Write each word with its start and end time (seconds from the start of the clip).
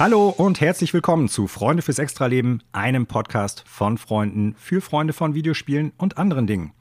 Hallo 0.00 0.30
und 0.30 0.62
herzlich 0.62 0.94
willkommen 0.94 1.28
zu 1.28 1.46
Freunde 1.46 1.82
fürs 1.82 1.98
Extraleben, 1.98 2.62
einem 2.72 3.04
Podcast 3.04 3.64
von 3.66 3.98
Freunden 3.98 4.54
für 4.54 4.80
Freunde 4.80 5.12
von 5.12 5.34
Videospielen 5.34 5.92
und 5.98 6.16
anderen 6.16 6.46
Dingen. 6.46 6.72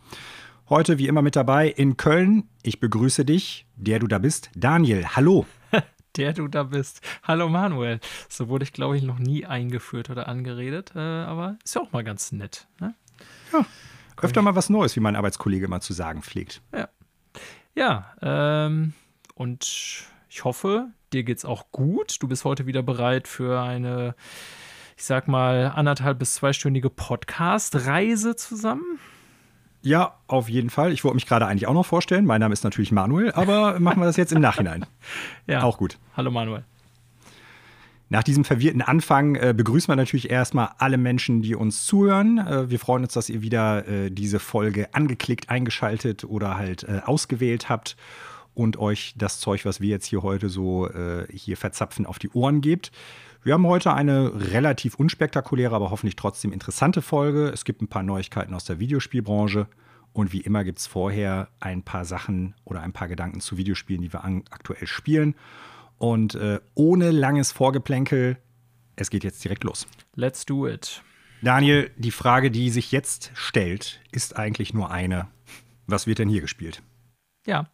Heute 0.70 1.00
wie 1.00 1.08
immer 1.10 1.22
mit 1.22 1.36
dabei 1.36 1.68
in 1.68 1.98
Köln. 1.98 2.48
Ich 2.64 2.80
begrüße 2.80 3.26
dich, 3.26 3.68
der 3.76 4.00
du 4.00 4.08
da 4.08 4.20
bist, 4.20 4.50
Daniel. 4.56 5.06
Hallo. 5.18 5.46
der 6.16 6.32
du 6.32 6.48
da 6.48 6.64
bist. 6.64 7.02
Hallo 7.22 7.50
Manuel. 7.50 8.00
So 8.30 8.48
wurde 8.48 8.64
ich, 8.64 8.72
glaube 8.72 8.96
ich, 8.96 9.04
noch 9.04 9.20
nie 9.20 9.46
eingeführt 9.46 10.10
oder 10.10 10.30
angeredet, 10.30 10.94
äh, 10.96 11.00
aber 11.00 11.58
ist 11.62 11.76
ja 11.76 11.82
auch 11.82 11.92
mal 11.92 12.06
ganz 12.06 12.32
nett. 12.32 12.70
Ne? 12.80 12.96
Ja, 13.52 13.66
öfter 14.22 14.42
mal 14.42 14.56
was 14.56 14.70
Neues, 14.70 14.96
wie 14.96 15.02
mein 15.02 15.18
Arbeitskollege 15.18 15.66
immer 15.66 15.82
zu 15.82 15.92
sagen 15.92 16.22
pflegt. 16.22 16.62
Ja, 16.74 16.88
ja 17.76 18.14
ähm, 18.22 18.94
und 19.36 20.08
ich 20.30 20.44
hoffe, 20.46 20.94
dir 21.14 21.24
geht's 21.24 21.46
auch 21.46 21.72
gut. 21.72 22.18
Du 22.22 22.28
bist 22.28 22.46
heute 22.46 22.66
wieder 22.66 22.84
bereit 22.84 23.28
für 23.28 23.62
eine, 23.62 24.16
ich 24.98 25.06
sag 25.06 25.28
mal, 25.28 25.72
anderthalb 25.76 26.20
bis 26.20 26.36
zweistündige 26.36 26.90
Podcast-Reise 26.90 28.36
zusammen. 28.36 29.00
Ja, 29.82 30.16
auf 30.28 30.50
jeden 30.50 30.70
Fall. 30.70 30.92
Ich 30.92 31.04
wollte 31.04 31.16
mich 31.16 31.26
gerade 31.26 31.48
eigentlich 31.48 31.68
auch 31.68 31.74
noch 31.74 31.86
vorstellen. 31.86 32.26
Mein 32.26 32.42
Name 32.42 32.54
ist 32.54 32.64
natürlich 32.64 32.92
Manuel, 32.92 33.32
aber 33.32 33.80
machen 33.80 34.02
wir 34.02 34.06
das 34.06 34.18
jetzt 34.18 34.34
im 34.34 34.42
Nachhinein. 34.42 34.86
ja. 35.48 35.64
Auch 35.64 35.78
gut. 35.78 35.98
Hallo 36.18 36.32
Manuel. 36.32 36.66
Nach 38.12 38.24
diesem 38.24 38.44
verwirrten 38.44 38.82
Anfang 38.82 39.36
äh, 39.36 39.54
begrüßen 39.56 39.88
wir 39.88 39.96
natürlich 39.96 40.32
erstmal 40.32 40.72
alle 40.80 40.98
Menschen, 40.98 41.44
die 41.44 41.56
uns 41.56 41.86
zuhören. 41.86 42.40
Äh, 42.40 42.70
wir 42.70 42.80
freuen 42.80 43.04
uns, 43.04 43.14
dass 43.14 43.30
ihr 43.30 43.42
wieder 43.42 43.88
äh, 43.88 44.10
diese 44.10 44.40
Folge 44.40 44.94
angeklickt, 44.94 45.50
eingeschaltet 45.50 46.24
oder 46.24 46.58
halt 46.58 46.84
äh, 46.84 47.02
ausgewählt 47.06 47.70
habt 47.70 47.96
und 48.60 48.78
euch 48.78 49.14
das 49.16 49.40
Zeug, 49.40 49.64
was 49.64 49.80
wir 49.80 49.88
jetzt 49.88 50.06
hier 50.06 50.22
heute 50.22 50.50
so 50.50 50.90
äh, 50.90 51.26
hier 51.32 51.56
verzapfen, 51.56 52.06
auf 52.06 52.20
die 52.20 52.30
Ohren 52.32 52.60
gebt. 52.60 52.92
Wir 53.42 53.54
haben 53.54 53.66
heute 53.66 53.94
eine 53.94 54.52
relativ 54.52 54.96
unspektakuläre, 54.96 55.74
aber 55.74 55.92
hoffentlich 55.92 56.18
trotzdem 56.18 56.52
interessante 56.52 57.02
Folge. 57.02 57.48
Es 57.48 57.64
gibt 57.64 57.82
ein 57.82 57.88
paar 57.88 58.04
Neuigkeiten 58.04 58.54
aus 58.54 58.66
der 58.66 58.78
Videospielbranche. 58.80 59.68
Und 60.12 60.34
wie 60.34 60.42
immer 60.42 60.66
gibt 60.66 60.80
es 60.80 60.88
vorher 60.88 61.48
ein 61.62 61.84
paar 61.84 62.04
Sachen 62.04 62.54
oder 62.66 62.82
ein 62.82 62.92
paar 62.92 63.08
Gedanken 63.08 63.40
zu 63.40 63.56
Videospielen, 63.56 64.02
die 64.02 64.12
wir 64.12 64.26
aktuell 64.26 64.88
spielen. 64.88 65.36
Und 65.98 66.36
äh, 66.36 66.60
ohne 66.76 67.12
langes 67.12 67.54
Vorgeplänkel, 67.54 68.40
es 68.98 69.10
geht 69.10 69.24
jetzt 69.24 69.42
direkt 69.42 69.64
los. 69.64 69.88
Let's 70.16 70.46
do 70.46 70.68
it. 70.68 71.02
Daniel, 71.42 71.92
die 71.96 72.12
Frage, 72.12 72.52
die 72.52 72.70
sich 72.72 72.92
jetzt 72.92 73.32
stellt, 73.36 74.02
ist 74.12 74.36
eigentlich 74.36 74.74
nur 74.74 74.92
eine. 74.92 75.30
Was 75.88 76.08
wird 76.08 76.20
denn 76.20 76.28
hier 76.28 76.42
gespielt? 76.42 76.84
Ja, 77.46 77.70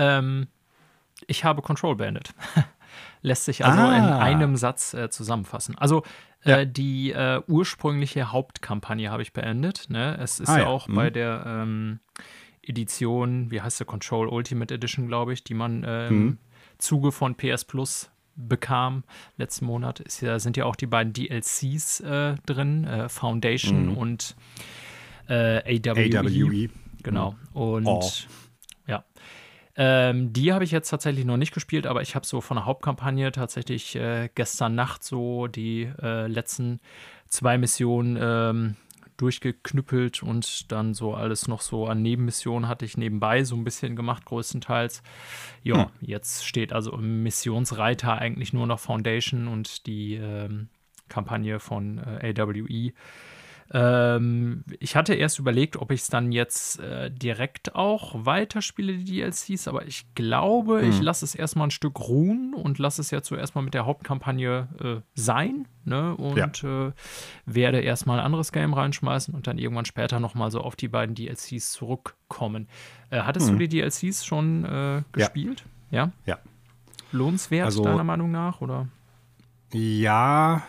ähm, 0.00 0.48
ich 1.26 1.44
habe 1.44 1.62
Control 1.62 1.96
beendet. 1.96 2.34
Lässt 3.22 3.44
sich 3.44 3.64
also 3.64 3.80
ah. 3.80 3.96
in 3.96 4.04
einem 4.04 4.56
Satz 4.56 4.94
äh, 4.94 5.10
zusammenfassen. 5.10 5.76
Also 5.76 6.02
äh, 6.44 6.50
ja. 6.50 6.64
die 6.64 7.12
äh, 7.12 7.42
ursprüngliche 7.46 8.32
Hauptkampagne 8.32 9.10
habe 9.10 9.22
ich 9.22 9.32
beendet. 9.32 9.90
Ne? 9.90 10.16
Es 10.18 10.40
ist 10.40 10.48
ah, 10.48 10.60
ja, 10.60 10.66
auch 10.66 10.88
mhm. 10.88 10.94
bei 10.94 11.10
der 11.10 11.44
ähm, 11.46 12.00
Edition, 12.62 13.50
wie 13.50 13.60
heißt 13.60 13.78
der, 13.78 13.86
Control 13.86 14.28
Ultimate 14.28 14.74
Edition, 14.74 15.06
glaube 15.06 15.34
ich, 15.34 15.44
die 15.44 15.54
man 15.54 15.84
im 15.84 16.18
mhm. 16.18 16.38
Zuge 16.78 17.12
von 17.12 17.34
PS 17.34 17.64
Plus 17.66 18.10
bekam 18.36 19.04
letzten 19.36 19.66
Monat. 19.66 20.00
Ist 20.00 20.22
ja, 20.22 20.38
sind 20.38 20.56
ja 20.56 20.64
auch 20.64 20.76
die 20.76 20.86
beiden 20.86 21.12
DLCs 21.12 22.00
äh, 22.00 22.36
drin, 22.46 22.84
äh, 22.84 23.08
Foundation 23.08 23.90
mhm. 23.90 23.96
und 23.98 24.36
AWE. 25.28 26.18
AWE. 26.18 26.70
Genau. 27.02 27.32
Mhm. 27.32 27.60
Und 27.60 27.86
oh. 27.86 28.10
Ähm, 29.76 30.32
die 30.32 30.52
habe 30.52 30.64
ich 30.64 30.70
jetzt 30.70 30.90
tatsächlich 30.90 31.24
noch 31.24 31.36
nicht 31.36 31.54
gespielt, 31.54 31.86
aber 31.86 32.02
ich 32.02 32.14
habe 32.14 32.26
so 32.26 32.40
von 32.40 32.56
der 32.56 32.66
Hauptkampagne 32.66 33.32
tatsächlich 33.32 33.96
äh, 33.96 34.28
gestern 34.34 34.74
Nacht 34.74 35.04
so 35.04 35.46
die 35.46 35.90
äh, 36.02 36.26
letzten 36.26 36.80
zwei 37.28 37.56
Missionen 37.56 38.18
ähm, 38.20 38.76
durchgeknüppelt 39.16 40.22
und 40.22 40.72
dann 40.72 40.94
so 40.94 41.14
alles 41.14 41.46
noch 41.46 41.60
so 41.60 41.86
an 41.86 42.02
Nebenmissionen 42.02 42.68
hatte 42.68 42.84
ich 42.84 42.96
nebenbei 42.96 43.44
so 43.44 43.54
ein 43.54 43.64
bisschen 43.64 43.94
gemacht, 43.94 44.24
größtenteils. 44.24 45.02
Ja, 45.62 45.84
hm. 45.84 45.90
jetzt 46.00 46.46
steht 46.46 46.72
also 46.72 46.92
im 46.92 47.22
Missionsreiter 47.22 48.16
eigentlich 48.16 48.52
nur 48.52 48.66
noch 48.66 48.80
Foundation 48.80 49.46
und 49.46 49.86
die 49.86 50.14
ähm, 50.14 50.68
Kampagne 51.08 51.60
von 51.60 51.98
äh, 51.98 52.34
AWE. 52.36 52.92
Ähm, 53.72 54.64
ich 54.80 54.96
hatte 54.96 55.14
erst 55.14 55.38
überlegt, 55.38 55.76
ob 55.76 55.92
ich 55.92 56.00
es 56.00 56.08
dann 56.08 56.32
jetzt 56.32 56.80
äh, 56.80 57.10
direkt 57.10 57.76
auch 57.76 58.14
weiterspiele, 58.26 58.96
die 58.96 59.04
DLCs, 59.04 59.68
aber 59.68 59.86
ich 59.86 60.12
glaube, 60.14 60.82
mhm. 60.82 60.90
ich 60.90 61.00
lasse 61.00 61.24
es 61.24 61.36
erstmal 61.36 61.68
ein 61.68 61.70
Stück 61.70 62.00
ruhen 62.00 62.52
und 62.54 62.78
lasse 62.78 63.00
es 63.00 63.12
ja 63.12 63.22
zuerst 63.22 63.54
mal 63.54 63.62
mit 63.62 63.74
der 63.74 63.86
Hauptkampagne 63.86 64.68
äh, 64.82 65.02
sein. 65.14 65.68
Ne? 65.84 66.16
Und 66.16 66.62
ja. 66.62 66.88
äh, 66.88 66.92
werde 67.46 67.80
erstmal 67.80 68.18
ein 68.18 68.24
anderes 68.24 68.50
Game 68.50 68.74
reinschmeißen 68.74 69.34
und 69.34 69.46
dann 69.46 69.56
irgendwann 69.56 69.84
später 69.84 70.18
nochmal 70.18 70.50
so 70.50 70.60
auf 70.60 70.74
die 70.74 70.88
beiden 70.88 71.14
DLCs 71.14 71.70
zurückkommen. 71.70 72.68
Äh, 73.10 73.20
hattest 73.20 73.52
mhm. 73.52 73.58
du 73.58 73.68
die 73.68 73.80
DLCs 73.80 74.24
schon 74.24 74.64
äh, 74.64 75.02
gespielt? 75.12 75.64
Ja. 75.90 76.10
Ja. 76.26 76.38
Lohnenswert, 77.12 77.66
also, 77.66 77.84
deiner 77.84 78.04
Meinung 78.04 78.32
nach? 78.32 78.60
Oder? 78.60 78.88
Ja, 79.72 80.62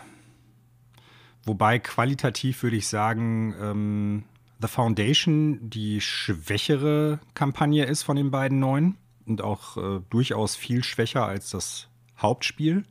Wobei 1.44 1.78
qualitativ 1.78 2.62
würde 2.62 2.76
ich 2.76 2.86
sagen, 2.88 3.54
ähm, 3.60 4.24
The 4.60 4.68
Foundation 4.68 5.58
die 5.70 6.00
schwächere 6.00 7.18
Kampagne 7.34 7.84
ist 7.84 8.04
von 8.04 8.16
den 8.16 8.30
beiden 8.30 8.60
neuen 8.60 8.96
und 9.26 9.42
auch 9.42 9.76
äh, 9.76 10.00
durchaus 10.10 10.54
viel 10.54 10.84
schwächer 10.84 11.26
als 11.26 11.50
das 11.50 11.88
Hauptspiel. 12.16 12.84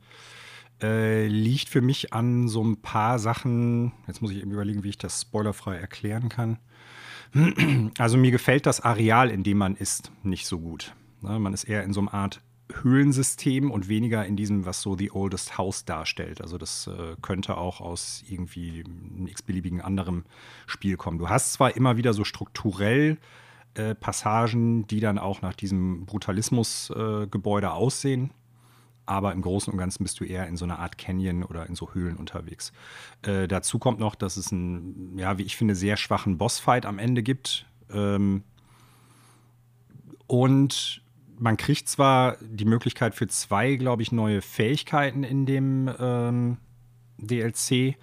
Äh, 0.82 1.28
liegt 1.28 1.68
für 1.68 1.80
mich 1.80 2.12
an 2.12 2.48
so 2.48 2.62
ein 2.62 2.82
paar 2.82 3.18
Sachen. 3.18 3.92
Jetzt 4.06 4.20
muss 4.20 4.32
ich 4.32 4.42
eben 4.42 4.50
überlegen, 4.50 4.82
wie 4.82 4.90
ich 4.90 4.98
das 4.98 5.22
spoilerfrei 5.22 5.76
erklären 5.76 6.28
kann. 6.28 6.58
Also 7.98 8.18
mir 8.18 8.30
gefällt 8.30 8.66
das 8.66 8.82
Areal, 8.82 9.30
in 9.30 9.42
dem 9.42 9.56
man 9.56 9.74
ist, 9.74 10.12
nicht 10.22 10.46
so 10.46 10.58
gut. 10.58 10.94
Ne, 11.22 11.38
man 11.38 11.54
ist 11.54 11.64
eher 11.64 11.82
in 11.82 11.94
so 11.94 12.00
einer 12.00 12.12
Art 12.12 12.42
Höhlensystem 12.82 13.70
und 13.70 13.88
weniger 13.88 14.24
in 14.24 14.36
diesem, 14.36 14.66
was 14.66 14.82
so 14.82 14.96
The 14.96 15.12
Oldest 15.12 15.58
House 15.58 15.84
darstellt. 15.84 16.40
Also 16.40 16.58
das 16.58 16.86
äh, 16.86 17.16
könnte 17.20 17.56
auch 17.56 17.80
aus 17.80 18.22
irgendwie 18.28 18.84
einem 18.84 19.26
x-beliebigen 19.26 19.80
anderem 19.80 20.24
Spiel 20.66 20.96
kommen. 20.96 21.18
Du 21.18 21.28
hast 21.28 21.52
zwar 21.54 21.76
immer 21.76 21.96
wieder 21.96 22.14
so 22.14 22.24
strukturell 22.24 23.18
äh, 23.74 23.94
Passagen, 23.94 24.86
die 24.86 25.00
dann 25.00 25.18
auch 25.18 25.42
nach 25.42 25.54
diesem 25.54 26.04
Brutalismus-Gebäude 26.06 27.66
äh, 27.66 27.70
aussehen, 27.70 28.30
aber 29.06 29.32
im 29.32 29.42
Großen 29.42 29.72
und 29.72 29.78
Ganzen 29.78 30.04
bist 30.04 30.20
du 30.20 30.24
eher 30.24 30.46
in 30.46 30.56
so 30.56 30.64
einer 30.64 30.78
Art 30.78 30.98
Canyon 30.98 31.42
oder 31.42 31.66
in 31.66 31.74
so 31.74 31.92
Höhlen 31.92 32.16
unterwegs. 32.16 32.72
Äh, 33.22 33.48
dazu 33.48 33.78
kommt 33.78 33.98
noch, 33.98 34.14
dass 34.14 34.36
es 34.36 34.52
einen, 34.52 35.18
ja, 35.18 35.38
wie 35.38 35.42
ich 35.42 35.56
finde, 35.56 35.74
sehr 35.74 35.96
schwachen 35.96 36.38
Bossfight 36.38 36.86
am 36.86 36.98
Ende 36.98 37.22
gibt. 37.22 37.66
Ähm, 37.90 38.44
und 40.26 41.01
man 41.42 41.56
kriegt 41.56 41.88
zwar 41.88 42.36
die 42.40 42.64
Möglichkeit 42.64 43.16
für 43.16 43.26
zwei, 43.26 43.74
glaube 43.74 44.02
ich, 44.02 44.12
neue 44.12 44.40
Fähigkeiten 44.42 45.24
in 45.24 45.44
dem 45.44 45.90
ähm, 45.98 46.58
DLC. 47.18 47.96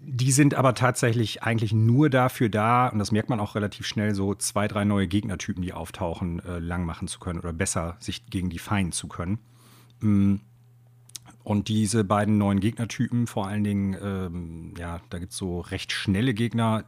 Die 0.00 0.30
sind 0.30 0.54
aber 0.54 0.74
tatsächlich 0.74 1.42
eigentlich 1.42 1.72
nur 1.72 2.10
dafür 2.10 2.50
da, 2.50 2.88
und 2.88 2.98
das 2.98 3.12
merkt 3.12 3.30
man 3.30 3.40
auch 3.40 3.54
relativ 3.54 3.86
schnell, 3.86 4.14
so 4.14 4.34
zwei, 4.34 4.68
drei 4.68 4.84
neue 4.84 5.08
Gegnertypen, 5.08 5.62
die 5.62 5.72
auftauchen, 5.72 6.44
äh, 6.44 6.58
lang 6.58 6.84
machen 6.84 7.08
zu 7.08 7.18
können 7.18 7.40
oder 7.40 7.54
besser 7.54 7.96
sich 7.98 8.26
gegen 8.26 8.50
die 8.50 8.58
feinden 8.58 8.92
zu 8.92 9.08
können. 9.08 9.38
Mm. 10.00 10.36
Und 11.42 11.68
diese 11.68 12.02
beiden 12.02 12.38
neuen 12.38 12.58
Gegnertypen, 12.58 13.28
vor 13.28 13.46
allen 13.46 13.62
Dingen, 13.62 13.96
ähm, 14.02 14.74
ja, 14.76 15.00
da 15.10 15.18
gibt 15.18 15.30
es 15.30 15.38
so 15.38 15.60
recht 15.60 15.92
schnelle 15.92 16.34
Gegner, 16.34 16.84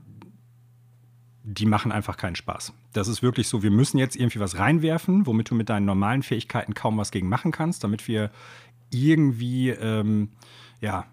die 1.50 1.64
machen 1.64 1.92
einfach 1.92 2.18
keinen 2.18 2.36
Spaß. 2.36 2.74
Das 2.92 3.08
ist 3.08 3.22
wirklich 3.22 3.48
so, 3.48 3.62
wir 3.62 3.70
müssen 3.70 3.96
jetzt 3.96 4.16
irgendwie 4.16 4.38
was 4.38 4.58
reinwerfen, 4.58 5.26
womit 5.26 5.48
du 5.48 5.54
mit 5.54 5.70
deinen 5.70 5.86
normalen 5.86 6.22
Fähigkeiten 6.22 6.74
kaum 6.74 6.98
was 6.98 7.10
gegen 7.10 7.28
machen 7.28 7.52
kannst, 7.52 7.82
damit 7.84 8.06
wir 8.06 8.30
irgendwie, 8.90 9.70
ähm, 9.70 10.30
ja, 10.80 11.06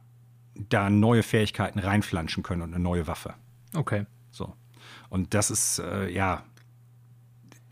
da 0.56 0.90
neue 0.90 1.24
Fähigkeiten 1.24 1.80
reinflanschen 1.80 2.44
können 2.44 2.64
und 2.64 2.74
eine 2.74 2.84
neue 2.84 3.08
Waffe. 3.08 3.34
Okay. 3.74 4.06
So. 4.32 4.54
Und 5.10 5.34
das 5.34 5.52
ist, 5.52 5.80
äh, 5.80 6.10
ja, 6.10 6.44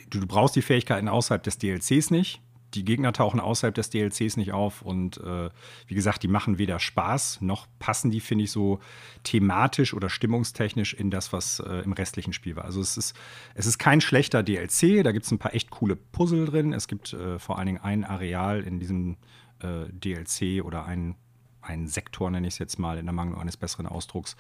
du, 0.10 0.22
du 0.22 0.28
brauchst 0.28 0.56
die 0.56 0.62
Fähigkeiten 0.62 1.10
außerhalb 1.10 1.44
des 1.44 1.58
DLCs 1.58 2.12
nicht 2.12 2.42
die 2.74 2.86
Gegner 2.86 3.14
tauchen 3.14 3.40
außerhalb 3.40 3.76
des 3.76 3.90
DLCs 3.90 4.38
nicht 4.38 4.52
auf 4.52 4.82
und 4.82 5.18
äh, 5.18 5.50
wie 5.88 5.96
gesagt, 5.96 6.24
die 6.24 6.28
machen 6.28 6.58
weder 6.58 6.80
Spaß 6.80 7.42
noch 7.42 7.68
passen 7.80 8.12
die, 8.12 8.20
finde 8.20 8.46
ich, 8.46 8.52
so 8.52 8.80
thematisch 9.24 9.94
oder 9.94 10.10
stimmungstechnisch 10.10 10.94
in 10.94 11.12
das, 11.12 11.34
was 11.34 11.60
äh, 11.60 11.82
im 11.84 11.94
restlichen 11.94 12.34
Spiel 12.34 12.56
war. 12.56 12.66
Also 12.66 12.82
es 12.82 12.98
ist, 12.98 13.16
es 13.56 13.66
ist 13.66 13.78
kein 13.78 14.02
schlechter 14.02 14.44
DLC, 14.44 15.04
da 15.04 15.12
gibt 15.12 15.26
es 15.26 15.32
ein 15.32 15.40
paar 15.40 15.54
echt 15.54 15.70
coole 15.70 15.96
Puzzle 15.96 16.46
drin. 16.46 16.74
Es 16.74 16.88
gibt 16.88 17.14
äh, 17.14 17.40
vor 17.40 17.58
allen 17.58 17.68
Dingen 17.68 17.82
ein 17.82 18.04
Areal 18.04 18.62
in 18.62 18.80
diesem 18.80 19.18
äh, 19.60 19.86
DLC 19.92 20.64
oder 20.64 20.86
ein, 20.86 21.16
ein 21.62 21.88
Sektor, 21.88 22.30
nenne 22.30 22.48
ich 22.48 22.56
es 22.56 22.60
jetzt 22.60 22.80
mal, 22.80 22.98
in 22.98 23.06
der 23.06 23.14
Mangel 23.14 23.38
eines 23.38 23.58
besseren 23.58 23.88
Ausdrucks. 23.88 24.36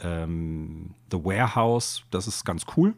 Ähm, 0.00 0.94
The 1.10 1.24
Warehouse, 1.24 2.04
das 2.10 2.26
ist 2.26 2.44
ganz 2.44 2.64
cool. 2.76 2.94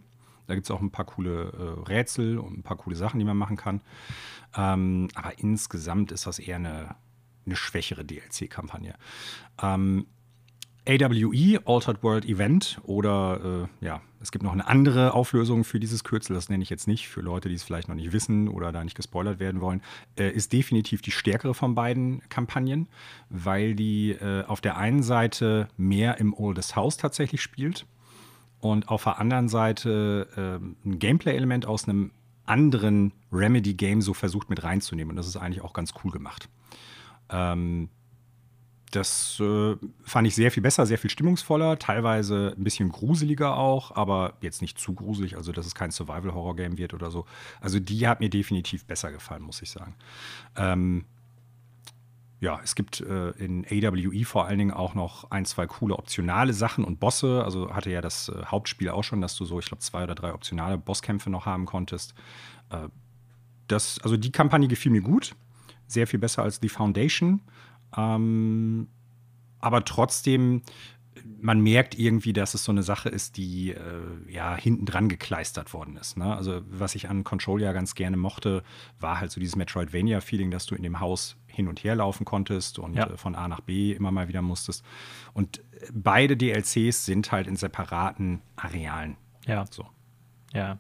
Da 0.47 0.55
gibt 0.55 0.67
es 0.67 0.71
auch 0.71 0.81
ein 0.81 0.91
paar 0.91 1.05
coole 1.05 1.53
äh, 1.53 1.89
Rätsel 1.89 2.39
und 2.39 2.59
ein 2.59 2.63
paar 2.63 2.77
coole 2.77 2.97
Sachen, 2.97 3.19
die 3.19 3.25
man 3.25 3.37
machen 3.37 3.57
kann. 3.57 3.81
Ähm, 4.57 5.09
aber 5.15 5.39
insgesamt 5.39 6.13
ist 6.13 6.27
das 6.27 6.39
eher 6.39 6.57
eine, 6.57 6.97
eine 7.45 7.57
schwächere 7.57 8.05
DLC-Kampagne. 8.05 8.95
Ähm, 9.63 10.07
AWE, 10.89 11.61
Altered 11.67 12.03
World 12.03 12.25
Event, 12.27 12.81
oder 12.85 13.69
äh, 13.81 13.85
ja, 13.85 14.03
es 14.21 14.31
gibt 14.31 14.45
noch 14.45 14.53
eine 14.53 14.67
andere 14.67 15.15
Auflösung 15.15 15.65
für 15.65 15.81
dieses 15.81 16.05
Kürzel, 16.05 16.35
das 16.35 16.49
nenne 16.49 16.63
ich 16.63 16.71
jetzt 16.71 16.87
nicht, 16.87 17.09
für 17.09 17.21
Leute, 17.21 17.49
die 17.49 17.57
es 17.57 17.65
vielleicht 17.65 17.89
noch 17.89 17.97
nicht 17.97 18.13
wissen 18.13 18.49
oder 18.49 18.71
da 18.71 18.85
nicht 18.85 18.97
gespoilert 18.97 19.41
werden 19.41 19.61
wollen, 19.61 19.83
äh, 20.17 20.31
ist 20.31 20.53
definitiv 20.53 21.03
die 21.03 21.11
stärkere 21.11 21.55
von 21.55 21.75
beiden 21.75 22.23
Kampagnen, 22.29 22.89
weil 23.31 23.75
die 23.75 24.13
äh, 24.13 24.45
auf 24.45 24.61
der 24.61 24.77
einen 24.77 25.03
Seite 25.03 25.69
mehr 25.77 26.19
im 26.19 26.33
Oldest 26.33 26.77
House 26.77 26.97
tatsächlich 26.97 27.43
spielt 27.43 27.85
und 28.61 28.89
auf 28.89 29.05
der 29.05 29.19
anderen 29.19 29.49
Seite 29.49 30.29
äh, 30.37 30.89
ein 30.89 30.99
Gameplay-Element 30.99 31.67
aus 31.67 31.89
einem 31.89 32.13
anderen 32.45 33.13
Remedy-Game 33.33 34.01
so 34.03 34.15
versucht 34.15 34.49
mit 34.51 34.63
reinzunehmen. 34.63 35.11
Und 35.11 35.17
das 35.17 35.27
ist 35.27 35.37
eigentlich 35.37 35.63
auch 35.63 35.73
ganz 35.73 35.93
cool 36.03 36.11
gemacht. 36.11 36.49
Ähm, 37.29 37.89
das 38.93 39.41
äh, 39.41 39.77
fand 40.05 40.29
ich 40.29 40.35
sehr 40.35 40.51
viel 40.51 40.63
besser, 40.63 40.87
sehr 40.87 40.99
viel 40.99 41.11
stimmungsvoller, 41.11 41.79
teilweise 41.79 42.55
ein 42.57 42.63
bisschen 42.63 42.89
gruseliger 42.89 43.57
auch, 43.57 43.95
aber 43.95 44.35
jetzt 44.41 44.63
nicht 44.63 44.79
zu 44.79 44.95
gruselig, 44.95 45.37
also 45.37 45.53
dass 45.53 45.67
es 45.67 45.75
kein 45.75 45.91
Survival-Horror-Game 45.91 46.79
wird 46.79 46.95
oder 46.95 47.11
so. 47.11 47.27
Also 47.61 47.81
die 47.81 48.07
hat 48.07 48.21
mir 48.21 48.31
definitiv 48.31 48.85
besser 48.87 49.11
gefallen, 49.11 49.43
muss 49.43 49.61
ich 49.61 49.71
sagen. 49.71 49.95
Ähm, 50.57 51.05
ja, 52.39 52.61
es 52.63 52.75
gibt 52.75 53.01
äh, 53.01 53.31
in 53.31 53.65
AWE 53.65 54.25
vor 54.25 54.47
allen 54.47 54.59
Dingen 54.59 54.71
auch 54.71 54.95
noch 54.95 55.31
ein, 55.31 55.47
zwei 55.47 55.67
coole 55.67 55.97
optionale 55.97 56.53
Sachen 56.53 56.85
und 56.85 57.01
Bosse. 57.01 57.43
Also 57.43 57.75
hatte 57.75 57.91
ja 57.91 58.03
das 58.03 58.29
äh, 58.29 58.45
Hauptspiel 58.45 58.91
auch 58.91 59.05
schon, 59.05 59.23
dass 59.23 59.37
du 59.37 59.47
so, 59.47 59.59
ich 59.59 59.67
glaube, 59.67 59.83
zwei 59.83 60.05
oder 60.05 60.15
drei 60.15 60.35
optionale 60.35 60.77
Bosskämpfe 60.77 61.31
noch 61.31 61.47
haben 61.47 61.65
konntest. 61.65 62.15
Äh, 62.71 62.89
das, 63.69 63.99
also 64.03 64.17
die 64.17 64.33
Kampagne 64.33 64.69
gefiel 64.69 64.93
mir 64.93 65.01
gut. 65.01 65.35
Sehr 65.87 66.07
viel 66.07 66.19
besser 66.19 66.43
als 66.43 66.59
The 66.61 66.69
Foundation. 66.69 67.41
Ähm, 67.97 68.89
aber 69.59 69.85
trotzdem, 69.85 70.63
man 71.41 71.61
merkt 71.61 71.99
irgendwie, 71.99 72.33
dass 72.33 72.53
es 72.53 72.65
so 72.65 72.73
eine 72.73 72.83
Sache 72.83 73.09
ist, 73.09 73.39
die 73.39 73.71
äh, 73.71 73.81
ja 74.29 74.55
hinten 74.57 74.85
dran 74.85 75.09
gekleistert 75.09 75.73
worden 75.73 75.97
ist. 75.97 76.17
Ne? 76.17 76.37
Also, 76.37 76.61
was 76.69 76.95
ich 76.95 77.09
an 77.09 77.25
Control 77.25 77.63
ja 77.63 77.73
ganz 77.73 77.95
gerne 77.95 78.17
mochte, 78.17 78.63
war 79.01 79.21
halt 79.21 79.31
so 79.31 79.41
dieses 79.41 79.57
Metroidvania-Feeling, 79.57 80.51
dass 80.51 80.67
du 80.67 80.75
in 80.75 80.83
dem 80.83 81.01
Haus 81.01 81.37
hin 81.57 81.69
und 81.69 81.83
her 81.83 81.97
laufen 81.97 82.25
konntest 82.25 82.79
und 82.79 82.95
ja. 82.95 83.09
äh, 83.09 83.17
von 83.17 83.35
A 83.35 83.49
nach 83.49 83.61
B 83.61 83.93
immer 83.93 84.11
mal 84.11 84.29
wieder 84.29 84.43
musstest. 84.43 84.85
Und 85.33 85.63
beide 85.93 86.37
DLCs 86.37 87.07
sind 87.07 87.33
halt 87.33 87.47
in 87.47 87.57
separaten 87.57 88.43
Arealen. 88.57 89.17
Ja. 89.47 89.65
So. 89.71 89.87
Ja. 90.53 90.79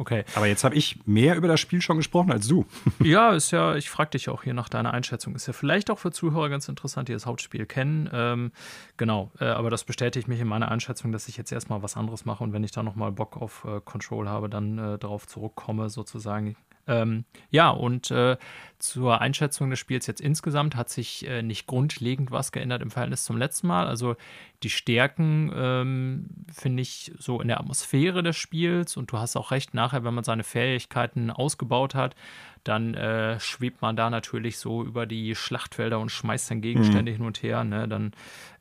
Okay. 0.00 0.24
Aber 0.36 0.46
jetzt 0.46 0.62
habe 0.62 0.76
ich 0.76 1.00
mehr 1.06 1.34
über 1.34 1.48
das 1.48 1.58
Spiel 1.58 1.82
schon 1.82 1.96
gesprochen 1.96 2.30
als 2.30 2.46
du. 2.46 2.66
ja, 3.02 3.32
ist 3.32 3.50
ja, 3.50 3.74
ich 3.74 3.90
frage 3.90 4.10
dich 4.10 4.28
auch 4.28 4.44
hier 4.44 4.54
nach 4.54 4.68
deiner 4.68 4.94
Einschätzung. 4.94 5.34
Ist 5.34 5.48
ja 5.48 5.52
vielleicht 5.52 5.90
auch 5.90 5.98
für 5.98 6.12
Zuhörer 6.12 6.48
ganz 6.48 6.68
interessant, 6.68 7.08
die 7.08 7.14
das 7.14 7.26
Hauptspiel 7.26 7.66
kennen. 7.66 8.08
Ähm, 8.12 8.52
genau, 8.96 9.32
äh, 9.40 9.46
aber 9.46 9.70
das 9.70 9.82
bestätigt 9.82 10.28
mich 10.28 10.38
in 10.38 10.46
meiner 10.46 10.70
Einschätzung, 10.70 11.10
dass 11.10 11.26
ich 11.26 11.36
jetzt 11.36 11.50
erstmal 11.50 11.82
was 11.82 11.96
anderes 11.96 12.24
mache 12.26 12.44
und 12.44 12.52
wenn 12.52 12.62
ich 12.62 12.70
da 12.70 12.84
nochmal 12.84 13.10
Bock 13.10 13.36
auf 13.36 13.64
äh, 13.64 13.80
Control 13.80 14.28
habe, 14.28 14.48
dann 14.48 14.78
äh, 14.78 14.98
darauf 14.98 15.26
zurückkomme, 15.26 15.90
sozusagen. 15.90 16.54
Ähm, 16.88 17.24
ja, 17.50 17.70
und 17.70 18.10
äh, 18.10 18.36
zur 18.78 19.20
Einschätzung 19.20 19.70
des 19.70 19.78
Spiels 19.78 20.06
jetzt 20.06 20.20
insgesamt 20.20 20.74
hat 20.76 20.88
sich 20.88 21.26
äh, 21.26 21.42
nicht 21.42 21.66
grundlegend 21.66 22.30
was 22.30 22.52
geändert 22.52 22.80
im 22.80 22.90
Verhältnis 22.90 23.24
zum 23.24 23.36
letzten 23.36 23.66
Mal. 23.66 23.86
Also 23.86 24.16
die 24.62 24.70
Stärken 24.70 25.52
ähm, 25.54 26.26
finde 26.52 26.82
ich 26.82 27.12
so 27.18 27.40
in 27.40 27.48
der 27.48 27.60
Atmosphäre 27.60 28.22
des 28.22 28.36
Spiels 28.36 28.96
und 28.96 29.12
du 29.12 29.18
hast 29.18 29.36
auch 29.36 29.50
recht, 29.50 29.74
nachher, 29.74 30.04
wenn 30.04 30.14
man 30.14 30.24
seine 30.24 30.44
Fähigkeiten 30.44 31.30
ausgebaut 31.30 31.94
hat, 31.94 32.16
dann 32.64 32.94
äh, 32.94 33.38
schwebt 33.40 33.82
man 33.82 33.96
da 33.96 34.10
natürlich 34.10 34.58
so 34.58 34.84
über 34.84 35.06
die 35.06 35.34
Schlachtfelder 35.34 35.98
und 35.98 36.10
schmeißt 36.10 36.50
dann 36.50 36.60
Gegenstände 36.60 37.12
mhm. 37.12 37.16
hin 37.16 37.26
und 37.26 37.42
her. 37.42 37.64
Ne? 37.64 37.88
Dann 37.88 38.12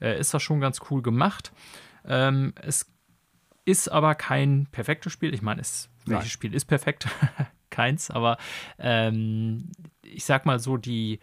äh, 0.02 0.20
ist 0.20 0.34
das 0.34 0.44
schon 0.44 0.60
ganz 0.60 0.82
cool 0.90 1.02
gemacht. 1.02 1.52
Ähm, 2.06 2.54
es 2.62 2.92
ist 3.66 3.90
aber 3.90 4.16
kein 4.16 4.68
perfektes 4.72 5.12
Spiel. 5.14 5.34
Ich 5.34 5.42
meine, 5.42 5.62
welches 6.06 6.32
Spiel 6.32 6.54
ist 6.54 6.66
perfekt? 6.66 7.08
keins, 7.70 8.12
aber 8.12 8.38
ähm, 8.80 9.72
ich 10.04 10.26
sag 10.26 10.46
mal 10.46 10.60
so, 10.60 10.78
die 10.78 11.20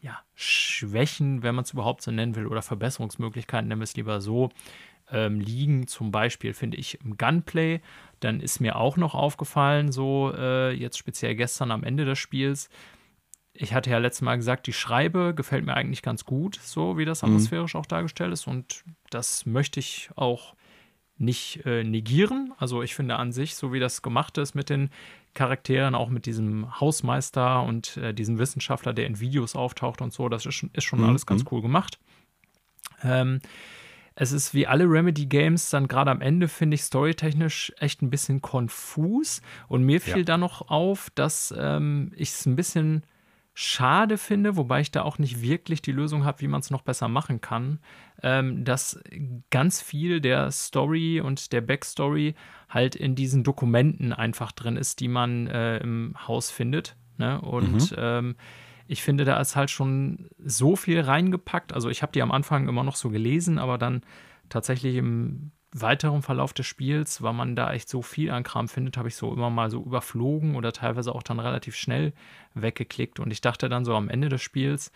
ja, 0.00 0.18
Schwächen, 0.34 1.42
wenn 1.42 1.54
man 1.54 1.64
es 1.64 1.72
überhaupt 1.72 2.02
so 2.02 2.10
nennen 2.10 2.34
will, 2.34 2.46
oder 2.46 2.62
Verbesserungsmöglichkeiten, 2.62 3.68
nennen 3.68 3.80
wir 3.80 3.84
es 3.84 3.96
lieber 3.96 4.20
so, 4.20 4.50
ähm, 5.10 5.40
liegen 5.40 5.86
zum 5.86 6.10
Beispiel, 6.10 6.54
finde 6.54 6.78
ich, 6.78 7.00
im 7.04 7.18
Gunplay. 7.18 7.80
Dann 8.20 8.40
ist 8.40 8.60
mir 8.60 8.76
auch 8.76 8.96
noch 8.96 9.14
aufgefallen, 9.14 9.92
so 9.92 10.32
äh, 10.34 10.72
jetzt 10.72 10.96
speziell 10.98 11.34
gestern 11.34 11.70
am 11.70 11.84
Ende 11.84 12.04
des 12.04 12.18
Spiels, 12.18 12.70
ich 13.52 13.74
hatte 13.74 13.90
ja 13.90 13.98
letztes 13.98 14.22
Mal 14.22 14.36
gesagt, 14.36 14.66
die 14.66 14.72
Schreibe 14.72 15.34
gefällt 15.34 15.66
mir 15.66 15.74
eigentlich 15.74 16.02
ganz 16.02 16.24
gut, 16.24 16.58
so 16.62 16.96
wie 16.96 17.04
das 17.04 17.22
mhm. 17.22 17.28
atmosphärisch 17.28 17.74
mhm. 17.74 17.80
auch 17.80 17.86
dargestellt 17.86 18.32
ist. 18.32 18.46
Und 18.46 18.84
das 19.10 19.46
möchte 19.46 19.80
ich 19.80 20.10
auch 20.16 20.54
nicht 21.16 21.66
äh, 21.66 21.84
negieren. 21.84 22.54
Also 22.58 22.82
ich 22.82 22.94
finde 22.94 23.16
an 23.16 23.32
sich, 23.32 23.54
so 23.54 23.72
wie 23.72 23.80
das 23.80 24.02
gemacht 24.02 24.38
ist 24.38 24.54
mit 24.54 24.70
den 24.70 24.90
Charakteren, 25.34 25.94
auch 25.94 26.08
mit 26.08 26.26
diesem 26.26 26.80
Hausmeister 26.80 27.62
und 27.62 27.96
äh, 27.96 28.12
diesem 28.12 28.38
Wissenschaftler, 28.38 28.92
der 28.92 29.06
in 29.06 29.20
Videos 29.20 29.54
auftaucht 29.54 30.00
und 30.00 30.12
so, 30.12 30.28
das 30.28 30.46
ist, 30.46 30.66
ist 30.72 30.84
schon 30.84 31.00
mhm. 31.00 31.08
alles 31.08 31.26
ganz 31.26 31.44
cool 31.50 31.62
gemacht. 31.62 31.98
Ähm, 33.02 33.40
es 34.14 34.32
ist 34.32 34.52
wie 34.52 34.66
alle 34.66 34.84
Remedy-Games 34.84 35.70
dann 35.70 35.88
gerade 35.88 36.10
am 36.10 36.20
Ende, 36.20 36.48
finde 36.48 36.74
ich, 36.74 36.82
storytechnisch 36.82 37.72
echt 37.78 38.02
ein 38.02 38.10
bisschen 38.10 38.42
konfus. 38.42 39.40
Und 39.68 39.84
mir 39.84 40.00
fiel 40.00 40.18
ja. 40.18 40.24
da 40.24 40.36
noch 40.36 40.68
auf, 40.68 41.10
dass 41.14 41.54
ähm, 41.56 42.12
ich 42.16 42.30
es 42.30 42.44
ein 42.44 42.56
bisschen 42.56 43.04
schade 43.54 44.16
finde, 44.16 44.56
wobei 44.56 44.80
ich 44.80 44.90
da 44.90 45.02
auch 45.02 45.18
nicht 45.18 45.42
wirklich 45.42 45.82
die 45.82 45.92
Lösung 45.92 46.24
habe, 46.24 46.40
wie 46.40 46.48
man 46.48 46.60
es 46.60 46.70
noch 46.70 46.82
besser 46.82 47.08
machen 47.08 47.40
kann, 47.40 47.80
ähm, 48.22 48.64
dass 48.64 49.00
ganz 49.50 49.82
viel 49.82 50.20
der 50.20 50.50
Story 50.50 51.20
und 51.20 51.52
der 51.52 51.60
Backstory 51.60 52.34
halt 52.68 52.94
in 52.94 53.14
diesen 53.14 53.44
Dokumenten 53.44 54.12
einfach 54.12 54.52
drin 54.52 54.76
ist, 54.76 55.00
die 55.00 55.08
man 55.08 55.46
äh, 55.48 55.78
im 55.78 56.14
Haus 56.26 56.50
findet. 56.50 56.96
Ne? 57.18 57.40
Und 57.40 57.90
mhm. 57.90 57.96
ähm, 57.98 58.36
ich 58.86 59.02
finde, 59.02 59.24
da 59.24 59.40
ist 59.40 59.56
halt 59.56 59.70
schon 59.70 60.28
so 60.38 60.74
viel 60.74 61.00
reingepackt. 61.00 61.72
Also 61.72 61.90
ich 61.90 62.02
habe 62.02 62.12
die 62.12 62.22
am 62.22 62.32
Anfang 62.32 62.68
immer 62.68 62.82
noch 62.82 62.96
so 62.96 63.10
gelesen, 63.10 63.58
aber 63.58 63.78
dann 63.78 64.02
tatsächlich 64.48 64.96
im 64.96 65.52
weiteren 65.72 66.22
Verlauf 66.22 66.52
des 66.52 66.66
Spiels, 66.66 67.22
weil 67.22 67.32
man 67.32 67.54
da 67.54 67.72
echt 67.72 67.88
so 67.88 68.02
viel 68.02 68.30
an 68.30 68.42
Kram 68.42 68.68
findet, 68.68 68.96
habe 68.96 69.08
ich 69.08 69.14
so 69.14 69.32
immer 69.32 69.50
mal 69.50 69.70
so 69.70 69.82
überflogen 69.82 70.56
oder 70.56 70.72
teilweise 70.72 71.14
auch 71.14 71.22
dann 71.22 71.38
relativ 71.38 71.76
schnell 71.76 72.12
weggeklickt. 72.54 73.20
Und 73.20 73.30
ich 73.30 73.40
dachte 73.40 73.68
dann 73.68 73.84
so 73.84 73.94
am 73.94 74.08
Ende 74.08 74.28
des 74.28 74.42
Spiels, 74.42 74.90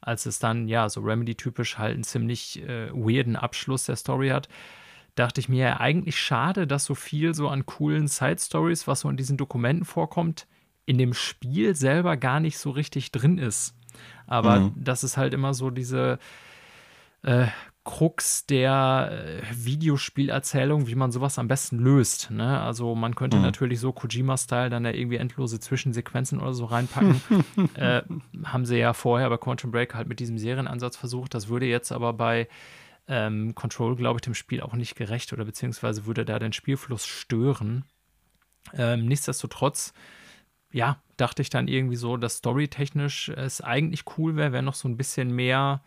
als 0.00 0.26
es 0.26 0.38
dann 0.38 0.66
ja 0.66 0.88
so 0.88 1.00
Remedy-typisch 1.00 1.78
halt 1.78 1.94
einen 1.94 2.04
ziemlich 2.04 2.62
äh, 2.62 2.90
weirden 2.92 3.36
Abschluss 3.36 3.84
der 3.84 3.96
Story 3.96 4.30
hat, 4.30 4.48
dachte 5.14 5.40
ich 5.40 5.48
mir 5.48 5.64
ja 5.68 5.80
eigentlich 5.80 6.18
schade, 6.18 6.66
dass 6.66 6.84
so 6.84 6.94
viel 6.94 7.34
so 7.34 7.48
an 7.48 7.66
coolen 7.66 8.08
Side-Stories, 8.08 8.86
was 8.86 9.00
so 9.00 9.10
in 9.10 9.16
diesen 9.16 9.36
Dokumenten 9.36 9.84
vorkommt, 9.84 10.46
in 10.86 10.98
dem 10.98 11.14
Spiel 11.14 11.76
selber 11.76 12.16
gar 12.16 12.40
nicht 12.40 12.58
so 12.58 12.70
richtig 12.70 13.12
drin 13.12 13.38
ist. 13.38 13.76
Aber 14.26 14.60
mhm. 14.60 14.72
das 14.76 15.04
ist 15.04 15.16
halt 15.16 15.34
immer 15.34 15.54
so 15.54 15.70
diese 15.70 16.18
äh, 17.22 17.48
Krux 17.84 18.44
der 18.44 19.10
äh, 19.10 19.42
Videospielerzählung, 19.52 20.86
wie 20.86 20.94
man 20.94 21.12
sowas 21.12 21.38
am 21.38 21.48
besten 21.48 21.78
löst. 21.78 22.30
Ne? 22.30 22.60
Also 22.60 22.94
man 22.94 23.14
könnte 23.14 23.38
mhm. 23.38 23.42
natürlich 23.42 23.80
so 23.80 23.92
Kojima-Style 23.92 24.68
dann 24.68 24.84
da 24.84 24.90
irgendwie 24.90 25.16
endlose 25.16 25.60
Zwischensequenzen 25.60 26.40
oder 26.40 26.52
so 26.52 26.66
reinpacken. 26.66 27.22
äh, 27.74 28.02
haben 28.44 28.66
sie 28.66 28.76
ja 28.76 28.92
vorher 28.92 29.30
bei 29.30 29.38
Quantum 29.38 29.70
Break 29.70 29.94
halt 29.94 30.08
mit 30.08 30.20
diesem 30.20 30.36
Serienansatz 30.36 30.96
versucht. 30.96 31.32
Das 31.34 31.48
würde 31.48 31.66
jetzt 31.66 31.90
aber 31.90 32.12
bei 32.12 32.48
ähm, 33.08 33.54
Control, 33.54 33.96
glaube 33.96 34.18
ich, 34.18 34.22
dem 34.22 34.34
Spiel 34.34 34.60
auch 34.60 34.74
nicht 34.74 34.94
gerecht 34.94 35.32
oder 35.32 35.46
beziehungsweise 35.46 36.04
würde 36.04 36.26
da 36.26 36.38
den 36.38 36.52
Spielfluss 36.52 37.06
stören. 37.06 37.86
Ähm, 38.74 39.06
nichtsdestotrotz, 39.06 39.94
ja, 40.70 41.02
dachte 41.16 41.40
ich 41.40 41.48
dann 41.48 41.66
irgendwie 41.66 41.96
so, 41.96 42.18
dass 42.18 42.36
storytechnisch 42.36 43.30
es 43.30 43.62
eigentlich 43.62 44.04
cool 44.18 44.36
wäre, 44.36 44.52
wenn 44.52 44.66
noch 44.66 44.74
so 44.74 44.86
ein 44.86 44.98
bisschen 44.98 45.34
mehr 45.34 45.82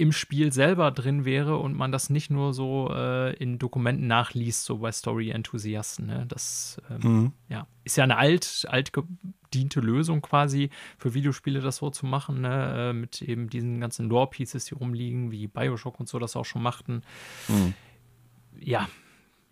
im 0.00 0.12
Spiel 0.12 0.50
selber 0.50 0.90
drin 0.90 1.26
wäre 1.26 1.58
und 1.58 1.76
man 1.76 1.92
das 1.92 2.08
nicht 2.08 2.30
nur 2.30 2.54
so 2.54 2.90
äh, 2.90 3.34
in 3.36 3.58
Dokumenten 3.58 4.06
nachliest, 4.06 4.64
so 4.64 4.78
bei 4.78 4.90
Story-Enthusiasten. 4.90 6.06
Ne? 6.06 6.24
Das 6.26 6.80
ähm, 6.90 7.00
mhm. 7.02 7.32
ja, 7.50 7.66
ist 7.84 7.98
ja 7.98 8.04
eine 8.04 8.16
alt, 8.16 8.66
alt 8.70 8.92
gediente 8.94 9.80
Lösung 9.80 10.22
quasi 10.22 10.70
für 10.96 11.12
Videospiele, 11.12 11.60
das 11.60 11.76
so 11.76 11.90
zu 11.90 12.06
machen, 12.06 12.40
ne? 12.40 12.90
äh, 12.90 12.92
mit 12.94 13.20
eben 13.20 13.50
diesen 13.50 13.78
ganzen 13.78 14.08
Lore-Pieces, 14.08 14.64
die 14.64 14.74
rumliegen, 14.74 15.32
wie 15.32 15.46
Bioshock 15.46 16.00
und 16.00 16.08
so 16.08 16.18
das 16.18 16.34
auch 16.34 16.46
schon 16.46 16.62
machten. 16.62 17.02
Mhm. 17.48 17.74
Ja, 18.58 18.88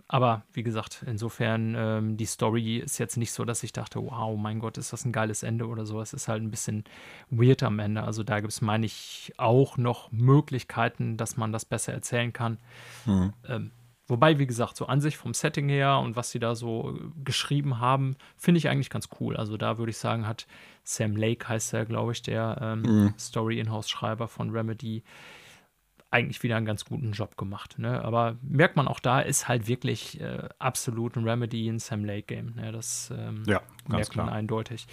aber 0.08 0.42
wie 0.52 0.62
gesagt, 0.62 1.04
insofern, 1.06 1.74
ähm, 1.76 2.16
die 2.16 2.24
Story 2.24 2.78
ist 2.78 2.98
jetzt 2.98 3.18
nicht 3.18 3.32
so, 3.32 3.44
dass 3.44 3.62
ich 3.62 3.72
dachte, 3.72 4.00
wow, 4.00 4.38
mein 4.38 4.58
Gott, 4.58 4.78
ist 4.78 4.92
das 4.92 5.04
ein 5.04 5.12
geiles 5.12 5.42
Ende 5.42 5.66
oder 5.66 5.84
so. 5.84 6.00
Es 6.00 6.14
ist 6.14 6.28
halt 6.28 6.42
ein 6.42 6.50
bisschen 6.50 6.84
weird 7.30 7.62
am 7.62 7.78
Ende. 7.78 8.02
Also 8.02 8.22
da 8.22 8.40
gibt 8.40 8.52
es, 8.52 8.62
meine 8.62 8.86
ich, 8.86 9.32
auch 9.36 9.76
noch 9.76 10.10
Möglichkeiten, 10.10 11.18
dass 11.18 11.36
man 11.36 11.52
das 11.52 11.66
besser 11.66 11.92
erzählen 11.92 12.32
kann. 12.32 12.58
Mhm. 13.04 13.32
Ähm, 13.46 13.70
Wobei, 14.10 14.38
wie 14.38 14.46
gesagt, 14.46 14.74
so 14.78 14.86
an 14.86 15.02
sich 15.02 15.18
vom 15.18 15.34
Setting 15.34 15.68
her 15.68 15.98
und 15.98 16.16
was 16.16 16.30
sie 16.30 16.38
da 16.38 16.54
so 16.54 16.98
geschrieben 17.22 17.78
haben, 17.78 18.16
finde 18.38 18.56
ich 18.56 18.70
eigentlich 18.70 18.88
ganz 18.88 19.10
cool. 19.20 19.36
Also 19.36 19.58
da 19.58 19.76
würde 19.76 19.90
ich 19.90 19.98
sagen, 19.98 20.26
hat 20.26 20.46
Sam 20.82 21.14
Lake, 21.14 21.46
heißt 21.46 21.74
er, 21.74 21.84
glaube 21.84 22.12
ich, 22.12 22.22
der 22.22 22.56
ähm, 22.62 22.80
mhm. 22.80 23.14
Story-Inhouse-Schreiber 23.18 24.26
von 24.26 24.48
Remedy, 24.48 25.04
eigentlich 26.10 26.42
wieder 26.42 26.56
einen 26.56 26.64
ganz 26.64 26.86
guten 26.86 27.12
Job 27.12 27.36
gemacht. 27.36 27.78
Ne? 27.78 28.02
Aber 28.02 28.36
merkt 28.40 28.76
man 28.76 28.88
auch 28.88 28.98
da, 28.98 29.20
ist 29.20 29.46
halt 29.46 29.68
wirklich 29.68 30.18
äh, 30.20 30.48
absolut 30.58 31.16
ein 31.16 31.28
Remedy 31.28 31.68
in 31.68 31.78
Sam 31.78 32.04
Lake 32.04 32.22
Game. 32.22 32.54
Ne? 32.54 32.72
Das 32.72 33.12
ähm, 33.14 33.42
ja, 33.46 33.60
merkt 33.86 34.16
man 34.16 34.30
eindeutig. 34.30 34.86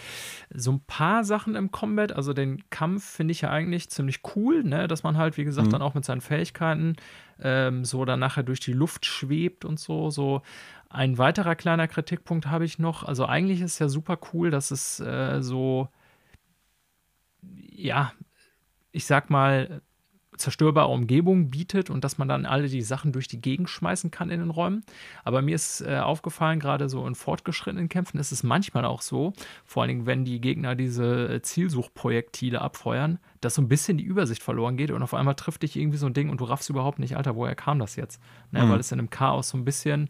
So 0.53 0.74
ein 0.74 0.81
paar 0.81 1.24
Sachen 1.24 1.55
im 1.55 1.72
Combat, 1.72 2.12
also 2.12 2.34
den 2.34 2.69
Kampf 2.69 3.05
finde 3.05 3.31
ich 3.31 3.41
ja 3.41 3.50
eigentlich 3.50 3.89
ziemlich 3.89 4.22
cool, 4.36 4.63
ne? 4.63 4.89
dass 4.89 5.03
man 5.03 5.15
halt, 5.17 5.38
wie 5.38 5.45
gesagt, 5.45 5.67
mhm. 5.67 5.72
dann 5.72 5.81
auch 5.81 5.93
mit 5.93 6.03
seinen 6.03 6.22
Fähigkeiten 6.22 6.98
ähm, 7.39 7.86
so 7.86 8.03
dann 8.03 8.19
nachher 8.19 8.43
durch 8.43 8.60
die 8.60 8.74
Luft 8.74 9.05
schwebt 9.05 9.63
und 9.63 9.79
so. 9.79 10.10
So 10.10 10.41
ein 10.89 11.17
weiterer 11.17 11.55
kleiner 11.55 11.88
Kritikpunkt 11.88 12.48
habe 12.48 12.65
ich 12.65 12.77
noch. 12.77 13.03
Also 13.03 13.25
eigentlich 13.25 13.62
ist 13.62 13.79
ja 13.79 13.88
super 13.88 14.19
cool, 14.34 14.51
dass 14.51 14.69
es 14.72 15.00
äh, 15.00 15.41
so, 15.41 15.88
ja, 17.41 18.12
ich 18.91 19.05
sag 19.05 19.29
mal, 19.29 19.81
zerstörbare 20.37 20.89
Umgebung 20.89 21.49
bietet 21.49 21.89
und 21.89 22.03
dass 22.03 22.17
man 22.17 22.27
dann 22.27 22.45
alle 22.45 22.67
die 22.67 22.81
Sachen 22.81 23.11
durch 23.11 23.27
die 23.27 23.41
Gegend 23.41 23.69
schmeißen 23.69 24.11
kann 24.11 24.29
in 24.29 24.39
den 24.39 24.49
Räumen. 24.49 24.83
Aber 25.23 25.41
mir 25.41 25.55
ist 25.55 25.81
äh, 25.81 25.97
aufgefallen, 25.97 26.59
gerade 26.59 26.89
so 26.89 27.05
in 27.07 27.15
fortgeschrittenen 27.15 27.89
Kämpfen 27.89 28.19
ist 28.19 28.31
es 28.31 28.43
manchmal 28.43 28.85
auch 28.85 29.01
so, 29.01 29.33
vor 29.65 29.83
allen 29.83 29.89
Dingen, 29.89 30.05
wenn 30.05 30.25
die 30.25 30.41
Gegner 30.41 30.75
diese 30.75 31.35
äh, 31.35 31.41
Zielsuchprojektile 31.41 32.61
abfeuern, 32.61 33.19
dass 33.41 33.55
so 33.55 33.61
ein 33.61 33.67
bisschen 33.67 33.97
die 33.97 34.03
Übersicht 34.03 34.43
verloren 34.43 34.77
geht 34.77 34.91
und 34.91 35.03
auf 35.03 35.13
einmal 35.13 35.35
trifft 35.35 35.63
dich 35.63 35.75
irgendwie 35.75 35.97
so 35.97 36.07
ein 36.07 36.13
Ding 36.13 36.29
und 36.29 36.41
du 36.41 36.45
raffst 36.45 36.69
überhaupt 36.69 36.99
nicht, 36.99 37.17
Alter, 37.17 37.35
woher 37.35 37.55
kam 37.55 37.79
das 37.79 37.95
jetzt? 37.95 38.21
Ne, 38.51 38.63
mhm. 38.63 38.69
Weil 38.69 38.79
es 38.79 38.91
in 38.91 38.99
einem 38.99 39.09
Chaos 39.09 39.49
so 39.49 39.57
ein 39.57 39.65
bisschen 39.65 40.09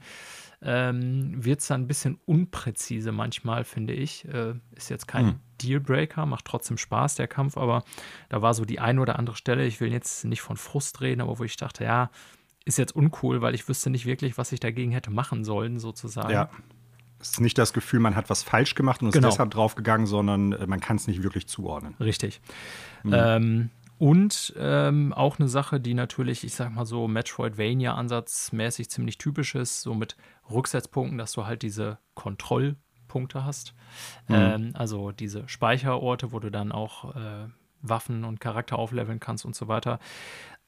ähm, 0.66 1.44
wird 1.44 1.62
es 1.62 1.68
dann 1.68 1.82
ein 1.82 1.88
bisschen 1.88 2.20
unpräzise 2.26 3.12
manchmal, 3.12 3.64
finde 3.64 3.94
ich. 3.94 4.26
Äh, 4.26 4.56
ist 4.76 4.90
jetzt 4.90 5.08
kein 5.08 5.28
hm. 5.28 5.36
Dealbreaker, 5.62 6.26
macht 6.26 6.46
trotzdem 6.46 6.78
Spaß, 6.78 7.16
der 7.16 7.28
Kampf, 7.28 7.56
aber 7.56 7.84
da 8.30 8.42
war 8.42 8.54
so 8.54 8.66
die 8.66 8.80
eine 8.80 9.00
oder 9.00 9.20
andere 9.20 9.36
Stelle, 9.36 9.66
ich 9.66 9.80
will 9.80 9.92
jetzt 9.92 10.26
nicht 10.26 10.42
von 10.42 10.58
Frust 10.58 11.02
reden, 11.02 11.22
aber 11.22 11.40
wo 11.40 11.44
ich 11.44 11.56
dachte, 11.56 11.84
ja, 11.84 12.10
ist 12.66 12.78
jetzt 12.78 12.96
uncool, 12.96 13.42
weil 13.42 13.54
ich 13.54 13.70
wüsste 13.70 13.92
nicht 13.92 14.08
wirklich, 14.08 14.38
was 14.40 14.52
ich 14.52 14.60
dagegen 14.60 14.92
hätte 14.92 15.12
machen 15.12 15.44
sollen, 15.44 15.78
sozusagen. 15.78 16.34
Ja. 16.34 16.50
Es 17.22 17.30
ist 17.32 17.42
nicht 17.42 17.58
das 17.58 17.72
Gefühl, 17.72 18.00
man 18.00 18.16
hat 18.16 18.30
was 18.30 18.44
falsch 18.44 18.76
gemacht 18.76 19.02
und 19.02 19.10
ist 19.10 19.14
genau. 19.14 19.30
deshalb 19.30 19.52
draufgegangen, 19.52 20.08
sondern 20.08 20.52
äh, 20.52 20.68
man 20.68 20.80
kann 20.80 20.98
es 20.98 21.08
nicht 21.08 21.24
wirklich 21.24 21.48
zuordnen. 21.48 21.96
Richtig. 22.00 22.42
Mhm. 23.04 23.14
Ähm, 23.14 23.70
und 23.98 24.54
ähm, 24.58 25.14
auch 25.14 25.40
eine 25.40 25.48
Sache, 25.48 25.80
die 25.80 25.94
natürlich, 25.94 26.44
ich 26.44 26.54
sag 26.54 26.74
mal 26.74 26.86
so, 26.86 27.08
Metroidvania-ansatzmäßig 27.08 28.90
ziemlich 28.90 29.18
typisch 29.18 29.56
ist, 29.56 29.82
so 29.82 29.94
mit 29.94 30.18
Rücksetzpunkten, 30.50 31.18
dass 31.18 31.32
du 31.32 31.46
halt 31.46 31.62
diese 31.62 31.98
Kontrollpunkte 32.14 33.46
hast. 33.46 33.74
Mhm. 34.28 34.36
Ähm, 34.36 34.72
also 34.74 35.12
diese 35.12 35.48
Speicherorte, 35.48 36.32
wo 36.32 36.40
du 36.40 36.50
dann 36.50 36.72
auch 36.72 37.16
äh, 37.16 37.48
Waffen 37.82 38.24
und 38.24 38.40
Charakter 38.40 38.78
aufleveln 38.78 39.20
kannst 39.20 39.46
und 39.46 39.56
so 39.56 39.68
weiter. 39.68 40.00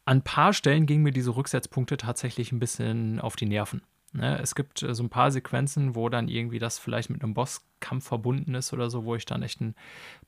An 0.05 0.17
ein 0.17 0.21
paar 0.21 0.53
Stellen 0.53 0.85
gingen 0.85 1.03
mir 1.03 1.11
diese 1.11 1.35
Rücksetzpunkte 1.35 1.97
tatsächlich 1.97 2.51
ein 2.51 2.59
bisschen 2.59 3.19
auf 3.19 3.35
die 3.35 3.45
Nerven. 3.45 3.81
Ne? 4.13 4.39
Es 4.39 4.55
gibt 4.55 4.83
äh, 4.83 4.95
so 4.95 5.03
ein 5.03 5.09
paar 5.09 5.31
Sequenzen, 5.31 5.95
wo 5.95 6.09
dann 6.09 6.27
irgendwie 6.27 6.59
das 6.59 6.79
vielleicht 6.79 7.09
mit 7.09 7.23
einem 7.23 7.33
Bosskampf 7.33 8.07
verbunden 8.07 8.55
ist 8.55 8.73
oder 8.73 8.89
so, 8.89 9.05
wo 9.05 9.15
ich 9.15 9.25
dann 9.25 9.43
echt 9.43 9.61
ein 9.61 9.75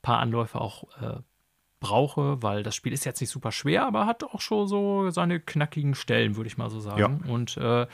paar 0.02 0.20
Anläufe 0.20 0.60
auch 0.60 0.84
äh, 1.02 1.20
brauche, 1.80 2.44
weil 2.44 2.64
das 2.64 2.76
Spiel 2.76 2.92
ist 2.92 3.06
jetzt 3.06 3.22
nicht 3.22 3.30
super 3.30 3.52
schwer, 3.52 3.86
aber 3.86 4.06
hat 4.06 4.24
auch 4.24 4.42
schon 4.42 4.68
so 4.68 5.10
seine 5.12 5.40
knackigen 5.40 5.96
Stellen, 5.96 6.36
würde 6.36 6.48
ich 6.48 6.58
mal 6.58 6.70
so 6.70 6.80
sagen. 6.80 7.22
Ja. 7.26 7.32
Und 7.32 7.56
äh, 7.58 7.88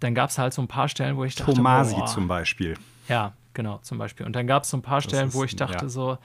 dann 0.00 0.14
gab 0.14 0.30
es 0.30 0.38
halt 0.38 0.52
so 0.52 0.62
ein 0.62 0.68
paar 0.68 0.88
Stellen, 0.88 1.16
wo 1.16 1.24
ich 1.24 1.34
dachte, 1.34 1.54
Tomasi 1.54 1.94
boah, 1.94 2.06
zum 2.06 2.28
Beispiel. 2.28 2.76
Ja, 3.08 3.32
genau, 3.54 3.78
zum 3.78 3.98
Beispiel. 3.98 4.26
Und 4.26 4.34
dann 4.36 4.46
gab 4.46 4.64
es 4.64 4.70
so 4.70 4.76
ein 4.76 4.82
paar 4.82 5.00
Stellen, 5.00 5.28
ist, 5.28 5.34
wo 5.34 5.44
ich 5.44 5.56
dachte 5.56 5.84
ja. 5.84 5.88
so, 5.88 6.18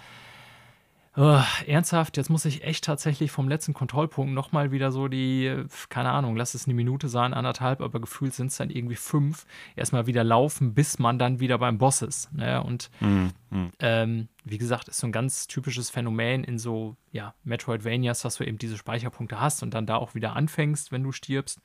oh, 1.15 1.41
ernsthaft, 1.67 2.17
jetzt 2.17 2.29
muss 2.29 2.45
ich 2.45 2.63
echt 2.63 2.83
tatsächlich 2.83 3.31
vom 3.31 3.47
letzten 3.47 3.73
Kontrollpunkt 3.73 4.33
nochmal 4.33 4.71
wieder 4.71 4.91
so 4.91 5.07
die, 5.07 5.65
keine 5.89 6.11
Ahnung, 6.11 6.35
lass 6.35 6.53
es 6.53 6.65
eine 6.65 6.73
Minute 6.73 7.07
sein, 7.07 7.33
anderthalb, 7.33 7.81
aber 7.81 7.99
gefühlt 7.99 8.33
sind 8.33 8.47
es 8.47 8.57
dann 8.57 8.69
irgendwie 8.69 8.95
fünf, 8.95 9.45
erstmal 9.75 10.07
wieder 10.07 10.23
laufen, 10.23 10.73
bis 10.73 10.99
man 10.99 11.19
dann 11.19 11.39
wieder 11.39 11.57
beim 11.57 11.77
Boss 11.77 12.01
ist. 12.01 12.33
Ne? 12.33 12.63
Und 12.63 12.89
mhm. 12.99 13.31
ähm, 13.79 14.27
wie 14.43 14.57
gesagt, 14.57 14.87
ist 14.87 14.99
so 14.99 15.07
ein 15.07 15.11
ganz 15.11 15.47
typisches 15.47 15.89
Phänomen 15.89 16.43
in 16.43 16.57
so, 16.57 16.95
ja, 17.11 17.33
Metroidvanias, 17.43 18.21
dass 18.21 18.37
du 18.37 18.43
eben 18.43 18.57
diese 18.57 18.77
Speicherpunkte 18.77 19.39
hast 19.39 19.63
und 19.63 19.73
dann 19.73 19.85
da 19.85 19.97
auch 19.97 20.15
wieder 20.15 20.35
anfängst, 20.35 20.91
wenn 20.91 21.03
du 21.03 21.11
stirbst. 21.11 21.61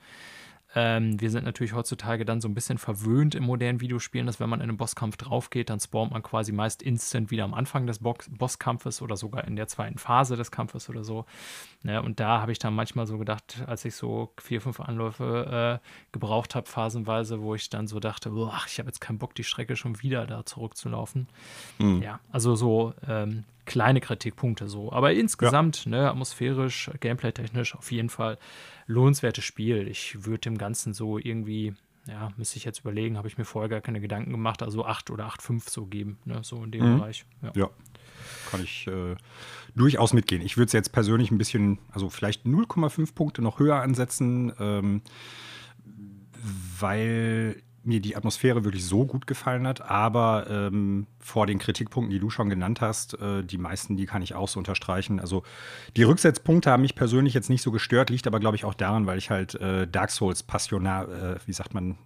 Ähm, 0.74 1.18
wir 1.18 1.30
sind 1.30 1.44
natürlich 1.44 1.72
heutzutage 1.72 2.24
dann 2.26 2.40
so 2.40 2.48
ein 2.48 2.54
bisschen 2.54 2.76
verwöhnt 2.76 3.34
im 3.34 3.44
modernen 3.44 3.80
Videospielen, 3.80 4.26
dass 4.26 4.38
wenn 4.38 4.50
man 4.50 4.60
in 4.60 4.68
einen 4.68 4.76
Bosskampf 4.76 5.16
draufgeht, 5.16 5.70
dann 5.70 5.80
spawnt 5.80 6.12
man 6.12 6.22
quasi 6.22 6.52
meist 6.52 6.82
instant 6.82 7.30
wieder 7.30 7.44
am 7.44 7.54
Anfang 7.54 7.86
des 7.86 8.00
Bo 8.00 8.14
Bosskampfes 8.30 9.00
oder 9.00 9.16
sogar 9.16 9.44
in 9.46 9.56
der 9.56 9.66
zweiten 9.66 9.98
Phase 9.98 10.36
des 10.36 10.50
Kampfes 10.50 10.90
oder 10.90 11.04
so. 11.04 11.24
Ne, 11.82 12.02
und 12.02 12.20
da 12.20 12.40
habe 12.40 12.52
ich 12.52 12.58
dann 12.58 12.74
manchmal 12.74 13.06
so 13.06 13.16
gedacht, 13.16 13.62
als 13.66 13.84
ich 13.84 13.94
so 13.94 14.32
vier, 14.38 14.60
fünf 14.60 14.80
Anläufe 14.80 15.80
äh, 15.80 15.86
gebraucht 16.12 16.54
habe, 16.54 16.66
phasenweise, 16.66 17.40
wo 17.40 17.54
ich 17.54 17.70
dann 17.70 17.86
so 17.86 17.98
dachte, 17.98 18.30
ach, 18.50 18.66
ich 18.66 18.78
habe 18.78 18.88
jetzt 18.88 19.00
keinen 19.00 19.18
Bock, 19.18 19.34
die 19.34 19.44
Strecke 19.44 19.74
schon 19.74 20.02
wieder 20.02 20.26
da 20.26 20.44
zurückzulaufen. 20.44 21.28
Mhm. 21.78 22.02
Ja, 22.02 22.20
also 22.30 22.56
so 22.56 22.92
ähm, 23.06 23.44
kleine 23.64 24.00
Kritikpunkte 24.00 24.68
so. 24.68 24.92
Aber 24.92 25.12
insgesamt, 25.12 25.84
ja. 25.84 25.90
ne, 25.90 26.10
atmosphärisch, 26.10 26.90
gameplay-technisch 27.00 27.76
auf 27.76 27.92
jeden 27.92 28.08
Fall 28.08 28.38
lohnenswertes 28.88 29.44
Spiel. 29.44 29.86
Ich 29.86 30.24
würde 30.24 30.40
dem 30.40 30.58
Ganzen 30.58 30.92
so 30.94 31.18
irgendwie, 31.18 31.74
ja, 32.08 32.32
müsste 32.36 32.56
ich 32.56 32.64
jetzt 32.64 32.80
überlegen, 32.80 33.16
habe 33.16 33.28
ich 33.28 33.38
mir 33.38 33.44
vorher 33.44 33.68
gar 33.68 33.80
keine 33.80 34.00
Gedanken 34.00 34.32
gemacht, 34.32 34.62
also 34.62 34.84
8 34.84 35.10
oder 35.10 35.28
8,5 35.28 35.70
so 35.70 35.86
geben, 35.86 36.18
ne, 36.24 36.40
so 36.42 36.64
in 36.64 36.72
dem 36.72 36.94
mhm. 36.94 36.98
Bereich. 36.98 37.24
Ja. 37.42 37.52
ja. 37.54 37.70
Kann 38.50 38.62
ich 38.62 38.86
äh, 38.88 39.14
durchaus 39.76 40.12
mitgehen. 40.12 40.42
Ich 40.42 40.56
würde 40.56 40.66
es 40.66 40.72
jetzt 40.72 40.90
persönlich 40.90 41.30
ein 41.30 41.38
bisschen, 41.38 41.78
also 41.92 42.10
vielleicht 42.10 42.46
0,5 42.46 43.14
Punkte 43.14 43.42
noch 43.42 43.58
höher 43.58 43.76
ansetzen, 43.76 44.52
ähm, 44.58 45.02
weil 46.80 47.62
mir 47.88 48.00
die 48.00 48.14
Atmosphäre 48.14 48.64
wirklich 48.64 48.84
so 48.84 49.04
gut 49.04 49.26
gefallen 49.26 49.66
hat, 49.66 49.80
aber 49.80 50.46
ähm, 50.48 51.06
vor 51.18 51.46
den 51.46 51.58
Kritikpunkten, 51.58 52.12
die 52.12 52.20
du 52.20 52.30
schon 52.30 52.50
genannt 52.50 52.80
hast, 52.80 53.14
äh, 53.14 53.42
die 53.42 53.58
meisten, 53.58 53.96
die 53.96 54.06
kann 54.06 54.22
ich 54.22 54.34
auch 54.34 54.48
so 54.48 54.58
unterstreichen. 54.58 55.18
Also 55.18 55.42
die 55.96 56.02
Rücksetzpunkte 56.04 56.70
haben 56.70 56.82
mich 56.82 56.94
persönlich 56.94 57.34
jetzt 57.34 57.50
nicht 57.50 57.62
so 57.62 57.72
gestört, 57.72 58.10
liegt 58.10 58.26
aber, 58.26 58.40
glaube 58.40 58.56
ich, 58.56 58.64
auch 58.64 58.74
daran, 58.74 59.06
weil 59.06 59.18
ich 59.18 59.30
halt 59.30 59.54
äh, 59.56 59.88
Dark 59.88 60.10
Souls 60.10 60.42
passionar, 60.42 61.08
äh, 61.08 61.36
wie 61.46 61.52
sagt 61.52 61.74
man, 61.74 61.96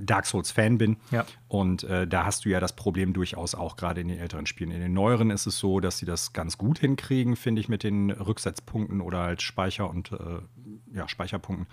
Dark 0.00 0.26
Souls-Fan 0.26 0.78
bin. 0.78 0.96
Ja. 1.10 1.26
Und 1.48 1.84
äh, 1.84 2.06
da 2.06 2.24
hast 2.24 2.44
du 2.44 2.48
ja 2.48 2.60
das 2.60 2.74
Problem 2.74 3.12
durchaus 3.12 3.54
auch 3.54 3.76
gerade 3.76 4.00
in 4.00 4.08
den 4.08 4.18
älteren 4.18 4.46
Spielen. 4.46 4.70
In 4.70 4.80
den 4.80 4.92
neueren 4.92 5.30
ist 5.30 5.46
es 5.46 5.58
so, 5.58 5.80
dass 5.80 5.98
sie 5.98 6.06
das 6.06 6.32
ganz 6.32 6.58
gut 6.58 6.78
hinkriegen, 6.78 7.36
finde 7.36 7.60
ich, 7.60 7.68
mit 7.68 7.82
den 7.82 8.10
Rücksetzpunkten 8.10 9.00
oder 9.00 9.18
halt 9.18 9.42
Speicher 9.42 9.88
und 9.88 10.12
äh, 10.12 10.96
ja, 10.96 11.08
Speicherpunkten. 11.08 11.66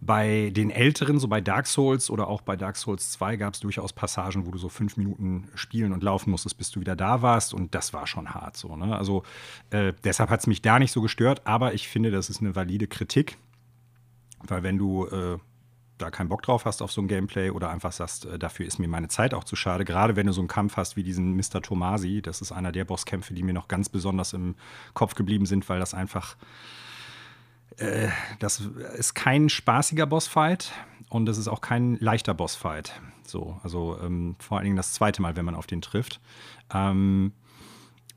Bei 0.00 0.50
den 0.50 0.70
älteren, 0.70 1.18
so 1.18 1.26
bei 1.26 1.40
Dark 1.40 1.66
Souls 1.66 2.08
oder 2.08 2.28
auch 2.28 2.40
bei 2.40 2.56
Dark 2.56 2.76
Souls 2.76 3.10
2, 3.12 3.36
gab 3.36 3.54
es 3.54 3.60
durchaus 3.60 3.92
Passagen, 3.92 4.46
wo 4.46 4.50
du 4.52 4.58
so 4.58 4.68
fünf 4.68 4.96
Minuten 4.96 5.48
spielen 5.54 5.92
und 5.92 6.02
laufen 6.02 6.30
musstest, 6.30 6.56
bis 6.56 6.70
du 6.70 6.80
wieder 6.80 6.94
da 6.94 7.20
warst. 7.20 7.52
Und 7.52 7.74
das 7.74 7.92
war 7.92 8.06
schon 8.06 8.32
hart 8.32 8.56
so. 8.56 8.76
Ne? 8.76 8.96
Also 8.96 9.24
äh, 9.70 9.92
deshalb 10.04 10.30
hat 10.30 10.40
es 10.40 10.46
mich 10.46 10.62
da 10.62 10.78
nicht 10.78 10.92
so 10.92 11.02
gestört, 11.02 11.42
aber 11.46 11.74
ich 11.74 11.88
finde, 11.88 12.10
das 12.10 12.30
ist 12.30 12.40
eine 12.40 12.54
valide 12.54 12.86
Kritik. 12.86 13.38
Weil 14.46 14.62
wenn 14.62 14.78
du 14.78 15.06
äh, 15.06 15.38
da 15.98 16.10
keinen 16.10 16.28
Bock 16.28 16.42
drauf 16.42 16.64
hast 16.64 16.80
auf 16.80 16.92
so 16.92 17.00
ein 17.00 17.08
Gameplay 17.08 17.50
oder 17.50 17.70
einfach 17.70 17.92
sagst, 17.92 18.24
äh, 18.24 18.38
dafür 18.38 18.66
ist 18.66 18.78
mir 18.78 18.88
meine 18.88 19.08
Zeit 19.08 19.34
auch 19.34 19.44
zu 19.44 19.56
schade. 19.56 19.84
Gerade 19.84 20.16
wenn 20.16 20.26
du 20.26 20.32
so 20.32 20.40
einen 20.40 20.48
Kampf 20.48 20.76
hast 20.76 20.96
wie 20.96 21.02
diesen 21.02 21.36
Mr. 21.36 21.60
Tomasi, 21.60 22.22
das 22.22 22.40
ist 22.40 22.52
einer 22.52 22.72
der 22.72 22.84
Bosskämpfe, 22.84 23.34
die 23.34 23.42
mir 23.42 23.52
noch 23.52 23.68
ganz 23.68 23.88
besonders 23.88 24.32
im 24.32 24.54
Kopf 24.94 25.14
geblieben 25.14 25.46
sind, 25.46 25.68
weil 25.68 25.80
das 25.80 25.94
einfach 25.94 26.36
äh, 27.76 28.08
das 28.38 28.60
ist 28.96 29.14
kein 29.14 29.48
spaßiger 29.48 30.06
Bossfight 30.06 30.72
und 31.08 31.26
das 31.26 31.38
ist 31.38 31.48
auch 31.48 31.60
kein 31.60 31.96
leichter 31.96 32.34
Bossfight. 32.34 33.00
So, 33.24 33.60
also 33.62 33.98
ähm, 34.02 34.36
vor 34.38 34.58
allen 34.58 34.64
Dingen 34.64 34.76
das 34.76 34.92
zweite 34.92 35.22
Mal, 35.22 35.36
wenn 35.36 35.44
man 35.44 35.54
auf 35.54 35.66
den 35.66 35.82
trifft. 35.82 36.20
Ähm, 36.72 37.32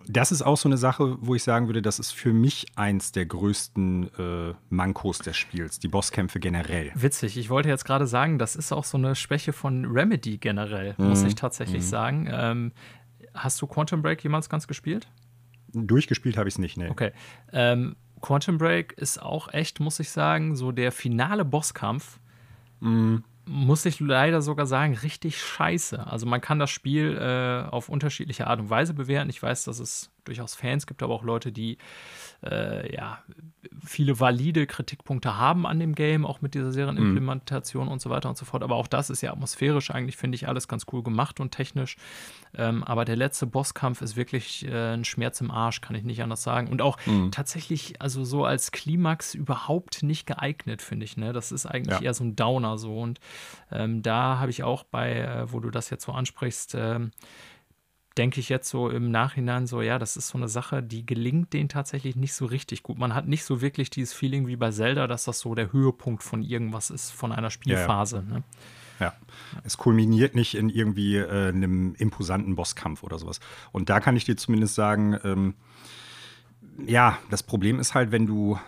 das 0.07 0.31
ist 0.31 0.41
auch 0.41 0.57
so 0.57 0.67
eine 0.67 0.77
Sache, 0.77 1.17
wo 1.21 1.35
ich 1.35 1.43
sagen 1.43 1.67
würde, 1.67 1.81
das 1.81 1.99
ist 1.99 2.11
für 2.11 2.33
mich 2.33 2.65
eins 2.75 3.11
der 3.11 3.25
größten 3.25 4.09
äh, 4.17 4.53
Mankos 4.69 5.19
des 5.19 5.37
Spiels, 5.37 5.79
die 5.79 5.87
Bosskämpfe 5.87 6.39
generell. 6.39 6.91
Witzig, 6.95 7.37
ich 7.37 7.49
wollte 7.49 7.69
jetzt 7.69 7.85
gerade 7.85 8.07
sagen, 8.07 8.39
das 8.39 8.55
ist 8.55 8.71
auch 8.71 8.83
so 8.83 8.97
eine 8.97 9.15
Schwäche 9.15 9.53
von 9.53 9.85
Remedy 9.85 10.37
generell, 10.37 10.95
mhm. 10.97 11.09
muss 11.09 11.23
ich 11.23 11.35
tatsächlich 11.35 11.83
mhm. 11.83 11.87
sagen. 11.87 12.29
Ähm, 12.31 12.71
hast 13.33 13.61
du 13.61 13.67
Quantum 13.67 14.01
Break 14.01 14.23
jemals 14.23 14.49
ganz 14.49 14.67
gespielt? 14.67 15.07
Durchgespielt 15.73 16.35
habe 16.35 16.49
ich 16.49 16.55
es 16.55 16.59
nicht, 16.59 16.77
ne. 16.77 16.89
Okay. 16.89 17.11
Ähm, 17.53 17.95
Quantum 18.21 18.57
Break 18.57 18.93
ist 18.93 19.21
auch 19.21 19.51
echt, 19.53 19.79
muss 19.79 19.99
ich 19.99 20.11
sagen, 20.11 20.55
so 20.55 20.71
der 20.71 20.91
finale 20.91 21.45
Bosskampf. 21.45 22.19
Mm. 22.79 23.17
Muss 23.45 23.85
ich 23.85 23.99
leider 23.99 24.41
sogar 24.43 24.67
sagen, 24.67 24.93
richtig 24.93 25.41
scheiße. 25.41 26.05
Also 26.05 26.27
man 26.27 26.41
kann 26.41 26.59
das 26.59 26.69
Spiel 26.69 27.17
äh, 27.17 27.69
auf 27.69 27.89
unterschiedliche 27.89 28.45
Art 28.45 28.59
und 28.59 28.69
Weise 28.69 28.93
bewerten. 28.93 29.31
Ich 29.31 29.41
weiß, 29.41 29.63
dass 29.63 29.79
es 29.79 30.11
durchaus 30.25 30.53
Fans, 30.53 30.85
gibt 30.85 31.01
aber 31.01 31.15
auch 31.15 31.23
Leute, 31.23 31.51
die 31.51 31.79
äh, 32.43 32.93
ja 32.93 33.19
viele 33.83 34.19
valide 34.19 34.67
Kritikpunkte 34.67 35.37
haben 35.37 35.65
an 35.65 35.79
dem 35.79 35.95
Game, 35.95 36.25
auch 36.25 36.41
mit 36.41 36.53
dieser 36.53 36.71
Serienimplementation 36.71 37.85
mhm. 37.85 37.91
und 37.91 38.01
so 38.01 38.09
weiter 38.09 38.29
und 38.29 38.37
so 38.37 38.45
fort. 38.45 38.63
Aber 38.63 38.75
auch 38.75 38.87
das 38.87 39.09
ist 39.09 39.21
ja 39.21 39.31
atmosphärisch 39.31 39.91
eigentlich, 39.91 40.17
finde 40.17 40.35
ich, 40.35 40.47
alles 40.47 40.67
ganz 40.67 40.85
cool 40.91 41.03
gemacht 41.03 41.39
und 41.39 41.51
technisch. 41.51 41.97
Ähm, 42.55 42.83
aber 42.83 43.05
der 43.05 43.15
letzte 43.15 43.47
Bosskampf 43.47 44.01
ist 44.01 44.15
wirklich 44.15 44.67
äh, 44.67 44.93
ein 44.93 45.05
Schmerz 45.05 45.41
im 45.41 45.51
Arsch, 45.51 45.81
kann 45.81 45.95
ich 45.95 46.03
nicht 46.03 46.21
anders 46.21 46.43
sagen. 46.43 46.67
Und 46.67 46.81
auch 46.81 46.97
mhm. 47.05 47.31
tatsächlich, 47.31 48.01
also 48.01 48.23
so 48.23 48.45
als 48.45 48.71
Klimax 48.71 49.33
überhaupt 49.33 50.03
nicht 50.03 50.27
geeignet, 50.27 50.81
finde 50.81 51.05
ich. 51.05 51.17
Ne? 51.17 51.33
Das 51.33 51.51
ist 51.51 51.65
eigentlich 51.65 51.99
ja. 51.99 52.05
eher 52.05 52.13
so 52.13 52.23
ein 52.23 52.35
Downer 52.35 52.77
so. 52.77 52.99
Und 52.99 53.19
ähm, 53.71 54.01
da 54.01 54.39
habe 54.39 54.51
ich 54.51 54.63
auch 54.63 54.83
bei, 54.83 55.19
äh, 55.19 55.51
wo 55.51 55.59
du 55.59 55.69
das 55.69 55.89
jetzt 55.89 56.05
so 56.05 56.11
ansprichst, 56.11 56.75
ähm, 56.75 57.11
denke 58.17 58.39
ich 58.39 58.49
jetzt 58.49 58.69
so 58.69 58.89
im 58.89 59.09
Nachhinein 59.09 59.67
so, 59.67 59.81
ja, 59.81 59.97
das 59.97 60.17
ist 60.17 60.29
so 60.29 60.37
eine 60.37 60.49
Sache, 60.49 60.83
die 60.83 61.05
gelingt 61.05 61.53
denen 61.53 61.69
tatsächlich 61.69 62.15
nicht 62.15 62.33
so 62.33 62.45
richtig 62.45 62.83
gut. 62.83 62.97
Man 62.97 63.15
hat 63.15 63.27
nicht 63.27 63.45
so 63.45 63.61
wirklich 63.61 63.89
dieses 63.89 64.13
Feeling 64.13 64.47
wie 64.47 64.57
bei 64.57 64.71
Zelda, 64.71 65.07
dass 65.07 65.23
das 65.23 65.39
so 65.39 65.55
der 65.55 65.71
Höhepunkt 65.71 66.21
von 66.23 66.43
irgendwas 66.43 66.89
ist, 66.89 67.11
von 67.11 67.31
einer 67.31 67.49
Spielphase. 67.49 68.17
Ja, 68.17 68.23
ja. 68.23 68.37
Ne? 68.37 68.43
ja. 68.99 69.13
es 69.63 69.77
kulminiert 69.77 70.35
nicht 70.35 70.55
in 70.55 70.69
irgendwie 70.69 71.17
äh, 71.17 71.49
einem 71.49 71.95
imposanten 71.95 72.55
Bosskampf 72.55 73.03
oder 73.03 73.17
sowas. 73.17 73.39
Und 73.71 73.89
da 73.89 74.01
kann 74.01 74.17
ich 74.17 74.25
dir 74.25 74.35
zumindest 74.35 74.75
sagen, 74.75 75.17
ähm, 75.23 75.53
ja, 76.85 77.17
das 77.29 77.43
Problem 77.43 77.79
ist 77.79 77.93
halt, 77.93 78.11
wenn 78.11 78.25
du 78.25 78.59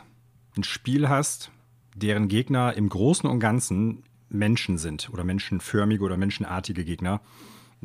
ein 0.56 0.64
Spiel 0.64 1.10
hast, 1.10 1.52
deren 1.96 2.30
Gegner 2.30 2.74
im 2.76 2.88
Großen 2.88 3.30
und 3.30 3.40
Ganzen 3.40 4.04
Menschen 4.30 4.78
sind 4.78 5.10
oder 5.12 5.24
menschenförmige 5.24 6.04
oder 6.04 6.18
menschenartige 6.18 6.86
Gegner 6.86 7.22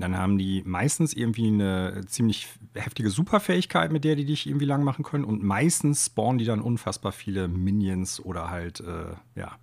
dann 0.01 0.17
haben 0.17 0.39
die 0.39 0.63
meistens 0.65 1.13
irgendwie 1.13 1.49
eine 1.49 2.05
ziemlich 2.07 2.49
heftige 2.75 3.11
Superfähigkeit, 3.11 3.93
mit 3.93 4.05
der 4.05 4.17
die 4.17 4.25
dich 4.25 4.47
irgendwie 4.47 4.67
lang 4.67 4.85
machen 4.85 5.05
können. 5.05 5.25
Und 5.25 5.43
meistens 5.43 6.07
spawnen 6.07 6.39
die 6.39 6.45
dann 6.45 6.61
unfassbar 6.61 7.13
viele 7.13 7.49
Minions 7.49 8.21
oder 8.21 8.51
halt, 8.51 8.81
äh, 8.81 9.15
ja, 9.35 9.59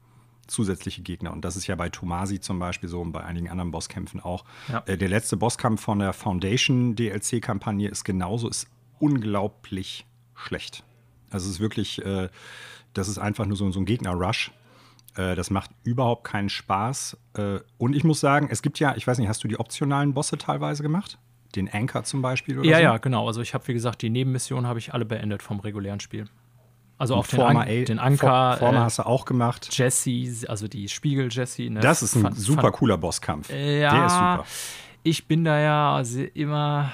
zusätzliche 0.48 1.02
Gegner. 1.02 1.34
Und 1.34 1.44
das 1.44 1.56
ist 1.56 1.68
ja 1.68 1.76
bei 1.76 1.90
Tomasi 1.90 2.40
zum 2.40 2.60
Beispiel 2.60 2.90
so 2.90 3.02
und 3.02 3.12
bei 3.12 3.24
einigen 3.24 3.50
anderen 3.50 3.72
Bosskämpfen 3.72 4.20
auch. 4.20 4.46
Ja. 4.68 4.84
Äh, 4.86 4.98
der 4.98 5.10
letzte 5.10 5.38
Bosskampf 5.38 5.82
von 5.82 6.00
der 6.00 6.14
Foundation 6.14 6.96
DLC-Kampagne 6.96 7.90
ist 7.90 8.04
genauso, 8.04 8.48
ist 8.50 8.68
unglaublich 9.00 10.06
schlecht. 10.36 10.84
Also 11.32 11.48
es 11.48 11.56
ist 11.56 11.60
wirklich, 11.60 12.04
äh, 12.06 12.30
das 12.94 13.08
ist 13.08 13.18
einfach 13.18 13.46
nur 13.46 13.58
so, 13.58 13.70
so 13.72 13.80
ein 13.80 13.86
Gegner-Rush. 13.86 14.52
Äh, 15.16 15.36
das 15.36 15.50
macht 15.50 15.72
überhaupt 15.84 16.24
keinen 16.26 16.50
Spaß. 16.50 17.18
Äh, 17.38 17.60
und 17.78 17.96
ich 17.96 18.04
muss 18.04 18.20
sagen, 18.20 18.48
es 18.52 18.62
gibt 18.62 18.80
ja, 18.80 18.96
ich 18.96 19.08
weiß 19.08 19.18
nicht, 19.18 19.28
hast 19.28 19.44
du 19.44 19.48
die 19.48 19.60
optionalen 19.60 20.14
Bosse 20.14 20.38
teilweise 20.38 20.84
gemacht? 20.84 21.18
Den 21.56 21.72
Anchor 21.72 22.04
zum 22.04 22.22
Beispiel? 22.22 22.60
Oder 22.60 22.68
ja, 22.68 22.78
so? 22.78 22.84
ja, 22.84 22.98
genau. 22.98 23.28
Also 23.28 23.42
ich 23.42 23.54
habe, 23.54 23.68
wie 23.68 23.74
gesagt, 23.74 24.02
die 24.02 24.10
Nebenmissionen 24.10 24.68
habe 24.68 24.80
ich 24.80 24.94
alle 24.94 25.06
beendet 25.06 25.42
vom 25.42 25.60
regulären 25.60 26.00
Spiel. 26.00 26.28
Also 26.98 27.16
auch 27.16 27.28
den, 27.28 27.38
Forma, 27.38 27.62
An 27.62 27.86
den 27.86 28.00
Anker. 28.00 28.58
Forma 28.58 28.80
äh, 28.80 28.82
hast 28.82 29.00
du 29.00 29.06
auch 29.06 29.26
gemacht. 29.26 29.68
Jesse, 29.72 30.50
also 30.50 30.68
die 30.68 30.88
Spiegel 30.88 31.28
Jesse. 31.30 31.70
Ne? 31.70 31.82
Das 31.82 32.02
ist 32.02 32.16
ein 32.16 32.22
fand, 32.22 32.38
super 32.38 32.62
fand, 32.64 32.76
cooler 32.76 32.98
Bosskampf. 32.98 33.50
Ja, 33.50 33.56
Der 33.56 34.06
ist 34.06 34.14
super. 34.14 34.46
Ich 35.04 35.28
bin 35.28 35.44
da 35.44 35.60
ja 35.60 36.02
immer, 36.34 36.92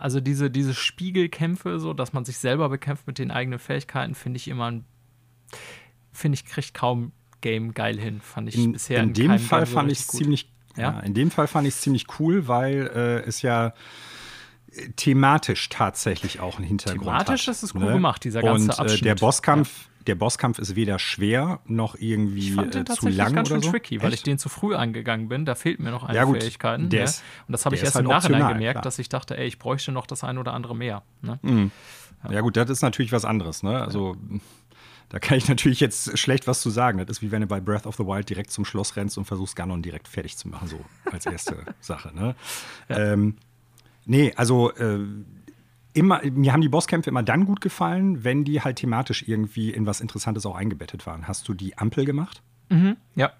also 0.00 0.20
diese, 0.20 0.50
diese 0.50 0.72
Spiegelkämpfe, 0.72 1.78
so, 1.78 1.92
dass 1.92 2.14
man 2.14 2.24
sich 2.24 2.38
selber 2.38 2.70
bekämpft 2.70 3.06
mit 3.06 3.18
den 3.18 3.30
eigenen 3.30 3.58
Fähigkeiten, 3.58 4.14
finde 4.14 4.38
ich 4.38 4.48
immer, 4.48 4.72
finde 6.10 6.36
ich, 6.36 6.46
kriegt 6.46 6.72
kaum 6.72 7.12
Game 7.44 7.74
geil 7.74 8.00
hin, 8.00 8.22
fand 8.22 8.48
ich 8.48 8.56
in, 8.56 8.72
bisher. 8.72 9.02
In, 9.02 9.08
in 9.08 9.14
dem 9.14 9.38
Fall 9.38 9.66
fand 9.66 9.92
ich 9.92 9.98
es 9.98 10.06
ziemlich, 10.08 10.50
ja? 10.76 10.92
ja? 10.92 11.00
in 11.00 11.12
dem 11.12 11.30
Fall 11.30 11.46
fand 11.46 11.68
ich 11.68 11.74
es 11.74 11.82
ziemlich 11.82 12.06
cool, 12.18 12.48
weil 12.48 12.90
äh, 12.94 13.28
es 13.28 13.42
ja 13.42 13.74
äh, 14.72 14.88
thematisch 14.96 15.68
tatsächlich 15.68 16.40
auch 16.40 16.56
einen 16.56 16.66
Hintergrund 16.66 17.02
thematisch 17.02 17.42
hat. 17.42 17.54
ist 17.54 17.62
es 17.62 17.74
cool 17.74 17.84
ne? 17.84 17.92
gemacht, 17.92 18.24
dieser 18.24 18.40
ganze 18.40 18.70
Und, 18.70 18.80
Abschnitt. 18.80 19.02
Äh, 19.02 19.04
der 19.04 19.14
Bosskampf, 19.16 19.68
ja. 19.68 20.04
der 20.06 20.14
Bosskampf 20.14 20.58
ist 20.58 20.74
weder 20.74 20.98
schwer 20.98 21.60
noch 21.66 21.96
irgendwie 21.96 22.48
ich 22.48 22.54
fand 22.54 22.72
den 22.72 22.86
äh, 22.86 22.94
zu 22.94 23.10
lang 23.10 23.34
ganz 23.34 23.48
schön 23.48 23.60
so. 23.60 23.70
tricky, 23.70 24.00
weil 24.00 24.08
Echt? 24.08 24.20
ich 24.20 24.22
den 24.22 24.38
zu 24.38 24.48
früh 24.48 24.74
angegangen 24.74 25.28
bin. 25.28 25.44
Da 25.44 25.54
fehlt 25.54 25.80
mir 25.80 25.90
noch 25.90 26.04
eine 26.04 26.16
ja, 26.16 26.24
gut, 26.24 26.40
Fähigkeiten. 26.40 26.88
Der 26.88 27.00
ne? 27.00 27.04
ist, 27.04 27.22
Und 27.46 27.52
das 27.52 27.66
habe 27.66 27.74
ich 27.74 27.82
erst 27.82 27.96
halt 27.96 28.06
im 28.06 28.10
Nachhinein 28.10 28.40
optional, 28.40 28.54
gemerkt, 28.54 28.74
klar. 28.76 28.84
dass 28.84 28.98
ich 28.98 29.10
dachte, 29.10 29.36
ey, 29.36 29.46
ich 29.46 29.58
bräuchte 29.58 29.92
noch 29.92 30.06
das 30.06 30.24
ein 30.24 30.38
oder 30.38 30.54
andere 30.54 30.74
mehr. 30.74 31.02
Ne? 31.20 31.38
Mhm. 31.42 31.70
Ja. 32.24 32.32
ja. 32.32 32.40
gut, 32.40 32.56
das 32.56 32.70
ist 32.70 32.80
natürlich 32.80 33.12
was 33.12 33.26
anderes. 33.26 33.62
Ne? 33.62 33.82
Also 33.82 34.16
da 35.08 35.18
kann 35.18 35.38
ich 35.38 35.48
natürlich 35.48 35.80
jetzt 35.80 36.18
schlecht 36.18 36.46
was 36.46 36.60
zu 36.60 36.70
sagen. 36.70 36.98
Das 36.98 37.08
ist 37.08 37.22
wie 37.22 37.30
wenn 37.30 37.40
du 37.40 37.46
bei 37.46 37.60
Breath 37.60 37.86
of 37.86 37.96
the 37.96 38.04
Wild 38.04 38.28
direkt 38.28 38.50
zum 38.50 38.64
Schloss 38.64 38.96
rennst 38.96 39.18
und 39.18 39.24
versuchst, 39.24 39.56
Ganon 39.56 39.82
direkt 39.82 40.08
fertig 40.08 40.36
zu 40.36 40.48
machen, 40.48 40.68
so 40.68 40.80
als 41.10 41.26
erste 41.26 41.56
Sache. 41.80 42.14
Ne? 42.14 42.34
Ja. 42.88 43.12
Ähm, 43.12 43.36
nee, 44.06 44.32
also 44.36 44.72
äh, 44.72 45.00
immer, 45.92 46.20
mir 46.24 46.52
haben 46.52 46.60
die 46.60 46.68
Bosskämpfe 46.68 47.10
immer 47.10 47.22
dann 47.22 47.46
gut 47.46 47.60
gefallen, 47.60 48.24
wenn 48.24 48.44
die 48.44 48.60
halt 48.60 48.76
thematisch 48.76 49.26
irgendwie 49.26 49.70
in 49.70 49.86
was 49.86 50.00
Interessantes 50.00 50.44
auch 50.46 50.56
eingebettet 50.56 51.06
waren. 51.06 51.28
Hast 51.28 51.48
du 51.48 51.54
die 51.54 51.78
Ampel 51.78 52.04
gemacht? 52.04 52.42
Mhm, 52.68 52.96
ja. 53.14 53.32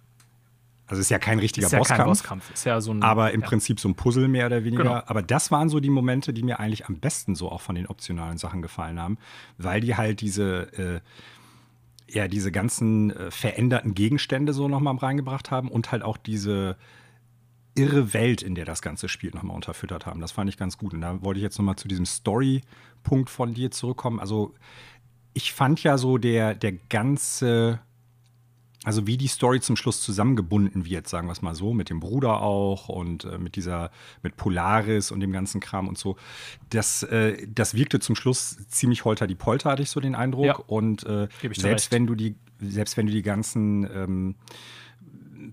Also 0.86 1.00
ist 1.00 1.10
ja 1.10 1.18
kein 1.18 1.38
richtiger 1.38 1.66
ist 1.66 1.72
ja 1.72 1.78
Bosskampf, 1.78 1.98
kein 1.98 2.06
Bosskampf. 2.06 2.50
Ist 2.52 2.64
ja 2.64 2.80
so 2.80 2.92
ein, 2.92 3.02
aber 3.02 3.32
im 3.32 3.40
ja. 3.40 3.46
Prinzip 3.46 3.80
so 3.80 3.88
ein 3.88 3.94
Puzzle 3.94 4.28
mehr 4.28 4.46
oder 4.46 4.64
weniger. 4.64 4.82
Genau. 4.82 5.02
Aber 5.06 5.22
das 5.22 5.50
waren 5.50 5.70
so 5.70 5.80
die 5.80 5.88
Momente, 5.88 6.34
die 6.34 6.42
mir 6.42 6.60
eigentlich 6.60 6.86
am 6.86 6.96
besten 6.96 7.34
so 7.34 7.50
auch 7.50 7.62
von 7.62 7.74
den 7.74 7.86
optionalen 7.86 8.36
Sachen 8.36 8.60
gefallen 8.60 9.00
haben, 9.00 9.16
weil 9.56 9.80
die 9.80 9.96
halt 9.96 10.20
diese 10.20 10.72
äh, 10.74 11.00
ja, 12.08 12.28
diese 12.28 12.52
ganzen 12.52 13.10
äh, 13.10 13.30
veränderten 13.30 13.94
Gegenstände 13.94 14.52
so 14.52 14.68
nochmal 14.68 14.96
reingebracht 14.96 15.50
haben 15.50 15.68
und 15.68 15.92
halt 15.92 16.02
auch 16.02 16.16
diese 16.16 16.76
irre 17.74 18.12
Welt, 18.14 18.42
in 18.42 18.54
der 18.54 18.64
das 18.64 18.82
ganze 18.82 19.08
Spiel 19.08 19.30
nochmal 19.34 19.56
unterfüttert 19.56 20.06
haben. 20.06 20.20
Das 20.20 20.32
fand 20.32 20.48
ich 20.48 20.56
ganz 20.56 20.78
gut. 20.78 20.94
Und 20.94 21.00
da 21.00 21.22
wollte 21.22 21.38
ich 21.38 21.44
jetzt 21.44 21.58
nochmal 21.58 21.76
zu 21.76 21.88
diesem 21.88 22.06
Story-Punkt 22.06 23.30
von 23.30 23.54
dir 23.54 23.70
zurückkommen. 23.70 24.20
Also, 24.20 24.54
ich 25.32 25.52
fand 25.52 25.82
ja 25.82 25.98
so 25.98 26.16
der, 26.18 26.54
der 26.54 26.72
ganze 26.72 27.80
also 28.84 29.06
wie 29.06 29.16
die 29.16 29.26
Story 29.26 29.60
zum 29.60 29.76
Schluss 29.76 30.02
zusammengebunden 30.02 30.84
wird, 30.84 31.08
sagen 31.08 31.26
wir 31.26 31.32
es 31.32 31.42
mal 31.42 31.54
so, 31.54 31.72
mit 31.72 31.88
dem 31.90 32.00
Bruder 32.00 32.42
auch 32.42 32.88
und 32.90 33.24
äh, 33.24 33.38
mit 33.38 33.56
dieser, 33.56 33.90
mit 34.22 34.36
Polaris 34.36 35.10
und 35.10 35.20
dem 35.20 35.32
ganzen 35.32 35.60
Kram 35.60 35.88
und 35.88 35.96
so, 35.96 36.16
das, 36.68 37.02
äh, 37.02 37.46
das 37.52 37.74
wirkte 37.74 37.98
zum 37.98 38.14
Schluss 38.14 38.58
ziemlich 38.68 39.04
holter 39.04 39.26
die 39.26 39.34
Polter, 39.34 39.70
hatte 39.70 39.82
ich 39.82 39.90
so 39.90 40.00
den 40.00 40.14
Eindruck. 40.14 40.44
Ja, 40.44 40.56
und 40.66 41.04
äh, 41.04 41.28
selbst 41.40 41.64
recht. 41.64 41.92
wenn 41.92 42.06
du 42.06 42.14
die, 42.14 42.36
selbst 42.60 42.96
wenn 42.98 43.06
du 43.06 43.12
die 43.12 43.22
ganzen 43.22 43.88
ähm, 43.90 44.34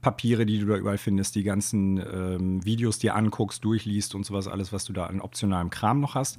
Papiere, 0.02 0.46
die 0.46 0.60
du 0.60 0.66
da 0.66 0.76
überall 0.76 0.98
findest, 0.98 1.36
die 1.36 1.44
ganzen 1.44 1.98
ähm, 1.98 2.66
Videos 2.66 3.00
dir 3.00 3.16
anguckst, 3.16 3.64
durchliest 3.64 4.14
und 4.14 4.26
sowas, 4.26 4.48
alles, 4.48 4.74
was 4.74 4.84
du 4.84 4.94
da 4.94 5.06
an 5.06 5.22
optionalem 5.22 5.70
Kram 5.70 6.02
noch 6.02 6.16
hast, 6.16 6.38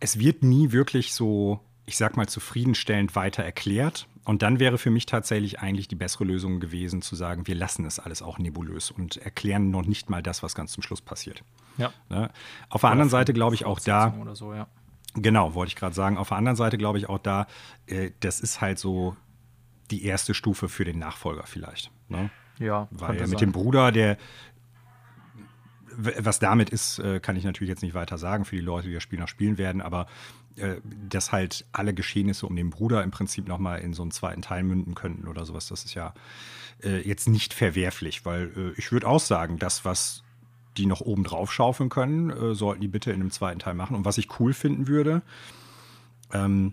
es 0.00 0.18
wird 0.18 0.42
nie 0.42 0.72
wirklich 0.72 1.14
so, 1.14 1.60
ich 1.86 1.96
sag 1.96 2.16
mal, 2.16 2.28
zufriedenstellend 2.28 3.16
weiter 3.16 3.42
erklärt 3.42 4.06
und 4.24 4.42
dann 4.42 4.60
wäre 4.60 4.78
für 4.78 4.90
mich 4.90 5.06
tatsächlich 5.06 5.60
eigentlich 5.60 5.88
die 5.88 5.96
bessere 5.96 6.24
Lösung 6.24 6.60
gewesen, 6.60 7.02
zu 7.02 7.16
sagen, 7.16 7.46
wir 7.46 7.56
lassen 7.56 7.84
es 7.84 7.98
alles 7.98 8.22
auch 8.22 8.38
nebulös 8.38 8.90
und 8.90 9.16
erklären 9.16 9.70
noch 9.70 9.84
nicht 9.84 10.10
mal 10.10 10.22
das, 10.22 10.42
was 10.42 10.54
ganz 10.54 10.72
zum 10.72 10.82
Schluss 10.82 11.00
passiert. 11.00 11.42
Ja. 11.76 11.92
Ne? 12.08 12.30
Auf 12.68 12.82
der 12.82 12.90
anderen 12.90 13.10
Seite 13.10 13.32
glaube 13.32 13.56
ich 13.56 13.64
auch 13.64 13.80
da. 13.80 14.14
So, 14.34 14.54
ja. 14.54 14.68
Genau, 15.14 15.54
wollte 15.54 15.70
ich 15.70 15.76
gerade 15.76 15.94
sagen. 15.94 16.16
Auf 16.18 16.28
der 16.28 16.38
anderen 16.38 16.56
Seite 16.56 16.78
glaube 16.78 16.98
ich 16.98 17.08
auch 17.08 17.18
da, 17.18 17.46
äh, 17.86 18.10
das 18.20 18.40
ist 18.40 18.60
halt 18.60 18.78
so 18.78 19.16
die 19.90 20.04
erste 20.04 20.34
Stufe 20.34 20.68
für 20.68 20.84
den 20.84 20.98
Nachfolger 20.98 21.44
vielleicht. 21.44 21.90
Ne? 22.08 22.30
Ja. 22.58 22.88
Weil 22.90 23.18
mit 23.18 23.28
sein. 23.28 23.38
dem 23.38 23.52
Bruder, 23.52 23.90
der, 23.90 24.16
was 25.96 26.38
damit 26.38 26.70
ist, 26.70 27.00
äh, 27.00 27.18
kann 27.18 27.36
ich 27.36 27.44
natürlich 27.44 27.70
jetzt 27.70 27.82
nicht 27.82 27.94
weiter 27.94 28.18
sagen 28.18 28.44
für 28.44 28.56
die 28.56 28.62
Leute, 28.62 28.88
die 28.88 28.94
das 28.94 29.02
Spiel 29.02 29.18
noch 29.18 29.28
spielen 29.28 29.58
werden, 29.58 29.82
aber 29.82 30.06
äh, 30.56 30.76
dass 31.08 31.32
halt 31.32 31.64
alle 31.72 31.94
Geschehnisse 31.94 32.46
um 32.46 32.56
den 32.56 32.70
Bruder 32.70 33.02
im 33.02 33.10
Prinzip 33.10 33.48
nochmal 33.48 33.80
in 33.80 33.94
so 33.94 34.02
einen 34.02 34.10
zweiten 34.10 34.42
Teil 34.42 34.62
münden 34.62 34.94
könnten 34.94 35.28
oder 35.28 35.44
sowas, 35.46 35.68
das 35.68 35.84
ist 35.84 35.94
ja 35.94 36.14
äh, 36.82 37.06
jetzt 37.06 37.28
nicht 37.28 37.54
verwerflich, 37.54 38.24
weil 38.24 38.74
ich 38.76 38.92
würde 38.92 39.06
auch 39.06 39.20
sagen, 39.20 39.58
das, 39.58 39.84
was 39.84 40.22
die 40.76 40.86
noch 40.86 41.02
oben 41.02 41.24
drauf 41.24 41.52
schaufeln 41.52 41.90
können, 41.90 42.54
sollten 42.54 42.80
die 42.80 42.88
bitte 42.88 43.10
in 43.10 43.20
einem 43.20 43.30
zweiten 43.30 43.58
Teil 43.58 43.74
machen. 43.74 43.94
Und 43.94 44.06
was 44.06 44.16
ich 44.16 44.40
cool 44.40 44.54
finden 44.54 44.88
würde, 44.88 45.20
ähm, 46.32 46.72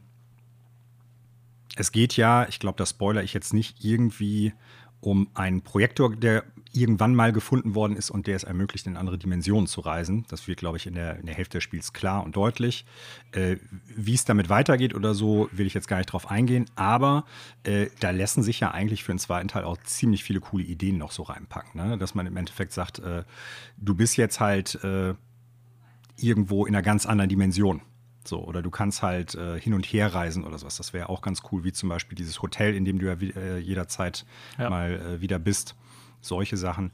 es 1.75 1.91
geht 1.91 2.15
ja, 2.17 2.47
ich 2.47 2.59
glaube, 2.59 2.77
das 2.77 2.91
spoiler 2.91 3.23
ich 3.23 3.33
jetzt 3.33 3.53
nicht, 3.53 3.83
irgendwie 3.83 4.53
um 5.01 5.29
einen 5.33 5.61
Projektor, 5.61 6.15
der 6.15 6.43
irgendwann 6.71 7.15
mal 7.15 7.33
gefunden 7.33 7.75
worden 7.75 7.95
ist 7.95 8.11
und 8.11 8.27
der 8.27 8.35
es 8.35 8.43
ermöglicht, 8.43 8.85
in 8.85 8.97
andere 8.97 9.17
Dimensionen 9.17 9.67
zu 9.67 9.81
reisen. 9.81 10.25
Das 10.29 10.47
wird, 10.47 10.59
glaube 10.59 10.77
ich, 10.77 10.85
in 10.85 10.93
der, 10.93 11.17
in 11.19 11.25
der 11.25 11.35
Hälfte 11.35 11.57
des 11.57 11.63
Spiels 11.63 11.93
klar 11.93 12.23
und 12.23 12.35
deutlich. 12.35 12.85
Äh, 13.31 13.57
wie 13.95 14.13
es 14.13 14.25
damit 14.25 14.49
weitergeht 14.49 14.93
oder 14.93 15.13
so, 15.13 15.49
will 15.51 15.65
ich 15.65 15.73
jetzt 15.73 15.87
gar 15.87 15.97
nicht 15.97 16.11
drauf 16.11 16.29
eingehen. 16.29 16.65
Aber 16.75 17.25
äh, 17.63 17.87
da 17.99 18.11
lassen 18.11 18.43
sich 18.43 18.59
ja 18.59 18.71
eigentlich 18.71 19.03
für 19.03 19.13
den 19.13 19.19
zweiten 19.19 19.47
Teil 19.47 19.63
auch 19.63 19.77
ziemlich 19.77 20.23
viele 20.23 20.39
coole 20.39 20.63
Ideen 20.63 20.97
noch 20.97 21.11
so 21.11 21.23
reinpacken. 21.23 21.81
Ne? 21.81 21.97
Dass 21.97 22.13
man 22.13 22.27
im 22.27 22.37
Endeffekt 22.37 22.73
sagt, 22.73 22.99
äh, 22.99 23.23
du 23.77 23.95
bist 23.95 24.17
jetzt 24.17 24.39
halt 24.39 24.75
äh, 24.83 25.15
irgendwo 26.17 26.65
in 26.65 26.75
einer 26.75 26.83
ganz 26.83 27.05
anderen 27.05 27.29
Dimension. 27.29 27.81
So, 28.25 28.43
oder 28.43 28.61
du 28.61 28.69
kannst 28.69 29.01
halt 29.01 29.33
äh, 29.35 29.59
hin 29.59 29.73
und 29.73 29.85
her 29.85 30.13
reisen 30.13 30.43
oder 30.43 30.57
sowas. 30.57 30.77
Das 30.77 30.93
wäre 30.93 31.09
auch 31.09 31.21
ganz 31.21 31.41
cool, 31.51 31.63
wie 31.63 31.71
zum 31.71 31.89
Beispiel 31.89 32.15
dieses 32.15 32.41
Hotel, 32.41 32.75
in 32.75 32.85
dem 32.85 32.99
du 32.99 33.07
ja 33.07 33.13
äh, 33.13 33.57
jederzeit 33.57 34.25
ja. 34.57 34.69
mal 34.69 34.91
äh, 34.91 35.21
wieder 35.21 35.39
bist. 35.39 35.75
Solche 36.21 36.57
Sachen. 36.57 36.91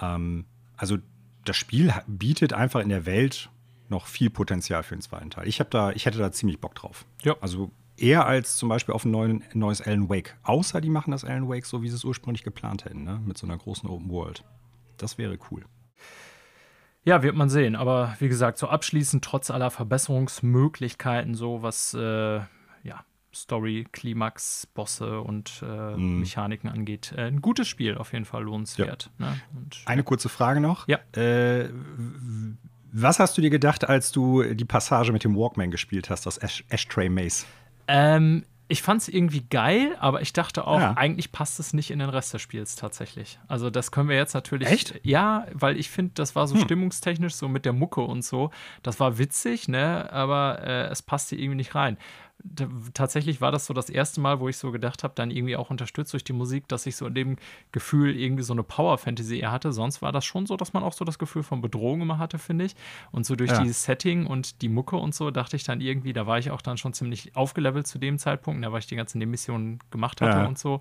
Ähm, 0.00 0.46
also 0.76 0.98
das 1.44 1.56
Spiel 1.56 1.92
bietet 2.06 2.52
einfach 2.52 2.80
in 2.80 2.88
der 2.88 3.06
Welt 3.06 3.50
noch 3.88 4.06
viel 4.06 4.30
Potenzial 4.30 4.82
für 4.82 4.96
den 4.96 5.02
zweiten 5.02 5.30
Teil. 5.30 5.46
Ich, 5.46 5.58
da, 5.70 5.90
ich 5.92 6.06
hätte 6.06 6.18
da 6.18 6.32
ziemlich 6.32 6.60
Bock 6.60 6.74
drauf. 6.74 7.04
Ja. 7.22 7.36
Also 7.40 7.70
eher 7.96 8.26
als 8.26 8.56
zum 8.56 8.68
Beispiel 8.68 8.94
auf 8.94 9.04
ein 9.04 9.10
neuen, 9.10 9.44
neues 9.52 9.80
Alan 9.80 10.08
Wake. 10.08 10.36
Außer 10.42 10.80
die 10.80 10.88
machen 10.88 11.10
das 11.10 11.24
Alan 11.24 11.48
Wake 11.48 11.66
so, 11.66 11.82
wie 11.82 11.88
sie 11.88 11.96
es 11.96 12.04
ursprünglich 12.04 12.42
geplant 12.42 12.84
hätten, 12.84 13.04
ne? 13.04 13.20
mit 13.24 13.38
so 13.38 13.46
einer 13.46 13.56
großen 13.56 13.88
Open 13.88 14.10
World. 14.10 14.44
Das 14.96 15.18
wäre 15.18 15.38
cool. 15.50 15.64
Ja, 17.04 17.22
wird 17.22 17.36
man 17.36 17.50
sehen. 17.50 17.76
Aber 17.76 18.16
wie 18.18 18.28
gesagt, 18.28 18.58
so 18.58 18.68
abschließend, 18.68 19.22
trotz 19.22 19.50
aller 19.50 19.70
Verbesserungsmöglichkeiten, 19.70 21.34
so 21.34 21.62
was 21.62 21.92
äh, 21.94 22.40
ja, 22.82 23.04
Story, 23.34 23.86
Klimax, 23.92 24.66
Bosse 24.74 25.20
und 25.20 25.62
äh, 25.62 25.96
mm. 25.96 26.20
Mechaniken 26.20 26.70
angeht, 26.70 27.12
äh, 27.16 27.22
ein 27.22 27.42
gutes 27.42 27.68
Spiel, 27.68 27.96
auf 27.96 28.12
jeden 28.12 28.24
Fall 28.24 28.44
lohnenswert. 28.44 29.10
Ja. 29.18 29.26
Ne? 29.26 29.40
Und, 29.54 29.82
Eine 29.86 30.02
kurze 30.02 30.28
Frage 30.28 30.60
noch. 30.60 30.88
Ja. 30.88 30.98
Äh, 31.12 31.70
was 32.92 33.18
hast 33.18 33.36
du 33.36 33.42
dir 33.42 33.50
gedacht, 33.50 33.88
als 33.88 34.12
du 34.12 34.42
die 34.54 34.64
Passage 34.64 35.12
mit 35.12 35.24
dem 35.24 35.36
Walkman 35.36 35.70
gespielt 35.70 36.10
hast, 36.10 36.26
das 36.26 36.38
Ash 36.38 36.64
Ashtray 36.68 37.08
Maze? 37.08 37.44
Ähm, 37.88 38.44
ich 38.68 38.82
fand 38.82 39.02
es 39.02 39.08
irgendwie 39.08 39.42
geil, 39.42 39.94
aber 40.00 40.22
ich 40.22 40.32
dachte 40.32 40.66
auch, 40.66 40.80
ja. 40.80 40.94
eigentlich 40.96 41.32
passt 41.32 41.60
es 41.60 41.74
nicht 41.74 41.90
in 41.90 41.98
den 41.98 42.08
Rest 42.08 42.32
des 42.32 42.40
Spiels 42.40 42.76
tatsächlich. 42.76 43.38
Also 43.46 43.68
das 43.68 43.90
können 43.90 44.08
wir 44.08 44.16
jetzt 44.16 44.32
natürlich. 44.32 44.68
Echt? 44.68 45.00
Ja, 45.02 45.46
weil 45.52 45.76
ich 45.76 45.90
finde, 45.90 46.12
das 46.14 46.34
war 46.34 46.46
so 46.46 46.54
hm. 46.54 46.62
stimmungstechnisch 46.62 47.34
so 47.34 47.48
mit 47.48 47.66
der 47.66 47.74
Mucke 47.74 48.00
und 48.00 48.24
so. 48.24 48.50
Das 48.82 49.00
war 49.00 49.18
witzig, 49.18 49.68
ne? 49.68 50.10
Aber 50.12 50.62
äh, 50.62 50.86
es 50.86 51.02
passte 51.02 51.36
irgendwie 51.36 51.56
nicht 51.56 51.74
rein 51.74 51.98
tatsächlich 52.92 53.40
war 53.40 53.52
das 53.52 53.66
so 53.66 53.74
das 53.74 53.88
erste 53.88 54.20
Mal, 54.20 54.40
wo 54.40 54.48
ich 54.48 54.58
so 54.58 54.70
gedacht 54.70 55.02
habe, 55.02 55.14
dann 55.16 55.30
irgendwie 55.30 55.56
auch 55.56 55.70
unterstützt 55.70 56.12
durch 56.12 56.24
die 56.24 56.32
Musik, 56.32 56.68
dass 56.68 56.86
ich 56.86 56.96
so 56.96 57.06
in 57.06 57.14
dem 57.14 57.36
Gefühl 57.72 58.16
irgendwie 58.16 58.42
so 58.42 58.52
eine 58.52 58.62
Power-Fantasy 58.62 59.38
eher 59.38 59.50
hatte. 59.50 59.72
Sonst 59.72 60.02
war 60.02 60.12
das 60.12 60.24
schon 60.24 60.46
so, 60.46 60.56
dass 60.56 60.72
man 60.72 60.82
auch 60.82 60.92
so 60.92 61.04
das 61.04 61.18
Gefühl 61.18 61.42
von 61.42 61.60
Bedrohung 61.60 62.02
immer 62.02 62.18
hatte, 62.18 62.38
finde 62.38 62.66
ich. 62.66 62.74
Und 63.12 63.24
so 63.24 63.34
durch 63.34 63.50
ja. 63.50 63.60
dieses 63.60 63.84
Setting 63.84 64.26
und 64.26 64.62
die 64.62 64.68
Mucke 64.68 64.96
und 64.96 65.14
so 65.14 65.30
dachte 65.30 65.56
ich 65.56 65.64
dann 65.64 65.80
irgendwie, 65.80 66.12
da 66.12 66.26
war 66.26 66.38
ich 66.38 66.50
auch 66.50 66.62
dann 66.62 66.76
schon 66.76 66.92
ziemlich 66.92 67.34
aufgelevelt 67.34 67.86
zu 67.86 67.98
dem 67.98 68.18
Zeitpunkt, 68.18 68.62
da 68.62 68.68
ne, 68.68 68.72
weil 68.72 68.80
ich 68.80 68.86
die 68.86 68.96
ganzen 68.96 69.18
Nebenmissionen 69.18 69.78
gemacht 69.90 70.20
hatte 70.20 70.38
ja. 70.38 70.46
und 70.46 70.58
so 70.58 70.80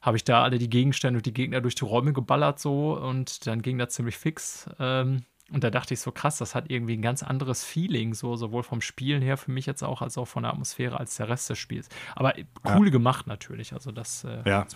habe 0.00 0.16
ich 0.16 0.24
da 0.24 0.42
alle 0.42 0.58
die 0.58 0.68
Gegenstände 0.68 1.18
und 1.18 1.26
die 1.26 1.32
Gegner 1.32 1.60
durch 1.60 1.76
die 1.76 1.84
Räume 1.84 2.12
geballert 2.12 2.58
so 2.58 2.98
und 2.98 3.46
dann 3.46 3.62
ging 3.62 3.78
das 3.78 3.90
ziemlich 3.90 4.18
fix. 4.18 4.68
Ähm, 4.80 5.22
und 5.50 5.64
da 5.64 5.70
dachte 5.70 5.94
ich 5.94 6.00
so, 6.00 6.12
krass, 6.12 6.38
das 6.38 6.54
hat 6.54 6.70
irgendwie 6.70 6.96
ein 6.96 7.02
ganz 7.02 7.22
anderes 7.22 7.64
Feeling, 7.64 8.14
so 8.14 8.36
sowohl 8.36 8.62
vom 8.62 8.80
Spielen 8.80 9.22
her 9.22 9.36
für 9.36 9.50
mich 9.50 9.66
jetzt 9.66 9.82
auch, 9.82 10.00
als 10.00 10.16
auch 10.16 10.26
von 10.26 10.44
der 10.44 10.52
Atmosphäre 10.52 10.98
als 10.98 11.16
der 11.16 11.28
Rest 11.28 11.50
des 11.50 11.58
Spiels. 11.58 11.88
Aber 12.14 12.34
cool 12.64 12.86
ja. 12.86 12.92
gemacht 12.92 13.26
natürlich. 13.26 13.74
Also 13.74 13.92
das, 13.92 14.24
äh, 14.24 14.48
ja. 14.48 14.66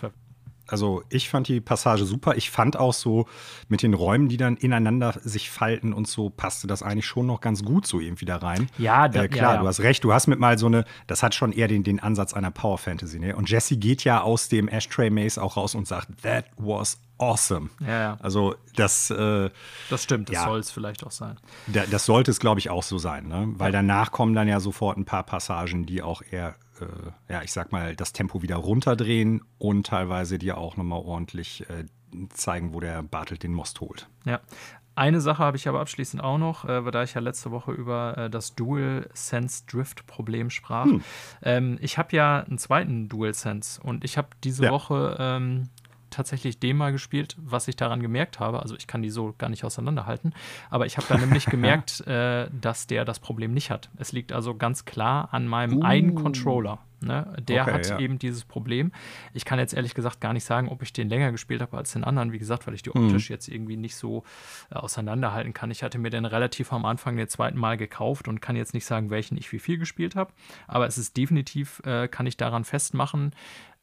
also 0.67 1.01
ich 1.09 1.29
fand 1.29 1.47
die 1.47 1.61
Passage 1.61 2.05
super. 2.05 2.35
Ich 2.35 2.51
fand 2.51 2.77
auch 2.77 2.93
so 2.93 3.25
mit 3.69 3.81
den 3.81 3.95
Räumen, 3.95 4.29
die 4.29 4.37
dann 4.37 4.55
ineinander 4.55 5.19
sich 5.23 5.49
falten 5.49 5.93
und 5.93 6.07
so, 6.07 6.29
passte 6.29 6.67
das 6.67 6.83
eigentlich 6.83 7.07
schon 7.07 7.25
noch 7.25 7.41
ganz 7.41 7.63
gut 7.63 7.87
so 7.87 7.99
irgendwie 7.99 8.25
da 8.25 8.37
rein. 8.37 8.69
Ja, 8.77 9.07
da, 9.07 9.23
äh, 9.23 9.27
klar, 9.29 9.41
ja, 9.41 9.55
ja. 9.55 9.61
du 9.61 9.67
hast 9.67 9.79
recht. 9.79 10.03
Du 10.03 10.13
hast 10.13 10.27
mit 10.27 10.39
mal 10.39 10.59
so 10.59 10.67
eine, 10.67 10.85
das 11.07 11.23
hat 11.23 11.33
schon 11.33 11.53
eher 11.53 11.67
den, 11.67 11.83
den 11.83 11.99
Ansatz 11.99 12.35
einer 12.35 12.51
Power 12.51 12.77
Fantasy. 12.77 13.17
Ne? 13.17 13.35
Und 13.35 13.49
Jesse 13.49 13.77
geht 13.77 14.03
ja 14.03 14.21
aus 14.21 14.47
dem 14.47 14.67
Ashtray 14.67 15.09
Maze 15.09 15.41
auch 15.41 15.57
raus 15.57 15.73
und 15.73 15.87
sagt, 15.87 16.21
that 16.21 16.45
was 16.57 16.99
awesome. 17.17 17.69
Ja, 17.79 17.99
ja. 17.99 18.17
Also 18.21 18.55
das. 18.75 19.09
Äh, 19.09 19.49
das 19.89 20.03
stimmt, 20.03 20.29
das 20.29 20.35
ja, 20.35 20.43
soll 20.45 20.59
es 20.59 20.71
vielleicht 20.71 21.05
auch 21.05 21.11
sein. 21.11 21.37
Da, 21.67 21.85
das 21.89 22.05
sollte 22.05 22.31
es, 22.31 22.39
glaube 22.39 22.59
ich, 22.59 22.69
auch 22.69 22.83
so 22.83 22.97
sein, 22.97 23.27
ne? 23.27 23.47
Weil 23.57 23.71
danach 23.71 24.11
kommen 24.11 24.33
dann 24.33 24.47
ja 24.47 24.59
sofort 24.59 24.97
ein 24.97 25.05
paar 25.05 25.23
Passagen, 25.23 25.85
die 25.85 26.01
auch 26.01 26.21
eher 26.31 26.55
äh, 26.81 27.33
ja, 27.33 27.41
ich 27.41 27.51
sag 27.51 27.71
mal, 27.71 27.95
das 27.95 28.13
Tempo 28.13 28.41
wieder 28.41 28.57
runterdrehen 28.57 29.41
und 29.57 29.87
teilweise 29.87 30.37
dir 30.37 30.57
auch 30.57 30.77
nochmal 30.77 31.01
ordentlich 31.01 31.67
äh, 31.69 31.85
zeigen, 32.29 32.73
wo 32.73 32.79
der 32.79 33.03
Bartelt 33.03 33.43
den 33.43 33.53
Most 33.53 33.81
holt. 33.81 34.07
Ja. 34.25 34.39
Eine 34.95 35.21
Sache 35.21 35.43
habe 35.43 35.57
ich 35.57 35.67
aber 35.67 35.79
abschließend 35.79 36.23
auch 36.23 36.39
noch, 36.39 36.65
äh, 36.65 36.81
da 36.89 37.03
ich 37.03 37.13
ja 37.13 37.21
letzte 37.21 37.51
Woche 37.51 37.71
über 37.71 38.17
äh, 38.17 38.29
das 38.31 38.55
Dual 38.55 39.07
Sense 39.13 39.63
Drift 39.67 40.07
Problem 40.07 40.49
sprach. 40.49 40.85
Hm. 40.85 41.03
Ähm, 41.43 41.77
ich 41.81 41.99
habe 41.99 42.15
ja 42.15 42.39
einen 42.39 42.57
zweiten 42.57 43.07
Dual 43.07 43.35
Sense 43.35 43.79
und 43.79 44.03
ich 44.03 44.17
habe 44.17 44.29
diese 44.43 44.63
ja. 44.63 44.71
Woche 44.71 45.15
ähm, 45.19 45.69
tatsächlich 46.17 46.59
dem 46.59 46.77
mal 46.77 46.91
gespielt, 46.91 47.37
was 47.39 47.67
ich 47.67 47.75
daran 47.75 48.01
gemerkt 48.01 48.39
habe. 48.39 48.61
Also 48.61 48.75
ich 48.75 48.87
kann 48.87 49.01
die 49.01 49.09
so 49.09 49.33
gar 49.37 49.49
nicht 49.49 49.63
auseinanderhalten, 49.63 50.33
aber 50.69 50.85
ich 50.85 50.97
habe 50.97 51.07
da 51.07 51.17
nämlich 51.17 51.45
gemerkt, 51.47 52.05
äh, 52.07 52.49
dass 52.59 52.87
der 52.87 53.05
das 53.05 53.19
Problem 53.19 53.53
nicht 53.53 53.71
hat. 53.71 53.89
Es 53.97 54.11
liegt 54.11 54.33
also 54.33 54.55
ganz 54.55 54.85
klar 54.85 55.29
an 55.31 55.47
meinem 55.47 55.77
uh. 55.77 55.83
einen 55.83 56.15
Controller. 56.15 56.79
Ne? 56.99 57.31
Der 57.39 57.61
okay, 57.61 57.71
hat 57.73 57.89
ja. 57.89 57.99
eben 57.99 58.17
dieses 58.17 58.43
Problem. 58.43 58.91
Ich 59.31 59.45
kann 59.45 59.59
jetzt 59.59 59.75
ehrlich 59.75 59.93
gesagt 59.93 60.19
gar 60.19 60.33
nicht 60.33 60.45
sagen, 60.45 60.67
ob 60.67 60.81
ich 60.81 60.93
den 60.93 61.09
länger 61.09 61.31
gespielt 61.31 61.61
habe 61.61 61.77
als 61.77 61.93
den 61.93 62.03
anderen, 62.03 62.31
wie 62.31 62.39
gesagt, 62.39 62.65
weil 62.65 62.73
ich 62.73 62.81
die 62.81 62.91
hm. 62.91 63.05
optisch 63.05 63.27
hm. 63.27 63.33
jetzt 63.35 63.47
irgendwie 63.47 63.77
nicht 63.77 63.95
so 63.95 64.23
äh, 64.71 64.75
auseinanderhalten 64.75 65.53
kann. 65.53 65.69
Ich 65.69 65.83
hatte 65.83 65.99
mir 65.99 66.09
den 66.09 66.25
relativ 66.25 66.73
am 66.73 66.85
Anfang 66.85 67.15
den 67.15 67.27
zweiten 67.27 67.59
Mal 67.59 67.77
gekauft 67.77 68.27
und 68.27 68.41
kann 68.41 68.55
jetzt 68.55 68.73
nicht 68.73 68.85
sagen, 68.85 69.11
welchen 69.11 69.37
ich 69.37 69.51
wie 69.51 69.59
viel 69.59 69.77
gespielt 69.77 70.15
habe. 70.15 70.33
Aber 70.67 70.87
es 70.87 70.97
ist 70.97 71.15
definitiv, 71.17 71.83
äh, 71.85 72.07
kann 72.07 72.25
ich 72.25 72.35
daran 72.35 72.63
festmachen, 72.63 73.31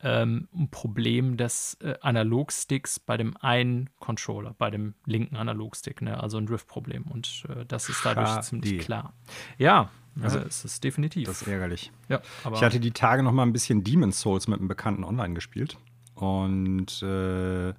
ähm, 0.02 0.48
ein 0.54 0.70
Problem 0.70 1.36
des 1.36 1.78
äh, 1.80 1.94
Analogsticks 2.00 3.00
bei 3.00 3.16
dem 3.16 3.36
einen 3.38 3.90
Controller, 3.98 4.54
bei 4.58 4.70
dem 4.70 4.94
linken 5.06 5.36
Analogstick, 5.36 6.02
ne? 6.02 6.22
also 6.22 6.38
ein 6.38 6.46
Drift-Problem. 6.46 7.04
Und 7.04 7.44
äh, 7.48 7.64
das 7.66 7.88
ist 7.88 8.04
dadurch 8.04 8.28
Schade. 8.28 8.46
ziemlich 8.46 8.78
klar. 8.78 9.14
Ja, 9.58 9.90
also 10.20 10.38
es 10.38 10.64
ist 10.64 10.84
definitiv. 10.84 11.26
Das 11.26 11.42
ist 11.42 11.48
ärgerlich. 11.48 11.90
Ja, 12.08 12.20
ich 12.52 12.62
hatte 12.62 12.78
die 12.78 12.92
Tage 12.92 13.22
noch 13.22 13.32
mal 13.32 13.42
ein 13.42 13.52
bisschen 13.52 13.82
Demon's 13.82 14.20
Souls 14.20 14.46
mit 14.46 14.58
einem 14.58 14.68
Bekannten 14.68 15.02
online 15.02 15.34
gespielt. 15.34 15.76
Und 16.14 17.02
äh, 17.02 17.74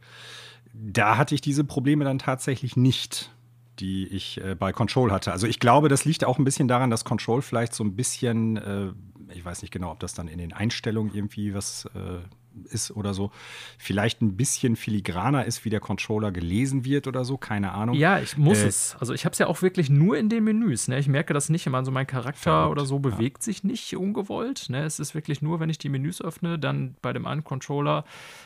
da 0.73 1.17
hatte 1.17 1.33
ich 1.33 1.41
diese 1.41 1.63
Probleme 1.63 2.03
dann 2.03 2.19
tatsächlich 2.19 2.75
nicht 2.75 3.31
die 3.79 4.07
ich 4.07 4.41
äh, 4.41 4.55
bei 4.55 4.71
Control 4.71 5.11
hatte. 5.11 5.31
Also 5.31 5.47
ich 5.47 5.59
glaube, 5.59 5.89
das 5.89 6.05
liegt 6.05 6.25
auch 6.25 6.37
ein 6.37 6.43
bisschen 6.43 6.67
daran, 6.67 6.89
dass 6.89 7.03
Control 7.03 7.41
vielleicht 7.41 7.73
so 7.73 7.83
ein 7.83 7.95
bisschen 7.95 8.57
äh, 8.57 8.91
ich 9.29 9.43
weiß 9.43 9.61
nicht 9.61 9.71
genau, 9.71 9.91
ob 9.91 9.99
das 9.99 10.13
dann 10.13 10.27
in 10.27 10.37
den 10.37 10.53
Einstellungen 10.53 11.13
irgendwie 11.13 11.53
was 11.53 11.85
äh, 11.95 12.19
ist 12.69 12.91
oder 12.91 13.13
so, 13.13 13.31
vielleicht 13.77 14.21
ein 14.21 14.35
bisschen 14.37 14.75
filigraner 14.75 15.45
ist, 15.45 15.65
wie 15.65 15.69
der 15.69 15.79
Controller 15.79 16.31
gelesen 16.31 16.85
wird 16.85 17.07
oder 17.07 17.25
so, 17.25 17.37
keine 17.37 17.73
Ahnung. 17.73 17.95
Ja, 17.95 18.19
ich 18.19 18.37
muss 18.37 18.59
äh, 18.59 18.67
es. 18.67 18.95
Also 18.99 19.13
ich 19.13 19.25
habe 19.25 19.33
es 19.33 19.39
ja 19.39 19.47
auch 19.47 19.61
wirklich 19.61 19.89
nur 19.89 20.17
in 20.17 20.29
den 20.29 20.43
Menüs. 20.43 20.87
Ne? 20.87 20.99
Ich 20.99 21.07
merke 21.07 21.33
das 21.33 21.49
nicht 21.49 21.65
immer. 21.67 21.79
Also 21.79 21.91
mein 21.91 22.07
Charakter 22.07 22.41
verrückt, 22.41 22.71
oder 22.71 22.85
so 22.85 22.99
bewegt 22.99 23.39
ja. 23.39 23.43
sich 23.43 23.63
nicht 23.63 23.95
ungewollt. 23.95 24.69
Ne? 24.69 24.83
Es 24.83 24.99
ist 24.99 25.15
wirklich 25.15 25.41
nur, 25.41 25.59
wenn 25.59 25.69
ich 25.69 25.77
die 25.77 25.89
Menüs 25.89 26.21
öffne, 26.21 26.57
dann 26.59 26.95
bei 27.01 27.13
dem 27.13 27.25
einen 27.25 27.43
Controller 27.43 28.05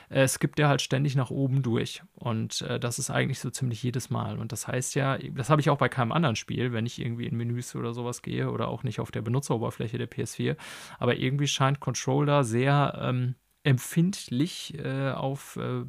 äh, 0.09 0.27
skippt 0.27 0.57
der 0.57 0.67
halt 0.67 0.81
ständig 0.81 1.15
nach 1.15 1.29
oben 1.29 1.61
durch. 1.61 2.01
Und 2.15 2.61
äh, 2.61 2.79
das 2.79 2.99
ist 2.99 3.09
eigentlich 3.09 3.39
so 3.39 3.49
ziemlich 3.49 3.81
jedes 3.83 4.09
Mal. 4.09 4.39
Und 4.39 4.51
das 4.51 4.67
heißt 4.67 4.95
ja, 4.95 5.17
das 5.17 5.49
habe 5.49 5.61
ich 5.61 5.69
auch 5.69 5.77
bei 5.77 5.89
keinem 5.89 6.11
anderen 6.11 6.35
Spiel, 6.35 6.73
wenn 6.73 6.85
ich 6.85 6.99
irgendwie 6.99 7.27
in 7.27 7.37
Menüs 7.37 7.75
oder 7.75 7.93
sowas 7.93 8.21
gehe 8.21 8.49
oder 8.49 8.67
auch 8.67 8.83
nicht 8.83 8.99
auf 8.99 9.11
der 9.11 9.21
Benutzeroberfläche 9.21 9.97
der 9.97 10.09
PS4. 10.09 10.55
Aber 10.97 11.15
irgendwie 11.15 11.47
scheint 11.47 11.79
Controller 11.79 12.43
sehr 12.43 12.99
ähm, 13.01 13.35
empfindlich 13.69 14.73
äh, 14.77 15.11
auf 15.11 15.57
äh, 15.57 15.83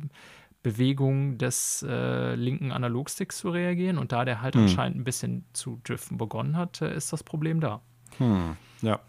Bewegung 0.63 1.39
des 1.39 1.85
äh, 1.89 2.35
linken 2.35 2.73
Analogsticks 2.73 3.39
zu 3.39 3.51
reagieren. 3.51 3.99
Und 3.99 4.13
da 4.13 4.25
der 4.25 4.43
halt 4.43 4.55
hm. 4.55 4.63
anscheinend 4.63 4.99
ein 4.99 5.05
bisschen 5.05 5.45
zu 5.53 5.81
driften 5.85 6.19
begonnen 6.19 6.57
hat, 6.57 6.83
äh, 6.83 6.95
ist 6.95 7.13
das 7.13 7.25
Problem 7.25 7.61
da. 7.61 7.81
Hm. 8.19 8.57
Ja. 8.83 9.01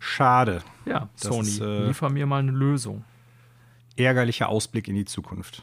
Schade. 0.00 0.62
Ja, 0.84 1.08
das 1.14 1.28
Sony, 1.28 1.48
ist, 1.48 1.60
äh, 1.60 1.86
liefer 1.86 2.10
mir 2.10 2.26
mal 2.26 2.40
eine 2.40 2.50
Lösung. 2.50 3.04
Ärgerlicher 3.96 4.48
Ausblick 4.48 4.88
in 4.88 4.96
die 4.96 5.04
Zukunft. 5.04 5.62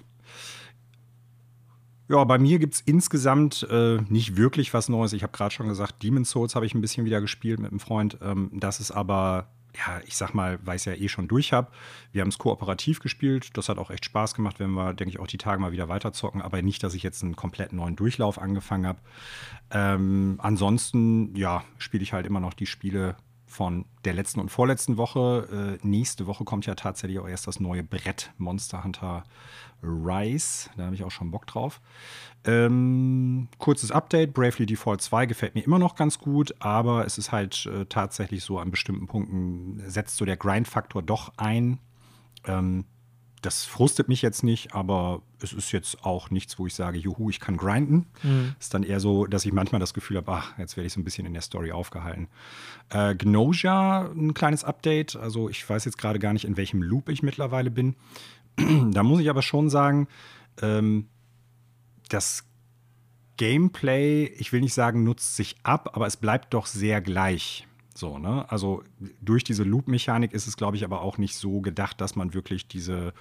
Ja, 2.07 2.23
bei 2.23 2.37
mir 2.37 2.59
gibt 2.59 2.73
es 2.73 2.81
insgesamt 2.81 3.67
äh, 3.69 3.99
nicht 4.09 4.37
wirklich 4.37 4.73
was 4.73 4.89
Neues. 4.89 5.13
Ich 5.13 5.23
habe 5.23 5.31
gerade 5.31 5.53
schon 5.53 5.67
gesagt, 5.67 6.01
Demon's 6.03 6.29
Souls 6.29 6.55
habe 6.55 6.65
ich 6.65 6.73
ein 6.73 6.81
bisschen 6.81 7.05
wieder 7.05 7.21
gespielt 7.21 7.59
mit 7.59 7.71
einem 7.71 7.79
Freund. 7.79 8.17
Ähm, 8.21 8.49
das 8.53 8.79
ist 8.79 8.91
aber 8.91 9.47
ja, 9.77 10.01
ich 10.05 10.17
sag 10.17 10.33
mal, 10.33 10.59
weil 10.63 10.75
ich 10.75 10.81
es 10.81 10.85
ja 10.85 10.93
eh 10.93 11.07
schon 11.07 11.27
durch 11.27 11.53
habe. 11.53 11.71
Wir 12.11 12.21
haben 12.21 12.29
es 12.29 12.37
kooperativ 12.37 12.99
gespielt. 12.99 13.57
Das 13.57 13.69
hat 13.69 13.77
auch 13.77 13.89
echt 13.89 14.05
Spaß 14.05 14.33
gemacht, 14.33 14.59
wenn 14.59 14.71
wir, 14.71 14.93
denke 14.93 15.11
ich, 15.11 15.19
auch 15.19 15.27
die 15.27 15.37
Tage 15.37 15.61
mal 15.61 15.71
wieder 15.71 15.89
weiterzocken. 15.89 16.41
Aber 16.41 16.61
nicht, 16.61 16.83
dass 16.83 16.93
ich 16.93 17.03
jetzt 17.03 17.23
einen 17.23 17.35
komplett 17.35 17.73
neuen 17.73 17.95
Durchlauf 17.95 18.39
angefangen 18.39 18.85
habe. 18.85 18.99
Ähm, 19.71 20.35
ansonsten, 20.39 21.35
ja, 21.35 21.63
spiele 21.77 22.03
ich 22.03 22.13
halt 22.13 22.25
immer 22.25 22.39
noch 22.39 22.53
die 22.53 22.65
Spiele 22.65 23.15
von 23.51 23.85
der 24.05 24.13
letzten 24.13 24.39
und 24.39 24.49
vorletzten 24.49 24.97
Woche. 24.97 25.77
Äh, 25.83 25.85
nächste 25.85 26.25
Woche 26.25 26.45
kommt 26.45 26.65
ja 26.65 26.75
tatsächlich 26.75 27.19
auch 27.19 27.27
erst 27.27 27.47
das 27.47 27.59
neue 27.59 27.83
Brett 27.83 28.31
Monster 28.37 28.83
Hunter 28.83 29.23
Rise. 29.83 30.69
Da 30.77 30.85
habe 30.85 30.95
ich 30.95 31.03
auch 31.03 31.11
schon 31.11 31.31
Bock 31.31 31.45
drauf. 31.47 31.81
Ähm, 32.45 33.49
kurzes 33.57 33.91
Update: 33.91 34.33
Bravely 34.33 34.65
Default 34.65 35.01
2 35.01 35.25
gefällt 35.25 35.55
mir 35.55 35.65
immer 35.65 35.79
noch 35.79 35.95
ganz 35.95 36.17
gut, 36.17 36.55
aber 36.59 37.05
es 37.05 37.17
ist 37.17 37.33
halt 37.33 37.65
äh, 37.65 37.85
tatsächlich 37.85 38.43
so, 38.43 38.57
an 38.57 38.71
bestimmten 38.71 39.07
Punkten 39.07 39.83
setzt 39.85 40.17
so 40.17 40.25
der 40.25 40.37
Grind-Faktor 40.37 41.01
doch 41.01 41.33
ein. 41.35 41.79
Ähm, 42.45 42.85
das 43.41 43.65
frustet 43.65 44.07
mich 44.07 44.21
jetzt 44.21 44.43
nicht, 44.43 44.73
aber 44.73 45.23
es 45.41 45.51
ist 45.51 45.71
jetzt 45.71 46.03
auch 46.05 46.29
nichts, 46.29 46.59
wo 46.59 46.67
ich 46.67 46.75
sage, 46.75 46.99
juhu, 46.99 47.29
ich 47.29 47.39
kann 47.39 47.57
grinden. 47.57 48.05
Mhm. 48.21 48.55
Ist 48.59 48.73
dann 48.73 48.83
eher 48.83 48.99
so, 48.99 49.25
dass 49.25 49.45
ich 49.45 49.51
manchmal 49.51 49.79
das 49.79 49.93
Gefühl 49.93 50.17
habe, 50.17 50.31
ach, 50.31 50.57
jetzt 50.59 50.77
werde 50.77 50.87
ich 50.87 50.93
so 50.93 50.99
ein 50.99 51.03
bisschen 51.03 51.25
in 51.25 51.33
der 51.33 51.41
Story 51.41 51.71
aufgehalten. 51.71 52.27
Äh, 52.89 53.15
Gnosia, 53.15 54.11
ein 54.11 54.35
kleines 54.35 54.63
Update. 54.63 55.15
Also 55.15 55.49
ich 55.49 55.67
weiß 55.67 55.85
jetzt 55.85 55.97
gerade 55.97 56.19
gar 56.19 56.33
nicht, 56.33 56.45
in 56.45 56.55
welchem 56.55 56.83
Loop 56.83 57.09
ich 57.09 57.23
mittlerweile 57.23 57.71
bin. 57.71 57.95
da 58.91 59.01
muss 59.01 59.21
ich 59.21 59.29
aber 59.29 59.41
schon 59.41 59.69
sagen, 59.69 60.07
ähm, 60.61 61.07
das 62.09 62.45
Gameplay, 63.37 64.25
ich 64.25 64.53
will 64.53 64.61
nicht 64.61 64.75
sagen, 64.75 65.03
nutzt 65.03 65.35
sich 65.35 65.55
ab, 65.63 65.91
aber 65.93 66.05
es 66.05 66.17
bleibt 66.17 66.53
doch 66.53 66.67
sehr 66.67 67.01
gleich. 67.01 67.67
So, 67.93 68.17
ne? 68.17 68.49
Also 68.49 68.83
durch 69.21 69.43
diese 69.43 69.63
Loop-Mechanik 69.63 70.33
ist 70.33 70.47
es, 70.47 70.55
glaube 70.55 70.77
ich, 70.77 70.83
aber 70.83 71.01
auch 71.01 71.17
nicht 71.17 71.35
so 71.35 71.61
gedacht, 71.61 71.99
dass 71.99 72.15
man 72.15 72.33
wirklich 72.33 72.67
diese 72.67 73.13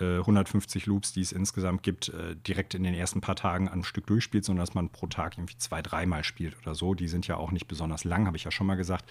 äh, 0.00 0.18
150 0.18 0.86
Loops, 0.86 1.12
die 1.12 1.20
es 1.20 1.32
insgesamt 1.32 1.82
gibt, 1.82 2.08
äh, 2.08 2.36
direkt 2.36 2.74
in 2.74 2.82
den 2.82 2.94
ersten 2.94 3.20
paar 3.20 3.36
Tagen 3.36 3.68
am 3.68 3.84
Stück 3.84 4.06
durchspielt, 4.06 4.44
sondern 4.44 4.64
dass 4.64 4.74
man 4.74 4.88
pro 4.88 5.06
Tag 5.06 5.36
irgendwie 5.36 5.56
zwei, 5.56 5.82
dreimal 5.82 6.24
spielt 6.24 6.56
oder 6.58 6.74
so. 6.74 6.94
Die 6.94 7.08
sind 7.08 7.26
ja 7.26 7.36
auch 7.36 7.50
nicht 7.50 7.66
besonders 7.66 8.04
lang, 8.04 8.26
habe 8.26 8.36
ich 8.36 8.44
ja 8.44 8.50
schon 8.50 8.66
mal 8.66 8.76
gesagt. 8.76 9.04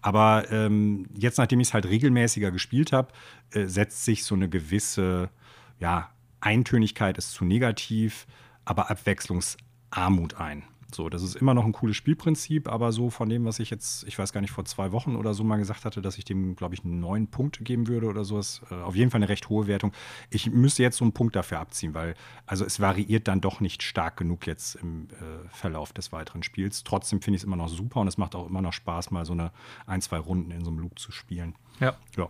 Aber 0.00 0.50
ähm, 0.50 1.06
jetzt, 1.14 1.38
nachdem 1.38 1.60
ich 1.60 1.68
es 1.68 1.74
halt 1.74 1.86
regelmäßiger 1.86 2.50
gespielt 2.50 2.92
habe, 2.92 3.12
äh, 3.50 3.66
setzt 3.66 4.04
sich 4.04 4.24
so 4.24 4.34
eine 4.34 4.48
gewisse, 4.48 5.30
ja, 5.78 6.10
Eintönigkeit 6.40 7.18
ist 7.18 7.32
zu 7.32 7.44
negativ, 7.44 8.26
aber 8.64 8.90
Abwechslungsarmut 8.90 10.34
ein. 10.34 10.62
So, 10.94 11.10
das 11.10 11.22
ist 11.22 11.36
immer 11.36 11.52
noch 11.52 11.66
ein 11.66 11.72
cooles 11.72 11.96
Spielprinzip, 11.96 12.66
aber 12.66 12.92
so 12.92 13.10
von 13.10 13.28
dem, 13.28 13.44
was 13.44 13.58
ich 13.58 13.68
jetzt, 13.68 14.04
ich 14.04 14.18
weiß 14.18 14.32
gar 14.32 14.40
nicht, 14.40 14.52
vor 14.52 14.64
zwei 14.64 14.90
Wochen 14.90 15.16
oder 15.16 15.34
so 15.34 15.44
mal 15.44 15.58
gesagt 15.58 15.84
hatte, 15.84 16.00
dass 16.00 16.16
ich 16.16 16.24
dem, 16.24 16.56
glaube 16.56 16.74
ich, 16.74 16.82
neun 16.82 17.26
Punkte 17.26 17.62
geben 17.62 17.88
würde 17.88 18.06
oder 18.06 18.24
sowas. 18.24 18.62
Äh, 18.70 18.74
auf 18.74 18.96
jeden 18.96 19.10
Fall 19.10 19.18
eine 19.18 19.28
recht 19.28 19.50
hohe 19.50 19.66
Wertung. 19.66 19.92
Ich 20.30 20.50
müsste 20.50 20.82
jetzt 20.82 20.96
so 20.96 21.04
einen 21.04 21.12
Punkt 21.12 21.36
dafür 21.36 21.60
abziehen, 21.60 21.92
weil, 21.92 22.14
also 22.46 22.64
es 22.64 22.80
variiert 22.80 23.28
dann 23.28 23.42
doch 23.42 23.60
nicht 23.60 23.82
stark 23.82 24.16
genug 24.16 24.46
jetzt 24.46 24.76
im 24.76 25.08
äh, 25.10 25.48
Verlauf 25.50 25.92
des 25.92 26.10
weiteren 26.10 26.42
Spiels. 26.42 26.84
Trotzdem 26.84 27.20
finde 27.20 27.36
ich 27.36 27.42
es 27.42 27.46
immer 27.46 27.56
noch 27.56 27.68
super 27.68 28.00
und 28.00 28.08
es 28.08 28.16
macht 28.16 28.34
auch 28.34 28.48
immer 28.48 28.62
noch 28.62 28.72
Spaß, 28.72 29.10
mal 29.10 29.26
so 29.26 29.34
eine 29.34 29.52
ein, 29.86 30.00
zwei 30.00 30.18
Runden 30.18 30.50
in 30.50 30.64
so 30.64 30.70
einem 30.70 30.78
Loop 30.78 30.98
zu 30.98 31.12
spielen. 31.12 31.54
Ja. 31.80 31.96
Ja. 32.16 32.28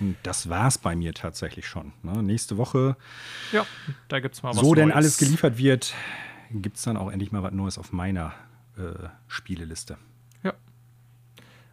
Und 0.00 0.16
das 0.22 0.48
war's 0.48 0.78
bei 0.78 0.94
mir 0.96 1.14
tatsächlich 1.14 1.66
schon. 1.66 1.92
Ne? 2.02 2.22
Nächste 2.22 2.56
Woche. 2.56 2.96
Ja, 3.52 3.66
da 4.08 4.20
gibt's 4.20 4.42
mal 4.42 4.50
was. 4.50 4.60
So 4.60 4.74
denn 4.74 4.88
Neues. 4.88 4.96
alles 4.96 5.18
geliefert 5.18 5.58
wird, 5.58 5.94
gibt 6.50 6.76
es 6.76 6.82
dann 6.82 6.96
auch 6.96 7.10
endlich 7.10 7.32
mal 7.32 7.42
was 7.42 7.52
Neues 7.52 7.78
auf 7.78 7.92
meiner 7.92 8.32
äh, 8.76 9.08
Spieleliste. 9.26 9.98
Ja. 10.42 10.54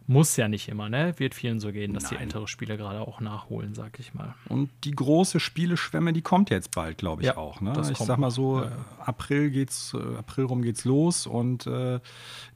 Muss 0.08 0.36
ja 0.36 0.46
nicht 0.48 0.68
immer, 0.68 0.88
ne? 0.88 1.14
Wird 1.18 1.34
vielen 1.34 1.58
so 1.58 1.72
gehen, 1.72 1.92
dass 1.92 2.04
die 2.04 2.14
Nein. 2.14 2.24
ältere 2.24 2.46
Spiele 2.46 2.76
gerade 2.76 3.00
auch 3.00 3.20
nachholen, 3.20 3.74
sag 3.74 3.98
ich 3.98 4.14
mal. 4.14 4.34
Und 4.48 4.70
die 4.84 4.92
große 4.92 5.40
Spieleschwemme, 5.40 6.12
die 6.12 6.22
kommt 6.22 6.50
jetzt 6.50 6.72
bald, 6.74 6.98
glaube 6.98 7.22
ich 7.22 7.26
Ja, 7.28 7.36
auch. 7.36 7.60
Ne? 7.60 7.72
Ich 7.90 7.96
kommt 7.96 8.06
sag 8.06 8.18
mal 8.18 8.30
so, 8.30 8.60
Ja, 8.60 8.66
ja. 8.66 8.76
April 9.04 9.50
geht's, 9.50 9.94
äh, 9.94 10.16
April 10.18 10.44
rum 10.44 10.62
geht's 10.62 10.84
los 10.84 11.26
und 11.26 11.66
äh, 11.66 11.98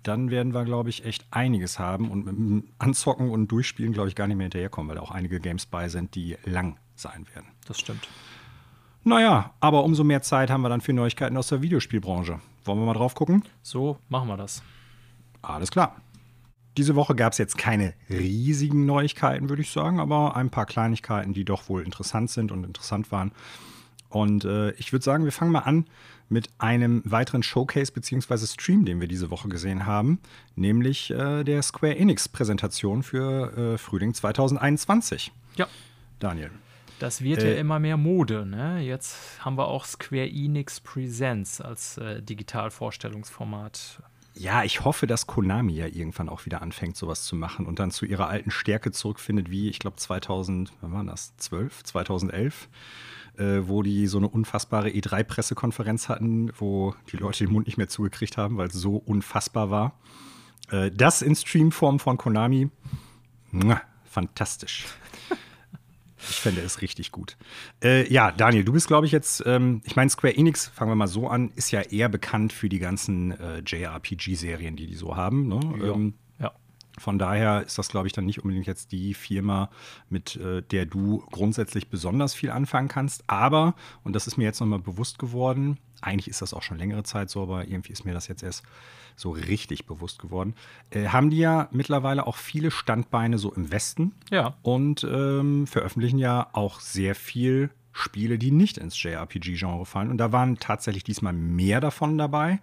dann 0.05 0.31
werden 0.31 0.55
wir, 0.55 0.65
glaube 0.65 0.91
ich, 0.91 1.05
echt 1.05 1.27
einiges 1.33 1.79
haben 1.81 2.11
und 2.11 2.25
mit 2.27 2.37
dem 2.37 2.65
Anzocken 2.79 3.31
und 3.31 3.49
Durchspielen, 3.49 3.93
glaube 3.93 4.09
ich, 4.09 4.15
gar 4.15 4.29
nicht 4.29 4.37
mehr 4.37 4.45
hinterherkommen, 4.45 4.89
weil 4.89 4.97
da 4.97 5.03
auch 5.03 5.11
einige 5.11 5.41
Games 5.41 5.67
bei 5.67 5.89
sind, 5.89 6.15
die 6.15 6.37
lang 6.45 6.77
sein 6.95 7.27
werden. 7.35 7.49
Das 7.67 7.81
stimmt. 7.81 8.07
Naja, 9.05 9.55
aber 9.61 9.85
umso 9.85 10.05
mehr 10.05 10.23
Zeit 10.23 10.51
haben 10.51 10.63
wir 10.63 10.69
dann 10.69 10.81
für 10.81 10.93
Neuigkeiten 10.93 11.37
aus 11.37 11.49
der 11.49 11.63
Videospielbranche. 11.63 12.41
Wollen 12.65 12.79
wir 12.79 12.87
mal 12.87 12.95
drauf 12.95 13.15
gucken? 13.15 13.45
So 13.63 13.99
machen 14.09 14.29
wir 14.29 14.37
das. 14.37 14.63
Alles 15.43 15.71
klar. 15.71 15.97
Diese 16.77 16.95
Woche 16.95 17.15
gab 17.15 17.33
es 17.33 17.39
jetzt 17.39 17.59
keine 17.59 17.95
riesigen 18.09 18.87
Neuigkeiten, 18.87 19.49
würde 19.49 19.63
ich 19.63 19.71
sagen, 19.71 19.99
aber 19.99 20.37
ein 20.37 20.51
paar 20.51 20.67
Kleinigkeiten, 20.67 21.33
die 21.33 21.45
doch 21.45 21.69
wohl 21.69 21.83
interessant 21.83 22.31
sind 22.31 22.53
und 22.53 22.65
interessant 22.65 23.11
waren. 23.11 23.33
Und 24.09 24.45
äh, 24.45 24.73
ich 24.73 24.93
würde 24.93 25.05
sagen, 25.05 25.25
wir 25.25 25.33
fangen 25.33 25.53
mal 25.53 25.61
an 25.61 25.87
mit 26.29 26.49
einem 26.59 27.03
weiteren 27.05 27.43
Showcase 27.43 27.93
bzw. 27.93 28.47
Stream, 28.47 28.85
den 28.85 29.01
wir 29.01 29.09
diese 29.09 29.31
Woche 29.31 29.49
gesehen 29.49 29.87
haben, 29.87 30.21
nämlich 30.55 31.11
äh, 31.11 31.43
der 31.43 31.63
Square 31.63 31.97
Enix-Präsentation 31.97 33.03
für 33.03 33.75
äh, 33.75 33.79
Frühling 33.79 34.15
2021. 34.15 35.33
Ja. 35.57 35.67
Daniel. 36.21 36.51
Das 37.01 37.23
wird 37.23 37.43
Äh, 37.43 37.55
ja 37.55 37.61
immer 37.61 37.79
mehr 37.79 37.97
Mode, 37.97 38.45
ne? 38.45 38.81
Jetzt 38.81 39.17
haben 39.41 39.57
wir 39.57 39.69
auch 39.69 39.87
Square 39.87 40.29
Enix 40.29 40.81
Presents 40.81 41.61
als 41.61 41.97
äh, 41.97 42.23
Digitalvorstellungsformat. 42.23 44.03
Ja, 44.35 44.65
ich 44.65 44.85
hoffe, 44.85 45.07
dass 45.07 45.27
Konami 45.27 45.73
ja 45.73 45.87
irgendwann 45.87 46.29
auch 46.29 46.45
wieder 46.45 46.63
anfängt, 46.63 46.97
sowas 46.97 47.25
zu 47.25 47.37
machen 47.37 47.67
und 47.67 47.79
dann 47.79 47.91
zu 47.91 48.05
ihrer 48.05 48.29
alten 48.29 48.51
Stärke 48.51 48.93
zurückfindet, 48.93 49.51
wie 49.51 49.69
ich 49.69 49.79
glaube 49.79 49.97
2000, 49.97 50.73
wann 50.83 50.93
war 50.93 51.05
das? 51.05 51.35
12, 51.39 51.85
2011, 51.85 52.69
äh, 53.39 53.61
wo 53.63 53.83
die 53.83 54.07
so 54.07 54.19
eine 54.19 54.29
unfassbare 54.29 54.91
E3-Pressekonferenz 54.91 56.09
hatten, 56.09 56.53
wo 56.59 56.95
die 57.11 57.17
Leute 57.17 57.45
den 57.45 57.53
Mund 57.53 57.67
nicht 57.67 57.79
mehr 57.79 57.89
zugekriegt 57.89 58.37
haben, 58.37 58.59
weil 58.59 58.69
es 58.69 58.75
so 58.75 58.97
unfassbar 58.97 59.71
war. 59.71 59.99
Äh, 60.71 60.91
das 60.91 61.23
in 61.23 61.35
Streamform 61.35 61.99
von 61.99 62.19
Konami, 62.19 62.69
fantastisch. 64.05 64.85
Ich 66.29 66.37
fände 66.37 66.61
es 66.61 66.83
richtig 66.83 67.13
gut. 67.13 67.37
Äh, 67.83 68.11
ja, 68.13 68.31
Daniel, 68.33 68.65
du 68.65 68.73
bist, 68.73 68.87
glaube 68.89 69.07
ich, 69.07 69.13
jetzt, 69.13 69.43
ähm, 69.47 69.81
ich 69.85 69.97
meine, 69.97 70.11
Square 70.11 70.37
Enix, 70.37 70.69
fangen 70.69 70.91
wir 70.91 70.95
mal 70.97 71.07
so 71.07 71.29
an, 71.29 71.51
ist 71.57 71.71
ja 71.71 71.81
eher 71.81 72.09
bekannt 72.09 72.53
für 72.53 72.69
die 72.69 72.79
ganzen 72.79 73.33
äh, 73.33 73.63
JRPG-Serien, 73.67 74.77
die 74.77 74.87
die 74.87 74.95
so 74.95 75.17
haben. 75.17 75.49
Ne? 75.49 75.61
Ähm, 75.83 76.15
Ja. 76.15 76.30
Von 77.01 77.19
daher 77.19 77.63
ist 77.63 77.79
das, 77.79 77.89
glaube 77.89 78.07
ich, 78.07 78.13
dann 78.13 78.27
nicht 78.27 78.41
unbedingt 78.45 78.67
jetzt 78.67 78.93
die 78.93 79.15
Firma, 79.15 79.71
mit 80.09 80.37
äh, 80.37 80.63
der 80.63 80.87
du 80.87 81.25
grundsätzlich 81.33 81.89
besonders 81.89 82.35
viel 82.35 82.51
anfangen 82.51 82.89
kannst. 82.89 83.25
Aber, 83.27 83.75
und 84.05 84.15
das 84.15 84.27
ist 84.27 84.37
mir 84.37 84.45
jetzt 84.45 84.61
nochmal 84.61 84.79
bewusst 84.81 85.19
geworden, 85.19 85.79
eigentlich 86.03 86.29
ist 86.29 86.43
das 86.43 86.55
auch 86.55 86.63
schon 86.63 86.79
längere 86.79 87.03
Zeit 87.03 87.31
so, 87.31 87.43
aber 87.43 87.67
irgendwie 87.67 87.93
ist 87.93 88.05
mir 88.05 88.15
das 88.15 88.29
jetzt 88.29 88.43
erst 88.43 88.63
so 89.17 89.31
richtig 89.31 89.87
bewusst 89.87 90.19
geworden, 90.19 90.55
äh, 90.91 91.09
haben 91.09 91.31
die 91.31 91.39
ja 91.39 91.69
mittlerweile 91.73 92.27
auch 92.27 92.37
viele 92.37 92.71
Standbeine 92.71 93.39
so 93.39 93.53
im 93.53 93.71
Westen 93.71 94.13
Ja. 94.31 94.57
und 94.63 95.05
ähm, 95.05 95.67
veröffentlichen 95.67 96.19
ja 96.19 96.49
auch 96.53 96.81
sehr 96.81 97.15
viel 97.15 97.71
Spiele, 97.93 98.39
die 98.39 98.51
nicht 98.51 98.79
ins 98.79 99.03
JRPG-Genre 99.03 99.85
fallen. 99.85 100.11
Und 100.11 100.19
da 100.19 100.33
waren 100.33 100.59
tatsächlich 100.59 101.03
diesmal 101.05 101.33
mehr 101.33 101.81
davon 101.81 102.17
dabei 102.19 102.61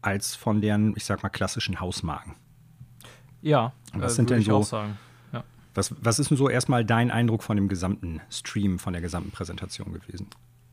als 0.00 0.34
von 0.34 0.60
deren, 0.60 0.94
ich 0.96 1.04
sag 1.04 1.22
mal, 1.22 1.28
klassischen 1.28 1.80
Hausmarken. 1.80 2.34
Ja, 3.42 3.72
was 3.94 4.12
äh, 4.12 4.16
sind 4.16 4.30
denn 4.30 4.42
so-. 4.42 4.66
Ja. 5.32 5.44
Was, 5.74 5.94
was 6.00 6.18
ist 6.18 6.30
denn 6.30 6.36
so 6.36 6.48
erstmal 6.48 6.84
dein 6.84 7.10
Eindruck 7.10 7.42
von 7.42 7.56
dem 7.56 7.68
gesamten 7.68 8.20
Stream, 8.30 8.78
von 8.78 8.92
der 8.92 9.02
gesamten 9.02 9.30
Präsentation 9.30 9.92
gewesen? 9.92 10.28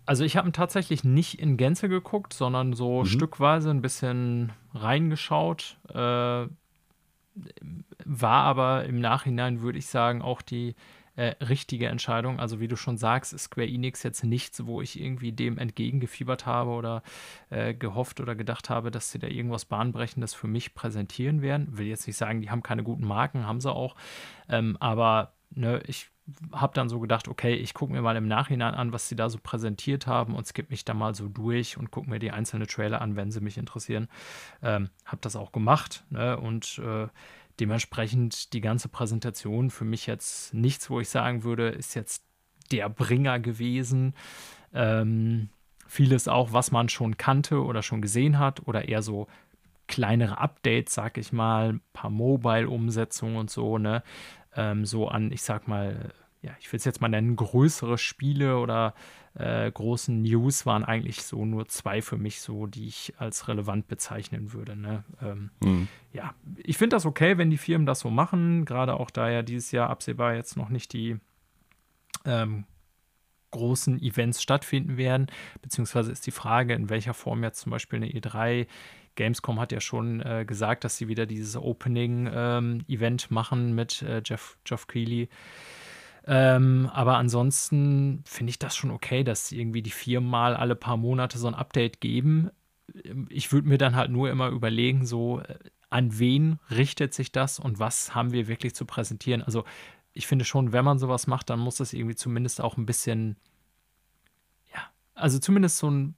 Also 0.06 0.24
ich 0.24 0.38
habe 0.38 0.50
ihn 0.50 0.54
tatsächlich 0.54 1.04
nicht 1.04 1.40
in 1.40 1.58
Gänze 1.58 1.90
geguckt, 1.90 2.34
sondern 2.34 2.74
so 2.74 3.04
stückweise 3.04 3.70
ein 3.70 3.82
bisschen 3.82 4.54
reingeschaut. 4.74 5.78
Äh, 5.90 6.48
war 8.06 8.44
aber 8.44 8.86
im 8.86 9.00
Nachhinein, 9.00 9.62
würde 9.62 9.78
ich 9.78 9.88
sagen, 9.88 10.22
auch 10.22 10.42
die 10.42 10.76
äh, 11.18 11.36
richtige 11.44 11.88
Entscheidung. 11.88 12.40
Also 12.40 12.60
wie 12.60 12.68
du 12.68 12.76
schon 12.76 12.98
sagst, 12.98 13.34
ist 13.34 13.46
Square 13.46 13.68
Enix 13.68 14.04
jetzt 14.04 14.24
nichts, 14.24 14.66
wo 14.66 14.82
ich 14.82 15.00
irgendwie 15.02 15.32
dem 15.32 15.58
entgegengefiebert 15.58 16.46
habe 16.46 16.70
oder 16.70 17.02
äh, 17.50 17.74
gehofft 17.74 18.22
oder 18.22 18.36
gedacht 18.36 18.70
habe, 18.70 18.92
dass 18.92 19.12
sie 19.12 19.20
da 19.20 19.28
irgendwas 19.28 19.66
Bahnbrechendes 19.66 20.36
für 20.36 20.48
mich 20.48 20.76
präsentieren 20.76 21.42
werden. 21.42 21.78
Will 21.78 21.88
jetzt 21.88 22.08
nicht 22.08 22.18
sagen, 22.18 22.42
die 22.42 22.52
haben 22.52 22.62
keine 22.62 22.84
guten 22.84 23.06
Marken, 23.06 23.48
haben 23.48 23.60
sie 23.60 23.74
auch. 23.74 23.96
Ähm, 24.48 24.78
aber 24.80 25.34
ne, 25.50 25.82
ich 25.88 26.12
habe 26.52 26.74
dann 26.76 26.88
so 26.88 27.00
gedacht, 27.00 27.28
okay, 27.28 27.56
ich 27.56 27.74
gucke 27.74 27.94
mir 27.94 28.02
mal 28.02 28.16
im 28.16 28.28
Nachhinein 28.28 28.76
an, 28.76 28.94
was 28.94 29.10
sie 29.10 29.16
da 29.16 29.30
so 29.30 29.40
präsentiert 29.42 30.06
haben 30.06 30.36
und 30.36 30.46
skippe 30.46 30.72
mich 30.72 30.86
da 30.86 30.94
mal 30.94 31.16
so 31.16 31.30
durch 31.30 31.78
und 31.78 31.90
gucke 31.90 32.10
mir 32.10 32.20
die 32.20 32.32
einzelnen 32.32 32.68
Trailer 32.68 33.02
an, 33.02 33.16
wenn 33.16 33.32
sie 33.32 33.42
mich 33.42 33.58
interessieren. 33.58 34.08
Ähm, 34.62 34.90
habe 35.06 35.22
das 35.22 35.36
auch 35.36 35.52
gemacht 35.52 36.04
ne? 36.10 36.38
und 36.38 36.80
äh, 36.80 37.08
dementsprechend 37.60 38.54
die 38.54 38.62
ganze 38.62 38.90
Präsentation 38.90 39.70
für 39.70 39.86
mich 39.86 40.06
jetzt 40.06 40.54
nichts, 40.54 40.90
wo 40.90 41.00
ich 41.00 41.10
sagen 41.10 41.44
würde, 41.44 41.70
ist 41.70 41.96
jetzt 41.96 42.24
der 42.72 42.90
Bringer 42.90 43.40
gewesen. 43.40 44.14
Ähm, 44.74 45.50
vieles 45.88 46.28
auch, 46.28 46.54
was 46.54 46.72
man 46.72 46.90
schon 46.90 47.18
kannte 47.18 47.64
oder 47.64 47.82
schon 47.82 48.02
gesehen 48.02 48.40
hat 48.40 48.68
oder 48.68 48.88
eher 48.88 49.02
so 49.02 49.28
kleinere 49.88 50.38
Updates, 50.38 50.94
sag 50.94 51.18
ich 51.18 51.32
mal, 51.32 51.74
ein 51.74 51.82
paar 51.94 52.10
Mobile-Umsetzungen 52.10 53.38
und 53.38 53.50
so, 53.50 53.78
ne? 53.78 54.04
Ähm, 54.56 54.86
so 54.86 55.08
an, 55.08 55.32
ich 55.32 55.42
sag 55.42 55.68
mal, 55.68 56.14
ja, 56.42 56.52
ich 56.60 56.72
will 56.72 56.78
es 56.78 56.86
jetzt 56.86 57.02
mal 57.02 57.08
nennen, 57.08 57.36
größere 57.36 57.98
Spiele 57.98 58.58
oder 58.58 58.94
äh, 59.34 59.72
großen 59.72 60.22
News 60.22 60.66
waren 60.66 60.84
eigentlich 60.84 61.24
so 61.24 61.46
nur 61.46 61.68
zwei 61.68 62.02
für 62.02 62.18
mich 62.18 62.42
so, 62.42 62.68
die 62.68 62.88
ich 62.88 63.14
als 63.18 63.48
relevant 63.48 63.88
bezeichnen 63.88 64.54
würde. 64.54 64.76
Ne? 64.76 65.04
Ähm, 65.22 65.52
Ja, 66.14 66.34
ich 66.58 66.78
finde 66.78 66.96
das 66.96 67.06
okay, 67.06 67.38
wenn 67.38 67.50
die 67.50 67.58
Firmen 67.58 67.86
das 67.86 68.00
so 68.00 68.10
machen, 68.10 68.66
gerade 68.66 68.96
auch 68.96 69.12
da 69.12 69.30
ja 69.30 69.44
dieses 69.44 69.72
Jahr 69.72 69.90
absehbar 69.90 70.36
jetzt 70.36 70.58
noch 70.58 70.70
nicht 70.70 70.94
die 70.94 71.18
ähm, 72.26 72.66
großen 73.52 74.02
Events 74.02 74.42
stattfinden 74.42 74.98
werden, 74.98 75.28
beziehungsweise 75.62 76.12
ist 76.12 76.26
die 76.28 76.32
Frage, 76.32 76.74
in 76.74 76.90
welcher 76.90 77.14
Form 77.14 77.44
jetzt 77.44 77.62
zum 77.62 77.72
Beispiel 77.72 77.98
eine 77.98 78.12
E3 78.12 78.68
Gamescom 79.16 79.60
hat 79.60 79.72
ja 79.72 79.82
schon 79.82 80.22
äh, 80.22 80.46
gesagt, 80.46 80.84
dass 80.84 80.96
sie 80.98 81.08
wieder 81.08 81.26
dieses 81.26 81.58
Opening-Event 81.58 83.32
machen 83.32 83.74
mit 83.76 84.02
äh, 84.04 84.22
Jeff, 84.24 84.58
Geoff 84.64 84.88
Keighley. 84.88 85.28
Ähm, 86.30 86.90
aber 86.94 87.18
ansonsten 87.18 88.22
finde 88.26 88.50
ich 88.50 88.60
das 88.60 88.76
schon 88.76 88.92
okay, 88.92 89.24
dass 89.24 89.54
irgendwie 89.54 89.82
die 89.82 89.92
Firmen 89.92 90.30
mal 90.30 90.56
alle 90.56 90.76
paar 90.76 90.98
Monate 90.98 91.38
so 91.38 91.48
ein 91.48 91.56
Update 91.56 92.02
geben. 92.02 92.52
Ich 93.30 93.54
würde 93.54 93.70
mir 93.70 93.78
dann 93.78 93.96
halt 93.96 94.12
nur 94.12 94.30
immer 94.30 94.50
überlegen, 94.50 95.06
so 95.06 95.40
äh, 95.40 95.58
an 95.90 96.20
wen 96.20 96.60
richtet 96.70 97.14
sich 97.14 97.32
das 97.32 97.60
und 97.60 97.80
was 97.80 98.14
haben 98.14 98.34
wir 98.34 98.50
wirklich 98.50 98.76
zu 98.76 98.86
präsentieren. 98.86 99.42
Also 99.42 99.64
ich 100.12 100.28
finde 100.28 100.44
schon, 100.44 100.74
wenn 100.74 100.84
man 100.84 101.00
sowas 101.00 101.28
macht, 101.28 101.50
dann 101.50 101.60
muss 101.60 101.78
das 101.78 101.94
irgendwie 101.94 102.16
zumindest 102.16 102.60
auch 102.60 102.76
ein 102.76 102.86
bisschen, 102.86 103.38
ja, 104.74 104.82
also 105.16 105.40
zumindest 105.40 105.78
so 105.78 105.90
ein 105.90 106.16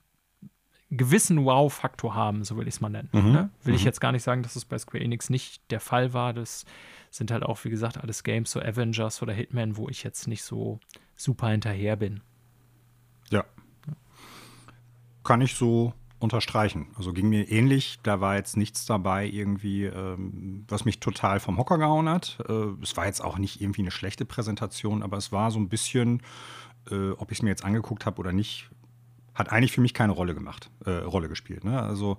gewissen 0.90 1.44
Wow-Faktor 1.44 2.14
haben, 2.14 2.42
so 2.44 2.56
will 2.56 2.66
ich 2.66 2.74
es 2.74 2.80
mal 2.80 2.88
nennen. 2.88 3.08
Mhm. 3.12 3.32
Ne? 3.32 3.50
Will 3.62 3.74
ich 3.74 3.82
Mhm. 3.82 3.86
jetzt 3.86 4.00
gar 4.00 4.12
nicht 4.12 4.22
sagen, 4.24 4.42
dass 4.42 4.56
es 4.56 4.64
bei 4.64 4.76
Square 4.78 5.02
Enix 5.04 5.30
nicht 5.30 5.62
der 5.70 5.80
Fall 5.80 6.12
war. 6.12 6.32
Das 6.32 6.64
sind 7.10 7.30
halt 7.30 7.44
auch, 7.44 7.64
wie 7.64 7.70
gesagt, 7.70 7.98
alles 7.98 8.24
Games, 8.24 8.50
so 8.50 8.60
Avengers 8.60 9.22
oder 9.22 9.32
Hitman, 9.32 9.76
wo 9.76 9.88
ich 9.88 10.02
jetzt 10.02 10.26
nicht 10.26 10.42
so 10.42 10.80
super 11.16 11.48
hinterher 11.48 11.96
bin. 11.96 12.20
Ja. 13.30 13.44
Kann 15.22 15.40
ich 15.40 15.54
so 15.54 15.92
unterstreichen. 16.18 16.88
Also 16.96 17.12
ging 17.12 17.28
mir 17.28 17.50
ähnlich. 17.50 17.98
Da 18.02 18.20
war 18.20 18.36
jetzt 18.36 18.56
nichts 18.56 18.84
dabei, 18.84 19.26
irgendwie, 19.26 19.84
ähm, 19.84 20.64
was 20.68 20.84
mich 20.84 21.00
total 21.00 21.40
vom 21.40 21.56
Hocker 21.56 21.78
gehauen 21.78 22.08
hat. 22.08 22.38
Äh, 22.48 22.52
es 22.82 22.96
war 22.96 23.06
jetzt 23.06 23.22
auch 23.22 23.38
nicht 23.38 23.60
irgendwie 23.60 23.82
eine 23.82 23.90
schlechte 23.90 24.24
Präsentation, 24.24 25.02
aber 25.02 25.16
es 25.16 25.32
war 25.32 25.50
so 25.50 25.58
ein 25.58 25.68
bisschen, 25.68 26.22
äh, 26.90 27.10
ob 27.12 27.30
ich 27.32 27.38
es 27.38 27.42
mir 27.42 27.48
jetzt 27.50 27.64
angeguckt 27.64 28.04
habe 28.06 28.18
oder 28.18 28.32
nicht, 28.32 28.70
hat 29.34 29.50
eigentlich 29.52 29.72
für 29.72 29.80
mich 29.80 29.94
keine 29.94 30.12
Rolle 30.12 30.34
gemacht, 30.34 30.70
äh, 30.84 30.90
Rolle 30.90 31.28
gespielt. 31.28 31.64
Ne? 31.64 31.80
Also 31.82 32.18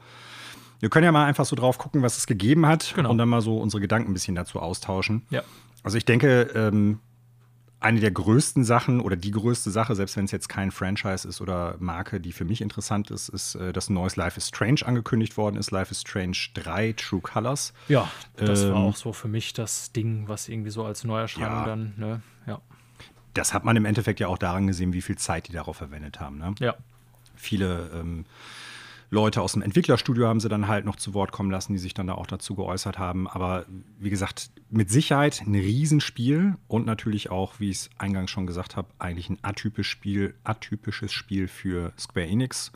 wir 0.79 0.89
können 0.89 1.03
ja 1.05 1.11
mal 1.11 1.25
einfach 1.25 1.45
so 1.45 1.55
drauf 1.55 1.77
gucken, 1.77 2.01
was 2.01 2.17
es 2.17 2.25
gegeben 2.27 2.65
hat 2.65 2.93
Genau. 2.95 3.11
und 3.11 3.17
dann 3.17 3.29
mal 3.29 3.41
so 3.41 3.57
unsere 3.59 3.81
Gedanken 3.81 4.11
ein 4.11 4.13
bisschen 4.13 4.35
dazu 4.35 4.59
austauschen. 4.59 5.23
Ja. 5.29 5.43
Also 5.83 5.97
ich 5.97 6.05
denke, 6.05 6.43
ähm, 6.55 6.99
eine 7.79 7.99
der 7.99 8.11
größten 8.11 8.63
Sachen 8.63 9.01
oder 9.01 9.15
die 9.15 9.31
größte 9.31 9.71
Sache, 9.71 9.95
selbst 9.95 10.15
wenn 10.15 10.25
es 10.25 10.31
jetzt 10.31 10.49
kein 10.49 10.69
Franchise 10.69 11.27
ist 11.27 11.41
oder 11.41 11.75
Marke, 11.79 12.19
die 12.19 12.31
für 12.31 12.45
mich 12.45 12.61
interessant 12.61 13.09
ist, 13.09 13.27
ist, 13.29 13.55
äh, 13.55 13.73
dass 13.73 13.89
ein 13.89 13.95
neues 13.95 14.15
Life 14.15 14.37
is 14.37 14.47
Strange 14.47 14.81
angekündigt 14.85 15.35
worden 15.35 15.55
ist. 15.55 15.71
Life 15.71 15.89
is 15.89 16.01
Strange 16.01 16.37
3 16.53 16.93
True 16.93 17.21
Colors. 17.21 17.73
Ja, 17.87 18.07
das 18.37 18.61
war 18.65 18.69
Ähm, 18.69 18.75
auch 18.75 18.95
so 18.95 19.13
für 19.13 19.27
mich 19.27 19.53
das 19.53 19.91
Ding, 19.93 20.27
was 20.27 20.47
irgendwie 20.47 20.69
so 20.69 20.85
als 20.85 21.03
Neuerscheinung 21.03 21.49
Ja. 21.51 21.65
dann, 21.65 21.93
ne? 21.97 22.21
Ja. 22.45 22.61
Das 23.33 23.53
hat 23.53 23.63
man 23.65 23.75
im 23.77 23.85
Endeffekt 23.85 24.19
ja 24.19 24.27
auch 24.27 24.37
daran 24.37 24.67
gesehen, 24.67 24.93
wie 24.93 25.01
viel 25.01 25.17
Zeit 25.17 25.47
die 25.47 25.53
darauf 25.53 25.77
verwendet 25.77 26.19
haben. 26.19 26.37
Ne? 26.37 26.53
Ja. 26.59 26.75
Viele 27.41 27.89
ähm, 27.93 28.25
Leute 29.09 29.41
aus 29.41 29.51
dem 29.53 29.61
Entwicklerstudio 29.61 30.25
haben 30.25 30.39
sie 30.39 30.47
dann 30.47 30.69
halt 30.69 30.85
noch 30.85 30.95
zu 30.95 31.13
Wort 31.13 31.33
kommen 31.33 31.51
lassen, 31.51 31.73
die 31.73 31.79
sich 31.79 31.93
dann 31.93 32.07
da 32.07 32.13
auch 32.13 32.27
dazu 32.27 32.55
geäußert 32.55 32.97
haben. 32.97 33.27
Aber 33.27 33.65
wie 33.99 34.09
gesagt, 34.09 34.51
mit 34.69 34.89
Sicherheit 34.89 35.41
ein 35.45 35.53
Riesenspiel 35.53 36.55
und 36.69 36.85
natürlich 36.85 37.29
auch, 37.29 37.59
wie 37.59 37.69
ich 37.69 37.77
es 37.77 37.89
eingangs 37.97 38.31
schon 38.31 38.47
gesagt 38.47 38.77
habe, 38.77 38.87
eigentlich 38.99 39.29
ein 39.29 39.37
atypisch 39.41 39.89
Spiel, 39.89 40.35
atypisches 40.45 41.11
Spiel 41.11 41.49
für 41.49 41.91
Square 41.99 42.27
Enix. 42.27 42.71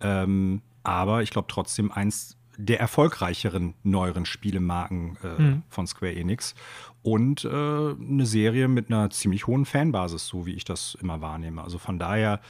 Ähm, 0.00 0.62
aber 0.84 1.22
ich 1.22 1.30
glaube 1.30 1.48
trotzdem 1.50 1.90
eins 1.90 2.36
der 2.56 2.78
erfolgreicheren 2.78 3.74
neueren 3.82 4.24
Spielemarken 4.24 5.16
äh, 5.24 5.56
von 5.68 5.88
Square 5.88 6.14
Enix 6.14 6.54
und 7.02 7.44
äh, 7.44 7.48
eine 7.48 8.26
Serie 8.26 8.68
mit 8.68 8.88
einer 8.88 9.10
ziemlich 9.10 9.48
hohen 9.48 9.64
Fanbasis, 9.64 10.28
so 10.28 10.46
wie 10.46 10.52
ich 10.52 10.64
das 10.64 10.96
immer 11.00 11.20
wahrnehme. 11.20 11.62
Also 11.62 11.78
von 11.78 11.98
daher 11.98 12.40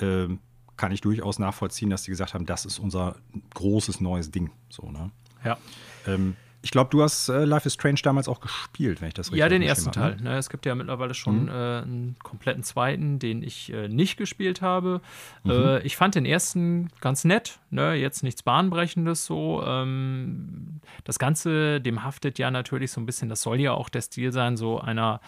ähm, 0.00 0.40
kann 0.78 0.92
ich 0.92 1.02
durchaus 1.02 1.38
nachvollziehen, 1.38 1.90
dass 1.90 2.04
die 2.04 2.10
gesagt 2.10 2.32
haben, 2.32 2.46
das 2.46 2.64
ist 2.64 2.78
unser 2.78 3.16
großes 3.54 4.00
neues 4.00 4.30
Ding. 4.30 4.50
So, 4.70 4.90
ne? 4.90 5.10
Ja. 5.44 5.58
ähm, 6.06 6.36
ich 6.60 6.72
glaube, 6.72 6.90
du 6.90 7.02
hast 7.02 7.28
äh, 7.28 7.44
Life 7.44 7.66
is 7.68 7.74
Strange 7.74 8.00
damals 8.02 8.26
auch 8.28 8.40
gespielt, 8.40 9.00
wenn 9.00 9.08
ich 9.08 9.14
das 9.14 9.28
richtig 9.28 9.38
Ja, 9.38 9.48
den 9.48 9.62
ersten 9.62 9.86
habe, 9.90 10.16
Teil. 10.16 10.16
Ne? 10.20 10.36
Es 10.36 10.50
gibt 10.50 10.66
ja 10.66 10.74
mittlerweile 10.74 11.14
schon 11.14 11.44
Mhm. 11.44 11.48
äh, 11.48 11.52
einen 11.52 12.16
kompletten 12.22 12.64
zweiten, 12.64 13.20
den 13.20 13.44
ich 13.44 13.72
äh, 13.72 13.86
nicht 13.88 14.16
gespielt 14.16 14.60
habe. 14.60 15.00
Mhm. 15.44 15.50
Äh, 15.52 15.80
ich 15.82 15.96
fand 15.96 16.16
den 16.16 16.24
ersten 16.26 16.88
ganz 17.00 17.22
nett, 17.24 17.60
ne? 17.70 17.94
jetzt 17.94 18.24
nichts 18.24 18.42
Bahnbrechendes 18.42 19.24
so. 19.24 19.62
Ähm, 19.64 20.80
das 21.04 21.20
Ganze, 21.20 21.80
dem 21.80 22.02
haftet 22.02 22.40
ja 22.40 22.50
natürlich 22.50 22.90
so 22.90 23.00
ein 23.00 23.06
bisschen, 23.06 23.28
das 23.28 23.40
soll 23.42 23.60
ja 23.60 23.72
auch 23.72 23.88
der 23.88 24.00
Stil 24.02 24.32
sein, 24.32 24.56
so 24.56 24.80
einer, 24.80 25.20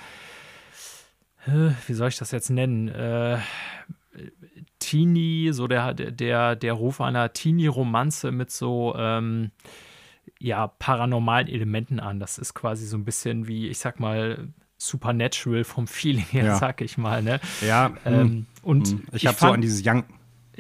äh, 1.46 1.70
wie 1.86 1.94
soll 1.94 2.08
ich 2.08 2.18
das 2.18 2.32
jetzt 2.32 2.50
nennen? 2.50 2.88
Teenie, 4.80 5.52
so 5.52 5.68
der, 5.68 5.94
der, 5.94 6.56
der 6.56 6.72
Ruf 6.72 7.00
einer 7.00 7.32
Teenie-Romanze 7.32 8.32
mit 8.32 8.50
so 8.50 8.94
ähm, 8.98 9.50
ja, 10.40 10.66
paranormalen 10.66 11.48
Elementen 11.48 12.00
an. 12.00 12.18
Das 12.18 12.38
ist 12.38 12.54
quasi 12.54 12.86
so 12.86 12.96
ein 12.96 13.04
bisschen 13.04 13.46
wie, 13.46 13.68
ich 13.68 13.78
sag 13.78 14.00
mal, 14.00 14.48
Supernatural 14.78 15.62
vom 15.64 15.86
Feeling 15.86 16.24
her, 16.30 16.44
Ja. 16.46 16.56
sag 16.56 16.80
ich 16.80 16.96
mal. 16.98 17.22
Ne? 17.22 17.38
Ja, 17.60 17.92
Ähm, 18.04 18.46
und 18.62 18.88
hm. 18.88 19.02
ich 19.12 19.26
habe 19.26 19.36
so 19.38 19.46
an 19.48 19.60
dieses 19.60 19.82
Young, 19.86 20.04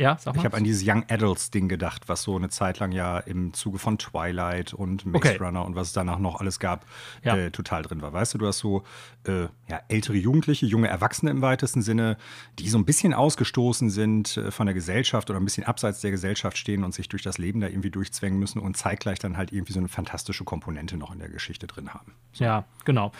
ja, 0.00 0.16
sag 0.18 0.34
mal. 0.34 0.40
ich 0.40 0.44
habe 0.46 0.56
an 0.56 0.64
dieses 0.64 0.82
Young 0.86 1.04
Adults 1.08 1.50
Ding 1.50 1.68
gedacht, 1.68 2.08
was 2.08 2.22
so 2.22 2.34
eine 2.36 2.48
Zeit 2.48 2.78
lang 2.78 2.90
ja 2.92 3.18
im 3.18 3.52
Zuge 3.52 3.78
von 3.78 3.98
Twilight 3.98 4.72
und 4.72 5.04
Maze 5.04 5.16
Okay. 5.18 5.36
Runner 5.36 5.64
und 5.64 5.74
was 5.76 5.88
es 5.88 5.92
danach 5.92 6.18
noch 6.18 6.40
alles 6.40 6.58
gab, 6.58 6.86
Ja. 7.22 7.36
äh, 7.36 7.50
total 7.50 7.82
drin 7.82 8.00
war. 8.00 8.12
Weißt 8.12 8.32
du, 8.34 8.38
du 8.38 8.46
hast 8.46 8.58
so 8.58 8.82
äh, 9.26 9.42
ja, 9.68 9.80
ältere 9.88 10.16
Jugendliche, 10.16 10.64
junge 10.64 10.88
Erwachsene 10.88 11.30
im 11.30 11.42
weitesten 11.42 11.82
Sinne, 11.82 12.16
die 12.58 12.68
so 12.70 12.78
ein 12.78 12.86
bisschen 12.86 13.12
ausgestoßen 13.12 13.90
sind 13.90 14.36
äh, 14.38 14.50
von 14.50 14.66
der 14.66 14.74
Gesellschaft 14.74 15.28
oder 15.28 15.38
ein 15.38 15.44
bisschen 15.44 15.64
abseits 15.64 16.00
der 16.00 16.10
Gesellschaft 16.10 16.56
stehen 16.56 16.82
und 16.82 16.94
sich 16.94 17.08
durch 17.10 17.22
das 17.22 17.36
Leben 17.38 17.60
da 17.60 17.66
irgendwie 17.68 17.90
durchzwängen 17.90 18.38
müssen 18.38 18.58
und 18.60 18.76
zeitgleich 18.78 19.18
dann 19.18 19.36
halt 19.36 19.52
irgendwie 19.52 19.74
so 19.74 19.78
eine 19.80 19.88
fantastische 19.88 20.44
Komponente 20.44 20.96
noch 20.96 21.12
in 21.12 21.18
der 21.18 21.28
Geschichte 21.28 21.66
drin 21.66 21.92
haben. 21.92 22.14
Ja, 22.34 22.64
genau. 22.86 23.12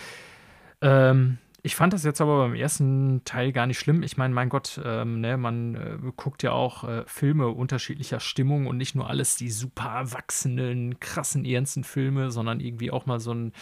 Ähm, 0.80 1.36
ich 1.62 1.76
fand 1.76 1.92
das 1.92 2.04
jetzt 2.04 2.20
aber 2.20 2.38
beim 2.38 2.54
ersten 2.54 3.22
Teil 3.24 3.52
gar 3.52 3.66
nicht 3.66 3.78
schlimm. 3.78 4.02
Ich 4.02 4.16
meine, 4.16 4.32
mein 4.34 4.48
Gott, 4.48 4.80
ähm, 4.84 5.20
ne, 5.20 5.36
man 5.36 5.74
äh, 5.74 5.98
guckt 6.16 6.42
ja 6.42 6.52
auch 6.52 6.84
äh, 6.84 7.04
Filme 7.06 7.48
unterschiedlicher 7.48 8.20
Stimmung 8.20 8.66
und 8.66 8.76
nicht 8.76 8.94
nur 8.94 9.08
alles 9.08 9.36
die 9.36 9.50
super 9.50 9.90
erwachsenen, 9.90 10.98
krassen, 11.00 11.44
ernsten 11.44 11.84
Filme, 11.84 12.30
sondern 12.30 12.60
irgendwie 12.60 12.90
auch 12.90 13.06
mal 13.06 13.20
so 13.20 13.32
ein 13.32 13.52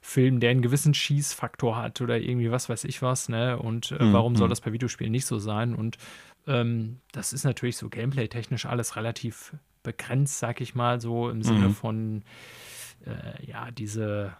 Film, 0.00 0.40
der 0.40 0.50
einen 0.50 0.62
gewissen 0.62 0.94
Schießfaktor 0.94 1.76
hat 1.76 2.00
oder 2.00 2.18
irgendwie 2.18 2.50
was 2.50 2.68
weiß 2.68 2.84
ich 2.84 3.02
was, 3.02 3.28
ne? 3.28 3.58
Und 3.58 3.92
äh, 3.92 4.02
Mhm, 4.02 4.12
warum 4.12 4.36
soll 4.36 4.48
mhm. 4.48 4.50
das 4.50 4.60
bei 4.60 4.72
Videospielen 4.72 5.12
nicht 5.12 5.26
so 5.26 5.38
sein? 5.38 5.74
Und 5.74 5.96
ähm, 6.46 6.98
das 7.12 7.32
ist 7.32 7.44
natürlich 7.44 7.76
so 7.76 7.88
gameplay-technisch 7.88 8.66
alles 8.66 8.96
relativ 8.96 9.54
begrenzt, 9.82 10.38
sag 10.38 10.60
ich 10.60 10.74
mal, 10.74 11.00
so 11.00 11.28
im 11.30 11.42
Sinne 11.42 11.68
Mhm. 11.68 11.74
von 11.74 12.22
äh, 13.04 13.44
ja, 13.46 13.70
diese 13.70 14.32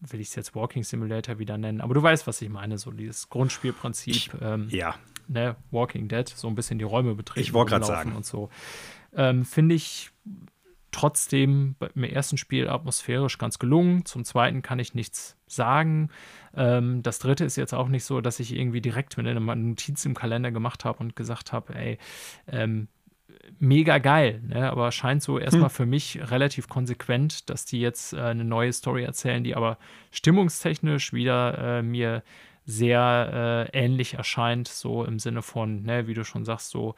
will 0.00 0.20
ich 0.20 0.28
es 0.28 0.34
jetzt 0.34 0.54
Walking 0.54 0.82
Simulator 0.82 1.38
wieder 1.38 1.58
nennen, 1.58 1.80
aber 1.80 1.94
du 1.94 2.02
weißt, 2.02 2.26
was 2.26 2.40
ich 2.42 2.48
meine, 2.48 2.78
so 2.78 2.90
dieses 2.90 3.28
Grundspielprinzip, 3.28 4.36
ähm, 4.40 4.68
Ja, 4.70 4.94
ne, 5.28 5.56
Walking 5.70 6.08
Dead, 6.08 6.28
so 6.28 6.48
ein 6.48 6.54
bisschen 6.54 6.78
die 6.78 6.84
Räume 6.84 7.14
betreten. 7.14 7.40
Ich 7.40 7.52
wollte 7.52 7.74
rumlaufen 7.74 7.94
sagen. 7.94 8.16
Und 8.16 8.26
so. 8.26 8.50
Ähm, 9.14 9.44
Finde 9.44 9.74
ich 9.74 10.10
trotzdem 10.92 11.76
beim 11.78 12.04
ersten 12.04 12.36
Spiel 12.36 12.68
atmosphärisch 12.68 13.38
ganz 13.38 13.58
gelungen. 13.58 14.04
Zum 14.04 14.24
zweiten 14.24 14.62
kann 14.62 14.78
ich 14.78 14.94
nichts 14.94 15.36
sagen. 15.46 16.10
Ähm, 16.54 17.02
das 17.02 17.18
dritte 17.18 17.44
ist 17.44 17.56
jetzt 17.56 17.74
auch 17.74 17.88
nicht 17.88 18.04
so, 18.04 18.20
dass 18.20 18.40
ich 18.40 18.54
irgendwie 18.54 18.80
direkt 18.80 19.16
mit 19.16 19.26
einer 19.26 19.40
Notiz 19.54 20.04
im 20.04 20.14
Kalender 20.14 20.50
gemacht 20.50 20.84
habe 20.84 20.98
und 20.98 21.14
gesagt 21.16 21.52
habe, 21.52 21.74
ey, 21.74 21.98
ähm, 22.48 22.88
mega 23.58 23.98
geil, 23.98 24.40
ne? 24.46 24.70
aber 24.70 24.92
scheint 24.92 25.22
so 25.22 25.38
erstmal 25.38 25.68
Hm. 25.68 25.74
für 25.74 25.86
mich 25.86 26.18
relativ 26.30 26.68
konsequent, 26.68 27.50
dass 27.50 27.64
die 27.64 27.80
jetzt 27.80 28.12
äh, 28.12 28.20
eine 28.20 28.44
neue 28.44 28.72
Story 28.72 29.04
erzählen, 29.04 29.44
die 29.44 29.56
aber 29.56 29.78
stimmungstechnisch 30.10 31.12
wieder 31.12 31.78
äh, 31.78 31.82
mir 31.82 32.22
sehr 32.66 33.68
äh, 33.72 33.78
ähnlich 33.78 34.14
erscheint, 34.14 34.68
so 34.68 35.04
im 35.04 35.18
Sinne 35.18 35.42
von, 35.42 35.82
ne, 35.82 36.06
wie 36.06 36.14
du 36.14 36.24
schon 36.24 36.44
sagst, 36.44 36.70
so 36.70 36.94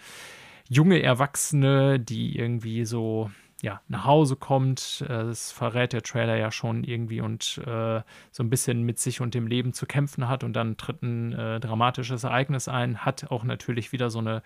junge 0.69 1.03
Erwachsene, 1.03 1.99
die 1.99 2.37
irgendwie 2.37 2.85
so 2.85 3.31
ja, 3.62 3.81
nach 3.88 4.05
Hause 4.05 4.37
kommt. 4.37 5.05
Äh, 5.09 5.09
Das 5.09 5.53
verrät 5.53 5.93
der 5.93 6.03
Trailer 6.03 6.37
ja 6.37 6.51
schon 6.51 6.83
irgendwie 6.85 7.21
und 7.21 7.59
äh, 7.65 8.01
so 8.31 8.43
ein 8.43 8.51
bisschen 8.51 8.83
mit 8.83 8.99
sich 8.99 9.21
und 9.21 9.35
dem 9.35 9.47
Leben 9.47 9.73
zu 9.73 9.87
kämpfen 9.87 10.29
hat 10.29 10.45
und 10.45 10.53
dann 10.55 10.77
tritt 10.77 11.03
ein 11.03 11.33
äh, 11.33 11.61
dramatisches 11.61 12.25
Ereignis 12.25 12.69
ein, 12.69 12.99
hat 13.05 13.31
auch 13.31 13.45
natürlich 13.45 13.93
wieder 13.93 14.11
so 14.11 14.19
eine 14.19 14.43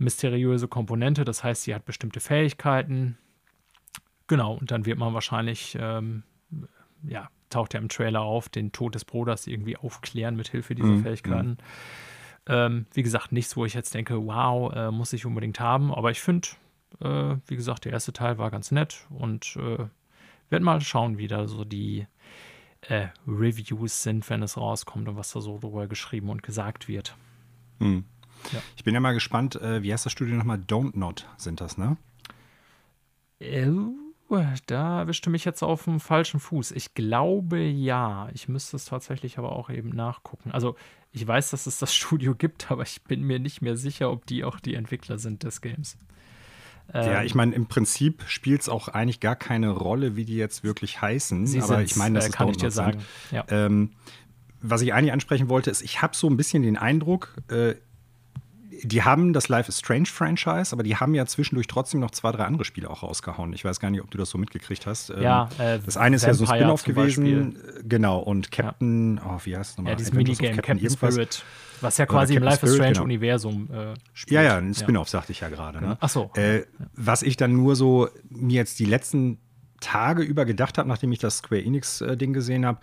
mysteriöse 0.00 0.66
Komponente. 0.66 1.24
Das 1.24 1.44
heißt, 1.44 1.62
sie 1.62 1.74
hat 1.74 1.84
bestimmte 1.84 2.20
Fähigkeiten. 2.20 3.18
Genau, 4.26 4.54
und 4.54 4.70
dann 4.70 4.86
wird 4.86 4.98
man 4.98 5.14
wahrscheinlich, 5.14 5.76
ähm, 5.80 6.22
ja, 7.02 7.28
taucht 7.50 7.74
er 7.74 7.80
im 7.80 7.88
Trailer 7.88 8.22
auf, 8.22 8.48
den 8.48 8.72
Tod 8.72 8.94
des 8.94 9.04
Bruders 9.04 9.46
irgendwie 9.46 9.76
aufklären 9.76 10.36
mit 10.36 10.48
Hilfe 10.48 10.74
dieser 10.74 10.88
Mhm, 10.88 11.02
Fähigkeiten. 11.02 11.58
Ähm, 12.46 12.86
wie 12.94 13.02
gesagt, 13.02 13.32
nichts, 13.32 13.56
wo 13.56 13.64
ich 13.64 13.74
jetzt 13.74 13.94
denke, 13.94 14.26
wow, 14.26 14.72
äh, 14.72 14.90
muss 14.90 15.12
ich 15.12 15.26
unbedingt 15.26 15.60
haben. 15.60 15.92
Aber 15.92 16.10
ich 16.10 16.20
finde, 16.20 16.48
äh, 17.00 17.36
wie 17.46 17.56
gesagt, 17.56 17.84
der 17.84 17.92
erste 17.92 18.12
Teil 18.12 18.38
war 18.38 18.50
ganz 18.50 18.70
nett 18.70 19.06
und 19.10 19.56
äh, 19.56 19.86
werde 20.48 20.64
mal 20.64 20.80
schauen, 20.80 21.18
wie 21.18 21.28
da 21.28 21.46
so 21.46 21.64
die 21.64 22.06
äh, 22.82 23.08
Reviews 23.26 24.02
sind, 24.02 24.28
wenn 24.30 24.42
es 24.42 24.56
rauskommt 24.56 25.08
und 25.08 25.16
was 25.16 25.32
da 25.32 25.40
so 25.40 25.58
drüber 25.58 25.86
geschrieben 25.86 26.30
und 26.30 26.42
gesagt 26.42 26.88
wird. 26.88 27.16
Hm. 27.80 28.04
Ja. 28.52 28.60
Ich 28.76 28.84
bin 28.84 28.94
ja 28.94 29.00
mal 29.00 29.12
gespannt, 29.12 29.56
äh, 29.56 29.82
wie 29.82 29.92
heißt 29.92 30.06
das 30.06 30.12
Studio 30.12 30.36
nochmal? 30.36 30.58
Don't 30.58 30.98
Not 30.98 31.26
sind 31.36 31.60
das, 31.60 31.78
ne? 31.78 31.96
Äh, 33.38 33.66
da 34.66 35.00
erwischte 35.00 35.30
mich 35.30 35.44
jetzt 35.44 35.62
auf 35.62 35.84
dem 35.84 35.98
falschen 35.98 36.38
Fuß. 36.40 36.70
Ich 36.72 36.94
glaube 36.94 37.58
ja. 37.58 38.28
Ich 38.32 38.48
müsste 38.48 38.76
es 38.76 38.84
tatsächlich 38.84 39.38
aber 39.38 39.52
auch 39.52 39.70
eben 39.70 39.90
nachgucken. 39.90 40.52
Also 40.52 40.76
ich 41.12 41.26
weiß, 41.26 41.50
dass 41.50 41.66
es 41.66 41.78
das 41.78 41.94
Studio 41.96 42.34
gibt, 42.34 42.70
aber 42.70 42.82
ich 42.82 43.02
bin 43.02 43.22
mir 43.22 43.38
nicht 43.38 43.62
mehr 43.62 43.76
sicher, 43.76 44.10
ob 44.10 44.26
die 44.26 44.44
auch 44.44 44.60
die 44.60 44.74
Entwickler 44.74 45.18
sind 45.18 45.42
des 45.42 45.60
Games. 45.60 45.96
ja, 46.92 47.20
Ähm, 47.20 47.26
ich 47.26 47.34
meine, 47.34 47.54
im 47.54 47.66
Prinzip 47.66 48.22
spielt 48.26 48.62
es 48.62 48.68
auch 48.68 48.88
eigentlich 48.88 49.20
gar 49.20 49.36
keine 49.36 49.70
Rolle, 49.70 50.16
wie 50.16 50.24
die 50.24 50.36
jetzt 50.36 50.62
wirklich 50.62 51.02
heißen. 51.02 51.46
Sie 51.46 51.60
aber 51.60 51.82
ich 51.82 51.96
meine, 51.96 52.16
das 52.16 52.26
äh, 52.26 52.28
ist 52.28 52.34
kann 52.34 52.48
ich 52.48 52.56
dir 52.56 52.70
sagen. 52.70 53.00
Ja. 53.32 53.44
Ähm, 53.48 53.92
was 54.62 54.82
ich 54.82 54.92
eigentlich 54.92 55.12
ansprechen 55.12 55.48
wollte, 55.48 55.70
ist, 55.70 55.82
ich 55.82 56.02
habe 56.02 56.14
so 56.14 56.28
ein 56.28 56.36
bisschen 56.36 56.62
den 56.62 56.76
Eindruck, 56.76 57.34
äh, 57.48 57.74
die 58.82 59.02
haben 59.02 59.32
das 59.32 59.48
Life 59.48 59.68
is 59.68 59.78
Strange 59.78 60.06
Franchise, 60.06 60.72
aber 60.72 60.82
die 60.82 60.96
haben 60.96 61.14
ja 61.14 61.26
zwischendurch 61.26 61.66
trotzdem 61.66 62.00
noch 62.00 62.10
zwei, 62.10 62.32
drei 62.32 62.44
andere 62.44 62.64
Spiele 62.64 62.88
auch 62.90 63.02
rausgehauen. 63.02 63.52
Ich 63.52 63.64
weiß 63.64 63.80
gar 63.80 63.90
nicht, 63.90 64.02
ob 64.02 64.10
du 64.10 64.18
das 64.18 64.30
so 64.30 64.38
mitgekriegt 64.38 64.86
hast. 64.86 65.10
Ähm, 65.10 65.22
ja, 65.22 65.48
äh, 65.58 65.78
das 65.84 65.96
eine 65.96 66.16
ist 66.16 66.22
Vampire 66.22 66.30
ja 66.30 66.34
so 66.34 66.52
ein 66.52 66.58
Spin-off 66.58 66.84
gewesen. 66.84 67.54
Beispiel. 67.54 67.82
Genau, 67.84 68.18
und 68.18 68.50
Captain, 68.50 69.16
ja. 69.16 69.22
oh, 69.26 69.40
wie 69.44 69.56
heißt 69.56 69.72
es 69.72 69.76
nochmal? 69.76 69.92
Ja, 69.92 69.96
dieses 69.96 70.12
Minigame, 70.12 70.56
Captain, 70.56 70.80
Captain 70.80 70.90
Spirit. 70.90 71.44
Was 71.80 71.96
ja 71.96 72.06
quasi 72.06 72.34
im 72.34 72.42
Life 72.42 72.64
is 72.66 72.74
Strange 72.74 72.92
genau. 72.92 73.04
Universum 73.04 73.68
äh, 73.72 73.94
spielt. 74.12 74.34
Ja, 74.34 74.42
ja, 74.42 74.56
ein 74.58 74.74
Spin-off, 74.74 75.08
ja. 75.08 75.12
sagte 75.12 75.32
ich 75.32 75.40
ja 75.40 75.48
gerade. 75.48 75.80
Ne? 75.80 75.96
Ach 76.00 76.08
so. 76.08 76.30
Äh, 76.34 76.62
was 76.94 77.22
ich 77.22 77.36
dann 77.36 77.54
nur 77.54 77.76
so 77.76 78.08
mir 78.28 78.56
jetzt 78.56 78.78
die 78.78 78.84
letzten 78.84 79.38
Tage 79.80 80.22
über 80.22 80.44
gedacht 80.44 80.76
habe, 80.76 80.88
nachdem 80.88 81.10
ich 81.12 81.18
das 81.18 81.38
Square 81.38 81.62
Enix-Ding 81.62 82.30
äh, 82.30 82.34
gesehen 82.34 82.66
habe, 82.66 82.80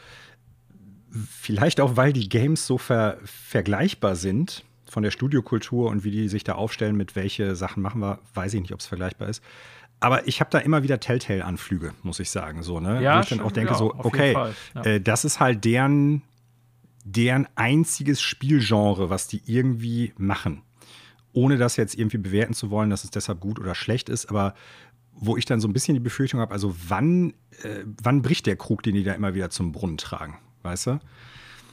vielleicht 1.29 1.79
auch, 1.79 1.95
weil 1.95 2.11
die 2.11 2.27
Games 2.27 2.65
so 2.65 2.77
ver 2.77 3.17
vergleichbar 3.23 4.15
sind 4.15 4.63
von 4.89 5.03
der 5.03 5.11
Studiokultur 5.11 5.89
und 5.89 6.03
wie 6.03 6.11
die 6.11 6.27
sich 6.29 6.43
da 6.43 6.53
aufstellen, 6.53 6.95
mit 6.95 7.15
welche 7.15 7.55
Sachen 7.55 7.81
machen 7.83 8.01
wir, 8.01 8.19
weiß 8.33 8.53
ich 8.53 8.61
nicht, 8.61 8.73
ob 8.73 8.79
es 8.79 8.85
vergleichbar 8.85 9.29
ist. 9.29 9.43
Aber 9.99 10.27
ich 10.27 10.39
habe 10.39 10.49
da 10.51 10.59
immer 10.59 10.83
wieder 10.83 10.99
Telltale-Anflüge, 10.99 11.93
muss 12.03 12.19
ich 12.19 12.29
sagen. 12.29 12.61
So, 12.61 12.79
ne? 12.79 13.01
Ja, 13.01 13.17
Wo 13.17 13.21
ich 13.21 13.29
dann 13.29 13.39
auch 13.39 13.51
denke, 13.51 13.71
ja, 13.71 13.77
so, 13.77 13.95
okay, 13.97 14.33
ja. 14.75 14.81
äh, 14.83 15.01
das 15.01 15.25
ist 15.25 15.39
halt 15.39 15.65
deren, 15.65 16.21
deren 17.03 17.47
einziges 17.55 18.21
Spielgenre, 18.21 19.09
was 19.09 19.27
die 19.27 19.41
irgendwie 19.45 20.13
machen. 20.17 20.61
Ohne 21.33 21.57
das 21.57 21.77
jetzt 21.77 21.95
irgendwie 21.95 22.17
bewerten 22.17 22.53
zu 22.53 22.69
wollen, 22.69 22.89
dass 22.89 23.03
es 23.03 23.11
deshalb 23.11 23.39
gut 23.39 23.59
oder 23.59 23.75
schlecht 23.75 24.09
ist, 24.09 24.27
aber 24.27 24.53
wo 25.19 25.35
ich 25.35 25.45
dann 25.45 25.59
so 25.59 25.67
ein 25.67 25.73
bisschen 25.73 25.95
die 25.95 25.99
Befürchtung 25.99 26.39
habe, 26.39 26.53
also 26.53 26.75
wann, 26.88 27.33
äh, 27.63 27.83
wann 28.01 28.21
bricht 28.21 28.45
der 28.45 28.55
Krug, 28.55 28.83
den 28.83 28.93
die 28.93 29.03
da 29.03 29.13
immer 29.13 29.33
wieder 29.33 29.49
zum 29.49 29.71
Brunnen 29.71 29.97
tragen, 29.97 30.38
weißt 30.61 30.88
du? 30.88 30.99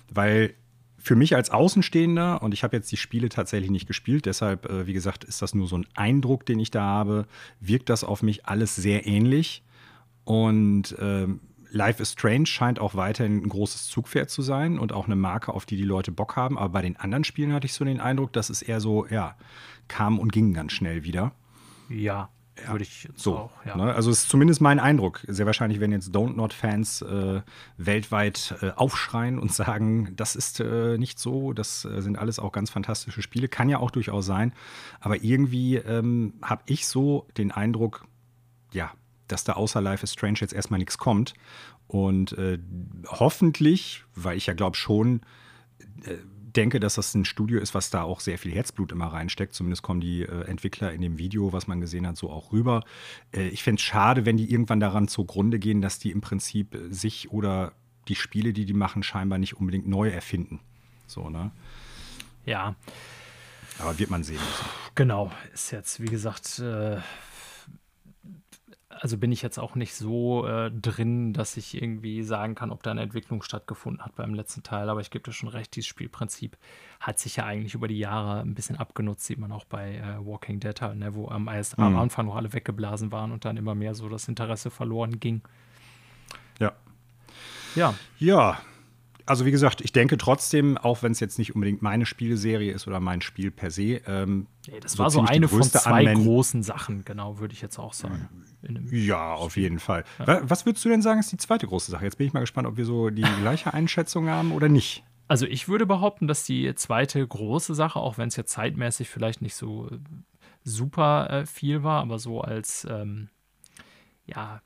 Weil 0.08 0.54
für 1.04 1.16
mich 1.16 1.36
als 1.36 1.50
Außenstehender, 1.50 2.42
und 2.42 2.54
ich 2.54 2.64
habe 2.64 2.74
jetzt 2.74 2.90
die 2.90 2.96
Spiele 2.96 3.28
tatsächlich 3.28 3.70
nicht 3.70 3.86
gespielt, 3.86 4.24
deshalb, 4.24 4.64
äh, 4.64 4.86
wie 4.86 4.94
gesagt, 4.94 5.22
ist 5.22 5.42
das 5.42 5.54
nur 5.54 5.68
so 5.68 5.76
ein 5.76 5.86
Eindruck, 5.94 6.46
den 6.46 6.58
ich 6.58 6.70
da 6.70 6.80
habe, 6.80 7.26
wirkt 7.60 7.90
das 7.90 8.04
auf 8.04 8.22
mich 8.22 8.46
alles 8.46 8.74
sehr 8.74 9.06
ähnlich. 9.06 9.62
Und 10.24 10.96
ähm, 10.98 11.40
Life 11.70 12.00
is 12.00 12.12
Strange 12.12 12.46
scheint 12.46 12.78
auch 12.78 12.94
weiterhin 12.94 13.42
ein 13.42 13.48
großes 13.50 13.86
Zugpferd 13.88 14.30
zu 14.30 14.40
sein 14.40 14.78
und 14.78 14.94
auch 14.94 15.04
eine 15.04 15.14
Marke, 15.14 15.52
auf 15.52 15.66
die 15.66 15.76
die 15.76 15.82
Leute 15.82 16.10
Bock 16.10 16.36
haben. 16.36 16.56
Aber 16.56 16.70
bei 16.70 16.80
den 16.80 16.96
anderen 16.96 17.24
Spielen 17.24 17.52
hatte 17.52 17.66
ich 17.66 17.74
so 17.74 17.84
den 17.84 18.00
Eindruck, 18.00 18.32
dass 18.32 18.48
es 18.48 18.62
eher 18.62 18.80
so, 18.80 19.06
ja, 19.06 19.36
kam 19.88 20.18
und 20.18 20.32
ging 20.32 20.54
ganz 20.54 20.72
schnell 20.72 21.04
wieder. 21.04 21.32
Ja, 21.90 22.30
ja, 22.62 22.70
würde 22.70 22.84
ich 22.84 23.08
so, 23.16 23.36
auch, 23.36 23.66
ja. 23.66 23.76
Ne? 23.76 23.94
Also 23.94 24.10
ist 24.10 24.28
zumindest 24.28 24.60
mein 24.60 24.78
Eindruck. 24.78 25.24
Sehr 25.26 25.46
wahrscheinlich 25.46 25.80
werden 25.80 25.92
jetzt 25.92 26.14
Don't 26.14 26.36
Not-Fans 26.36 27.02
äh, 27.02 27.42
weltweit 27.78 28.54
äh, 28.62 28.70
aufschreien 28.70 29.38
und 29.38 29.52
sagen, 29.52 30.14
das 30.16 30.36
ist 30.36 30.60
äh, 30.60 30.96
nicht 30.96 31.18
so, 31.18 31.52
das 31.52 31.84
äh, 31.84 32.00
sind 32.00 32.16
alles 32.16 32.38
auch 32.38 32.52
ganz 32.52 32.70
fantastische 32.70 33.22
Spiele. 33.22 33.48
Kann 33.48 33.68
ja 33.68 33.78
auch 33.78 33.90
durchaus 33.90 34.26
sein. 34.26 34.52
Aber 35.00 35.22
irgendwie 35.22 35.76
ähm, 35.76 36.34
habe 36.42 36.62
ich 36.66 36.86
so 36.86 37.26
den 37.36 37.50
Eindruck, 37.50 38.06
ja, 38.72 38.92
dass 39.26 39.44
da 39.44 39.54
außer 39.54 39.80
Life 39.80 40.04
is 40.04 40.12
Strange 40.12 40.38
jetzt 40.40 40.52
erstmal 40.52 40.78
nichts 40.78 40.98
kommt. 40.98 41.34
Und 41.88 42.32
äh, 42.38 42.58
hoffentlich, 43.08 44.04
weil 44.14 44.36
ich 44.36 44.46
ja 44.46 44.54
glaube 44.54 44.76
schon, 44.76 45.22
äh, 46.04 46.16
denke, 46.56 46.80
dass 46.80 46.94
das 46.94 47.14
ein 47.14 47.24
Studio 47.24 47.60
ist, 47.60 47.74
was 47.74 47.90
da 47.90 48.02
auch 48.02 48.20
sehr 48.20 48.38
viel 48.38 48.52
Herzblut 48.52 48.92
immer 48.92 49.06
reinsteckt. 49.06 49.54
Zumindest 49.54 49.82
kommen 49.82 50.00
die 50.00 50.22
äh, 50.22 50.44
Entwickler 50.46 50.92
in 50.92 51.00
dem 51.00 51.18
Video, 51.18 51.52
was 51.52 51.66
man 51.66 51.80
gesehen 51.80 52.06
hat, 52.06 52.16
so 52.16 52.30
auch 52.30 52.52
rüber. 52.52 52.84
Äh, 53.32 53.48
ich 53.48 53.62
fände 53.62 53.80
es 53.80 53.84
schade, 53.84 54.26
wenn 54.26 54.36
die 54.36 54.50
irgendwann 54.50 54.80
daran 54.80 55.08
zugrunde 55.08 55.58
gehen, 55.58 55.80
dass 55.80 55.98
die 55.98 56.10
im 56.10 56.20
Prinzip 56.20 56.74
äh, 56.74 56.92
sich 56.92 57.30
oder 57.30 57.72
die 58.08 58.14
Spiele, 58.14 58.52
die 58.52 58.64
die 58.64 58.74
machen, 58.74 59.02
scheinbar 59.02 59.38
nicht 59.38 59.54
unbedingt 59.54 59.86
neu 59.86 60.08
erfinden. 60.08 60.60
So, 61.06 61.30
ne? 61.30 61.50
Ja. 62.44 62.74
Aber 63.78 63.98
wird 63.98 64.10
man 64.10 64.22
sehen 64.22 64.36
müssen. 64.36 64.66
Genau, 64.94 65.32
ist 65.52 65.72
jetzt, 65.72 66.00
wie 66.00 66.06
gesagt, 66.06 66.60
äh, 66.60 66.98
also 69.00 69.18
bin 69.18 69.32
ich 69.32 69.42
jetzt 69.42 69.58
auch 69.58 69.74
nicht 69.74 69.94
so 69.94 70.46
äh, 70.46 70.70
drin, 70.70 71.32
dass 71.32 71.56
ich 71.56 71.80
irgendwie 71.80 72.22
sagen 72.22 72.54
kann, 72.54 72.70
ob 72.70 72.82
da 72.82 72.90
eine 72.90 73.02
Entwicklung 73.02 73.42
stattgefunden 73.42 74.04
hat 74.04 74.14
beim 74.16 74.34
letzten 74.34 74.62
Teil. 74.62 74.88
Aber 74.88 75.00
ich 75.00 75.10
gebe 75.10 75.24
dir 75.24 75.32
schon 75.32 75.48
recht, 75.48 75.74
dieses 75.74 75.88
Spielprinzip 75.88 76.56
hat 77.00 77.18
sich 77.18 77.36
ja 77.36 77.44
eigentlich 77.44 77.74
über 77.74 77.88
die 77.88 77.98
Jahre 77.98 78.40
ein 78.40 78.54
bisschen 78.54 78.76
abgenutzt, 78.76 79.24
sieht 79.24 79.38
man 79.38 79.52
auch 79.52 79.64
bei 79.64 79.96
äh, 79.96 80.24
Walking 80.24 80.60
Dead 80.60 80.80
halt, 80.80 80.96
ne, 80.96 81.14
wo 81.14 81.28
am, 81.28 81.48
erst, 81.48 81.78
mhm. 81.78 81.84
am 81.84 81.96
Anfang 81.96 82.26
noch 82.26 82.36
alle 82.36 82.52
weggeblasen 82.52 83.12
waren 83.12 83.32
und 83.32 83.44
dann 83.44 83.56
immer 83.56 83.74
mehr 83.74 83.94
so 83.94 84.08
das 84.08 84.28
Interesse 84.28 84.70
verloren 84.70 85.20
ging. 85.20 85.42
Ja. 86.58 86.72
Ja. 87.74 87.94
Ja, 88.18 88.58
also 89.26 89.46
wie 89.46 89.50
gesagt, 89.50 89.80
ich 89.80 89.92
denke 89.92 90.18
trotzdem, 90.18 90.76
auch 90.76 91.02
wenn 91.02 91.12
es 91.12 91.20
jetzt 91.20 91.38
nicht 91.38 91.54
unbedingt 91.54 91.82
meine 91.82 92.06
Spielserie 92.06 92.72
ist 92.72 92.86
oder 92.86 93.00
mein 93.00 93.20
Spiel 93.22 93.50
per 93.50 93.70
se. 93.70 94.00
Ähm, 94.06 94.46
nee, 94.68 94.80
das 94.80 94.92
so 94.92 94.98
war 94.98 95.10
so 95.10 95.22
eine 95.22 95.48
von 95.48 95.62
zwei 95.62 96.00
Anwend 96.00 96.24
großen 96.24 96.62
Sachen, 96.62 97.04
genau, 97.04 97.38
würde 97.38 97.54
ich 97.54 97.62
jetzt 97.62 97.78
auch 97.78 97.94
sagen. 97.94 98.28
Ja, 98.90 99.34
auf 99.34 99.56
jeden 99.56 99.78
Fall. 99.78 100.04
Ja. 100.18 100.40
Was 100.42 100.66
würdest 100.66 100.84
du 100.84 100.88
denn 100.88 101.02
sagen, 101.02 101.20
ist 101.20 101.32
die 101.32 101.36
zweite 101.36 101.66
große 101.66 101.90
Sache? 101.90 102.04
Jetzt 102.04 102.18
bin 102.18 102.26
ich 102.26 102.32
mal 102.32 102.40
gespannt, 102.40 102.66
ob 102.66 102.76
wir 102.76 102.84
so 102.84 103.10
die 103.10 103.22
gleiche 103.40 103.72
Einschätzung 103.72 104.28
haben 104.28 104.52
oder 104.52 104.68
nicht. 104.68 105.04
Also 105.26 105.46
ich 105.46 105.68
würde 105.68 105.86
behaupten, 105.86 106.26
dass 106.26 106.44
die 106.44 106.74
zweite 106.74 107.26
große 107.26 107.74
Sache, 107.74 107.98
auch 107.98 108.18
wenn 108.18 108.28
es 108.28 108.36
jetzt 108.36 108.52
zeitmäßig 108.52 109.08
vielleicht 109.08 109.40
nicht 109.40 109.54
so 109.54 109.88
äh, 109.88 109.98
super 110.64 111.30
äh, 111.30 111.46
viel 111.46 111.82
war, 111.82 112.02
aber 112.02 112.18
so 112.18 112.42
als 112.42 112.86
ähm, 112.90 113.28
ja, 114.26 114.60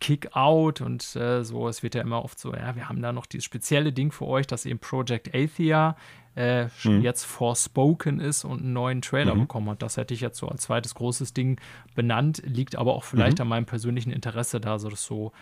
Kick-Out 0.00 0.80
und 0.80 1.16
äh, 1.16 1.44
so. 1.44 1.68
Es 1.68 1.82
wird 1.82 1.94
ja 1.94 2.02
immer 2.02 2.24
oft 2.24 2.38
so, 2.38 2.54
ja, 2.54 2.76
wir 2.76 2.88
haben 2.88 3.02
da 3.02 3.12
noch 3.12 3.26
dieses 3.26 3.44
spezielle 3.44 3.92
Ding 3.92 4.12
für 4.12 4.26
euch, 4.26 4.46
dass 4.46 4.66
eben 4.66 4.78
Project 4.78 5.34
Athia 5.34 5.96
äh, 6.36 6.66
mhm. 6.84 7.00
jetzt 7.00 7.24
Forspoken 7.24 8.20
ist 8.20 8.44
und 8.44 8.60
einen 8.60 8.72
neuen 8.74 9.02
Trailer 9.02 9.34
mhm. 9.34 9.42
bekommen 9.42 9.70
hat. 9.70 9.82
Das 9.82 9.96
hätte 9.96 10.12
ich 10.12 10.20
jetzt 10.20 10.38
so 10.38 10.48
als 10.48 10.62
zweites 10.62 10.94
großes 10.94 11.32
Ding 11.32 11.58
benannt, 11.94 12.42
liegt 12.44 12.76
aber 12.76 12.94
auch 12.94 13.04
vielleicht 13.04 13.38
mhm. 13.38 13.42
an 13.42 13.48
meinem 13.48 13.66
persönlichen 13.66 14.12
Interesse 14.12 14.60
da, 14.60 14.78
so 14.78 14.90
das 14.90 15.04
so 15.04 15.32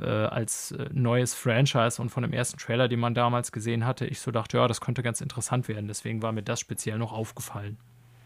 äh, 0.00 0.06
als 0.06 0.72
äh, 0.72 0.88
neues 0.92 1.34
Franchise 1.34 2.00
und 2.00 2.08
von 2.08 2.22
dem 2.22 2.32
ersten 2.32 2.58
Trailer, 2.58 2.88
den 2.88 3.00
man 3.00 3.14
damals 3.14 3.52
gesehen 3.52 3.84
hatte, 3.84 4.06
ich 4.06 4.20
so 4.20 4.30
dachte, 4.30 4.56
ja, 4.56 4.68
das 4.68 4.80
könnte 4.80 5.02
ganz 5.02 5.20
interessant 5.20 5.68
werden. 5.68 5.86
Deswegen 5.86 6.22
war 6.22 6.32
mir 6.32 6.42
das 6.42 6.60
speziell 6.60 6.98
noch 6.98 7.12
aufgefallen. 7.12 7.76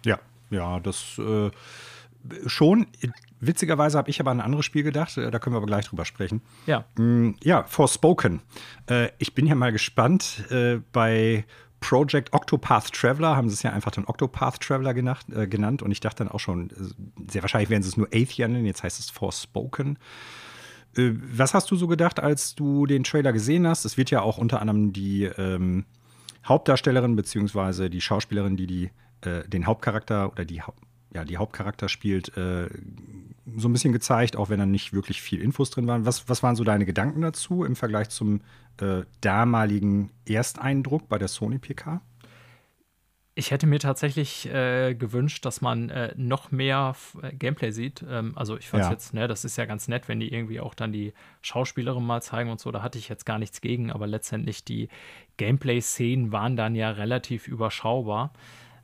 Ja, 0.04 0.18
ja, 0.50 0.80
das 0.80 1.18
äh, 1.18 1.50
schon. 2.46 2.86
Witzigerweise 3.40 3.98
habe 3.98 4.10
ich 4.10 4.20
aber 4.20 4.30
an 4.30 4.40
ein 4.40 4.44
anderes 4.44 4.64
Spiel 4.64 4.82
gedacht, 4.82 5.16
äh, 5.16 5.30
da 5.30 5.38
können 5.38 5.54
wir 5.54 5.58
aber 5.58 5.66
gleich 5.66 5.86
drüber 5.86 6.04
sprechen. 6.04 6.42
Ja. 6.66 6.84
Mm, 6.96 7.32
ja, 7.42 7.64
Forspoken. 7.64 8.40
Äh, 8.88 9.08
ich 9.18 9.34
bin 9.34 9.46
ja 9.46 9.54
mal 9.54 9.72
gespannt. 9.72 10.44
Äh, 10.50 10.80
bei 10.92 11.44
Project 11.80 12.32
Octopath 12.32 12.92
Traveler 12.92 13.36
haben 13.36 13.48
sie 13.48 13.54
es 13.54 13.62
ja 13.62 13.72
einfach 13.72 13.90
dann 13.90 14.04
Octopath 14.04 14.60
Traveler 14.60 14.94
genannt, 14.94 15.24
genannt. 15.50 15.82
Und 15.82 15.90
ich 15.90 15.98
dachte 15.98 16.24
dann 16.24 16.32
auch 16.32 16.38
schon, 16.38 16.70
sehr 17.28 17.42
wahrscheinlich 17.42 17.70
werden 17.70 17.82
sie 17.82 17.88
es 17.88 17.96
nur 17.96 18.06
Athia 18.14 18.46
nennen, 18.46 18.66
jetzt 18.66 18.84
heißt 18.84 19.00
es 19.00 19.10
Forspoken. 19.10 19.98
Was 20.94 21.54
hast 21.54 21.70
du 21.72 21.76
so 21.76 21.88
gedacht, 21.88 22.20
als 22.20 22.54
du 22.54 22.86
den 22.86 23.02
Trailer 23.02 23.32
gesehen 23.32 23.66
hast? 23.66 23.84
Es 23.84 23.96
wird 23.96 24.12
ja 24.12 24.22
auch 24.22 24.38
unter 24.38 24.60
anderem 24.60 24.92
die 24.92 25.24
ähm, 25.24 25.86
Hauptdarstellerin 26.44 27.16
bzw. 27.16 27.88
die 27.88 28.00
Schauspielerin, 28.00 28.56
die, 28.56 28.68
die 28.68 28.90
äh, 29.22 29.48
den 29.48 29.66
Hauptcharakter 29.66 30.30
oder 30.30 30.44
die 30.44 30.62
ja, 31.14 31.24
die 31.24 31.36
Hauptcharakter 31.36 31.88
spielt, 31.88 32.36
äh, 32.36 32.68
so 33.56 33.68
ein 33.68 33.72
bisschen 33.72 33.92
gezeigt, 33.92 34.36
auch 34.36 34.48
wenn 34.48 34.58
da 34.58 34.66
nicht 34.66 34.92
wirklich 34.92 35.20
viel 35.20 35.40
Infos 35.40 35.70
drin 35.70 35.86
waren. 35.86 36.06
Was, 36.06 36.28
was 36.28 36.42
waren 36.42 36.56
so 36.56 36.64
deine 36.64 36.86
Gedanken 36.86 37.22
dazu 37.22 37.64
im 37.64 37.76
Vergleich 37.76 38.08
zum 38.08 38.40
äh, 38.80 39.02
damaligen 39.20 40.10
Ersteindruck 40.26 41.08
bei 41.08 41.18
der 41.18 41.28
Sony 41.28 41.58
PK? 41.58 42.00
Ich 43.34 43.50
hätte 43.50 43.66
mir 43.66 43.78
tatsächlich 43.78 44.46
äh, 44.52 44.94
gewünscht, 44.94 45.46
dass 45.46 45.62
man 45.62 45.88
äh, 45.88 46.12
noch 46.16 46.50
mehr 46.50 46.94
äh, 47.22 47.32
Gameplay 47.32 47.70
sieht. 47.70 48.04
Ähm, 48.06 48.32
also 48.36 48.58
ich 48.58 48.70
weiß 48.70 48.82
ja. 48.82 48.90
jetzt, 48.90 49.14
ne, 49.14 49.26
das 49.26 49.46
ist 49.46 49.56
ja 49.56 49.64
ganz 49.64 49.88
nett, 49.88 50.06
wenn 50.06 50.20
die 50.20 50.32
irgendwie 50.32 50.60
auch 50.60 50.74
dann 50.74 50.92
die 50.92 51.14
Schauspielerin 51.40 52.04
mal 52.04 52.20
zeigen 52.22 52.50
und 52.50 52.60
so. 52.60 52.70
Da 52.70 52.82
hatte 52.82 52.98
ich 52.98 53.08
jetzt 53.08 53.24
gar 53.24 53.38
nichts 53.38 53.62
gegen, 53.62 53.90
aber 53.90 54.06
letztendlich 54.06 54.64
die 54.64 54.88
Gameplay-Szenen 55.38 56.30
waren 56.30 56.56
dann 56.56 56.74
ja 56.74 56.90
relativ 56.90 57.48
überschaubar. 57.48 58.34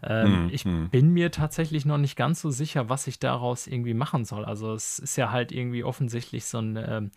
Ähm, 0.02 0.44
hm, 0.44 0.50
ich 0.52 0.64
hm. 0.64 0.90
bin 0.90 1.10
mir 1.10 1.30
tatsächlich 1.30 1.84
noch 1.84 1.98
nicht 1.98 2.16
ganz 2.16 2.40
so 2.40 2.50
sicher, 2.50 2.88
was 2.88 3.06
ich 3.06 3.18
daraus 3.18 3.66
irgendwie 3.66 3.94
machen 3.94 4.24
soll. 4.24 4.44
Also 4.44 4.72
es 4.72 4.98
ist 4.98 5.16
ja 5.16 5.30
halt 5.32 5.50
irgendwie 5.52 5.84
offensichtlich 5.84 6.44
so 6.44 6.58
ein 6.58 6.76
ähm, 6.76 7.10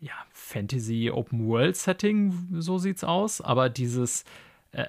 ja, 0.00 0.14
Fantasy 0.30 1.10
Open 1.10 1.46
World 1.46 1.76
Setting, 1.76 2.48
so 2.58 2.78
sieht's 2.78 3.04
aus. 3.04 3.40
Aber 3.40 3.68
dieses 3.68 4.24
äh, 4.72 4.86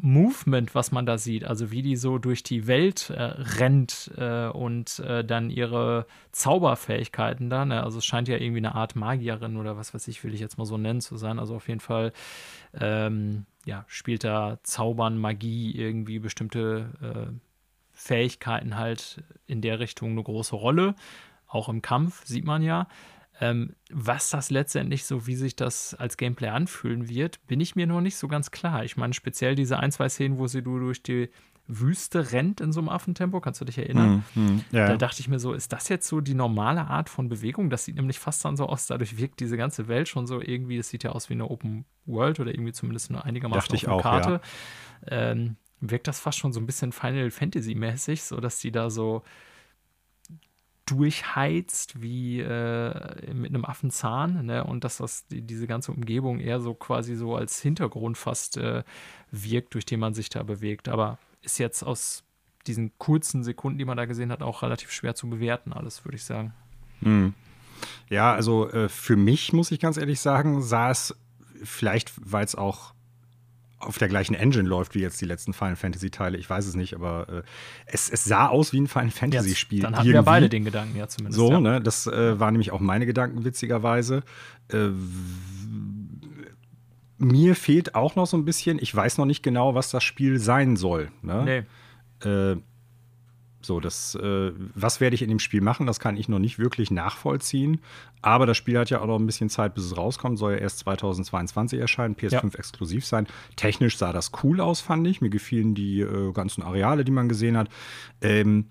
Movement, 0.00 0.74
was 0.74 0.92
man 0.92 1.06
da 1.06 1.18
sieht, 1.18 1.44
also 1.44 1.70
wie 1.70 1.82
die 1.82 1.96
so 1.96 2.18
durch 2.18 2.42
die 2.42 2.66
Welt 2.66 3.10
äh, 3.10 3.22
rennt 3.22 4.12
äh, 4.16 4.46
und 4.48 5.00
äh, 5.00 5.24
dann 5.24 5.50
ihre 5.50 6.06
Zauberfähigkeiten 6.32 7.50
da, 7.50 7.64
ne? 7.64 7.82
also 7.82 7.98
es 7.98 8.04
scheint 8.04 8.28
ja 8.28 8.36
irgendwie 8.36 8.58
eine 8.58 8.74
Art 8.74 8.94
Magierin 8.94 9.56
oder 9.56 9.76
was 9.76 9.94
weiß 9.94 10.06
ich, 10.08 10.22
will 10.22 10.34
ich 10.34 10.40
jetzt 10.40 10.58
mal 10.58 10.64
so 10.64 10.78
nennen 10.78 11.00
zu 11.00 11.16
sein. 11.16 11.38
Also 11.38 11.56
auf 11.56 11.68
jeden 11.68 11.80
Fall 11.80 12.12
ähm, 12.78 13.46
ja, 13.64 13.84
spielt 13.88 14.22
da 14.22 14.58
Zaubern, 14.62 15.18
Magie, 15.18 15.72
irgendwie 15.72 16.20
bestimmte 16.20 16.90
äh, 17.02 17.32
Fähigkeiten 17.92 18.76
halt 18.76 19.24
in 19.46 19.60
der 19.60 19.80
Richtung 19.80 20.12
eine 20.12 20.22
große 20.22 20.54
Rolle. 20.54 20.94
Auch 21.48 21.68
im 21.68 21.82
Kampf 21.82 22.24
sieht 22.26 22.44
man 22.44 22.62
ja. 22.62 22.86
Ähm, 23.40 23.74
was 23.90 24.30
das 24.30 24.50
letztendlich 24.50 25.04
so, 25.04 25.26
wie 25.26 25.36
sich 25.36 25.56
das 25.56 25.94
als 25.94 26.16
Gameplay 26.16 26.48
anfühlen 26.48 27.08
wird, 27.08 27.46
bin 27.46 27.60
ich 27.60 27.76
mir 27.76 27.86
noch 27.86 28.00
nicht 28.00 28.16
so 28.16 28.28
ganz 28.28 28.50
klar. 28.50 28.84
Ich 28.84 28.96
meine, 28.96 29.12
speziell 29.12 29.54
diese 29.54 29.78
ein, 29.78 29.92
zwei 29.92 30.08
Szenen, 30.08 30.38
wo 30.38 30.46
sie 30.46 30.62
du 30.62 30.78
durch 30.78 31.02
die 31.02 31.28
Wüste 31.68 32.32
rennt 32.32 32.60
in 32.60 32.72
so 32.72 32.80
einem 32.80 32.88
Affentempo, 32.88 33.40
kannst 33.40 33.60
du 33.60 33.64
dich 33.64 33.78
erinnern? 33.78 34.24
Mhm. 34.34 34.64
Ja. 34.70 34.86
Da 34.86 34.96
dachte 34.96 35.20
ich 35.20 35.28
mir 35.28 35.38
so, 35.38 35.52
ist 35.52 35.72
das 35.72 35.88
jetzt 35.88 36.06
so 36.06 36.20
die 36.20 36.34
normale 36.34 36.86
Art 36.86 37.08
von 37.08 37.28
Bewegung? 37.28 37.70
Das 37.70 37.84
sieht 37.84 37.96
nämlich 37.96 38.18
fast 38.18 38.44
dann 38.44 38.56
so 38.56 38.66
aus, 38.66 38.86
dadurch 38.86 39.18
wirkt 39.18 39.40
diese 39.40 39.56
ganze 39.56 39.88
Welt 39.88 40.08
schon 40.08 40.26
so 40.26 40.40
irgendwie, 40.40 40.76
das 40.76 40.88
sieht 40.88 41.02
ja 41.02 41.10
aus 41.10 41.28
wie 41.28 41.34
eine 41.34 41.50
Open 41.50 41.84
World 42.04 42.38
oder 42.40 42.52
irgendwie 42.52 42.72
zumindest 42.72 43.10
eine 43.10 43.24
einigermaßen 43.24 43.74
Dachte 43.74 43.88
offene 43.88 43.94
auch, 43.94 44.02
Karte. 44.02 44.40
Ähm, 45.08 45.56
wirkt 45.80 46.06
das 46.06 46.20
fast 46.20 46.38
schon 46.38 46.52
so 46.52 46.60
ein 46.60 46.66
bisschen 46.66 46.92
Final 46.92 47.30
Fantasy 47.30 47.74
mäßig, 47.74 48.22
so 48.22 48.40
dass 48.40 48.60
die 48.60 48.70
da 48.70 48.88
so 48.88 49.24
durchheizt 50.86 52.00
wie 52.00 52.40
äh, 52.40 53.34
mit 53.34 53.50
einem 53.50 53.64
Affenzahn 53.64 54.46
ne? 54.46 54.64
und 54.64 54.84
dass 54.84 54.98
das 54.98 55.26
die, 55.26 55.42
diese 55.42 55.66
ganze 55.66 55.92
Umgebung 55.92 56.38
eher 56.38 56.60
so 56.60 56.74
quasi 56.74 57.16
so 57.16 57.34
als 57.34 57.60
Hintergrund 57.60 58.16
fast 58.16 58.56
äh, 58.56 58.84
wirkt, 59.32 59.74
durch 59.74 59.84
den 59.84 60.00
man 60.00 60.14
sich 60.14 60.30
da 60.30 60.44
bewegt. 60.44 60.88
Aber 60.88 61.18
ist 61.42 61.58
jetzt 61.58 61.82
aus 61.82 62.22
diesen 62.66 62.96
kurzen 62.98 63.42
Sekunden, 63.42 63.78
die 63.78 63.84
man 63.84 63.96
da 63.96 64.04
gesehen 64.06 64.30
hat, 64.30 64.42
auch 64.42 64.62
relativ 64.62 64.92
schwer 64.92 65.14
zu 65.14 65.28
bewerten, 65.28 65.72
alles, 65.72 66.04
würde 66.04 66.16
ich 66.16 66.24
sagen. 66.24 66.54
Mhm. 67.00 67.34
Ja, 68.08 68.32
also 68.32 68.70
äh, 68.70 68.88
für 68.88 69.16
mich, 69.16 69.52
muss 69.52 69.72
ich 69.72 69.80
ganz 69.80 69.96
ehrlich 69.96 70.20
sagen, 70.20 70.62
sah 70.62 70.90
es 70.90 71.14
vielleicht, 71.62 72.12
weil 72.20 72.44
es 72.44 72.54
auch 72.54 72.94
auf 73.86 73.98
der 73.98 74.08
gleichen 74.08 74.34
Engine 74.34 74.68
läuft 74.68 74.94
wie 74.94 75.00
jetzt 75.00 75.20
die 75.20 75.24
letzten 75.24 75.52
Final 75.52 75.76
Fantasy 75.76 76.10
Teile, 76.10 76.36
ich 76.36 76.48
weiß 76.48 76.66
es 76.66 76.74
nicht, 76.74 76.94
aber 76.94 77.28
äh, 77.28 77.42
es, 77.86 78.10
es, 78.10 78.24
sah 78.24 78.48
aus 78.48 78.72
wie 78.72 78.80
ein 78.80 78.88
Final 78.88 79.10
Fantasy 79.10 79.54
Spiel. 79.54 79.80
Dann 79.80 79.96
hatten 79.96 80.06
irgendwie. 80.06 80.14
wir 80.14 80.22
beide 80.22 80.48
den 80.48 80.64
Gedanken, 80.64 80.96
ja 80.96 81.08
zumindest. 81.08 81.38
So, 81.38 81.50
ja. 81.50 81.60
ne, 81.60 81.80
das 81.80 82.06
äh, 82.06 82.38
waren 82.38 82.54
nämlich 82.54 82.72
auch 82.72 82.80
meine 82.80 83.06
Gedanken 83.06 83.44
witzigerweise. 83.44 84.22
Äh, 84.68 84.88
mir 87.18 87.54
fehlt 87.54 87.94
auch 87.94 88.16
noch 88.16 88.26
so 88.26 88.36
ein 88.36 88.44
bisschen, 88.44 88.78
ich 88.80 88.94
weiß 88.94 89.18
noch 89.18 89.26
nicht 89.26 89.42
genau, 89.42 89.74
was 89.74 89.90
das 89.90 90.04
Spiel 90.04 90.38
sein 90.38 90.76
soll. 90.76 91.10
Ne? 91.22 91.64
Nee. 92.22 92.28
Äh, 92.28 92.56
so, 93.66 93.80
das, 93.80 94.14
äh, 94.14 94.52
was 94.74 95.00
werde 95.00 95.14
ich 95.14 95.22
in 95.22 95.28
dem 95.28 95.38
Spiel 95.38 95.60
machen, 95.60 95.86
das 95.86 96.00
kann 96.00 96.16
ich 96.16 96.28
noch 96.28 96.38
nicht 96.38 96.58
wirklich 96.58 96.90
nachvollziehen. 96.90 97.80
Aber 98.22 98.46
das 98.46 98.56
Spiel 98.56 98.78
hat 98.78 98.90
ja 98.90 99.00
auch 99.00 99.06
noch 99.06 99.18
ein 99.18 99.26
bisschen 99.26 99.50
Zeit, 99.50 99.74
bis 99.74 99.84
es 99.84 99.96
rauskommt. 99.96 100.38
Soll 100.38 100.52
ja 100.52 100.58
erst 100.58 100.78
2022 100.80 101.78
erscheinen, 101.78 102.16
PS5 102.16 102.32
ja. 102.32 102.58
exklusiv 102.58 103.04
sein. 103.04 103.26
Technisch 103.56 103.98
sah 103.98 104.12
das 104.12 104.32
cool 104.42 104.60
aus, 104.60 104.80
fand 104.80 105.06
ich. 105.06 105.20
Mir 105.20 105.30
gefielen 105.30 105.74
die 105.74 106.00
äh, 106.00 106.32
ganzen 106.32 106.62
Areale, 106.62 107.04
die 107.04 107.12
man 107.12 107.28
gesehen 107.28 107.56
hat. 107.56 107.68
Ähm, 108.22 108.66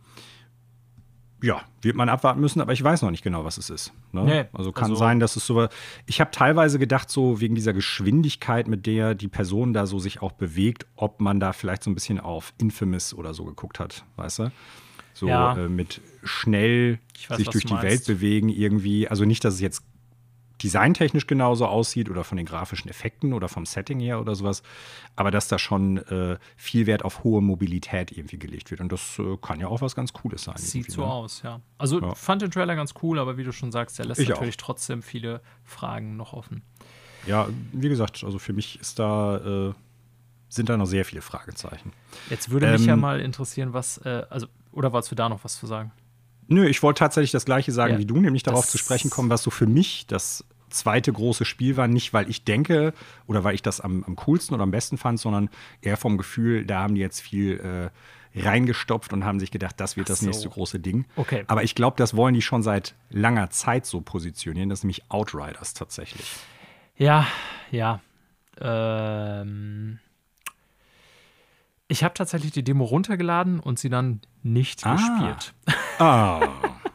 ja, 1.44 1.62
wird 1.82 1.96
man 1.96 2.10
abwarten 2.10 2.42
müssen, 2.42 2.62
aber 2.62 2.74
ich 2.74 2.84
weiß 2.84 3.02
noch 3.02 3.12
nicht 3.12 3.24
genau, 3.24 3.46
was 3.46 3.58
es 3.58 3.70
ist. 3.70 3.94
Ne? 4.12 4.24
Nee, 4.24 4.46
also 4.54 4.72
kann 4.72 4.86
also 4.86 4.96
sein, 4.96 5.20
dass 5.20 5.36
es 5.36 5.46
so. 5.46 5.68
Ich 6.06 6.20
habe 6.20 6.32
teilweise 6.32 6.80
gedacht, 6.80 7.10
so 7.10 7.40
wegen 7.40 7.56
dieser 7.56 7.74
Geschwindigkeit, 7.74 8.68
mit 8.68 8.86
der 8.86 9.16
die 9.16 9.28
Person 9.28 9.74
da 9.74 9.86
so 9.86 10.00
sich 10.00 10.22
auch 10.22 10.32
bewegt, 10.32 10.88
ob 10.96 11.22
man 11.22 11.40
da 11.40 11.54
vielleicht 11.54 11.84
so 11.84 11.92
ein 11.92 11.94
bisschen 11.94 12.20
auf 12.20 12.54
Infamous 12.58 13.14
oder 13.14 13.34
so 13.34 13.46
geguckt 13.46 13.80
hat, 13.80 14.06
weißt 14.16 14.40
du? 14.40 14.52
So 15.16 15.28
Ja. 15.28 15.56
äh, 15.58 15.68
mit 15.70 16.02
schnell 16.24 17.00
weiß, 17.30 17.38
sich 17.38 17.50
durch 17.50 17.64
du 17.64 17.70
die 17.76 17.82
Welt 17.82 18.06
bewegen 18.06 18.50
irgendwie. 18.50 19.08
Also 19.08 19.26
nicht, 19.26 19.44
dass 19.44 19.56
es 19.56 19.62
jetzt 19.62 19.84
designtechnisch 20.64 21.28
genauso 21.28 21.66
aussieht 21.68 22.10
oder 22.10 22.24
von 22.24 22.38
den 22.38 22.46
grafischen 22.46 22.90
Effekten 22.90 23.34
oder 23.34 23.50
vom 23.50 23.66
Setting 23.66 24.00
her 24.00 24.22
oder 24.22 24.36
sowas, 24.36 24.62
aber 25.16 25.30
dass 25.32 25.48
da 25.48 25.60
schon 25.60 25.98
äh, 25.98 26.38
viel 26.56 26.86
Wert 26.86 27.04
auf 27.04 27.24
hohe 27.24 27.42
Mobilität 27.42 28.12
irgendwie 28.12 28.38
gelegt 28.40 28.72
wird. 28.72 28.80
Und 28.82 28.92
das 28.92 29.20
äh, 29.20 29.38
kann 29.42 29.60
ja 29.60 29.68
auch 29.68 29.82
was 29.82 29.96
ganz 29.96 30.14
Cooles 30.14 30.44
sein. 30.44 30.56
Sieht 30.58 30.92
so 30.92 31.02
ne? 31.02 31.08
aus, 31.12 31.42
ja. 31.44 31.60
Also 31.78 32.02
Ja. 32.02 32.16
fand 32.16 32.42
den 32.42 32.52
Trailer 32.52 32.76
ganz 32.76 32.94
cool, 33.04 33.20
aber 33.20 33.38
wie 33.38 33.44
du 33.44 33.52
schon 33.52 33.72
sagst, 33.72 34.00
der 34.00 34.06
lässt 34.06 34.20
Ich 34.22 34.28
auch. 34.32 34.36
natürlich 34.36 34.58
trotzdem 34.58 35.02
viele 35.02 35.42
Fragen 35.64 36.16
noch 36.16 36.34
offen. 36.34 36.62
Ja, 37.26 37.50
wie 37.74 37.90
gesagt, 37.90 38.24
also 38.24 38.38
für 38.40 38.54
mich 38.54 38.80
ist 38.80 39.00
da, 39.00 39.70
äh, 39.70 39.74
sind 40.48 40.70
da 40.70 40.78
noch 40.78 40.86
sehr 40.86 41.04
viele 41.06 41.22
Fragezeichen. 41.22 41.92
Jetzt 42.30 42.50
würde 42.50 42.68
mich 42.68 42.86
ja 42.86 42.94
Ähm, 42.94 43.00
mal 43.00 43.20
interessieren, 43.20 43.74
was, 43.74 43.98
äh, 44.06 44.24
also, 44.30 44.48
oder 44.76 44.92
wolltest 44.94 45.12
du 45.12 45.16
da 45.16 45.30
noch 45.30 45.44
was 45.44 45.58
zu 45.58 45.66
sagen? 45.68 45.92
Nö, 46.48 46.68
ich 46.68 46.84
wollte 46.84 47.00
tatsächlich 47.00 47.32
das 47.32 47.46
gleiche 47.46 47.72
sagen 47.72 47.94
Ja, 47.94 48.00
wie 48.00 48.06
du, 48.06 48.18
nämlich 48.18 48.44
darauf 48.44 48.62
das- 48.62 48.72
zu 48.72 48.78
sprechen 48.78 49.10
kommen, 49.10 49.30
was 49.32 49.42
so 49.42 49.50
für 49.50 49.66
mich 49.66 50.06
das 50.08 50.46
zweite 50.70 51.12
große 51.12 51.46
Spiel 51.46 51.78
war. 51.78 51.88
Nicht, 51.88 52.14
weil 52.14 52.30
ich 52.30 52.44
denke 52.44 52.94
oder 53.28 53.44
weil 53.44 53.56
ich 53.56 53.62
das 53.62 53.82
am, 53.82 54.04
am 54.04 54.16
coolsten 54.16 54.54
oder 54.54 54.64
am 54.64 54.72
besten 54.72 54.98
fand, 54.98 55.20
sondern 55.20 55.50
eher 55.82 55.98
vom 55.98 56.18
Gefühl, 56.18 56.66
da 56.66 56.82
haben 56.82 56.96
die 56.96 57.02
jetzt 57.02 57.22
viel 57.22 57.92
äh, 58.36 58.40
reingestopft 58.40 59.14
und 59.14 59.24
haben 59.24 59.40
sich 59.40 59.50
gedacht, 59.52 59.80
das 59.80 59.96
wird 59.96 60.08
Ach 60.08 60.10
das 60.10 60.20
so. 60.20 60.26
nächste 60.26 60.50
große 60.50 60.80
Ding. 60.80 61.06
Okay. 61.16 61.46
Aber 61.48 61.64
ich 61.64 61.74
glaube, 61.76 61.96
das 61.98 62.16
wollen 62.16 62.34
die 62.34 62.42
schon 62.42 62.62
seit 62.62 62.94
langer 63.10 63.50
Zeit 63.52 63.86
so 63.86 64.02
positionieren. 64.02 64.70
Das 64.70 64.80
ist 64.80 64.84
nämlich 64.84 65.04
Outriders 65.10 65.74
tatsächlich. 65.74 66.30
Ja, 66.98 67.26
ja. 67.72 68.02
Ähm, 68.60 70.00
ich 71.88 72.04
habe 72.04 72.14
tatsächlich 72.14 72.52
die 72.52 72.64
Demo 72.64 72.84
runtergeladen 72.86 73.60
und 73.60 73.80
sie 73.80 73.90
dann 73.90 74.22
nicht 74.44 74.86
Ah. 74.86 74.96
gespielt. 74.96 75.54
Ah, 76.00 76.48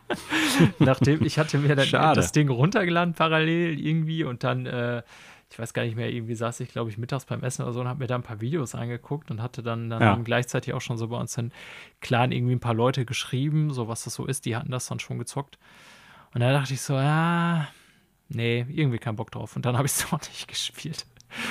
Nachdem 0.81 1.25
ich 1.25 1.39
hatte 1.39 1.59
mir 1.59 1.77
dann 1.77 1.87
Schade. 1.87 2.17
das 2.21 2.33
Ding 2.33 2.49
runtergeladen 2.49 3.15
parallel 3.15 3.79
irgendwie 3.79 4.25
und 4.25 4.43
dann, 4.43 4.67
äh, 4.67 5.03
ich 5.51 5.59
weiß 5.59 5.73
gar 5.75 5.85
nicht 5.85 5.97
mehr, 5.97 6.11
irgendwie 6.13 6.35
saß 6.35 6.61
ich, 6.61 6.71
glaube 6.71 6.91
ich, 6.91 6.99
mittags 6.99 7.25
beim 7.25 7.43
Essen 7.43 7.63
oder 7.63 7.73
so 7.73 7.81
und 7.81 7.89
habe 7.89 8.01
mir 8.01 8.07
da 8.09 8.17
ein 8.17 8.23
paar 8.23 8.41
Videos 8.41 8.75
angeguckt 8.75 9.31
und 9.31 9.41
hatte 9.43 9.63
dann, 9.63 9.89
dann 9.91 10.03
Ja. 10.03 10.15
gleichzeitig 10.17 10.75
auch 10.75 10.81
schon 10.81 10.99
so 10.99 11.09
bei 11.09 11.17
uns 11.17 11.37
in 11.39 11.53
Clan 12.01 12.33
irgendwie 12.33 12.55
ein 12.55 12.61
paar 12.61 12.75
Leute 12.75 13.05
geschrieben, 13.05 13.73
so 13.73 13.87
was 13.89 14.05
das 14.05 14.15
so 14.15 14.27
ist, 14.27 14.45
die 14.47 14.57
hatten 14.57 14.71
das 14.71 14.87
dann 14.87 14.99
schon 15.01 15.19
gezockt. 15.19 15.59
Und 16.35 16.41
da 16.41 16.53
dachte 16.53 16.75
ich 16.75 16.81
so, 16.83 16.95
ja, 16.95 17.69
nee, 18.29 18.65
irgendwie 18.69 18.99
kein 18.99 19.17
Bock 19.17 19.31
drauf. 19.33 19.57
Und 19.57 19.65
dann 19.67 19.77
habe 19.77 19.87
ich 19.87 19.93
es 19.93 20.07
auch 20.13 20.21
nicht 20.21 20.47
gespielt. 20.49 21.07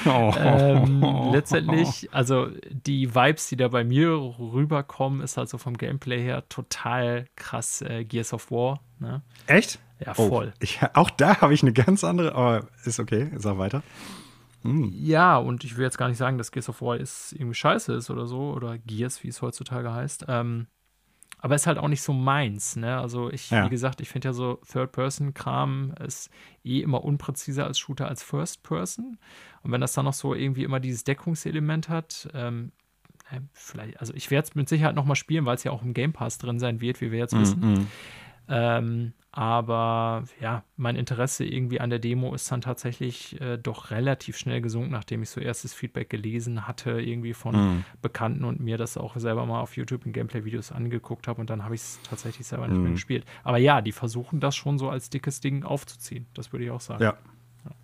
Oh. 0.06 0.34
Ähm, 0.38 1.04
letztendlich, 1.32 2.10
also 2.14 2.48
die 2.70 3.14
Vibes, 3.16 3.48
die 3.50 3.56
da 3.58 3.68
bei 3.68 3.84
mir 3.84 4.10
rüberkommen, 4.40 5.22
ist 5.22 5.38
halt 5.38 5.50
so 5.50 5.58
vom 5.58 5.78
Gameplay 5.78 6.22
her 6.22 6.48
total 6.50 7.26
krass 7.36 7.82
äh, 7.82 8.04
Gears 8.06 8.34
of 8.34 8.52
War. 8.52 8.82
Ne? 9.00 9.22
Echt? 9.48 9.80
Ja, 10.06 10.14
Oh, 10.18 10.30
voll. 10.30 10.54
ich, 10.60 10.80
auch 10.94 11.10
da 11.10 11.42
habe 11.42 11.54
ich 11.54 11.62
eine 11.62 11.74
ganz 11.74 12.04
andere, 12.04 12.34
aber 12.34 12.68
ist 12.86 13.00
okay, 13.00 13.32
sag 13.36 13.58
weiter. 13.58 13.84
Ja, 14.64 15.38
und 15.38 15.64
ich 15.64 15.78
will 15.78 15.86
jetzt 15.86 15.98
gar 15.98 16.10
nicht 16.10 16.18
sagen, 16.18 16.38
dass 16.38 16.52
Gears 16.52 16.70
of 16.70 16.82
War 16.82 16.98
ist 16.98 17.32
irgendwie 17.34 17.56
scheiße 17.56 17.94
ist 17.94 18.10
oder 18.10 18.26
so, 18.28 18.52
oder 18.54 18.78
Gears, 18.78 19.24
wie 19.24 19.30
es 19.30 19.42
heutzutage 19.42 19.94
heißt. 19.94 20.26
Ähm, 20.28 20.68
aber 21.42 21.56
ist 21.56 21.68
halt 21.68 21.78
auch 21.78 21.88
nicht 21.88 22.02
so 22.02 22.14
meins, 22.14 22.76
ne? 22.76 22.98
Also 23.00 23.32
ich, 23.32 23.50
Ja. 23.50 23.66
wie 23.66 23.70
gesagt, 23.70 24.02
ich 24.02 24.10
finde 24.10 24.30
ja 24.30 24.34
so 24.34 24.60
Third-Person-Kram 24.72 25.94
ist 26.06 26.30
eh 26.64 26.80
immer 26.82 27.04
unpräziser 27.04 27.66
als 27.66 27.80
Shooter 27.80 28.08
als 28.08 28.24
First-Person. 28.24 29.18
Und 29.64 29.72
wenn 29.72 29.82
das 29.82 29.94
dann 29.94 30.06
noch 30.06 30.14
so 30.14 30.34
irgendwie 30.36 30.64
immer 30.64 30.80
dieses 30.80 31.04
Deckungselement 31.04 31.90
hat, 31.90 32.30
ähm, 32.34 32.72
äh, 33.32 33.40
vielleicht, 33.54 34.00
also 34.00 34.14
ich 34.14 34.32
werde 34.32 34.48
es 34.48 34.56
mit 34.56 34.68
Sicherheit 34.70 34.96
noch 34.96 35.06
mal 35.06 35.16
spielen, 35.16 35.46
weil 35.46 35.56
es 35.56 35.64
ja 35.64 35.72
auch 35.72 35.82
im 35.84 35.94
Game 35.94 36.14
Pass 36.14 36.38
drin 36.38 36.60
sein 36.60 36.82
wird, 36.82 37.00
wie 37.02 37.12
wir 37.12 37.20
jetzt 37.20 37.34
wissen. 37.42 37.88
Ähm, 38.50 39.14
aber 39.32 40.24
ja, 40.42 40.64
mein 40.76 40.96
Interesse 40.96 41.46
irgendwie 41.46 41.80
an 41.80 41.92
der 41.92 42.00
Demo 42.00 42.34
ist 42.34 42.52
dann 42.52 42.62
tatsächlich 42.62 43.40
äh, 43.40 43.58
doch 43.58 43.92
relativ 43.92 44.38
schnell 44.38 44.60
gesunken, 44.60 44.90
nachdem 44.90 45.22
ich 45.22 45.30
so 45.30 45.40
erstes 45.40 45.74
Feedback 45.74 46.10
gelesen 46.10 46.68
hatte, 46.68 47.00
irgendwie 47.00 47.34
von 47.34 47.56
Mhm. 47.56 47.86
Bekannten 48.02 48.44
und 48.44 48.60
mir 48.60 48.78
das 48.78 48.98
auch 48.98 49.16
selber 49.18 49.46
mal 49.46 49.62
auf 49.62 49.78
YouTube 49.78 50.06
in 50.08 50.14
Gameplay-Videos 50.14 50.72
angeguckt 50.72 51.28
habe 51.28 51.40
und 51.42 51.50
dann 51.52 51.64
habe 51.64 51.76
ich 51.76 51.82
es 51.82 52.00
tatsächlich 52.02 52.48
selber 52.48 52.68
nicht 52.68 52.80
mehr 52.82 52.90
Mhm. 52.90 52.96
gespielt. 52.96 53.26
Aber 53.44 53.58
ja, 53.60 53.82
die 53.82 53.92
versuchen 53.92 54.40
das 54.40 54.56
schon 54.56 54.80
so 54.80 54.90
als 54.90 55.12
dickes 55.12 55.42
Ding 55.42 55.64
aufzuziehen. 55.64 56.26
Das 56.34 56.52
würde 56.52 56.66
ich 56.66 56.72
auch 56.72 56.82
sagen. 56.82 57.04
Ja. 57.04 57.16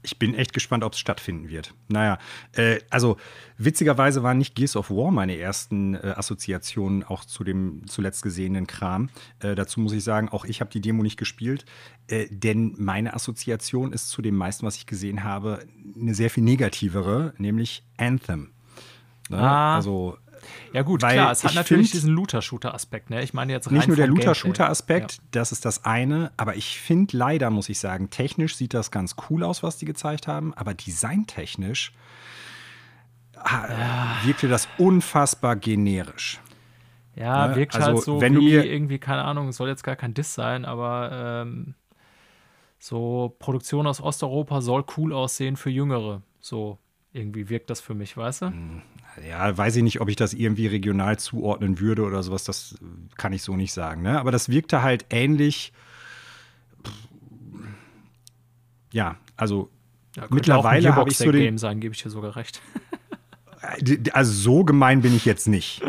Ich 0.04 0.20
bin 0.20 0.34
echt 0.36 0.54
gespannt, 0.54 0.84
ob 0.84 0.94
es 0.94 1.00
stattfinden 1.00 1.50
wird. 1.50 1.74
Naja, 1.88 2.18
äh, 2.54 2.80
also 2.90 3.18
witzigerweise 3.58 4.24
waren 4.24 4.38
nicht 4.38 4.56
Gears 4.56 4.76
of 4.76 4.90
War 4.90 5.12
meine 5.12 5.38
ersten 5.38 5.96
äh, 5.96 6.14
Assoziationen 6.16 7.04
auch 7.04 7.26
zu 7.26 7.44
dem 7.44 7.82
zuletzt 7.88 8.22
gesehenen 8.22 8.68
Kram. 8.68 9.10
Äh, 9.40 9.56
dazu 9.56 9.80
muss 9.80 9.94
ich 9.94 10.04
sagen, 10.04 10.30
auch 10.30 10.46
ich 10.46 10.62
habe 10.62 10.72
die 10.72 10.82
Demo 10.82 11.04
nicht 11.04 11.18
gespielt, 11.18 11.66
äh, 12.08 12.28
denn 12.30 12.76
meine 12.78 13.14
Assoziation 13.14 13.94
ist 13.94 14.10
zu 14.10 14.22
dem 14.22 14.36
meisten, 14.36 14.66
was 14.66 14.78
ich 14.78 14.86
gesehen 14.86 15.24
habe, 15.24 15.66
eine 16.00 16.14
sehr 16.14 16.30
viel 16.30 16.44
negativere, 16.44 17.34
nämlich 17.38 17.84
Anthem. 17.98 18.52
Ne? 19.30 19.38
Ah. 19.38 19.76
Also 19.76 20.18
Ja, 20.74 20.82
gut, 20.82 21.02
Weil 21.02 21.14
klar, 21.14 21.32
es 21.32 21.44
hat 21.44 21.52
ich 21.52 21.56
natürlich 21.56 21.92
diesen 21.92 22.12
Looter-Shooter-Aspekt. 22.14 23.10
Ne? 23.10 23.24
Ich 23.24 23.34
meine 23.34 23.52
jetzt 23.54 23.68
rein 23.68 23.76
Nicht 23.76 23.88
nur 23.88 23.98
der. 23.98 24.08
Looter-Shooter-Aspekt, 24.08 25.20
das 25.32 25.52
ist 25.52 25.66
das 25.66 25.86
eine, 25.86 26.32
aber 26.38 26.56
ich 26.56 26.80
finde 26.80 27.18
leider, 27.18 27.50
muss 27.50 27.70
ich 27.70 27.80
sagen, 27.80 28.10
technisch 28.10 28.56
sieht 28.56 28.74
das 28.74 28.92
ganz 28.92 29.16
cool 29.30 29.44
aus, 29.44 29.64
was 29.64 29.78
die 29.78 29.86
gezeigt 29.86 30.28
haben, 30.28 30.54
aber 30.54 30.74
designtechnisch 30.74 31.94
ah, 33.38 34.16
wirkte 34.24 34.48
das 34.48 34.68
unfassbar 34.78 35.56
generisch. 35.56 36.40
Ja, 37.16 37.48
Ne? 37.48 37.56
wirkt 37.56 37.76
Also, 37.76 37.88
halt 37.88 38.02
so 38.04 38.22
wenn 38.22 38.34
du 38.34 38.42
mir- 38.42 38.66
irgendwie, 38.66 39.00
keine 39.00 39.24
Ahnung, 39.24 39.52
soll 39.52 39.70
jetzt 39.70 39.84
gar 39.84 39.96
kein 39.96 40.14
Diss 40.14 40.34
sein, 40.34 40.66
aber 40.66 41.44
ähm, 41.46 41.76
so 42.80 43.36
Produktion 43.40 43.88
aus 43.88 44.02
Osteuropa 44.02 44.62
soll 44.62 44.84
cool 44.98 45.14
aussehen 45.14 45.56
für 45.56 45.70
Jüngere. 45.70 46.22
So 46.42 46.78
irgendwie 47.14 47.50
wirkt 47.50 47.70
das 47.70 47.80
für 47.80 47.94
mich, 47.94 48.18
weißt 48.18 48.42
du? 48.44 48.54
Ja, 49.28 49.58
weiß 49.58 49.76
ich 49.78 49.84
nicht, 49.84 50.02
ob 50.02 50.10
ich 50.10 50.16
das 50.16 50.34
irgendwie 50.34 50.68
regional 50.68 51.18
zuordnen 51.18 51.80
würde 51.80 52.04
oder 52.04 52.22
sowas, 52.24 52.44
das 52.44 52.76
kann 53.18 53.32
ich 53.34 53.44
so 53.44 53.56
nicht 53.56 53.72
sagen. 53.74 54.02
Ne? 54.02 54.20
Aber 54.20 54.32
das 54.32 54.50
wirkte 54.50 54.82
halt 54.82 55.06
ähnlich. 55.10 55.72
Ja, 58.92 59.18
also 59.36 59.70
Ja, 60.16 60.28
Mittlerweile 60.30 60.96
habe 60.96 61.10
ich 61.10 61.18
so 61.18 61.32
den- 61.32 61.42
Game 61.42 61.58
sein, 61.58 61.80
gebe 61.82 61.94
ich 61.94 62.02
dir 62.04 62.10
sogar 62.10 62.36
recht. 62.38 62.62
äh, 63.62 63.98
also 64.12 64.32
so 64.32 64.64
gemein 64.64 65.02
bin 65.02 65.14
ich 65.16 65.26
jetzt 65.26 65.48
nicht. 65.48 65.82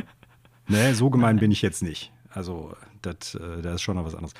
Ne, 0.69 0.95
so 0.97 1.11
gemein 1.11 1.39
bin 1.39 1.53
ich 1.53 1.63
jetzt 1.63 1.83
nicht. 1.85 2.11
Also, 2.31 2.75
das, 3.07 3.35
äh, 3.35 3.63
das 3.63 3.77
ist 3.77 3.83
schon 3.83 3.97
noch 3.97 4.05
was 4.05 4.15
anderes. 4.15 4.35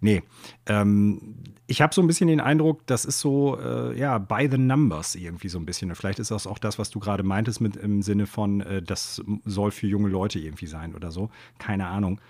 Nee, 0.00 0.22
ähm, 0.66 1.36
ich 1.66 1.82
habe 1.82 1.94
so 1.94 2.00
ein 2.00 2.06
bisschen 2.06 2.28
den 2.28 2.40
Eindruck, 2.40 2.86
das 2.86 3.04
ist 3.04 3.20
so, 3.20 3.58
äh, 3.58 3.98
ja, 3.98 4.18
by 4.18 4.48
the 4.50 4.58
numbers 4.58 5.14
irgendwie 5.14 5.48
so 5.48 5.58
ein 5.58 5.66
bisschen. 5.66 5.90
Und 5.90 5.96
vielleicht 5.96 6.18
ist 6.18 6.30
das 6.30 6.46
auch 6.46 6.58
das, 6.58 6.78
was 6.78 6.90
du 6.90 7.00
gerade 7.00 7.22
meintest, 7.22 7.60
mit 7.60 7.76
im 7.76 8.02
Sinne 8.02 8.26
von, 8.26 8.60
äh, 8.60 8.82
das 8.82 9.22
soll 9.44 9.70
für 9.70 9.86
junge 9.86 10.08
Leute 10.08 10.38
irgendwie 10.38 10.66
sein 10.66 10.94
oder 10.94 11.10
so. 11.10 11.30
Keine 11.58 11.86
Ahnung. 11.86 12.20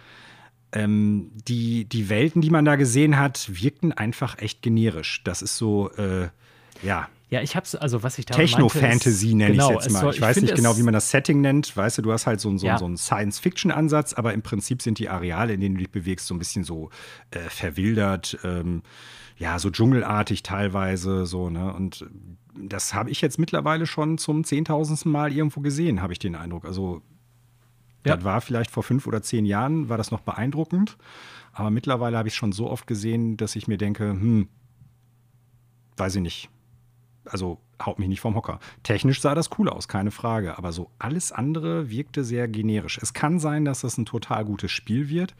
Ähm, 0.72 1.30
die, 1.47 1.84
die 1.84 2.09
Welten, 2.09 2.42
die 2.42 2.51
man 2.51 2.64
da 2.64 2.76
gesehen 2.76 3.18
hat, 3.18 3.62
wirkten 3.62 3.92
einfach 3.92 4.38
echt 4.38 4.62
generisch. 4.62 5.22
Das 5.24 5.42
ist 5.42 5.57
so, 5.57 5.90
äh, 5.92 6.28
ja. 6.82 7.09
Ja, 7.30 7.40
ich 7.40 7.56
hab's, 7.56 7.74
also 7.74 8.02
was 8.02 8.18
ich 8.18 8.26
da 8.26 8.34
Techno-Fantasy 8.34 9.34
nenne 9.34 9.52
genau, 9.52 9.70
ich 9.70 9.74
jetzt 9.76 9.90
mal. 9.90 10.00
Soll, 10.00 10.14
ich 10.14 10.20
weiß 10.20 10.40
nicht 10.42 10.54
genau, 10.54 10.76
wie 10.76 10.82
man 10.82 10.92
das 10.92 11.10
Setting 11.10 11.40
nennt. 11.40 11.76
Weißt 11.76 11.98
du, 11.98 12.02
du 12.02 12.12
hast 12.12 12.26
halt 12.26 12.40
so, 12.40 12.56
so, 12.56 12.66
ja. 12.66 12.78
so 12.78 12.84
einen 12.84 12.96
Science-Fiction-Ansatz, 12.96 14.12
aber 14.12 14.34
im 14.34 14.42
Prinzip 14.42 14.82
sind 14.82 14.98
die 14.98 15.08
Areale, 15.08 15.54
in 15.54 15.60
denen 15.60 15.74
du 15.76 15.80
dich 15.80 15.90
bewegst, 15.90 16.26
so 16.26 16.34
ein 16.34 16.38
bisschen 16.38 16.64
so 16.64 16.90
äh, 17.30 17.38
verwildert, 17.38 18.38
ähm, 18.44 18.82
ja, 19.36 19.58
so 19.58 19.70
dschungelartig 19.70 20.42
teilweise, 20.42 21.26
so, 21.26 21.50
ne? 21.50 21.72
Und 21.72 22.06
das 22.56 22.94
habe 22.94 23.10
ich 23.10 23.20
jetzt 23.20 23.38
mittlerweile 23.38 23.86
schon 23.86 24.18
zum 24.18 24.44
zehntausendsten 24.44 25.10
Mal 25.10 25.32
irgendwo 25.32 25.60
gesehen, 25.60 26.02
habe 26.02 26.12
ich 26.12 26.18
den 26.18 26.36
Eindruck. 26.36 26.64
Also, 26.66 27.02
ja. 28.06 28.14
das 28.14 28.24
war 28.24 28.42
vielleicht 28.42 28.70
vor 28.70 28.82
fünf 28.82 29.06
oder 29.06 29.22
zehn 29.22 29.46
Jahren, 29.46 29.88
war 29.88 29.96
das 29.96 30.10
noch 30.10 30.20
beeindruckend. 30.20 30.98
Aber 31.52 31.70
mittlerweile 31.70 32.18
habe 32.18 32.28
ich 32.28 32.34
es 32.34 32.38
schon 32.38 32.52
so 32.52 32.70
oft 32.70 32.86
gesehen, 32.86 33.36
dass 33.36 33.56
ich 33.56 33.66
mir 33.66 33.78
denke, 33.78 34.10
hm, 34.10 34.48
weiß 35.96 36.16
ich 36.16 36.22
nicht 36.22 36.50
also 37.26 37.58
haut 37.84 37.98
mich 37.98 38.08
nicht 38.08 38.20
vom 38.20 38.34
Hocker. 38.34 38.60
Technisch 38.82 39.20
sah 39.20 39.34
das 39.34 39.50
cool 39.58 39.68
aus, 39.68 39.88
keine 39.88 40.10
Frage, 40.10 40.58
aber 40.58 40.72
so 40.72 40.90
alles 40.98 41.32
andere 41.32 41.90
wirkte 41.90 42.24
sehr 42.24 42.48
generisch. 42.48 42.98
Es 43.00 43.12
kann 43.12 43.38
sein, 43.38 43.64
dass 43.64 43.80
das 43.80 43.98
ein 43.98 44.06
total 44.06 44.44
gutes 44.44 44.70
Spiel 44.70 45.08
wird. 45.08 45.34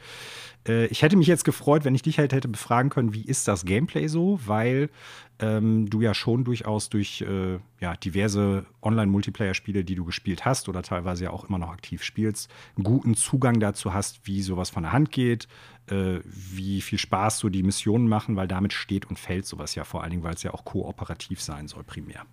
Äh, 0.66 0.87
ich 0.87 1.03
hätte 1.03 1.16
mich 1.16 1.26
jetzt 1.26 1.45
gefreut, 1.45 1.85
wenn 1.85 1.95
ich 1.95 2.03
dich 2.03 2.18
halt 2.18 2.32
hätte 2.32 2.49
befragen 2.49 2.91
können, 2.91 3.14
wie 3.14 3.24
ist 3.24 3.49
das 3.49 3.64
Gameplay 3.64 4.09
so, 4.09 4.41
weil 4.45 4.91
ähm, 5.39 5.91
du 5.91 6.01
ja 6.01 6.14
schon 6.14 6.45
durchaus 6.45 6.89
durch 6.89 7.22
äh, 7.22 7.59
ja, 7.80 7.97
diverse 7.97 8.66
Online-Multiplayer-Spiele, 8.82 9.85
die 9.85 9.95
du 9.95 10.05
gespielt 10.05 10.45
hast 10.45 10.68
oder 10.68 10.82
teilweise 10.82 11.24
ja 11.24 11.30
auch 11.30 11.45
immer 11.45 11.59
noch 11.59 11.70
aktiv 11.70 12.03
spielst, 12.03 12.51
einen 12.76 12.85
guten 12.85 13.14
Zugang 13.14 13.61
dazu 13.61 13.93
hast, 13.93 14.26
wie 14.26 14.43
sowas 14.43 14.70
von 14.70 14.85
der 14.85 14.93
Hand 14.93 15.11
geht, 15.11 15.49
äh, 15.89 16.20
wie 16.24 16.80
viel 16.80 16.99
Spaß 16.99 17.39
so 17.39 17.49
die 17.49 17.62
Missionen 17.62 18.09
machen, 18.09 18.37
weil 18.37 18.49
damit 18.49 18.72
steht 18.72 19.07
und 19.07 19.18
fällt 19.18 19.47
sowas 19.47 19.74
ja 19.74 19.85
vor 19.85 20.03
allen 20.03 20.11
Dingen, 20.11 20.22
weil 20.22 20.35
es 20.35 20.43
ja 20.43 20.53
auch 20.53 20.64
kooperativ 20.64 21.41
sein 21.41 21.68
soll 21.68 21.85
primär. 21.85 22.26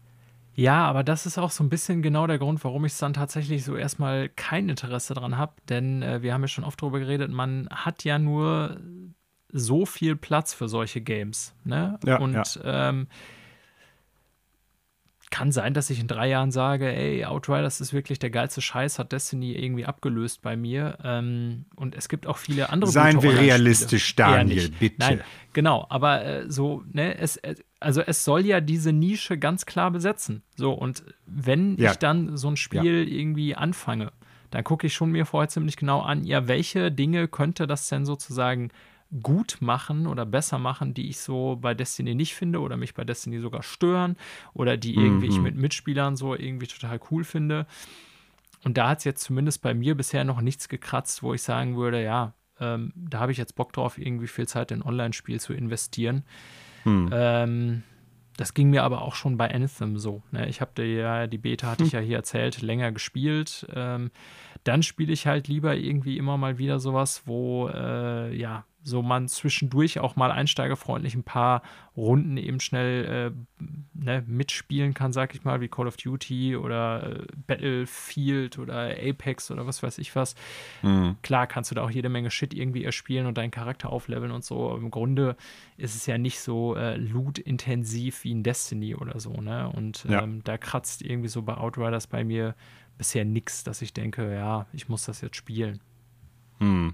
Ja, 0.54 0.86
aber 0.86 1.04
das 1.04 1.26
ist 1.26 1.38
auch 1.38 1.52
so 1.52 1.64
ein 1.64 1.70
bisschen 1.70 2.02
genau 2.02 2.28
der 2.28 2.38
Grund, 2.38 2.64
warum 2.64 2.86
ich 2.86 2.92
es 2.92 2.98
dann 2.98 3.14
tatsächlich 3.14 3.64
so 3.64 3.76
erstmal 3.76 4.30
kein 4.30 4.68
Interesse 4.70 5.14
dran 5.14 5.38
habe. 5.38 5.54
Denn 5.70 6.02
äh, 6.02 6.22
wir 6.22 6.34
haben 6.34 6.42
ja 6.42 6.48
schon 6.48 6.64
oft 6.66 6.82
darüber 6.82 7.00
geredet, 7.00 7.32
man 7.32 7.68
hat 7.72 8.04
ja 8.04 8.20
nur 8.20 8.80
so 9.50 9.86
viel 9.86 10.16
Platz 10.16 10.54
für 10.54 10.68
solche 10.68 11.02
Games. 11.02 11.56
Ne? 11.64 12.00
Ja, 12.06 12.20
und 12.20 12.34
ja. 12.56 12.90
Ähm, 12.90 13.08
kann 15.32 15.52
sein, 15.52 15.74
dass 15.74 15.90
ich 15.90 16.00
in 16.00 16.08
drei 16.08 16.28
Jahren 16.28 16.52
sage, 16.52 16.94
ey, 16.94 17.26
Outriders 17.26 17.82
ist 17.82 17.94
wirklich 17.94 18.20
der 18.20 18.30
geilste 18.30 18.62
Scheiß, 18.62 19.00
hat 19.00 19.12
Destiny 19.12 19.54
irgendwie 19.54 19.86
abgelöst 19.86 20.42
bei 20.42 20.56
mir. 20.56 20.98
Ähm, 21.04 21.66
und 21.76 21.96
es 21.96 22.10
gibt 22.10 22.28
auch 22.28 22.38
viele 22.38 22.70
andere. 22.70 22.92
Seien 22.92 23.24
wir 23.24 23.40
realistisch, 23.40 24.16
Daniel, 24.16 24.70
bitte. 24.80 24.98
Nein, 25.00 25.22
genau, 25.54 25.88
aber 25.90 26.24
äh, 26.24 26.52
so, 26.52 26.84
ne, 26.92 27.18
es, 27.18 27.40
also 27.80 28.02
es 28.02 28.24
soll 28.24 28.46
ja 28.46 28.62
diese 28.62 28.92
Nische 28.92 29.38
ganz 29.38 29.66
klar 29.66 29.90
besetzen. 29.90 30.44
So, 30.58 30.74
und 30.74 31.04
wenn 31.26 31.78
ja. 31.78 31.92
ich 31.92 31.98
dann 31.98 32.38
so 32.38 32.50
ein 32.50 32.58
Spiel 32.58 33.08
ja. 33.08 33.18
irgendwie 33.20 33.56
anfange, 33.56 34.12
dann 34.52 34.66
gucke 34.66 34.88
ich 34.88 34.94
schon 34.94 35.12
mir 35.12 35.26
vorher 35.26 35.48
ziemlich 35.48 35.78
genau 35.78 36.02
an, 36.02 36.26
ja, 36.26 36.48
welche 36.50 36.92
Dinge 36.92 37.30
könnte 37.30 37.68
das 37.68 37.88
denn 37.88 38.06
sozusagen 38.06 38.70
gut 39.22 39.58
machen 39.60 40.08
oder 40.08 40.26
besser 40.26 40.58
machen, 40.58 40.94
die 40.94 41.10
ich 41.10 41.20
so 41.20 41.58
bei 41.60 41.74
Destiny 41.74 42.16
nicht 42.16 42.34
finde 42.34 42.60
oder 42.60 42.78
mich 42.78 42.94
bei 42.94 43.04
Destiny 43.04 43.40
sogar 43.40 43.62
stören 43.62 44.16
oder 44.54 44.78
die 44.78 44.96
irgendwie 44.96 45.28
mhm. 45.28 45.32
ich 45.32 45.40
mit 45.40 45.56
Mitspielern 45.56 46.16
so 46.16 46.36
irgendwie 46.36 46.68
total 46.68 47.00
cool 47.12 47.24
finde. 47.24 47.66
Und 48.64 48.78
da 48.78 48.90
hat 48.90 49.00
es 49.00 49.04
jetzt 49.04 49.24
zumindest 49.24 49.62
bei 49.62 49.74
mir 49.74 49.96
bisher 49.96 50.24
noch 50.24 50.40
nichts 50.42 50.70
gekratzt, 50.70 51.24
wo 51.24 51.34
ich 51.34 51.42
sagen 51.42 51.76
würde, 51.76 52.02
ja, 52.02 52.34
ähm, 52.60 52.94
da 52.96 53.20
habe 53.20 53.32
ich 53.32 53.38
jetzt 53.38 53.56
Bock 53.56 53.74
drauf, 53.74 53.98
irgendwie 53.98 54.28
viel 54.28 54.48
Zeit 54.48 54.72
in 54.72 54.84
Online-Spiel 54.84 55.40
zu 55.40 55.54
investieren. 55.54 56.24
Mhm. 56.86 57.10
Ähm, 57.12 57.84
das 58.38 58.54
ging 58.54 58.70
mir 58.70 58.84
aber 58.84 59.02
auch 59.02 59.16
schon 59.16 59.38
bei 59.38 59.54
Anthem 59.54 59.98
so. 59.98 60.24
Ne? 60.32 60.48
Ich 60.48 60.62
habe 60.62 60.84
ja, 60.84 61.28
die 61.28 61.38
Beta 61.38 61.68
hatte 61.68 61.84
ich 61.84 61.92
hm. 61.92 62.00
ja 62.00 62.06
hier 62.06 62.18
erzählt, 62.18 62.62
länger 62.62 62.92
gespielt. 62.92 63.68
Ähm, 63.74 64.10
dann 64.64 64.84
spiele 64.84 65.12
ich 65.12 65.28
halt 65.28 65.48
lieber 65.48 65.76
irgendwie 65.76 66.18
immer 66.18 66.38
mal 66.38 66.58
wieder 66.58 66.80
sowas, 66.80 67.24
wo 67.26 67.68
äh, 67.68 68.34
ja 68.36 68.66
so 68.84 69.02
man 69.02 69.28
zwischendurch 69.28 70.00
auch 70.00 70.16
mal 70.16 70.32
einsteigerfreundlich 70.32 71.16
ein 71.16 71.24
paar 71.24 71.62
Runden 71.96 72.38
eben 72.38 72.60
schnell 72.60 73.34
äh, 73.60 73.66
ne, 73.94 74.24
mitspielen 74.26 74.94
kann, 74.94 75.14
sag 75.14 75.36
ich 75.36 75.44
mal, 75.44 75.62
wie 75.62 75.68
Call 75.68 75.88
of 75.88 75.98
Duty 75.98 76.56
oder 76.56 77.20
äh, 77.20 77.26
Battlefield 77.48 78.58
oder 78.58 78.96
Apex 78.98 79.52
oder 79.52 79.68
was 79.68 79.84
weiß 79.84 79.98
ich 80.00 80.16
was. 80.16 80.36
Mhm. 80.82 81.18
Klar 81.22 81.48
kannst 81.48 81.72
du 81.72 81.76
da 81.76 81.84
auch 81.84 81.92
jede 81.92 82.10
Menge 82.10 82.32
Shit 82.32 82.54
irgendwie 82.54 82.84
erspielen 82.84 83.28
und 83.28 83.38
deinen 83.38 83.52
Charakter 83.52 83.92
aufleveln 83.92 84.32
und 84.32 84.44
so. 84.44 84.72
Aber 84.72 84.80
Im 84.80 84.92
Grunde 84.92 85.36
ist 85.78 85.96
es 85.96 86.06
ja 86.06 86.18
nicht 86.18 86.40
so 86.40 86.76
äh, 86.76 86.96
loot-intensiv 86.96 88.24
wie 88.24 88.32
in 88.32 88.44
Destiny 88.44 88.96
oder 88.96 89.20
so, 89.20 89.42
ne? 89.42 89.70
Und 89.70 90.06
ja. 90.06 90.24
ähm, 90.24 90.44
da 90.44 90.58
kratzt 90.58 91.02
irgendwie 91.02 91.30
so 91.30 91.42
bei 91.42 91.56
Outriders 91.56 92.08
bei 92.08 92.24
mir 92.24 92.56
bisher 92.98 93.26
nichts, 93.26 93.64
dass 93.64 93.82
ich 93.82 93.94
denke, 93.94 94.34
ja, 94.34 94.66
ich 94.74 94.90
muss 94.90 95.06
das 95.06 95.22
jetzt 95.22 95.36
spielen. 95.36 95.82
Hm. 96.60 96.94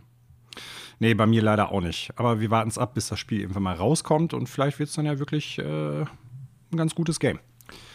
Nee, 0.99 1.13
bei 1.13 1.25
mir 1.25 1.41
leider 1.41 1.71
auch 1.71 1.81
nicht. 1.81 2.11
Aber 2.15 2.39
wir 2.39 2.49
warten 2.49 2.69
es 2.69 2.77
ab, 2.77 2.93
bis 2.93 3.07
das 3.07 3.19
Spiel 3.19 3.41
irgendwann 3.41 3.63
mal 3.63 3.75
rauskommt 3.75 4.33
und 4.33 4.47
vielleicht 4.47 4.79
wird 4.79 4.89
es 4.89 4.95
dann 4.95 5.05
ja 5.05 5.19
wirklich 5.19 5.59
äh, 5.59 6.01
ein 6.01 6.77
ganz 6.77 6.95
gutes 6.95 7.19
Game. 7.19 7.39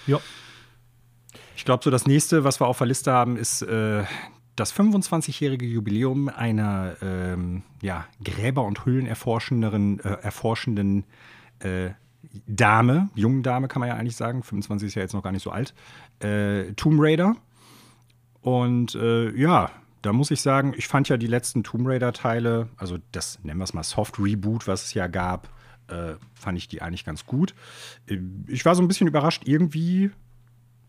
Ja. 0.06 0.20
Ich 1.56 1.64
glaube, 1.64 1.82
so 1.82 1.90
das 1.90 2.06
nächste, 2.06 2.44
was 2.44 2.60
wir 2.60 2.66
auf 2.66 2.78
der 2.78 2.86
Liste 2.86 3.12
haben, 3.12 3.36
ist 3.36 3.62
äh, 3.62 4.04
das 4.56 4.74
25-jährige 4.74 5.66
Jubiläum 5.66 6.28
einer 6.28 6.96
ähm, 7.02 7.62
ja, 7.80 8.06
Gräber- 8.22 8.64
und 8.64 8.84
Höhlenerforschenden 8.84 10.00
äh, 10.00 10.08
erforschenden 10.22 11.04
äh, 11.60 11.90
Dame, 12.46 13.10
jungen 13.14 13.42
Dame 13.42 13.68
kann 13.68 13.80
man 13.80 13.88
ja 13.88 13.96
eigentlich 13.96 14.16
sagen, 14.16 14.42
25 14.42 14.88
ist 14.88 14.94
ja 14.94 15.02
jetzt 15.02 15.12
noch 15.12 15.22
gar 15.22 15.32
nicht 15.32 15.42
so 15.42 15.50
alt, 15.50 15.74
äh, 16.20 16.72
Tomb 16.74 16.98
Raider. 17.00 17.36
Und 18.40 18.94
äh, 18.94 19.30
ja, 19.36 19.70
da 20.02 20.12
muss 20.12 20.30
ich 20.30 20.40
sagen, 20.40 20.74
ich 20.76 20.88
fand 20.88 21.08
ja 21.08 21.16
die 21.16 21.26
letzten 21.26 21.62
Tomb 21.62 21.86
Raider-Teile, 21.86 22.68
also 22.76 22.98
das 23.12 23.42
nennen 23.42 23.58
wir 23.58 23.64
es 23.64 23.74
mal 23.74 23.82
Soft 23.84 24.18
Reboot, 24.18 24.66
was 24.66 24.84
es 24.84 24.94
ja 24.94 25.06
gab, 25.06 25.48
äh, 25.88 26.14
fand 26.34 26.58
ich 26.58 26.68
die 26.68 26.82
eigentlich 26.82 27.04
ganz 27.04 27.24
gut. 27.24 27.54
Äh, 28.06 28.18
ich 28.48 28.64
war 28.64 28.74
so 28.74 28.82
ein 28.82 28.88
bisschen 28.88 29.06
überrascht, 29.06 29.42
irgendwie 29.46 30.10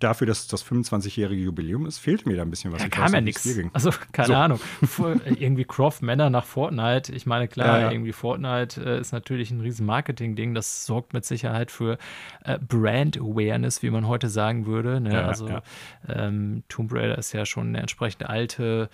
dafür, 0.04 0.28
dass 0.28 0.48
das 0.48 0.66
25-jährige 0.66 1.42
Jubiläum 1.42 1.86
ist, 1.86 1.98
fehlte 1.98 2.28
mir 2.28 2.36
da 2.36 2.44
ein 2.44 2.50
bisschen 2.50 2.72
was. 2.72 2.82
Da 2.82 2.90
kam 2.90 3.14
ja 3.14 3.22
nichts. 3.22 3.48
Also, 3.74 3.92
keine 4.12 4.28
so. 4.28 4.34
Ahnung. 4.34 4.60
irgendwie 5.26 5.66
Croft 5.66 6.02
Männer 6.02 6.30
nach 6.30 6.46
Fortnite. 6.46 7.14
Ich 7.14 7.26
meine, 7.26 7.48
klar, 7.48 7.80
ja, 7.80 7.86
ja. 7.86 7.92
irgendwie 7.92 8.14
Fortnite 8.14 8.82
äh, 8.84 9.00
ist 9.00 9.12
natürlich 9.12 9.52
ein 9.52 9.62
riesen 9.62 9.86
Marketing-Ding. 9.86 10.54
Das 10.54 10.86
sorgt 10.86 11.14
mit 11.14 11.26
Sicherheit 11.26 11.72
für 11.72 11.98
äh, 12.44 12.60
Brand 12.60 13.18
Awareness, 13.18 13.82
wie 13.82 13.90
man 13.90 14.08
heute 14.08 14.30
sagen 14.30 14.66
würde. 14.66 15.00
Ne? 15.00 15.14
Ja, 15.14 15.28
also, 15.28 15.50
ähm, 16.08 16.64
Tomb 16.68 16.94
Raider 16.94 17.18
ist 17.18 17.34
ja 17.34 17.46
schon 17.46 17.70
eine 17.70 17.80
entsprechend 17.80 18.28
alte 18.30 18.90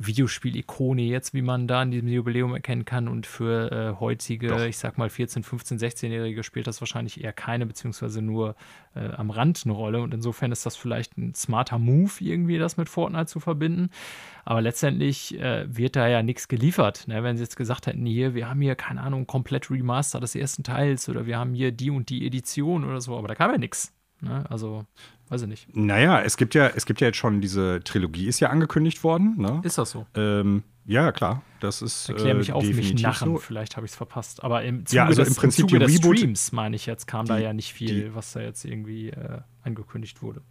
Videospiel-Ikone 0.00 1.02
jetzt, 1.02 1.34
wie 1.34 1.42
man 1.42 1.66
da 1.68 1.82
in 1.82 1.90
diesem 1.90 2.08
Jubiläum 2.08 2.54
erkennen 2.54 2.84
kann. 2.84 3.06
Und 3.06 3.26
für 3.26 3.70
äh, 3.70 4.00
heutige, 4.00 4.48
Doch. 4.48 4.60
ich 4.60 4.78
sag 4.78 4.98
mal 4.98 5.10
14, 5.10 5.42
15, 5.42 5.78
16-Jährige 5.78 6.42
spielt 6.42 6.66
das 6.66 6.80
wahrscheinlich 6.80 7.22
eher 7.22 7.32
keine, 7.32 7.66
beziehungsweise 7.66 8.22
nur 8.22 8.56
äh, 8.94 9.10
am 9.10 9.30
Rand 9.30 9.62
eine 9.64 9.74
Rolle. 9.74 10.00
Und 10.00 10.14
insofern 10.14 10.52
ist 10.52 10.64
das 10.64 10.76
vielleicht 10.76 11.18
ein 11.18 11.34
smarter 11.34 11.78
Move, 11.78 12.12
irgendwie 12.20 12.58
das 12.58 12.76
mit 12.76 12.88
Fortnite 12.88 13.26
zu 13.26 13.40
verbinden. 13.40 13.90
Aber 14.44 14.62
letztendlich 14.62 15.38
äh, 15.38 15.66
wird 15.68 15.96
da 15.96 16.08
ja 16.08 16.22
nichts 16.22 16.48
geliefert. 16.48 17.06
Ne? 17.06 17.22
Wenn 17.22 17.36
sie 17.36 17.42
jetzt 17.42 17.56
gesagt 17.56 17.86
hätten, 17.86 18.06
hier, 18.06 18.34
wir 18.34 18.48
haben 18.48 18.60
hier, 18.62 18.76
keine 18.76 19.02
Ahnung, 19.02 19.26
komplett 19.26 19.70
Remaster 19.70 20.18
des 20.18 20.34
ersten 20.34 20.62
Teils 20.62 21.08
oder 21.08 21.26
wir 21.26 21.38
haben 21.38 21.52
hier 21.52 21.72
die 21.72 21.90
und 21.90 22.08
die 22.08 22.26
Edition 22.26 22.84
oder 22.84 23.00
so, 23.00 23.16
aber 23.16 23.28
da 23.28 23.34
kam 23.34 23.50
ja 23.50 23.58
nichts. 23.58 23.92
Ne? 24.20 24.44
Also 24.48 24.86
Weiß 25.30 25.42
ich 25.42 25.48
nicht. 25.48 25.76
Naja, 25.76 26.20
es 26.20 26.36
gibt 26.36 26.54
ja, 26.54 26.66
es 26.66 26.86
gibt 26.86 27.00
ja 27.00 27.06
jetzt 27.06 27.16
schon 27.16 27.40
diese 27.40 27.80
Trilogie, 27.84 28.26
ist 28.26 28.40
ja 28.40 28.50
angekündigt 28.50 29.04
worden. 29.04 29.36
Ne? 29.38 29.60
Ist 29.62 29.78
das 29.78 29.92
so? 29.92 30.04
Ähm, 30.16 30.64
ja, 30.86 31.12
klar. 31.12 31.42
Das 31.60 31.82
ist. 31.82 32.08
Erklär 32.08 32.34
mich 32.34 32.48
äh, 32.48 32.52
auf 32.52 32.64
mich 32.64 33.00
Narren, 33.00 33.34
so. 33.34 33.38
vielleicht 33.38 33.76
habe 33.76 33.86
ich 33.86 33.92
es 33.92 33.96
verpasst. 33.96 34.42
Aber 34.42 34.64
im 34.64 34.84
Zuge, 34.86 34.96
ja, 34.96 35.06
also 35.06 35.22
des, 35.22 35.28
im 35.28 35.34
Prinzip 35.36 35.62
im 35.66 35.68
Zuge 35.68 35.78
des 35.86 35.96
Streams, 35.98 36.50
meine 36.50 36.74
ich 36.74 36.86
jetzt, 36.86 37.06
kam 37.06 37.26
die, 37.26 37.28
da 37.28 37.38
ja 37.38 37.52
nicht 37.52 37.72
viel, 37.72 38.06
die, 38.06 38.14
was 38.14 38.32
da 38.32 38.40
jetzt 38.40 38.64
irgendwie 38.64 39.10
äh, 39.10 39.38
angekündigt 39.62 40.20
wurde. 40.20 40.42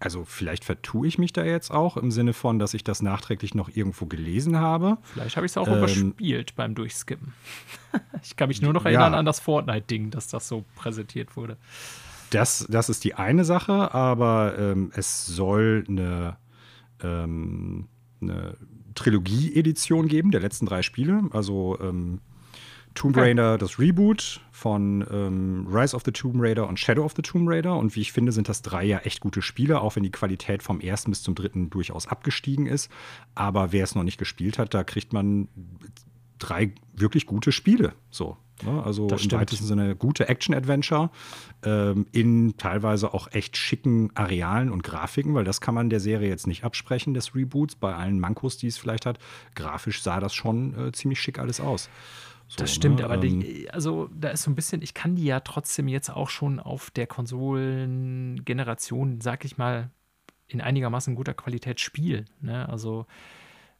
Also 0.00 0.24
vielleicht 0.24 0.64
vertue 0.64 1.06
ich 1.06 1.16
mich 1.16 1.32
da 1.32 1.44
jetzt 1.44 1.70
auch 1.70 1.96
im 1.96 2.10
Sinne 2.10 2.32
von, 2.32 2.58
dass 2.58 2.74
ich 2.74 2.82
das 2.82 3.02
nachträglich 3.02 3.54
noch 3.54 3.70
irgendwo 3.72 4.06
gelesen 4.06 4.58
habe. 4.58 4.98
Vielleicht 5.02 5.36
habe 5.36 5.46
ich 5.46 5.52
es 5.52 5.56
auch 5.56 5.68
ähm, 5.68 5.78
überspielt 5.78 6.56
beim 6.56 6.74
Durchskippen. 6.74 7.34
ich 8.22 8.34
kann 8.34 8.48
mich 8.48 8.60
nur 8.60 8.72
noch 8.72 8.84
erinnern 8.84 9.12
ja. 9.12 9.18
an 9.20 9.24
das 9.24 9.38
Fortnite-Ding, 9.38 10.10
dass 10.10 10.26
das 10.26 10.48
so 10.48 10.64
präsentiert 10.74 11.36
wurde. 11.36 11.56
Das, 12.36 12.66
das 12.68 12.88
ist 12.88 13.04
die 13.04 13.14
eine 13.14 13.44
Sache, 13.44 13.94
aber 13.94 14.58
ähm, 14.58 14.90
es 14.94 15.26
soll 15.26 15.84
eine, 15.88 16.36
ähm, 17.02 17.88
eine 18.20 18.56
Trilogie-Edition 18.94 20.08
geben 20.08 20.30
der 20.30 20.40
letzten 20.40 20.66
drei 20.66 20.82
Spiele. 20.82 21.24
Also 21.32 21.78
ähm, 21.80 22.20
Tomb 22.96 23.16
Raider, 23.16 23.58
das 23.58 23.78
Reboot 23.78 24.40
von 24.50 25.06
ähm, 25.10 25.66
Rise 25.70 25.94
of 25.94 26.02
the 26.04 26.12
Tomb 26.12 26.36
Raider 26.38 26.66
und 26.66 26.80
Shadow 26.80 27.04
of 27.04 27.12
the 27.14 27.22
Tomb 27.22 27.48
Raider. 27.48 27.76
Und 27.76 27.94
wie 27.94 28.00
ich 28.00 28.12
finde, 28.12 28.32
sind 28.32 28.48
das 28.48 28.62
drei 28.62 28.84
ja 28.84 28.98
echt 28.98 29.20
gute 29.20 29.42
Spiele, 29.42 29.80
auch 29.80 29.96
wenn 29.96 30.02
die 30.02 30.10
Qualität 30.10 30.62
vom 30.62 30.80
ersten 30.80 31.10
bis 31.10 31.22
zum 31.22 31.34
dritten 31.34 31.70
durchaus 31.70 32.06
abgestiegen 32.06 32.66
ist. 32.66 32.90
Aber 33.34 33.72
wer 33.72 33.84
es 33.84 33.94
noch 33.94 34.02
nicht 34.02 34.18
gespielt 34.18 34.58
hat, 34.58 34.74
da 34.74 34.82
kriegt 34.82 35.12
man 35.12 35.48
drei 36.38 36.72
wirklich 36.94 37.26
gute 37.26 37.52
Spiele. 37.52 37.92
So. 38.10 38.36
Ne? 38.62 38.82
Also 38.82 39.08
im 39.08 39.32
weitesten 39.32 39.66
Sinne 39.66 39.96
gute 39.96 40.28
Action-Adventure 40.28 41.10
ähm, 41.62 42.06
in 42.12 42.56
teilweise 42.56 43.14
auch 43.14 43.30
echt 43.32 43.56
schicken 43.56 44.10
Arealen 44.14 44.70
und 44.70 44.82
Grafiken, 44.82 45.34
weil 45.34 45.44
das 45.44 45.60
kann 45.60 45.74
man 45.74 45.90
der 45.90 46.00
Serie 46.00 46.28
jetzt 46.28 46.46
nicht 46.46 46.64
absprechen, 46.64 47.14
des 47.14 47.34
Reboots, 47.34 47.76
bei 47.76 47.94
allen 47.94 48.20
Mankos, 48.20 48.56
die 48.56 48.68
es 48.68 48.78
vielleicht 48.78 49.06
hat. 49.06 49.18
Grafisch 49.54 50.02
sah 50.02 50.20
das 50.20 50.34
schon 50.34 50.88
äh, 50.88 50.92
ziemlich 50.92 51.20
schick 51.20 51.38
alles 51.38 51.60
aus. 51.60 51.90
So, 52.48 52.58
das 52.58 52.72
stimmt, 52.72 53.00
ne? 53.00 53.04
aber 53.04 53.16
die, 53.16 53.64
ähm, 53.64 53.70
also 53.72 54.08
da 54.14 54.28
ist 54.28 54.44
so 54.44 54.50
ein 54.50 54.54
bisschen, 54.54 54.80
ich 54.80 54.94
kann 54.94 55.16
die 55.16 55.24
ja 55.24 55.40
trotzdem 55.40 55.88
jetzt 55.88 56.10
auch 56.10 56.28
schon 56.28 56.60
auf 56.60 56.90
der 56.90 57.08
Konsolengeneration, 57.08 59.20
sag 59.20 59.44
ich 59.44 59.58
mal, 59.58 59.90
in 60.46 60.60
einigermaßen 60.60 61.16
guter 61.16 61.34
Qualität 61.34 61.80
spielen. 61.80 62.26
Ne? 62.40 62.68
Also 62.68 63.06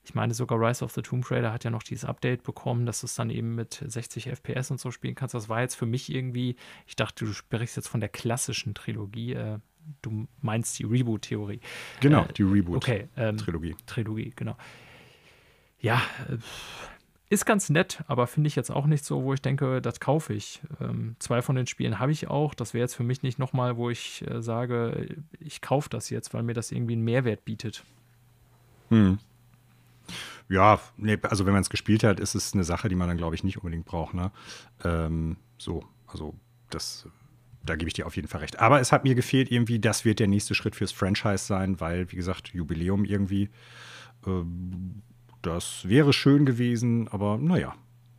ich 0.06 0.14
meine, 0.14 0.34
sogar 0.34 0.60
Rise 0.60 0.84
of 0.84 0.92
the 0.92 1.02
Tomb 1.02 1.28
Raider 1.28 1.52
hat 1.52 1.64
ja 1.64 1.70
noch 1.70 1.82
dieses 1.82 2.04
Update 2.04 2.44
bekommen, 2.44 2.86
dass 2.86 3.00
du 3.00 3.06
es 3.06 3.16
dann 3.16 3.28
eben 3.28 3.56
mit 3.56 3.82
60 3.84 4.28
FPS 4.28 4.70
und 4.70 4.78
so 4.78 4.92
spielen 4.92 5.16
kannst. 5.16 5.34
Das 5.34 5.48
war 5.48 5.60
jetzt 5.62 5.74
für 5.74 5.84
mich 5.84 6.14
irgendwie, 6.14 6.54
ich 6.86 6.94
dachte, 6.94 7.24
du 7.24 7.32
sprichst 7.32 7.76
jetzt 7.76 7.88
von 7.88 7.98
der 7.98 8.08
klassischen 8.08 8.72
Trilogie. 8.72 9.32
Äh, 9.32 9.58
du 10.02 10.28
meinst 10.42 10.78
die 10.78 10.84
Reboot-Theorie. 10.84 11.60
Genau, 11.98 12.22
äh, 12.22 12.32
die 12.32 12.44
Reboot-Trilogie. 12.44 13.02
Okay, 13.02 13.08
ähm, 13.16 13.76
Trilogie, 13.86 14.32
genau. 14.36 14.56
Ja, 15.80 16.00
äh, 16.28 16.38
ist 17.28 17.44
ganz 17.44 17.68
nett, 17.68 18.04
aber 18.06 18.28
finde 18.28 18.46
ich 18.46 18.54
jetzt 18.54 18.70
auch 18.70 18.86
nicht 18.86 19.04
so, 19.04 19.24
wo 19.24 19.34
ich 19.34 19.42
denke, 19.42 19.82
das 19.82 19.98
kaufe 19.98 20.34
ich. 20.34 20.60
Ähm, 20.80 21.16
zwei 21.18 21.42
von 21.42 21.56
den 21.56 21.66
Spielen 21.66 21.98
habe 21.98 22.12
ich 22.12 22.28
auch. 22.28 22.54
Das 22.54 22.74
wäre 22.74 22.82
jetzt 22.82 22.94
für 22.94 23.02
mich 23.02 23.24
nicht 23.24 23.40
nochmal, 23.40 23.76
wo 23.76 23.90
ich 23.90 24.24
äh, 24.30 24.40
sage, 24.40 25.16
ich 25.40 25.60
kaufe 25.60 25.88
das 25.88 26.10
jetzt, 26.10 26.32
weil 26.32 26.44
mir 26.44 26.54
das 26.54 26.70
irgendwie 26.70 26.92
einen 26.92 27.02
Mehrwert 27.02 27.44
bietet. 27.44 27.82
Hm. 28.90 29.18
Ja, 30.48 30.80
nee, 30.96 31.18
also 31.22 31.44
wenn 31.46 31.52
man 31.52 31.62
es 31.62 31.70
gespielt 31.70 32.04
hat, 32.04 32.20
ist 32.20 32.34
es 32.34 32.54
eine 32.54 32.64
Sache, 32.64 32.88
die 32.88 32.94
man 32.94 33.08
dann, 33.08 33.16
glaube 33.16 33.34
ich, 33.34 33.42
nicht 33.42 33.58
unbedingt 33.58 33.84
braucht. 33.84 34.14
Ne? 34.14 34.30
Ähm, 34.84 35.36
so, 35.58 35.84
also 36.06 36.34
das, 36.70 37.08
da 37.64 37.74
gebe 37.74 37.88
ich 37.88 37.94
dir 37.94 38.06
auf 38.06 38.16
jeden 38.16 38.28
Fall 38.28 38.40
recht. 38.42 38.60
Aber 38.60 38.80
es 38.80 38.92
hat 38.92 39.04
mir 39.04 39.14
gefehlt 39.14 39.50
irgendwie, 39.50 39.78
das 39.78 40.04
wird 40.04 40.20
der 40.20 40.28
nächste 40.28 40.54
Schritt 40.54 40.76
fürs 40.76 40.92
Franchise 40.92 41.44
sein, 41.44 41.80
weil, 41.80 42.10
wie 42.12 42.16
gesagt, 42.16 42.48
Jubiläum 42.48 43.04
irgendwie. 43.04 43.50
Ähm, 44.26 45.02
das 45.42 45.88
wäre 45.88 46.12
schön 46.12 46.46
gewesen, 46.46 47.08
aber 47.08 47.38
naja, 47.38 47.74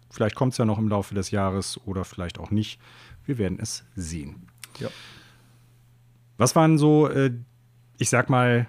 vielleicht 0.09 0.35
kommt 0.35 0.53
es 0.53 0.57
ja 0.57 0.65
noch 0.65 0.77
im 0.77 0.87
Laufe 0.87 1.15
des 1.15 1.31
Jahres 1.31 1.79
oder 1.85 2.05
vielleicht 2.05 2.39
auch 2.39 2.51
nicht. 2.51 2.79
Wir 3.25 3.37
werden 3.37 3.59
es 3.59 3.85
sehen. 3.95 4.47
Ja. 4.79 4.89
Was 6.37 6.55
waren 6.55 6.77
so, 6.77 7.07
äh, 7.09 7.31
ich 7.97 8.09
sag 8.09 8.29
mal, 8.29 8.67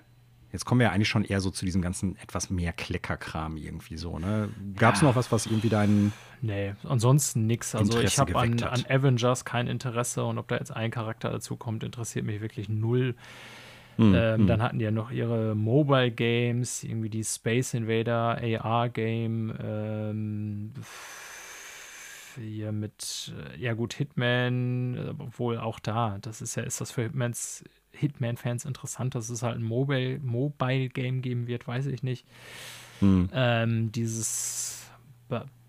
jetzt 0.53 0.65
kommen 0.65 0.81
wir 0.81 0.87
ja 0.87 0.93
eigentlich 0.93 1.09
schon 1.09 1.25
eher 1.25 1.41
so 1.41 1.51
zu 1.51 1.65
diesem 1.65 1.83
ganzen 1.83 2.17
etwas 2.19 2.51
mehr 2.51 2.73
Kleckerkram 2.73 3.57
irgendwie 3.57 3.97
so, 3.97 4.19
ne? 4.19 4.49
Gab 4.77 4.95
es 4.95 5.01
ja. 5.01 5.09
noch 5.09 5.17
was, 5.17 5.31
was 5.31 5.47
irgendwie 5.47 5.69
deinen. 5.69 6.13
Nee, 6.41 6.75
ansonsten 6.85 7.47
nichts. 7.47 7.75
Also 7.75 7.93
Interesse 7.93 8.07
ich 8.07 8.19
habe 8.19 8.39
an, 8.39 8.63
an, 8.63 8.85
Avengers 8.89 9.45
kein 9.45 9.67
Interesse 9.67 10.25
und 10.25 10.39
ob 10.39 10.49
da 10.49 10.57
jetzt 10.57 10.75
ein 10.75 10.91
Charakter 10.91 11.31
dazu 11.31 11.57
kommt, 11.57 11.83
interessiert 11.83 12.25
mich 12.25 12.41
wirklich 12.41 12.69
null. 12.69 13.15
Mhm. 13.99 14.15
Ähm, 14.17 14.47
dann 14.47 14.63
hatten 14.63 14.79
die 14.79 14.85
ja 14.85 14.93
noch 14.93 15.11
ihre 15.11 15.57
Mobile 15.57 16.13
Games, 16.13 16.85
irgendwie 16.85 17.11
die 17.11 17.25
Space 17.25 17.75
Invader 17.75 18.41
AR 18.41 18.89
Game, 18.89 19.53
ähm, 19.61 20.73
hier 22.37 22.71
mit, 22.71 23.35
äh, 23.37 23.61
ja 23.61 23.75
gut, 23.75 23.95
Hitman, 23.95 25.17
obwohl 25.19 25.59
auch 25.59 25.81
da, 25.81 26.19
das 26.21 26.41
ist 26.41 26.55
ja, 26.55 26.63
ist 26.63 26.81
das 26.81 26.93
für 26.93 27.03
Hitmans 27.03 27.65
Hitman-Fans 27.99 28.65
interessant, 28.65 29.15
dass 29.15 29.29
es 29.29 29.43
halt 29.43 29.57
ein 29.57 29.63
Mobile, 29.63 30.19
Mobile 30.21 30.89
Game 30.89 31.23
geben 31.23 31.47
wird, 31.47 31.67
weiß 31.67 31.87
ich 31.87 32.03
nicht. 32.03 32.27
Mhm. 33.01 33.29
Ähm, 33.33 33.93
dieses 33.93 34.79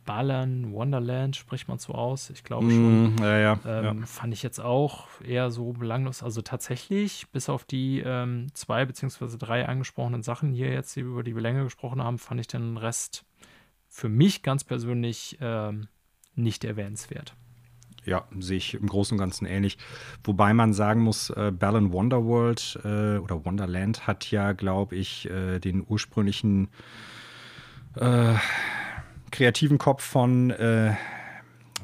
Ballern, 0.10 0.74
Wonderland, 0.74 1.36
spricht 1.36 1.68
man 1.68 1.78
so 1.78 1.94
aus, 1.94 2.32
ich 2.32 2.44
glaube 2.44 2.72
schon. 2.72 3.14
Mm, 3.14 3.18
ja, 3.20 3.38
ja, 3.38 3.60
ähm, 3.64 4.00
ja, 4.00 4.06
Fand 4.08 4.34
ich 4.34 4.42
jetzt 4.42 4.60
auch 4.60 5.06
eher 5.24 5.52
so 5.52 5.74
belanglos. 5.74 6.24
Also 6.24 6.42
tatsächlich, 6.42 7.28
bis 7.30 7.48
auf 7.48 7.64
die 7.64 8.02
ähm, 8.04 8.48
zwei 8.56 8.86
beziehungsweise 8.86 9.38
drei 9.38 9.68
angesprochenen 9.68 10.24
Sachen 10.24 10.52
hier 10.52 10.74
jetzt, 10.74 10.96
die 10.96 11.02
über 11.02 11.22
die 11.22 11.36
wir 11.36 11.44
länger 11.44 11.64
gesprochen 11.64 12.04
haben, 12.04 12.18
fand 12.18 12.42
ich 12.42 12.48
den 12.48 12.78
Rest 12.78 13.24
für 13.88 14.10
mich 14.10 14.42
ganz 14.42 14.64
persönlich 14.64 15.38
ähm, 15.42 15.90
nicht 16.34 16.64
erwähnenswert. 16.64 17.36
Ja, 18.10 18.26
sehe 18.40 18.58
ich 18.58 18.74
im 18.74 18.88
Großen 18.88 19.14
und 19.16 19.20
Ganzen 19.20 19.46
ähnlich. 19.46 19.78
Wobei 20.24 20.52
man 20.56 20.74
sagen 20.74 21.02
muss, 21.02 21.30
äh, 21.30 21.52
Balan 21.52 21.94
Wonderworld 21.94 22.80
äh, 22.84 23.18
oder 23.18 23.46
Wonderland 23.46 24.08
hat 24.08 24.32
ja, 24.32 24.54
glaube 24.54 24.96
ich, 24.96 25.30
äh, 25.30 25.60
den 25.60 25.86
ursprünglichen 25.88 26.70
äh, 27.96 28.34
kreativen 29.30 29.78
Kopf 29.78 30.04
von, 30.04 30.50
äh, 30.50 30.96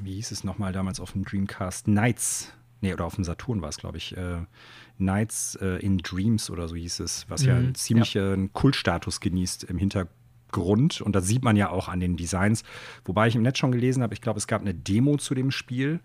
wie 0.02 0.16
hieß 0.16 0.32
es 0.32 0.44
nochmal 0.44 0.74
damals 0.74 1.00
auf 1.00 1.12
dem 1.12 1.24
Dreamcast? 1.24 1.88
Nights. 1.88 2.52
Nee, 2.82 2.94
oder 2.94 3.06
auf 3.06 3.14
dem 3.14 3.24
Saturn 3.24 3.62
war 3.62 3.70
es, 3.70 3.78
glaube 3.78 3.98
ich. 3.98 4.18
Äh, 4.18 4.48
Nights 4.98 5.60
äh, 5.62 5.78
in 5.78 6.00
Dreams 6.00 6.50
oder 6.50 6.68
so 6.68 6.76
hieß 6.76 7.02
es, 7.02 7.30
was 7.30 7.44
mhm, 7.44 7.48
ja 7.48 7.56
einen 7.56 7.76
ziemlichen 7.76 8.42
ja. 8.46 8.50
Kultstatus 8.52 9.20
genießt 9.20 9.66
im 9.66 9.78
Hintergrund. 9.78 10.25
Und 11.02 11.16
das 11.16 11.28
sieht 11.28 11.44
man 11.44 11.56
ja 11.56 11.70
auch 11.70 11.88
an 11.88 12.00
den 12.00 12.18
Designs. 12.18 12.64
Wobei 13.04 13.28
ich 13.28 13.36
im 13.36 13.42
Netz 13.42 13.58
schon 13.58 13.72
gelesen 13.72 14.04
habe, 14.04 14.14
ich 14.14 14.22
glaube, 14.22 14.38
es 14.38 14.48
gab 14.48 14.62
eine 14.62 14.74
Demo 14.74 15.18
zu 15.18 15.36
dem 15.36 15.52
Spiel 15.52 16.00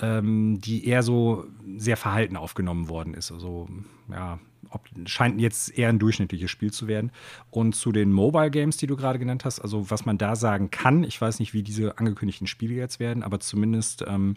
ähm, 0.00 0.60
die 0.60 0.86
eher 0.86 1.02
so 1.02 1.46
sehr 1.76 1.96
verhalten 1.96 2.36
aufgenommen 2.36 2.88
worden 2.88 3.14
ist. 3.14 3.32
Also, 3.32 3.68
ja, 4.10 4.38
ob, 4.70 4.82
scheint 5.06 5.40
jetzt 5.40 5.76
eher 5.76 5.88
ein 5.88 5.98
durchschnittliches 5.98 6.50
Spiel 6.50 6.72
zu 6.72 6.88
werden. 6.88 7.10
Und 7.50 7.74
zu 7.74 7.92
den 7.92 8.12
Mobile 8.12 8.50
Games, 8.50 8.76
die 8.76 8.86
du 8.86 8.96
gerade 8.96 9.18
genannt 9.18 9.44
hast, 9.44 9.60
also 9.60 9.90
was 9.90 10.04
man 10.04 10.18
da 10.18 10.36
sagen 10.36 10.70
kann, 10.70 11.04
ich 11.04 11.20
weiß 11.20 11.40
nicht, 11.40 11.54
wie 11.54 11.62
diese 11.62 11.98
angekündigten 11.98 12.46
Spiele 12.46 12.74
jetzt 12.74 13.00
werden, 13.00 13.22
aber 13.22 13.40
zumindest 13.40 14.04
ähm, 14.06 14.34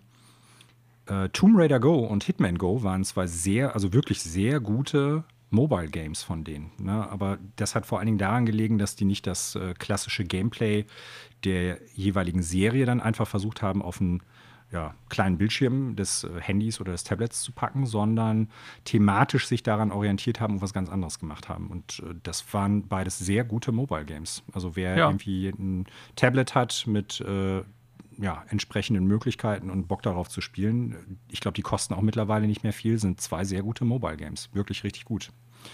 äh, 1.08 1.30
Tomb 1.30 1.58
Raider 1.58 1.80
Go 1.80 2.00
und 2.00 2.24
Hitman 2.24 2.58
Go 2.58 2.84
waren 2.84 3.04
zwar 3.04 3.28
sehr, 3.28 3.74
also 3.74 3.94
wirklich 3.94 4.22
sehr 4.22 4.60
gute 4.60 5.24
Mobile 5.52 5.90
Games 5.90 6.24
von 6.24 6.44
denen. 6.44 6.72
Ne? 6.80 7.08
Aber 7.10 7.38
das 7.58 7.76
hat 7.76 7.86
vor 7.86 8.00
allen 8.00 8.08
Dingen 8.08 8.18
daran 8.18 8.46
gelegen, 8.46 8.78
dass 8.78 8.96
die 8.96 9.06
nicht 9.06 9.28
das 9.28 9.56
äh, 9.56 9.74
klassische 9.78 10.24
Gameplay 10.24 10.86
der 11.44 11.80
jeweiligen 11.94 12.42
Serie 12.42 12.86
dann 12.86 13.02
einfach 13.02 13.28
versucht 13.28 13.62
haben, 13.62 13.82
auf 13.82 14.00
ein 14.00 14.24
ja, 14.72 14.96
kleinen 15.10 15.38
Bildschirm 15.38 15.98
des 15.98 16.24
äh, 16.24 16.40
Handys 16.40 16.80
oder 16.80 16.94
des 16.94 17.04
Tablets 17.04 17.42
zu 17.42 17.52
packen, 17.52 17.86
sondern 17.86 18.50
thematisch 18.86 19.48
sich 19.48 19.64
daran 19.64 19.92
orientiert 19.92 20.40
haben 20.40 20.56
und 20.56 20.62
was 20.62 20.74
ganz 20.74 20.90
anderes 20.90 21.20
gemacht 21.20 21.50
haben. 21.50 21.68
Und 21.68 22.02
äh, 22.06 22.16
das 22.24 22.54
waren 22.54 22.88
beides 22.88 23.20
sehr 23.20 23.44
gute 23.44 23.74
Mobile 23.74 24.06
Games. 24.06 24.44
Also 24.54 24.78
wer 24.78 24.98
ja. 24.98 25.08
irgendwie 25.08 25.50
ein 25.50 25.86
Tablet 26.16 26.56
hat 26.56 26.86
mit 26.88 27.20
äh, 27.22 27.64
ja, 28.22 28.46
entsprechenden 28.50 29.06
Möglichkeiten 29.06 29.70
und 29.70 29.88
Bock 29.88 30.04
darauf 30.04 30.30
zu 30.30 30.42
spielen, 30.42 31.20
ich 31.28 31.42
glaube, 31.42 31.56
die 31.56 31.64
kosten 31.64 31.94
auch 31.94 32.02
mittlerweile 32.02 32.48
nicht 32.48 32.64
mehr 32.64 32.74
viel, 32.74 33.00
sind 33.00 33.20
zwei 33.20 33.44
sehr 33.44 33.64
gute 33.64 33.84
Mobile 33.84 34.16
Games. 34.16 34.50
Wirklich 34.54 34.84
richtig 34.84 35.06
gut. 35.06 35.32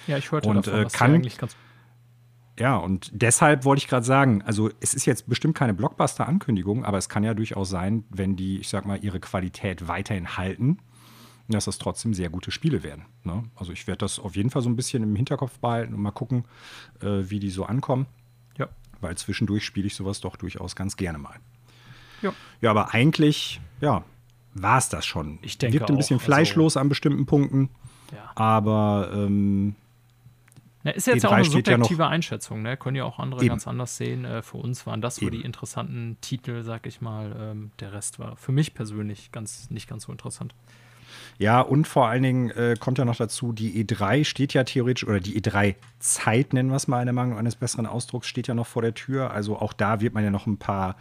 Ja, 0.08 0.18
ich 0.18 0.32
hörte 0.32 0.50
und, 0.50 0.66
davon, 0.68 0.86
äh, 0.86 0.88
kann, 0.90 1.14
eigentlich 1.14 1.38
ganz 1.38 1.56
ja, 2.60 2.76
und 2.78 3.12
deshalb 3.14 3.66
wollte 3.66 3.84
ich 3.84 3.88
gerade 3.88 4.06
sagen, 4.06 4.42
also 4.42 4.72
es 4.80 4.96
ist 4.96 5.06
jetzt 5.06 5.28
bestimmt 5.30 5.56
keine 5.56 5.76
Blockbuster-Ankündigung, 5.76 6.86
aber 6.86 6.98
es 6.98 7.08
kann 7.08 7.24
ja 7.24 7.36
durchaus 7.36 7.70
sein, 7.70 8.04
wenn 8.10 8.36
die, 8.36 8.60
ich 8.60 8.70
sag 8.70 8.86
mal, 8.86 9.04
ihre 9.04 9.20
Qualität 9.20 9.88
weiterhin 9.88 10.38
halten, 10.38 10.80
dass 11.48 11.66
das 11.66 11.78
trotzdem 11.78 12.16
sehr 12.16 12.30
gute 12.30 12.50
Spiele 12.50 12.82
werden. 12.82 13.06
Ne? 13.24 13.44
Also 13.56 13.74
ich 13.74 13.86
werde 13.86 14.00
das 14.00 14.20
auf 14.20 14.36
jeden 14.36 14.50
Fall 14.50 14.64
so 14.64 14.70
ein 14.70 14.76
bisschen 14.76 15.04
im 15.04 15.16
Hinterkopf 15.16 15.60
behalten 15.60 15.94
und 15.94 16.02
mal 16.02 16.12
gucken, 16.12 16.46
äh, 17.02 17.30
wie 17.30 17.40
die 17.40 17.52
so 17.52 17.66
ankommen. 17.66 18.08
Ja. 18.58 18.70
Weil 19.02 19.16
zwischendurch 19.18 19.64
spiele 19.64 19.86
ich 19.86 19.96
sowas 19.96 20.20
doch 20.20 20.36
durchaus 20.36 20.76
ganz 20.76 20.98
gerne 20.98 21.20
mal. 21.20 21.40
Ja. 22.22 22.34
Ja, 22.62 22.72
aber 22.72 22.94
eigentlich, 22.94 23.62
ja, 23.82 24.04
war 24.54 24.78
es 24.78 24.90
das 24.90 25.06
schon. 25.06 25.40
Ich 25.42 25.58
denke 25.58 25.80
Wirkt 25.80 25.90
ein 25.90 25.98
bisschen 25.98 26.18
auch, 26.18 26.22
fleischlos 26.22 26.76
also, 26.76 26.82
an 26.82 26.90
bestimmten 26.90 27.26
Punkten. 27.26 27.70
Ja. 28.12 28.32
Aber 28.36 29.12
ähm, 29.14 29.76
na, 30.84 30.92
ist 30.92 31.08
jetzt 31.08 31.24
ja 31.24 31.30
auch 31.30 31.34
eine 31.34 31.44
subjektive 31.44 32.04
ja 32.04 32.08
Einschätzung, 32.08 32.62
ne? 32.62 32.78
Können 32.78 32.96
ja 32.96 33.04
auch 33.04 33.20
andere 33.20 33.42
Eben. 33.42 33.50
ganz 33.50 33.68
anders 33.68 33.98
sehen. 33.98 34.26
Äh, 34.26 34.42
für 34.42 34.58
uns 34.58 34.86
waren 34.88 35.02
das 35.02 35.18
so 35.18 35.30
die 35.30 35.42
interessanten 35.42 36.18
Titel, 36.22 36.64
sag 36.64 36.88
ich 36.88 37.02
mal. 37.02 37.36
Ähm, 37.38 37.72
der 37.80 37.94
Rest 37.94 38.20
war 38.20 38.38
für 38.38 38.52
mich 38.52 38.74
persönlich 38.74 39.32
ganz, 39.32 39.70
nicht 39.70 39.90
ganz 39.90 40.04
so 40.04 40.12
interessant. 40.12 40.54
Ja, 41.40 41.62
und 41.62 41.88
vor 41.88 42.08
allen 42.08 42.24
Dingen 42.24 42.50
äh, 42.52 42.76
kommt 42.80 42.98
ja 42.98 43.06
noch 43.06 43.16
dazu, 43.16 43.54
die 43.54 43.84
E3 43.84 44.24
steht 44.24 44.54
ja 44.54 44.64
theoretisch, 44.64 45.08
oder 45.08 45.20
die 45.20 45.40
E3-Zeit, 45.40 46.54
nennen 46.54 46.70
wir 46.70 46.78
es 46.78 46.88
mal 46.88 47.02
in 47.02 47.06
der 47.06 47.14
Mangel 47.14 47.38
eines 47.38 47.56
besseren 47.56 47.86
Ausdrucks, 47.86 48.28
steht 48.28 48.48
ja 48.48 48.54
noch 48.54 48.66
vor 48.66 48.82
der 48.82 48.94
Tür. 48.94 49.32
Also 49.32 49.58
auch 49.58 49.74
da 49.74 50.00
wird 50.00 50.14
man 50.14 50.24
ja 50.24 50.32
noch 50.32 50.48
ein 50.48 50.58
paar 50.58 50.96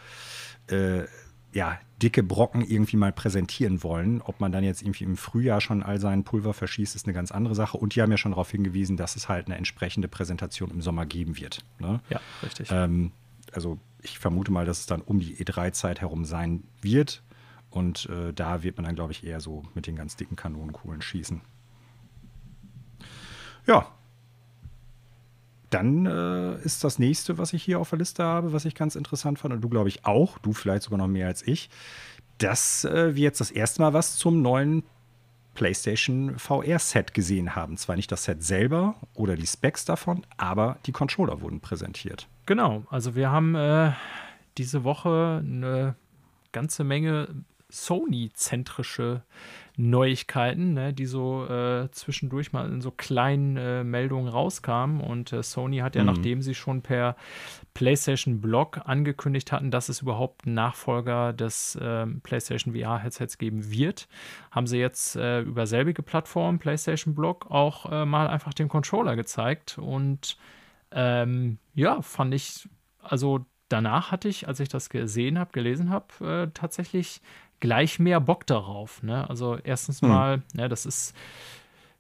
äh, 0.69 1.05
ja, 1.53 1.79
dicke 2.03 2.23
Brocken 2.23 2.62
irgendwie 2.62 2.97
mal 2.97 3.12
präsentieren 3.12 3.83
wollen. 3.83 4.21
Ob 4.21 4.41
man 4.41 4.53
dann 4.53 4.62
jetzt 4.62 4.83
irgendwie 4.83 5.05
im 5.05 5.17
Frühjahr 5.17 5.61
schon 5.61 5.83
all 5.83 5.99
seinen 5.99 6.25
Pulver 6.25 6.53
verschießt, 6.53 6.95
ist 6.95 7.07
eine 7.07 7.14
ganz 7.14 7.33
andere 7.33 7.55
Sache. 7.55 7.79
Und 7.79 7.95
die 7.95 8.03
haben 8.03 8.11
ja 8.11 8.19
schon 8.19 8.33
darauf 8.33 8.51
hingewiesen, 8.51 8.97
dass 8.97 9.17
es 9.17 9.29
halt 9.29 9.47
eine 9.47 9.57
entsprechende 9.57 10.07
Präsentation 10.07 10.71
im 10.71 10.83
Sommer 10.83 11.07
geben 11.07 11.39
wird. 11.39 11.64
Ne? 11.79 12.01
Ja, 12.11 12.21
richtig. 12.43 12.69
Ähm, 12.71 13.12
also 13.53 13.79
ich 14.03 14.19
vermute 14.19 14.53
mal, 14.53 14.67
dass 14.67 14.81
es 14.81 14.87
dann 14.87 15.01
um 15.01 15.19
die 15.19 15.37
E3-Zeit 15.37 16.01
herum 16.01 16.25
sein 16.25 16.64
wird. 16.83 17.23
Und 17.71 18.09
äh, 18.11 18.33
da 18.33 18.62
wird 18.62 18.77
man 18.77 18.85
dann, 18.85 18.95
glaube 18.95 19.12
ich, 19.12 19.25
eher 19.25 19.41
so 19.41 19.64
mit 19.75 19.87
den 19.87 19.97
ganz 19.97 20.17
dicken 20.17 20.37
Kanonenkugeln 20.37 21.03
schießen. 21.03 21.41
Ja. 23.67 23.93
Dann 25.77 26.07
äh, 26.07 26.57
ist 26.64 26.85
das 26.85 26.99
nächste, 26.99 27.37
was 27.37 27.53
ich 27.53 27.62
hier 27.62 27.79
auf 27.79 27.91
der 27.91 27.99
Liste 27.99 28.24
habe, 28.24 28.55
was 28.55 28.64
ich 28.64 28.74
ganz 28.74 28.97
interessant 28.97 29.39
fand, 29.39 29.53
und 29.53 29.61
du, 29.61 29.68
glaube 29.68 29.91
ich, 29.91 30.07
auch, 30.07 30.39
du 30.39 30.55
vielleicht 30.55 30.85
sogar 30.85 30.97
noch 30.97 31.07
mehr 31.07 31.27
als 31.27 31.47
ich, 31.47 31.68
dass 32.39 32.87
äh, 32.87 33.14
wir 33.14 33.24
jetzt 33.24 33.43
das 33.43 33.51
erste 33.51 33.83
Mal 33.83 33.93
was 33.93 34.16
zum 34.16 34.41
neuen 34.41 34.85
PlayStation 35.53 36.39
VR-Set 36.39 37.12
gesehen 37.12 37.55
haben. 37.55 37.77
Zwar 37.77 37.97
nicht 37.97 38.11
das 38.11 38.24
Set 38.24 38.43
selber 38.43 38.95
oder 39.12 39.37
die 39.37 39.47
Specs 39.47 39.85
davon, 39.85 40.24
aber 40.39 40.79
die 40.87 40.93
Controller 40.93 41.43
wurden 41.43 41.61
präsentiert. 41.61 42.27
Genau, 42.47 42.85
also 42.89 43.14
wir 43.14 43.31
haben 43.31 43.55
äh, 43.55 43.93
diese 44.57 44.83
Woche 44.83 45.43
eine 45.45 45.95
ganze 46.53 46.85
Menge 46.85 47.29
Sony-zentrische 47.69 49.23
Neuigkeiten, 49.79 50.73
ne, 50.73 50.95
die 50.95 51.05
so 51.05 51.45
äh, 51.47 51.91
zwischendurch 51.91 52.53
mal 52.53 52.71
in 52.71 52.81
so 52.81 52.91
kleinen 52.91 53.57
äh, 53.57 53.85
Meldungen 53.85 54.29
rauskamen. 54.29 55.01
Und 55.01 55.33
äh, 55.33 55.43
Sony 55.43 55.79
hat 55.79 55.97
ja, 55.97 56.03
mhm. 56.03 56.07
nachdem 56.07 56.43
sie 56.43 56.55
schon 56.55 56.81
per 56.81 57.17
PlayStation 57.75 58.41
Blog 58.41 58.81
angekündigt 58.85 59.53
hatten, 59.53 59.71
dass 59.71 59.91
es 59.91 60.01
überhaupt 60.01 60.47
einen 60.47 60.55
Nachfolger 60.55 61.35
des 61.35 61.79
ähm, 61.81 62.21
PlayStation 62.23 62.75
VR-Headsets 62.75 63.37
geben 63.37 63.71
wird, 63.71 64.09
haben 64.51 64.67
sie 64.67 64.79
jetzt 64.79 65.17
äh, 65.17 65.41
über 65.43 65.67
selbige 65.67 66.03
Plattform, 66.03 66.59
PlayStation 66.59 67.14
Blog, 67.14 67.51
auch 67.51 67.91
äh, 67.93 68.07
mal 68.07 68.29
einfach 68.29 68.55
den 68.55 68.69
Controller 68.69 69.14
gezeigt. 69.14 69.77
Und 69.77 70.39
ähm, 70.93 71.59
ja, 71.75 72.01
fand 72.01 72.33
ich, 72.33 72.69
also 73.03 73.45
danach 73.69 74.11
hatte 74.12 74.29
ich, 74.29 74.49
als 74.49 74.61
ich 74.61 74.69
das 74.69 74.89
gesehen 74.89 75.39
habe, 75.39 75.53
gelesen 75.53 75.91
habe, 75.91 76.47
äh, 76.47 76.51
tatsächlich 76.55 77.21
gleich 77.61 77.99
mehr 77.99 78.21
Bock 78.21 78.47
darauf. 78.47 79.03
Ne? 79.03 79.29
Also 79.29 79.59
erstens 79.63 80.03
hm. 80.03 80.09
mal, 80.09 80.43
ne, 80.55 80.69
das 80.69 80.87
ist, 80.87 81.15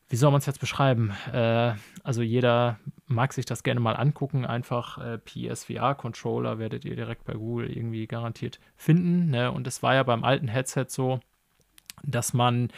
wie 0.08 0.16
soll 0.16 0.30
man 0.30 0.38
es 0.38 0.46
jetzt 0.46 0.60
beschreiben? 0.60 1.12
Äh, 1.32 1.74
also 2.04 2.22
jeder 2.22 2.78
mag 3.06 3.32
sich 3.32 3.46
das 3.46 3.62
gerne 3.62 3.80
mal 3.80 3.94
angucken. 3.94 4.44
Einfach 4.44 4.98
äh, 4.98 5.18
PSVR-Controller 5.18 6.58
werdet 6.58 6.84
ihr 6.84 6.96
direkt 6.96 7.24
bei 7.24 7.34
Google 7.34 7.70
irgendwie 7.70 8.06
garantiert 8.06 8.60
finden. 8.76 9.30
Ne? 9.30 9.50
Und 9.50 9.66
es 9.66 9.82
war 9.82 9.94
ja 9.94 10.02
beim 10.02 10.24
alten 10.24 10.48
Headset 10.48 10.86
so, 10.88 11.20
dass 12.02 12.32
man 12.34 12.68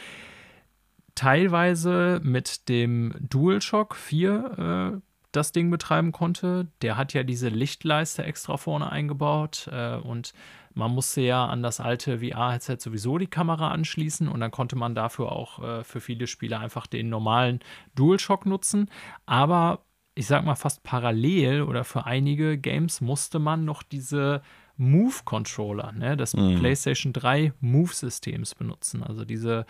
teilweise 1.14 2.20
mit 2.22 2.68
dem 2.68 3.12
DualShock 3.18 3.96
4 3.96 4.92
äh, 4.94 5.00
das 5.32 5.52
Ding 5.52 5.70
betreiben 5.70 6.12
konnte. 6.12 6.68
Der 6.80 6.96
hat 6.96 7.12
ja 7.12 7.22
diese 7.22 7.48
Lichtleiste 7.48 8.24
extra 8.24 8.56
vorne 8.56 8.90
eingebaut 8.90 9.68
äh, 9.72 9.96
und 9.96 10.32
man 10.78 10.94
musste 10.94 11.20
ja 11.20 11.44
an 11.44 11.62
das 11.62 11.80
alte 11.80 12.20
VR-Headset 12.20 12.76
sowieso 12.78 13.18
die 13.18 13.26
Kamera 13.26 13.72
anschließen 13.72 14.28
und 14.28 14.40
dann 14.40 14.52
konnte 14.52 14.76
man 14.76 14.94
dafür 14.94 15.32
auch 15.32 15.62
äh, 15.62 15.84
für 15.84 16.00
viele 16.00 16.26
Spiele 16.26 16.58
einfach 16.58 16.86
den 16.86 17.08
normalen 17.08 17.60
DualShock 17.96 18.46
nutzen. 18.46 18.88
Aber 19.26 19.80
ich 20.14 20.26
sag 20.26 20.44
mal 20.44 20.54
fast 20.54 20.84
parallel 20.84 21.62
oder 21.62 21.84
für 21.84 22.06
einige 22.06 22.58
Games 22.58 23.00
musste 23.00 23.40
man 23.40 23.64
noch 23.64 23.82
diese 23.82 24.40
Move-Controller 24.76 25.90
ne, 25.92 26.16
des 26.16 26.34
mhm. 26.34 26.60
PlayStation 26.60 27.12
3 27.12 27.52
Move-Systems 27.60 28.54
benutzen. 28.54 29.02
Also 29.02 29.24
diese 29.24 29.66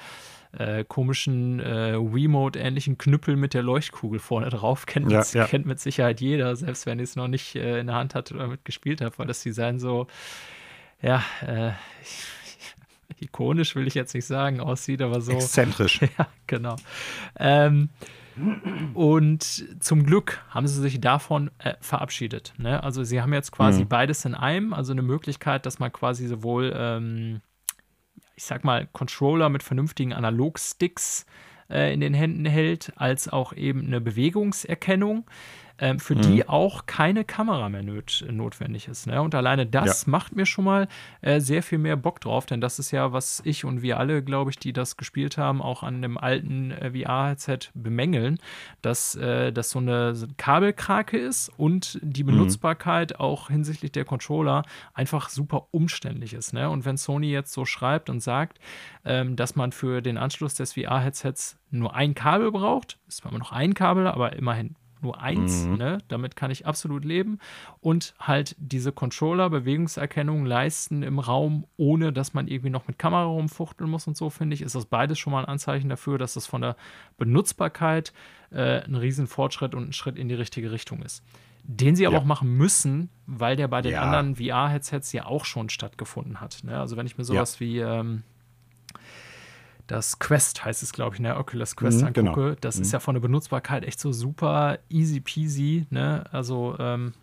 äh, 0.52 0.84
komischen 0.84 1.60
äh, 1.60 1.94
Wiimote-ähnlichen 1.98 2.98
Knüppel 2.98 3.36
mit 3.36 3.54
der 3.54 3.62
Leuchtkugel 3.62 4.20
vorne 4.20 4.50
drauf. 4.50 4.84
Kennt, 4.84 5.10
ja, 5.10 5.20
mit, 5.20 5.32
ja. 5.32 5.46
kennt 5.46 5.64
mit 5.64 5.80
Sicherheit 5.80 6.20
jeder, 6.20 6.54
selbst 6.54 6.84
wenn 6.84 6.98
ihr 6.98 7.04
es 7.04 7.16
noch 7.16 7.28
nicht 7.28 7.56
äh, 7.56 7.80
in 7.80 7.86
der 7.86 7.96
Hand 7.96 8.14
hat 8.14 8.30
oder 8.30 8.46
mitgespielt 8.48 9.00
habt, 9.00 9.18
weil 9.18 9.26
das 9.26 9.42
Design 9.42 9.78
so 9.78 10.06
ja, 11.02 11.22
äh, 11.46 11.72
ikonisch 13.20 13.74
will 13.74 13.86
ich 13.86 13.94
jetzt 13.94 14.14
nicht 14.14 14.26
sagen, 14.26 14.60
aussieht, 14.60 15.02
aber 15.02 15.20
so. 15.20 15.32
Exzentrisch. 15.32 16.00
Ja, 16.18 16.28
genau. 16.46 16.76
Ähm, 17.38 17.90
und 18.94 19.42
zum 19.80 20.04
Glück 20.04 20.40
haben 20.48 20.66
sie 20.66 20.80
sich 20.80 21.00
davon 21.00 21.50
äh, 21.58 21.74
verabschiedet. 21.80 22.54
Ne? 22.56 22.82
Also 22.82 23.02
sie 23.04 23.20
haben 23.20 23.32
jetzt 23.32 23.50
quasi 23.50 23.82
mhm. 23.82 23.88
beides 23.88 24.24
in 24.24 24.34
einem, 24.34 24.72
also 24.72 24.92
eine 24.92 25.02
Möglichkeit, 25.02 25.66
dass 25.66 25.78
man 25.78 25.92
quasi 25.92 26.26
sowohl, 26.26 26.72
ähm, 26.76 27.40
ich 28.36 28.44
sag 28.44 28.64
mal, 28.64 28.88
Controller 28.92 29.48
mit 29.48 29.62
vernünftigen 29.62 30.12
Analogsticks 30.12 31.26
äh, 31.68 31.92
in 31.92 32.00
den 32.00 32.14
Händen 32.14 32.44
hält, 32.44 32.92
als 32.96 33.28
auch 33.28 33.52
eben 33.52 33.86
eine 33.86 34.00
Bewegungserkennung 34.00 35.24
ähm, 35.78 35.98
für 35.98 36.14
mhm. 36.14 36.22
die 36.22 36.48
auch 36.48 36.86
keine 36.86 37.24
Kamera 37.24 37.68
mehr 37.68 37.82
not 37.82 38.24
notwendig 38.30 38.88
ist. 38.88 39.06
Ne? 39.06 39.22
Und 39.22 39.34
alleine 39.34 39.66
das 39.66 40.04
ja. 40.04 40.10
macht 40.10 40.34
mir 40.34 40.46
schon 40.46 40.64
mal 40.64 40.88
äh, 41.20 41.40
sehr 41.40 41.62
viel 41.62 41.78
mehr 41.78 41.96
Bock 41.96 42.20
drauf, 42.20 42.46
denn 42.46 42.60
das 42.60 42.78
ist 42.78 42.90
ja, 42.90 43.12
was 43.12 43.42
ich 43.44 43.64
und 43.64 43.82
wir 43.82 43.98
alle, 43.98 44.22
glaube 44.22 44.50
ich, 44.50 44.58
die 44.58 44.72
das 44.72 44.96
gespielt 44.96 45.38
haben, 45.38 45.62
auch 45.62 45.82
an 45.82 46.02
dem 46.02 46.18
alten 46.18 46.70
äh, 46.72 46.90
VR-Headset 46.90 47.70
bemängeln, 47.74 48.38
dass 48.82 49.14
äh, 49.14 49.52
das 49.52 49.70
so 49.70 49.78
eine 49.78 50.14
Kabelkrake 50.36 51.18
ist 51.18 51.50
und 51.56 51.98
die 52.02 52.24
mhm. 52.24 52.28
Benutzbarkeit 52.28 53.12
mhm. 53.12 53.20
auch 53.20 53.48
hinsichtlich 53.48 53.92
der 53.92 54.04
Controller 54.04 54.62
einfach 54.94 55.28
super 55.28 55.68
umständlich 55.70 56.34
ist. 56.34 56.52
Ne? 56.52 56.68
Und 56.70 56.84
wenn 56.84 56.96
Sony 56.96 57.30
jetzt 57.30 57.52
so 57.52 57.64
schreibt 57.64 58.10
und 58.10 58.20
sagt, 58.20 58.58
ähm, 59.04 59.36
dass 59.36 59.56
man 59.56 59.72
für 59.72 60.02
den 60.02 60.18
Anschluss 60.18 60.54
des 60.54 60.74
VR-Headsets 60.74 61.58
nur 61.70 61.94
ein 61.94 62.14
Kabel 62.14 62.50
braucht, 62.50 62.98
ist 63.08 63.18
zwar 63.18 63.30
immer 63.30 63.38
noch 63.38 63.52
ein 63.52 63.74
Kabel, 63.74 64.06
aber 64.06 64.34
immerhin 64.34 64.74
nur 65.02 65.20
eins, 65.20 65.64
mhm. 65.64 65.76
ne? 65.76 65.98
damit 66.08 66.36
kann 66.36 66.50
ich 66.50 66.66
absolut 66.66 67.04
leben. 67.04 67.38
Und 67.80 68.14
halt 68.18 68.56
diese 68.58 68.92
Controller-Bewegungserkennung 68.92 70.44
leisten 70.44 71.02
im 71.02 71.18
Raum, 71.18 71.66
ohne 71.76 72.12
dass 72.12 72.34
man 72.34 72.48
irgendwie 72.48 72.70
noch 72.70 72.88
mit 72.88 72.98
Kamera 72.98 73.24
rumfuchteln 73.24 73.90
muss 73.90 74.06
und 74.06 74.16
so, 74.16 74.30
finde 74.30 74.54
ich, 74.54 74.62
ist 74.62 74.74
das 74.74 74.86
beides 74.86 75.18
schon 75.18 75.32
mal 75.32 75.40
ein 75.40 75.48
Anzeichen 75.48 75.88
dafür, 75.88 76.18
dass 76.18 76.34
das 76.34 76.46
von 76.46 76.62
der 76.62 76.76
Benutzbarkeit 77.16 78.12
äh, 78.50 78.82
ein 78.84 78.94
Riesenfortschritt 78.94 79.74
und 79.74 79.88
ein 79.88 79.92
Schritt 79.92 80.16
in 80.16 80.28
die 80.28 80.34
richtige 80.34 80.72
Richtung 80.72 81.02
ist. 81.02 81.22
Den 81.64 81.96
sie 81.96 82.06
aber 82.06 82.16
ja. 82.16 82.22
auch 82.22 82.26
machen 82.26 82.56
müssen, 82.56 83.10
weil 83.26 83.56
der 83.56 83.68
bei 83.68 83.82
den 83.82 83.92
ja. 83.92 84.02
anderen 84.02 84.36
VR-Headsets 84.36 85.12
ja 85.12 85.26
auch 85.26 85.44
schon 85.44 85.68
stattgefunden 85.68 86.40
hat. 86.40 86.60
Ne? 86.62 86.78
Also 86.78 86.96
wenn 86.96 87.06
ich 87.06 87.18
mir 87.18 87.24
sowas 87.24 87.58
ja. 87.58 87.60
wie 87.60 87.78
ähm, 87.80 88.22
das 89.88 90.18
Quest 90.18 90.64
heißt 90.64 90.82
es, 90.82 90.92
glaube 90.92 91.16
ich, 91.16 91.20
ne, 91.20 91.36
Oculus 91.36 91.74
Quest 91.74 92.02
mhm, 92.02 92.12
genau. 92.12 92.30
angucke, 92.30 92.46
genau. 92.48 92.58
das 92.60 92.76
mhm. 92.76 92.82
ist 92.82 92.92
ja 92.92 93.00
von 93.00 93.14
der 93.14 93.20
Benutzbarkeit 93.20 93.84
echt 93.84 93.98
so 93.98 94.12
super 94.12 94.78
easy 94.88 95.20
peasy, 95.20 95.86
ne? 95.90 96.24
Also 96.30 96.76
ähm, 96.78 97.14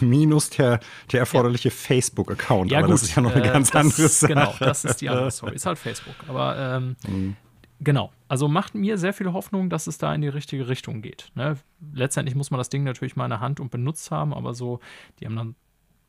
Minus 0.00 0.48
der, 0.50 0.80
der 1.12 1.20
erforderliche 1.20 1.68
ja. 1.68 1.74
Facebook-Account, 1.74 2.70
ja, 2.70 2.78
aber 2.78 2.86
gut, 2.86 2.94
das 2.94 3.02
ist 3.02 3.16
ja 3.16 3.22
noch 3.22 3.34
eine 3.34 3.44
äh, 3.46 3.52
ganz 3.52 3.70
das, 3.70 3.80
andere 3.80 4.08
Sache. 4.08 4.32
Genau, 4.32 4.54
das 4.58 4.84
ist 4.84 5.00
die 5.00 5.10
andere 5.10 5.30
Story. 5.30 5.54
Ist 5.56 5.66
halt 5.66 5.78
Facebook. 5.78 6.14
Aber 6.26 6.56
ähm, 6.56 6.96
mhm. 7.06 7.36
genau, 7.80 8.10
also 8.28 8.48
macht 8.48 8.74
mir 8.74 8.96
sehr 8.96 9.12
viel 9.12 9.32
Hoffnung, 9.32 9.68
dass 9.68 9.86
es 9.86 9.98
da 9.98 10.14
in 10.14 10.22
die 10.22 10.28
richtige 10.28 10.68
Richtung 10.68 11.02
geht. 11.02 11.30
Ne? 11.34 11.56
Letztendlich 11.92 12.34
muss 12.34 12.50
man 12.50 12.58
das 12.58 12.70
Ding 12.70 12.84
natürlich 12.84 13.16
mal 13.16 13.24
in 13.24 13.30
der 13.30 13.40
Hand 13.40 13.60
und 13.60 13.70
benutzt 13.70 14.10
haben, 14.10 14.32
aber 14.32 14.54
so, 14.54 14.80
die 15.20 15.26
haben 15.26 15.36
dann 15.36 15.54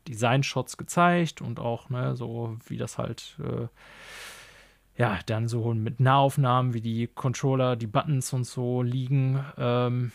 Design-Shots 0.08 0.76
gezeigt 0.76 1.42
und 1.42 1.60
auch, 1.60 1.90
ne, 1.90 2.16
so 2.16 2.56
wie 2.68 2.76
das 2.76 2.96
halt 2.96 3.36
äh, 3.40 3.66
ja, 4.96 5.18
dann 5.26 5.48
so 5.48 5.74
mit 5.74 6.00
Nahaufnahmen, 6.00 6.74
wie 6.74 6.80
die 6.80 7.06
Controller, 7.06 7.76
die 7.76 7.86
Buttons 7.86 8.32
und 8.32 8.44
so 8.44 8.82
liegen. 8.82 9.44
Ähm, 9.58 10.12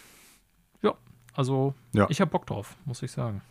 ja, 0.82 0.94
also 1.36 1.74
ja. 1.94 2.08
ich 2.10 2.20
habe 2.22 2.32
Bock 2.32 2.48
drauf, 2.48 2.76
muss 2.86 3.04
ich 3.04 3.12
sagen. 3.12 3.42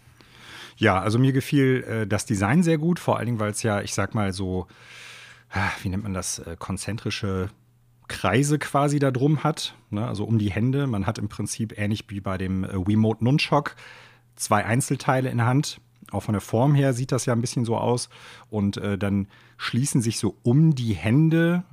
Ja, 0.76 1.00
also 1.00 1.18
mir 1.18 1.32
gefiel 1.32 1.84
äh, 1.84 2.06
das 2.06 2.26
Design 2.26 2.62
sehr 2.62 2.78
gut, 2.78 2.98
vor 2.98 3.18
allen 3.18 3.26
Dingen, 3.26 3.40
weil 3.40 3.50
es 3.50 3.62
ja, 3.62 3.80
ich 3.80 3.94
sag 3.94 4.14
mal 4.14 4.32
so, 4.32 4.66
äh, 5.52 5.60
wie 5.82 5.88
nennt 5.88 6.02
man 6.02 6.14
das, 6.14 6.38
äh, 6.40 6.56
konzentrische 6.58 7.50
Kreise 8.08 8.58
quasi 8.58 8.98
da 8.98 9.12
drum 9.12 9.44
hat, 9.44 9.76
ne? 9.90 10.06
also 10.06 10.24
um 10.24 10.38
die 10.38 10.50
Hände. 10.50 10.88
Man 10.88 11.06
hat 11.06 11.18
im 11.18 11.28
Prinzip 11.28 11.78
ähnlich 11.78 12.06
wie 12.08 12.20
bei 12.20 12.38
dem 12.38 12.64
äh, 12.64 12.86
Wiimote 12.86 13.22
Nunchok 13.22 13.76
zwei 14.34 14.64
Einzelteile 14.64 15.30
in 15.30 15.36
der 15.38 15.46
Hand 15.46 15.80
auch 16.10 16.22
von 16.22 16.32
der 16.32 16.40
Form 16.40 16.74
her 16.74 16.92
sieht 16.92 17.12
das 17.12 17.26
ja 17.26 17.32
ein 17.32 17.40
bisschen 17.40 17.64
so 17.64 17.76
aus. 17.76 18.08
Und 18.48 18.76
äh, 18.76 18.98
dann 18.98 19.28
schließen 19.56 20.02
sich 20.02 20.18
so 20.18 20.36
um 20.42 20.74
die 20.74 20.94
Hände 20.94 21.64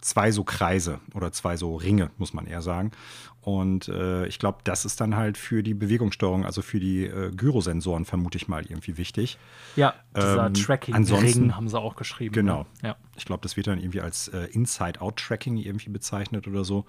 zwei 0.00 0.30
so 0.30 0.44
Kreise 0.44 1.00
oder 1.14 1.32
zwei 1.32 1.56
so 1.56 1.74
Ringe, 1.76 2.10
muss 2.16 2.32
man 2.32 2.46
eher 2.46 2.62
sagen. 2.62 2.92
Und 3.40 3.88
äh, 3.88 4.26
ich 4.26 4.40
glaube, 4.40 4.58
das 4.64 4.84
ist 4.84 5.00
dann 5.00 5.14
halt 5.14 5.38
für 5.38 5.62
die 5.62 5.74
Bewegungssteuerung, 5.74 6.44
also 6.44 6.62
für 6.62 6.80
die 6.80 7.04
äh, 7.04 7.30
Gyrosensoren, 7.30 8.04
vermute 8.04 8.38
ich 8.38 8.48
mal, 8.48 8.64
irgendwie 8.66 8.98
wichtig. 8.98 9.38
Ja, 9.76 9.94
dieser 10.16 10.46
ähm, 10.46 10.54
Tracking-Ring 10.54 11.54
haben 11.54 11.68
sie 11.68 11.78
auch 11.78 11.94
geschrieben. 11.94 12.34
Ne? 12.34 12.42
Genau. 12.42 12.58
Ne? 12.82 12.88
Ja. 12.88 12.96
Ich 13.16 13.24
glaube, 13.24 13.42
das 13.42 13.56
wird 13.56 13.68
dann 13.68 13.78
irgendwie 13.78 14.00
als 14.00 14.28
äh, 14.28 14.48
Inside-Out-Tracking 14.50 15.58
irgendwie 15.58 15.90
bezeichnet 15.90 16.48
oder 16.48 16.64
so. 16.64 16.86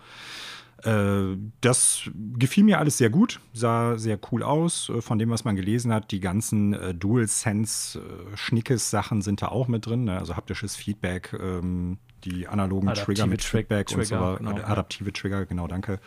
Äh, 0.84 1.38
das 1.62 2.12
gefiel 2.38 2.64
mir 2.64 2.78
alles 2.80 2.98
sehr 2.98 3.10
gut, 3.10 3.40
sah 3.54 3.98
sehr 3.98 4.20
cool 4.32 4.44
aus. 4.44 4.90
Äh, 4.90 5.02
von 5.02 5.18
dem, 5.18 5.32
was 5.32 5.44
man 5.44 5.56
gelesen 5.56 5.92
hat, 5.92 6.12
die 6.12 6.20
ganzen 6.20 6.74
äh, 6.74 6.94
Dual-Sense-Schnickes-Sachen 6.94 9.24
sind 9.24 9.42
da 9.42 9.48
auch 9.48 9.68
mit 9.68 9.88
drin. 9.88 10.04
Ne? 10.04 10.20
Also 10.20 10.36
haptisches 10.36 10.76
Feedback, 10.76 11.36
ähm, 11.40 11.98
die 12.24 12.48
analogen 12.48 12.90
adaptive 12.90 13.16
Trigger 13.16 13.28
mit 13.28 13.44
Feedback 13.44 13.92
und 13.96 14.06
so 14.06 14.16
weiter. 14.16 14.38
Genau, 14.38 14.52
adaptive 14.64 15.12
Trigger, 15.14 15.46
genau, 15.46 15.68
danke. 15.68 16.00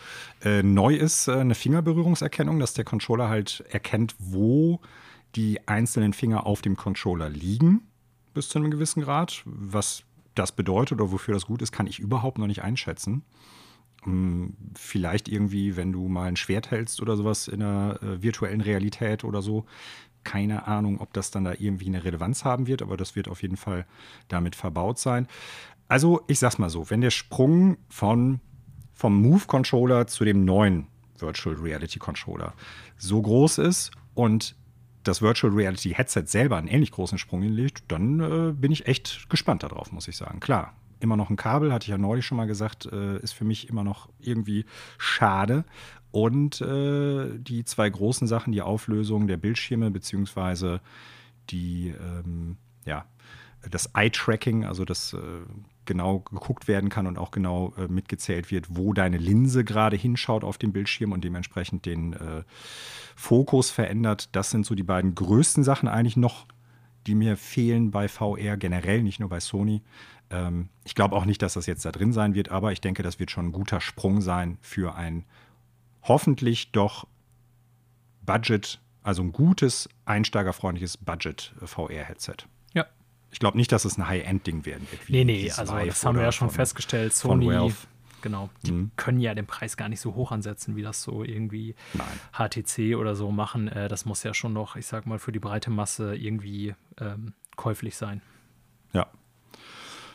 Äh, 0.45 0.63
neu 0.63 0.95
ist 0.95 1.27
äh, 1.29 1.33
eine 1.33 1.57
Fingerberührungserkennung, 1.57 2.61
dass 2.61 2.75
der 2.75 2.85
Controller 2.85 3.29
halt 3.29 3.65
erkennt, 3.71 4.15
wo 4.19 4.81
die 5.35 5.67
einzelnen 5.69 6.13
Finger 6.13 6.47
auf 6.47 6.63
dem 6.63 6.77
Controller 6.77 7.29
liegen, 7.29 7.89
bis 8.35 8.49
zu 8.49 8.59
einem 8.59 8.71
gewissen 8.71 9.03
Grad. 9.03 9.43
Was 9.45 10.05
das 10.35 10.53
bedeutet 10.53 11.01
oder 11.01 11.11
wofür 11.11 11.35
das 11.35 11.47
gut 11.47 11.61
ist, 11.63 11.73
kann 11.73 11.89
ich 11.89 11.99
überhaupt 11.99 12.39
noch 12.39 12.47
nicht 12.47 12.63
einschätzen. 12.63 13.25
Hm, 14.03 14.55
vielleicht 14.75 15.29
irgendwie, 15.29 15.77
wenn 15.77 15.93
du 15.93 16.09
mal 16.09 16.29
ein 16.29 16.37
Schwert 16.37 16.71
hältst 16.71 17.03
oder 17.03 17.17
sowas 17.17 17.49
in 17.49 17.61
der 17.61 17.99
äh, 18.03 18.23
virtuellen 18.23 18.61
Realität 18.61 19.25
oder 19.25 19.43
so. 19.43 19.67
Keine 20.25 20.67
Ahnung, 20.67 21.01
ob 21.01 21.13
das 21.13 21.31
dann 21.31 21.45
da 21.45 21.55
irgendwie 21.59 21.87
eine 21.87 22.05
Relevanz 22.05 22.45
haben 22.45 22.67
wird, 22.67 22.83
aber 22.83 22.97
das 22.97 23.17
wird 23.17 23.29
auf 23.29 23.43
jeden 23.43 23.57
Fall 23.57 23.87
damit 24.29 24.55
verbaut 24.55 24.99
sein. 24.99 25.27
Also, 25.89 26.23
ich 26.29 26.39
sag's 26.39 26.59
mal 26.59 26.71
so: 26.71 26.89
Wenn 26.91 27.01
der 27.01 27.11
Sprung 27.11 27.79
von, 27.89 28.41
vom 28.95 29.21
Move-Controller 29.21 30.07
zu 30.07 30.25
dem 30.25 30.45
neuen 30.45 30.87
Virtual 31.19 31.57
Reality 31.57 31.99
Controller 31.99 32.55
so 32.97 33.21
groß 33.21 33.59
ist 33.59 33.91
und 34.15 34.55
das 35.03 35.23
Virtual 35.23 35.53
Reality 35.53 35.91
Headset 35.91 36.25
selber 36.27 36.57
einen 36.57 36.69
ähnlich 36.69 36.93
großen 36.93 37.19
Sprung 37.19 37.43
hinlegt, 37.43 37.85
dann 37.89 38.21
äh, 38.21 38.53
bin 38.53 38.71
ich 38.73 38.87
echt 38.87 39.29
gespannt 39.31 39.63
darauf, 39.63 39.93
muss 39.93 40.09
ich 40.09 40.17
sagen. 40.17 40.41
Klar, 40.41 40.75
immer 41.01 41.17
noch 41.17 41.31
ein 41.31 41.37
Kabel, 41.37 41.73
hatte 41.73 41.85
ich 41.85 41.91
ja 41.91 41.99
neulich 41.99 42.27
schon 42.27 42.37
mal 42.37 42.47
gesagt, 42.47 42.87
äh, 42.87 43.19
ist 43.19 43.33
für 43.33 43.45
mich 43.45 43.69
immer 43.69 43.85
noch 43.85 44.09
irgendwie 44.19 44.65
schade. 44.99 45.65
Und 46.13 46.61
äh, 46.61 47.39
die 47.39 47.65
zwei 47.65 47.89
großen 47.89 48.27
Sachen, 48.27 48.53
die 48.53 48.63
Auflösung 48.63 49.27
der 49.27 49.37
Bildschirme, 49.37 49.91
beziehungsweise 49.91 50.81
die, 51.51 51.95
ähm, 52.01 52.57
ja, 52.85 53.07
das 53.69 53.91
Eye-Tracking, 53.95 54.65
also 54.65 54.85
dass 54.85 55.13
äh, 55.13 55.19
genau 55.85 56.21
geguckt 56.21 56.69
werden 56.69 56.89
kann 56.89 57.07
und 57.07 57.19
auch 57.19 57.31
genau 57.31 57.75
äh, 57.77 57.89
mitgezählt 57.89 58.51
wird, 58.51 58.67
wo 58.71 58.93
deine 58.93 59.19
Linse 59.19 59.65
gerade 59.65 59.97
hinschaut 59.97 60.45
auf 60.45 60.57
dem 60.57 60.73
Bildschirm 60.73 61.13
und 61.13 61.25
dementsprechend 61.25 61.85
den 61.85 62.13
äh, 62.13 62.45
Fokus 63.17 63.71
verändert. 63.71 64.29
Das 64.33 64.51
sind 64.51 64.65
so 64.65 64.75
die 64.75 64.83
beiden 64.83 65.15
größten 65.15 65.65
Sachen 65.65 65.89
eigentlich 65.89 66.17
noch, 66.17 66.47
die 67.07 67.15
mir 67.15 67.37
fehlen 67.37 67.91
bei 67.91 68.09
VR 68.09 68.57
generell, 68.57 69.03
nicht 69.03 69.21
nur 69.21 69.29
bei 69.29 69.41
Sony. 69.41 69.83
Ähm, 70.31 70.69
ich 70.85 70.95
glaube 70.95 71.17
auch 71.17 71.25
nicht, 71.25 71.43
dass 71.43 71.55
das 71.55 71.67
jetzt 71.67 71.85
da 71.85 71.93
drin 71.93 72.13
sein 72.13 72.35
wird, 72.35 72.51
aber 72.51 72.73
ich 72.73 72.81
denke, 72.81 73.03
das 73.03 73.19
wird 73.19 73.31
schon 73.31 73.47
ein 73.47 73.53
guter 73.53 73.81
Sprung 73.81 74.21
sein 74.21 74.59
für 74.61 74.95
ein 74.95 75.25
hoffentlich 76.03 76.73
doch 76.73 77.07
Budget, 78.23 78.81
also 79.03 79.23
ein 79.23 79.33
gutes, 79.33 79.89
einsteigerfreundliches 80.05 80.97
Budget-VR-Headset. 80.99 82.37
Ja. 82.75 82.87
Ich 83.31 83.39
glaube 83.39 83.57
nicht, 83.57 83.73
dass 83.73 83.85
es 83.85 83.99
ein 83.99 84.07
High-End-Ding 84.07 84.65
werden 84.67 84.87
wird. 84.91 85.09
Nee, 85.09 85.25
nee, 85.25 85.51
also 85.51 85.77
das 85.77 86.05
haben 86.05 86.17
wir 86.17 86.25
ja 86.25 86.33
schon 86.33 86.49
von, 86.49 86.55
festgestellt. 86.55 87.13
Sony, 87.13 87.73
genau, 88.23 88.51
die 88.63 88.73
mhm. 88.73 88.91
können 88.97 89.21
ja 89.21 89.35
den 89.35 89.47
Preis 89.47 89.77
gar 89.77 89.89
nicht 89.89 90.01
so 90.01 90.15
hoch 90.15 90.31
ansetzen, 90.31 90.77
wie 90.77 90.83
das 90.83 91.03
so 91.03 91.25
irgendwie 91.25 91.75
Nein. 91.95 92.51
HTC 92.51 92.97
oder 92.97 93.17
so 93.17 93.33
machen. 93.33 93.69
Äh, 93.69 93.89
das 93.89 94.05
muss 94.05 94.23
ja 94.23 94.33
schon 94.33 94.53
noch, 94.53 94.77
ich 94.77 94.87
sag 94.87 95.07
mal, 95.07 95.19
für 95.19 95.33
die 95.33 95.39
breite 95.39 95.71
Masse 95.71 96.15
irgendwie 96.15 96.75
ähm, 96.99 97.33
käuflich 97.57 97.97
sein. 97.97 98.23
Ja, 98.93 99.09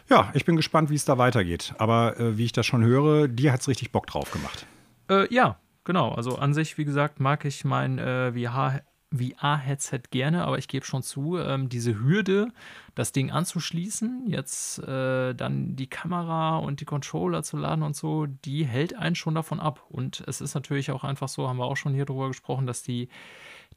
ja, 0.10 0.32
ich 0.34 0.46
bin 0.46 0.56
gespannt, 0.56 0.90
wie 0.90 0.96
es 0.96 1.06
da 1.06 1.18
weitergeht. 1.18 1.74
Aber 1.78 2.20
äh, 2.20 2.38
wie 2.38 2.46
ich 2.46 2.52
das 2.52 2.66
schon 2.66 2.84
höre, 2.84 3.28
dir 3.28 3.52
hat 3.52 3.62
es 3.62 3.68
richtig 3.68 3.92
Bock 3.92 4.08
drauf 4.08 4.32
gemacht. 4.32 4.66
Äh, 5.10 5.34
ja, 5.34 5.58
genau. 5.84 6.12
Also 6.12 6.38
an 6.38 6.54
sich, 6.54 6.78
wie 6.78 6.86
gesagt, 6.86 7.20
mag 7.20 7.46
ich 7.46 7.66
mein 7.66 8.00
äh, 8.00 8.34
VR 8.34 8.82
VR-Headset 9.16 10.02
gerne, 10.12 10.44
aber 10.46 10.58
ich 10.58 10.68
gebe 10.68 10.86
schon 10.86 11.04
zu, 11.04 11.38
ähm, 11.38 11.70
diese 11.70 12.00
Hürde, 12.00 12.50
das 12.96 13.12
Ding 13.12 13.32
anzuschließen, 13.32 14.26
jetzt 14.28 14.80
äh, 14.80 15.34
dann 15.34 15.76
die 15.76 15.88
Kamera 15.88 16.58
und 16.58 16.82
die 16.82 16.86
Controller 16.86 17.44
zu 17.44 17.58
laden 17.58 17.84
und 17.84 17.96
so, 17.96 18.26
die 18.26 18.66
hält 18.66 18.96
einen 18.96 19.16
schon 19.16 19.36
davon 19.36 19.60
ab. 19.60 19.84
Und 19.90 20.24
es 20.28 20.42
ist 20.42 20.54
natürlich 20.54 20.92
auch 20.92 21.04
einfach 21.04 21.30
so, 21.30 21.48
haben 21.48 21.58
wir 21.58 21.66
auch 21.66 21.78
schon 21.78 21.94
hier 21.94 22.06
drüber 22.06 22.28
gesprochen, 22.28 22.68
dass 22.68 22.84
die 22.84 23.10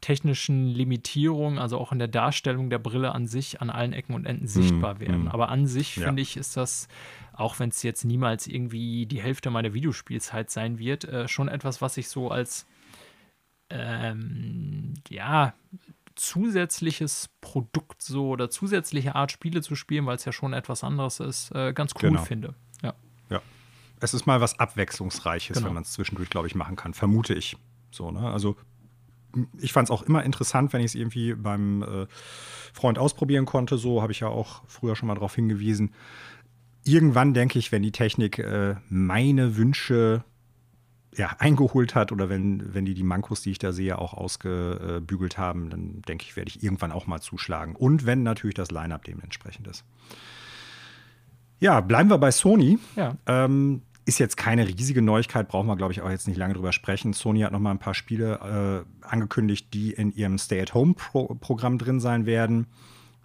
technischen 0.01 0.68
Limitierungen, 0.68 1.59
also 1.59 1.78
auch 1.78 1.92
in 1.92 1.99
der 1.99 2.09
Darstellung 2.09 2.70
der 2.70 2.78
Brille 2.78 3.12
an 3.12 3.26
sich, 3.26 3.61
an 3.61 3.70
allen 3.70 3.92
Ecken 3.92 4.14
und 4.14 4.26
Enden 4.26 4.46
sichtbar 4.46 4.94
mm, 4.94 5.01
werden. 5.01 5.24
Mm. 5.24 5.28
Aber 5.28 5.49
an 5.49 5.66
sich, 5.66 5.96
ja. 5.96 6.05
finde 6.07 6.22
ich, 6.22 6.36
ist 6.36 6.57
das, 6.57 6.88
auch 7.32 7.59
wenn 7.59 7.70
es 7.70 7.82
jetzt 7.82 8.05
niemals 8.05 8.46
irgendwie 8.46 9.07
die 9.07 9.20
Hälfte 9.20 9.51
meiner 9.51 9.74
Videospielzeit 9.74 10.51
sein 10.51 10.78
wird, 10.78 11.05
äh, 11.05 11.28
schon 11.28 11.49
etwas, 11.49 11.82
was 11.82 11.96
ich 11.96 12.09
so 12.09 12.30
als 12.30 12.66
ähm, 13.70 14.94
ja, 15.09 15.55
zusätzliches 16.14 17.30
Produkt 17.40 18.03
so 18.03 18.28
oder 18.28 18.51
zusätzliche 18.51 19.14
Art 19.14 19.32
Spiele 19.32 19.62
zu 19.62 19.74
spielen, 19.74 20.07
weil 20.07 20.16
es 20.16 20.24
ja 20.24 20.32
schon 20.32 20.53
etwas 20.53 20.84
anderes 20.84 21.20
ist, 21.20 21.55
äh, 21.55 21.72
ganz 21.72 21.92
cool 21.96 22.11
genau. 22.11 22.22
finde. 22.22 22.55
Ja. 22.82 22.94
ja. 23.30 23.40
Es 24.01 24.14
ist 24.14 24.26
mal 24.26 24.40
was 24.40 24.59
Abwechslungsreiches, 24.59 25.57
genau. 25.57 25.68
wenn 25.68 25.74
man 25.74 25.82
es 25.82 25.92
zwischendurch, 25.92 26.30
glaube 26.30 26.46
ich, 26.46 26.55
machen 26.55 26.76
kann, 26.76 26.94
vermute 26.94 27.34
ich. 27.34 27.57
So, 27.90 28.11
ne? 28.11 28.30
Also 28.30 28.57
ich 29.58 29.72
fand 29.72 29.88
es 29.88 29.90
auch 29.90 30.02
immer 30.02 30.24
interessant, 30.24 30.72
wenn 30.72 30.80
ich 30.80 30.86
es 30.86 30.94
irgendwie 30.94 31.34
beim 31.34 31.82
äh, 31.82 32.06
Freund 32.72 32.98
ausprobieren 32.98 33.44
konnte. 33.44 33.78
So 33.78 34.02
habe 34.02 34.12
ich 34.12 34.20
ja 34.20 34.28
auch 34.28 34.62
früher 34.66 34.96
schon 34.96 35.08
mal 35.08 35.14
darauf 35.14 35.34
hingewiesen. 35.34 35.92
Irgendwann 36.84 37.34
denke 37.34 37.58
ich, 37.58 37.72
wenn 37.72 37.82
die 37.82 37.92
Technik 37.92 38.38
äh, 38.38 38.76
meine 38.88 39.56
Wünsche 39.56 40.24
ja, 41.16 41.34
eingeholt 41.38 41.94
hat 41.94 42.12
oder 42.12 42.28
wenn, 42.28 42.74
wenn 42.74 42.84
die 42.84 42.94
die 42.94 43.02
Mankos, 43.02 43.42
die 43.42 43.50
ich 43.50 43.58
da 43.58 43.72
sehe, 43.72 43.98
auch 43.98 44.14
ausgebügelt 44.14 45.36
haben, 45.36 45.68
dann 45.70 46.02
denke 46.02 46.24
ich, 46.26 46.36
werde 46.36 46.50
ich 46.50 46.62
irgendwann 46.62 46.92
auch 46.92 47.06
mal 47.06 47.20
zuschlagen. 47.20 47.74
Und 47.74 48.06
wenn 48.06 48.22
natürlich 48.22 48.54
das 48.54 48.70
Line-up 48.70 49.04
dementsprechend 49.04 49.66
ist. 49.66 49.84
Ja, 51.60 51.80
bleiben 51.80 52.08
wir 52.08 52.18
bei 52.18 52.30
Sony. 52.30 52.78
Ja. 52.94 53.16
Ähm, 53.26 53.82
ist 54.09 54.18
jetzt 54.18 54.38
keine 54.38 54.66
riesige 54.66 55.02
Neuigkeit, 55.02 55.48
brauchen 55.48 55.66
wir, 55.66 55.76
glaube 55.76 55.92
ich, 55.92 56.00
auch 56.00 56.09
jetzt 56.09 56.26
nicht 56.26 56.38
lange 56.38 56.54
drüber 56.54 56.72
sprechen. 56.72 57.12
Sony 57.12 57.40
hat 57.40 57.52
noch 57.52 57.59
mal 57.61 57.70
ein 57.70 57.78
paar 57.78 57.92
Spiele 57.92 58.86
äh, 59.02 59.06
angekündigt, 59.06 59.74
die 59.74 59.92
in 59.92 60.12
ihrem 60.12 60.38
Stay-at-Home-Programm 60.38 61.76
drin 61.76 62.00
sein 62.00 62.24
werden. 62.24 62.66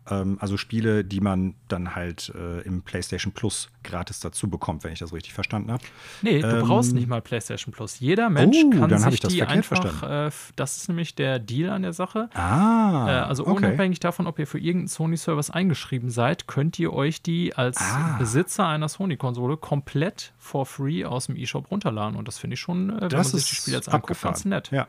Ähm, 0.10 0.38
also 0.40 0.58
Spiele, 0.58 1.06
die 1.06 1.22
man 1.22 1.56
dann 1.68 1.96
halt 1.96 2.32
äh, 2.36 2.62
im 2.62 2.82
PlayStation 2.82 3.32
Plus 3.32 3.70
gratis 3.84 4.20
dazu 4.20 4.50
bekommt, 4.50 4.84
wenn 4.84 4.94
ich 4.94 5.00
das 5.00 5.14
richtig 5.14 5.34
verstanden 5.34 5.72
habe. 5.72 5.84
Nee, 6.22 6.42
du 6.42 6.48
ähm, 6.48 6.68
brauchst 6.68 6.94
nicht 6.94 7.08
mal 7.08 7.22
PlayStation 7.22 7.74
Plus. 7.74 8.00
Jeder 8.00 8.30
Mensch 8.30 8.58
oh, 8.66 8.70
kann 8.72 8.98
sich 8.98 9.20
die 9.22 9.44
einfach, 9.44 10.04
äh, 10.04 10.32
das 10.56 10.78
ist 10.78 10.90
nämlich 10.90 11.16
der 11.16 11.40
Deal 11.40 11.70
an 11.70 11.84
der 11.84 11.94
Sache. 11.94 12.30
Ah, 12.34 13.08
äh, 13.08 13.12
also 13.28 13.48
okay. 13.48 13.66
unabhängig 13.66 14.00
davon, 14.00 14.28
ob 14.28 14.40
ihr 14.40 14.48
für 14.48 14.60
irgendeinen 14.60 14.88
Sony-Service 14.88 15.50
eingeschrieben 15.50 16.10
seid, 16.10 16.48
könnt 16.48 16.78
ihr 16.80 16.94
euch 16.94 17.22
die 17.22 17.56
als 17.56 17.78
ah. 17.78 18.18
Besitzer 18.20 18.68
einer 18.68 18.90
Sony-Konsole 18.90 19.58
komplett 19.58 20.34
for 20.38 20.66
free 20.66 21.06
aus 21.06 21.28
dem 21.28 21.36
eShop 21.36 21.72
runterladen. 21.72 22.18
Und 22.18 22.28
das 22.28 22.40
finde 22.40 22.56
ich 22.56 22.60
schon, 22.60 22.90
äh, 22.90 23.02
wenn 23.02 23.10
das 23.10 23.32
man 23.32 23.40
sich 23.40 23.50
die 23.50 23.56
Spiele 23.56 23.78
jetzt 23.78 23.90
anguckt, 23.90 24.22
ganz 24.22 24.46
nett. 24.46 24.72
Ja, 24.72 24.88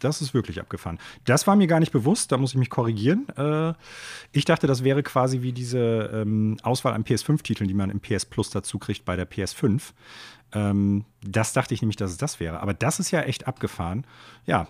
das 0.00 0.20
ist 0.20 0.34
wirklich 0.34 0.60
abgefahren. 0.60 0.98
Das 1.24 1.46
war 1.46 1.56
mir 1.56 1.66
gar 1.66 1.80
nicht 1.80 1.92
bewusst, 1.92 2.32
da 2.32 2.36
muss 2.36 2.52
ich 2.52 2.58
mich 2.58 2.70
korrigieren. 2.70 3.28
Äh, 3.36 3.74
ich 4.32 4.44
dachte, 4.44 4.66
das 4.66 4.84
wäre 4.84 5.02
quasi 5.02 5.42
wie 5.42 5.52
diese 5.52 6.10
ähm, 6.12 6.58
Auswahl 6.62 6.94
an 6.94 7.04
PS5-Titeln, 7.04 7.68
die 7.68 7.74
man 7.74 7.90
im 7.90 8.00
PS 8.00 8.24
Plus 8.26 8.50
dazu 8.50 8.78
kriegt 8.78 9.04
bei 9.04 9.16
der 9.16 9.28
PS5. 9.30 9.92
Ähm, 10.52 11.04
das 11.22 11.52
dachte 11.52 11.74
ich 11.74 11.82
nämlich, 11.82 11.96
dass 11.96 12.10
es 12.10 12.16
das 12.16 12.40
wäre. 12.40 12.60
Aber 12.60 12.74
das 12.74 13.00
ist 13.00 13.10
ja 13.10 13.22
echt 13.22 13.46
abgefahren. 13.46 14.06
Ja, 14.46 14.68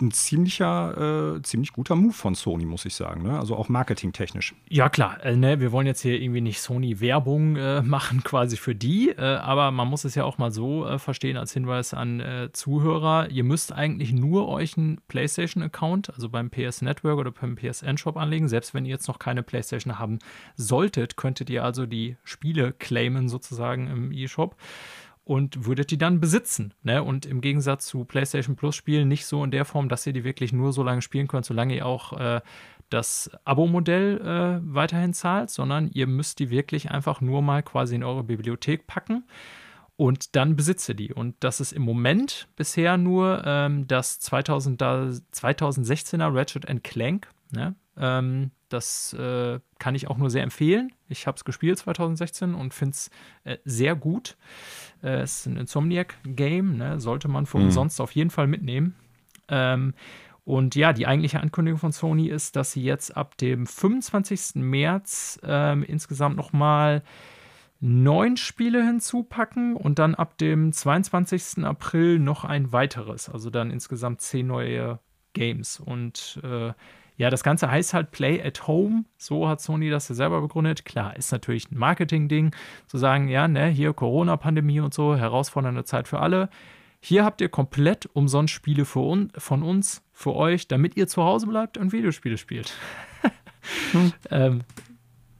ein 0.00 0.10
ziemlicher, 0.10 1.36
äh, 1.36 1.42
ziemlich 1.42 1.72
guter 1.72 1.96
Move 1.96 2.12
von 2.12 2.34
Sony, 2.34 2.64
muss 2.64 2.84
ich 2.84 2.94
sagen. 2.94 3.22
Ne? 3.22 3.38
Also 3.38 3.56
auch 3.56 3.68
marketingtechnisch. 3.68 4.54
Ja, 4.68 4.88
klar. 4.88 5.24
Äh, 5.24 5.36
ne? 5.36 5.60
Wir 5.60 5.72
wollen 5.72 5.86
jetzt 5.86 6.02
hier 6.02 6.20
irgendwie 6.20 6.40
nicht 6.40 6.60
Sony-Werbung 6.60 7.56
äh, 7.56 7.82
machen, 7.82 8.22
quasi 8.22 8.56
für 8.56 8.74
die. 8.74 9.10
Äh, 9.10 9.20
aber 9.20 9.70
man 9.70 9.88
muss 9.88 10.04
es 10.04 10.14
ja 10.14 10.24
auch 10.24 10.38
mal 10.38 10.50
so 10.50 10.86
äh, 10.86 10.98
verstehen 10.98 11.36
als 11.36 11.52
Hinweis 11.52 11.94
an 11.94 12.20
äh, 12.20 12.50
Zuhörer. 12.52 13.30
Ihr 13.30 13.44
müsst 13.44 13.72
eigentlich 13.72 14.12
nur 14.12 14.48
euch 14.48 14.76
einen 14.76 15.00
PlayStation-Account, 15.08 16.14
also 16.14 16.28
beim 16.28 16.50
PS 16.50 16.82
Network 16.82 17.18
oder 17.18 17.30
beim 17.30 17.56
PSN-Shop 17.56 18.16
anlegen. 18.16 18.48
Selbst 18.48 18.74
wenn 18.74 18.84
ihr 18.84 18.92
jetzt 18.92 19.08
noch 19.08 19.18
keine 19.18 19.42
PlayStation 19.42 19.98
haben 19.98 20.18
solltet, 20.56 21.16
könntet 21.16 21.50
ihr 21.50 21.64
also 21.64 21.86
die 21.86 22.16
Spiele 22.24 22.72
claimen 22.72 23.28
sozusagen 23.28 23.88
im 23.88 24.12
E-Shop. 24.12 24.56
Und 25.28 25.66
würdet 25.66 25.90
die 25.90 25.98
dann 25.98 26.20
besitzen. 26.20 26.72
Ne? 26.82 27.02
Und 27.02 27.26
im 27.26 27.42
Gegensatz 27.42 27.86
zu 27.86 28.06
PlayStation 28.06 28.56
Plus 28.56 28.74
Spielen 28.74 29.08
nicht 29.08 29.26
so 29.26 29.44
in 29.44 29.50
der 29.50 29.66
Form, 29.66 29.90
dass 29.90 30.06
ihr 30.06 30.14
die 30.14 30.24
wirklich 30.24 30.54
nur 30.54 30.72
so 30.72 30.82
lange 30.82 31.02
spielen 31.02 31.28
könnt, 31.28 31.44
solange 31.44 31.76
ihr 31.76 31.84
auch 31.84 32.18
äh, 32.18 32.40
das 32.88 33.30
Abo-Modell 33.44 34.22
äh, 34.22 34.74
weiterhin 34.74 35.12
zahlt, 35.12 35.50
sondern 35.50 35.90
ihr 35.92 36.06
müsst 36.06 36.38
die 36.38 36.48
wirklich 36.48 36.90
einfach 36.90 37.20
nur 37.20 37.42
mal 37.42 37.62
quasi 37.62 37.94
in 37.94 38.04
eure 38.04 38.24
Bibliothek 38.24 38.86
packen 38.86 39.24
und 39.96 40.34
dann 40.34 40.56
besitze 40.56 40.94
die. 40.94 41.12
Und 41.12 41.36
das 41.40 41.60
ist 41.60 41.72
im 41.72 41.82
Moment 41.82 42.48
bisher 42.56 42.96
nur 42.96 43.42
ähm, 43.44 43.86
das 43.86 44.20
2000, 44.20 44.80
2016er 44.80 46.34
Ratchet 46.34 46.64
Clank. 46.82 47.28
Ne? 47.52 47.74
Ähm, 47.98 48.50
das 48.68 49.12
äh, 49.14 49.60
kann 49.78 49.94
ich 49.94 50.08
auch 50.08 50.18
nur 50.18 50.30
sehr 50.30 50.42
empfehlen. 50.42 50.92
Ich 51.08 51.26
habe 51.26 51.36
es 51.36 51.44
gespielt 51.44 51.78
2016 51.78 52.54
und 52.54 52.74
finde 52.74 52.92
es 52.92 53.10
äh, 53.44 53.58
sehr 53.64 53.94
gut. 53.94 54.36
Äh, 55.02 55.20
es 55.20 55.40
ist 55.40 55.46
ein 55.46 55.56
Insomniac-Game, 55.56 56.76
ne? 56.76 57.00
sollte 57.00 57.28
man 57.28 57.46
für 57.46 57.58
mhm. 57.58 57.66
umsonst 57.66 58.00
auf 58.00 58.12
jeden 58.12 58.30
Fall 58.30 58.46
mitnehmen. 58.46 58.94
Ähm, 59.48 59.94
und 60.44 60.74
ja, 60.74 60.94
die 60.94 61.06
eigentliche 61.06 61.40
Ankündigung 61.40 61.78
von 61.78 61.92
Sony 61.92 62.28
ist, 62.28 62.56
dass 62.56 62.72
sie 62.72 62.82
jetzt 62.82 63.14
ab 63.14 63.36
dem 63.36 63.66
25. 63.66 64.54
März 64.54 65.38
ähm, 65.42 65.82
insgesamt 65.82 66.36
nochmal 66.36 67.02
neun 67.80 68.36
Spiele 68.36 68.84
hinzupacken 68.84 69.76
und 69.76 69.98
dann 69.98 70.14
ab 70.14 70.38
dem 70.38 70.72
22. 70.72 71.64
April 71.64 72.18
noch 72.18 72.44
ein 72.44 72.72
weiteres. 72.72 73.28
Also 73.28 73.50
dann 73.50 73.70
insgesamt 73.70 74.20
zehn 74.20 74.46
neue 74.46 75.00
Games. 75.34 75.80
Und 75.80 76.40
äh, 76.42 76.72
ja, 77.18 77.30
das 77.30 77.42
Ganze 77.42 77.70
heißt 77.70 77.94
halt 77.94 78.12
Play 78.12 78.40
at 78.42 78.68
Home. 78.68 79.04
So 79.18 79.48
hat 79.48 79.60
Sony 79.60 79.90
das 79.90 80.08
ja 80.08 80.14
selber 80.14 80.40
begründet. 80.40 80.84
Klar, 80.84 81.16
ist 81.16 81.32
natürlich 81.32 81.70
ein 81.70 81.76
Marketing-Ding, 81.76 82.54
zu 82.86 82.96
sagen, 82.96 83.26
ja, 83.26 83.48
ne, 83.48 83.66
hier 83.66 83.92
Corona-Pandemie 83.92 84.78
und 84.80 84.94
so, 84.94 85.16
herausfordernde 85.16 85.82
Zeit 85.82 86.06
für 86.06 86.20
alle. 86.20 86.48
Hier 87.00 87.24
habt 87.24 87.40
ihr 87.40 87.48
komplett 87.48 88.06
umsonst 88.06 88.54
Spiele 88.54 88.86
un 88.94 89.32
von 89.36 89.64
uns, 89.64 90.02
für 90.12 90.34
euch, 90.34 90.68
damit 90.68 90.96
ihr 90.96 91.08
zu 91.08 91.22
Hause 91.24 91.48
bleibt 91.48 91.76
und 91.76 91.92
Videospiele 91.92 92.38
spielt. 92.38 92.72
hm. 93.92 94.12
ähm, 94.30 94.60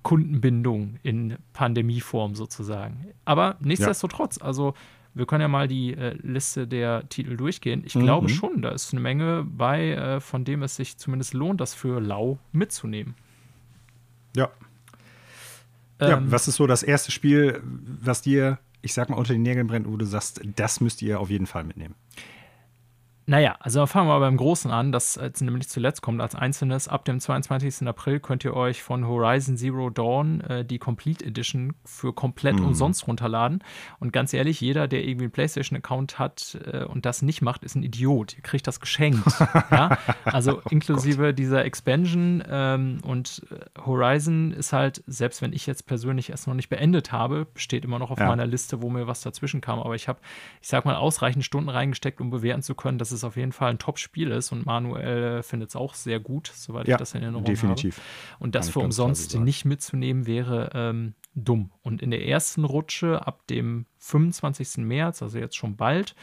Kundenbindung 0.02 0.96
in 1.02 1.36
Pandemieform 1.52 2.34
sozusagen. 2.34 3.12
Aber 3.24 3.56
nichtsdestotrotz, 3.60 4.38
ja. 4.38 4.46
also 4.46 4.74
wir 5.18 5.26
können 5.26 5.40
ja 5.40 5.48
mal 5.48 5.66
die 5.66 5.94
äh, 5.94 6.16
Liste 6.22 6.68
der 6.68 7.08
Titel 7.08 7.36
durchgehen. 7.36 7.82
Ich 7.84 7.96
mhm. 7.96 8.02
glaube 8.02 8.28
schon, 8.28 8.62
da 8.62 8.70
ist 8.70 8.92
eine 8.92 9.00
Menge 9.00 9.44
bei, 9.44 9.90
äh, 9.90 10.20
von 10.20 10.44
dem 10.44 10.62
es 10.62 10.76
sich 10.76 10.96
zumindest 10.96 11.34
lohnt, 11.34 11.60
das 11.60 11.74
für 11.74 12.00
Lau 12.00 12.38
mitzunehmen. 12.52 13.16
Ja. 14.36 14.48
Ähm, 15.98 16.08
ja, 16.08 16.22
was 16.30 16.46
ist 16.46 16.54
so 16.54 16.68
das 16.68 16.84
erste 16.84 17.10
Spiel, 17.10 17.60
was 17.64 18.22
dir, 18.22 18.60
ich 18.80 18.94
sag 18.94 19.10
mal, 19.10 19.16
unter 19.16 19.32
den 19.32 19.42
Nägeln 19.42 19.66
brennt, 19.66 19.88
wo 19.88 19.96
du 19.96 20.04
sagst, 20.04 20.40
das 20.54 20.80
müsst 20.80 21.02
ihr 21.02 21.18
auf 21.18 21.30
jeden 21.30 21.46
Fall 21.46 21.64
mitnehmen? 21.64 21.96
Naja, 23.28 23.56
also 23.60 23.84
fangen 23.84 24.08
wir 24.08 24.18
beim 24.20 24.38
Großen 24.38 24.70
an, 24.70 24.90
das 24.90 25.16
jetzt 25.16 25.42
nämlich 25.42 25.68
zuletzt 25.68 26.00
kommt 26.00 26.22
als 26.22 26.34
einzelnes. 26.34 26.88
Ab 26.88 27.04
dem 27.04 27.20
22. 27.20 27.86
April 27.86 28.20
könnt 28.20 28.42
ihr 28.42 28.56
euch 28.56 28.82
von 28.82 29.06
Horizon 29.06 29.58
Zero 29.58 29.90
Dawn 29.90 30.40
äh, 30.40 30.64
die 30.64 30.78
Complete 30.78 31.26
Edition 31.26 31.74
für 31.84 32.14
komplett 32.14 32.58
mhm. 32.58 32.68
umsonst 32.68 33.06
runterladen. 33.06 33.62
Und 34.00 34.14
ganz 34.14 34.32
ehrlich, 34.32 34.62
jeder, 34.62 34.88
der 34.88 35.06
irgendwie 35.06 35.26
einen 35.26 35.32
PlayStation-Account 35.32 36.18
hat 36.18 36.56
äh, 36.72 36.84
und 36.84 37.04
das 37.04 37.20
nicht 37.20 37.42
macht, 37.42 37.64
ist 37.64 37.74
ein 37.74 37.82
Idiot. 37.82 38.34
Ihr 38.34 38.42
kriegt 38.42 38.66
das 38.66 38.80
geschenkt. 38.80 39.28
ja? 39.70 39.98
Also 40.24 40.60
oh 40.64 40.68
inklusive 40.70 41.26
Gott. 41.26 41.38
dieser 41.38 41.66
Expansion 41.66 42.42
ähm, 42.48 43.00
und 43.02 43.42
äh, 43.50 43.78
Horizon 43.84 44.52
ist 44.52 44.72
halt, 44.72 45.04
selbst 45.06 45.42
wenn 45.42 45.52
ich 45.52 45.66
jetzt 45.66 45.84
persönlich 45.84 46.30
erst 46.30 46.46
noch 46.46 46.54
nicht 46.54 46.70
beendet 46.70 47.12
habe, 47.12 47.46
steht 47.56 47.84
immer 47.84 47.98
noch 47.98 48.10
auf 48.10 48.20
ja. 48.20 48.26
meiner 48.26 48.46
Liste, 48.46 48.80
wo 48.80 48.88
mir 48.88 49.06
was 49.06 49.20
dazwischen 49.20 49.60
kam. 49.60 49.80
Aber 49.80 49.96
ich 49.96 50.08
habe, 50.08 50.18
ich 50.62 50.68
sag 50.68 50.86
mal, 50.86 50.96
ausreichend 50.96 51.44
Stunden 51.44 51.68
reingesteckt, 51.68 52.22
um 52.22 52.30
bewerten 52.30 52.62
zu 52.62 52.74
können, 52.74 52.96
dass 52.96 53.10
es 53.10 53.17
es 53.18 53.24
auf 53.24 53.36
jeden 53.36 53.52
Fall 53.52 53.70
ein 53.70 53.78
Top-Spiel 53.78 54.30
ist 54.30 54.52
und 54.52 54.66
Manuel 54.66 55.42
findet 55.42 55.70
es 55.70 55.76
auch 55.76 55.94
sehr 55.94 56.20
gut, 56.20 56.50
soweit 56.54 56.88
ja, 56.88 56.94
ich 56.94 56.98
das 56.98 57.14
in 57.14 57.22
Erinnerung 57.22 57.44
definitiv. 57.44 57.98
habe. 57.98 58.44
Und 58.44 58.54
das 58.54 58.70
für 58.70 58.80
umsonst 58.80 59.38
nicht 59.38 59.64
mitzunehmen 59.64 60.26
wäre 60.26 60.70
ähm, 60.74 61.14
dumm. 61.34 61.70
Und 61.82 62.02
in 62.02 62.10
der 62.10 62.26
ersten 62.26 62.64
Rutsche 62.64 63.26
ab 63.26 63.46
dem 63.48 63.86
25. 63.98 64.78
März, 64.78 65.22
also 65.22 65.38
jetzt 65.38 65.56
schon 65.56 65.76
bald, 65.76 66.14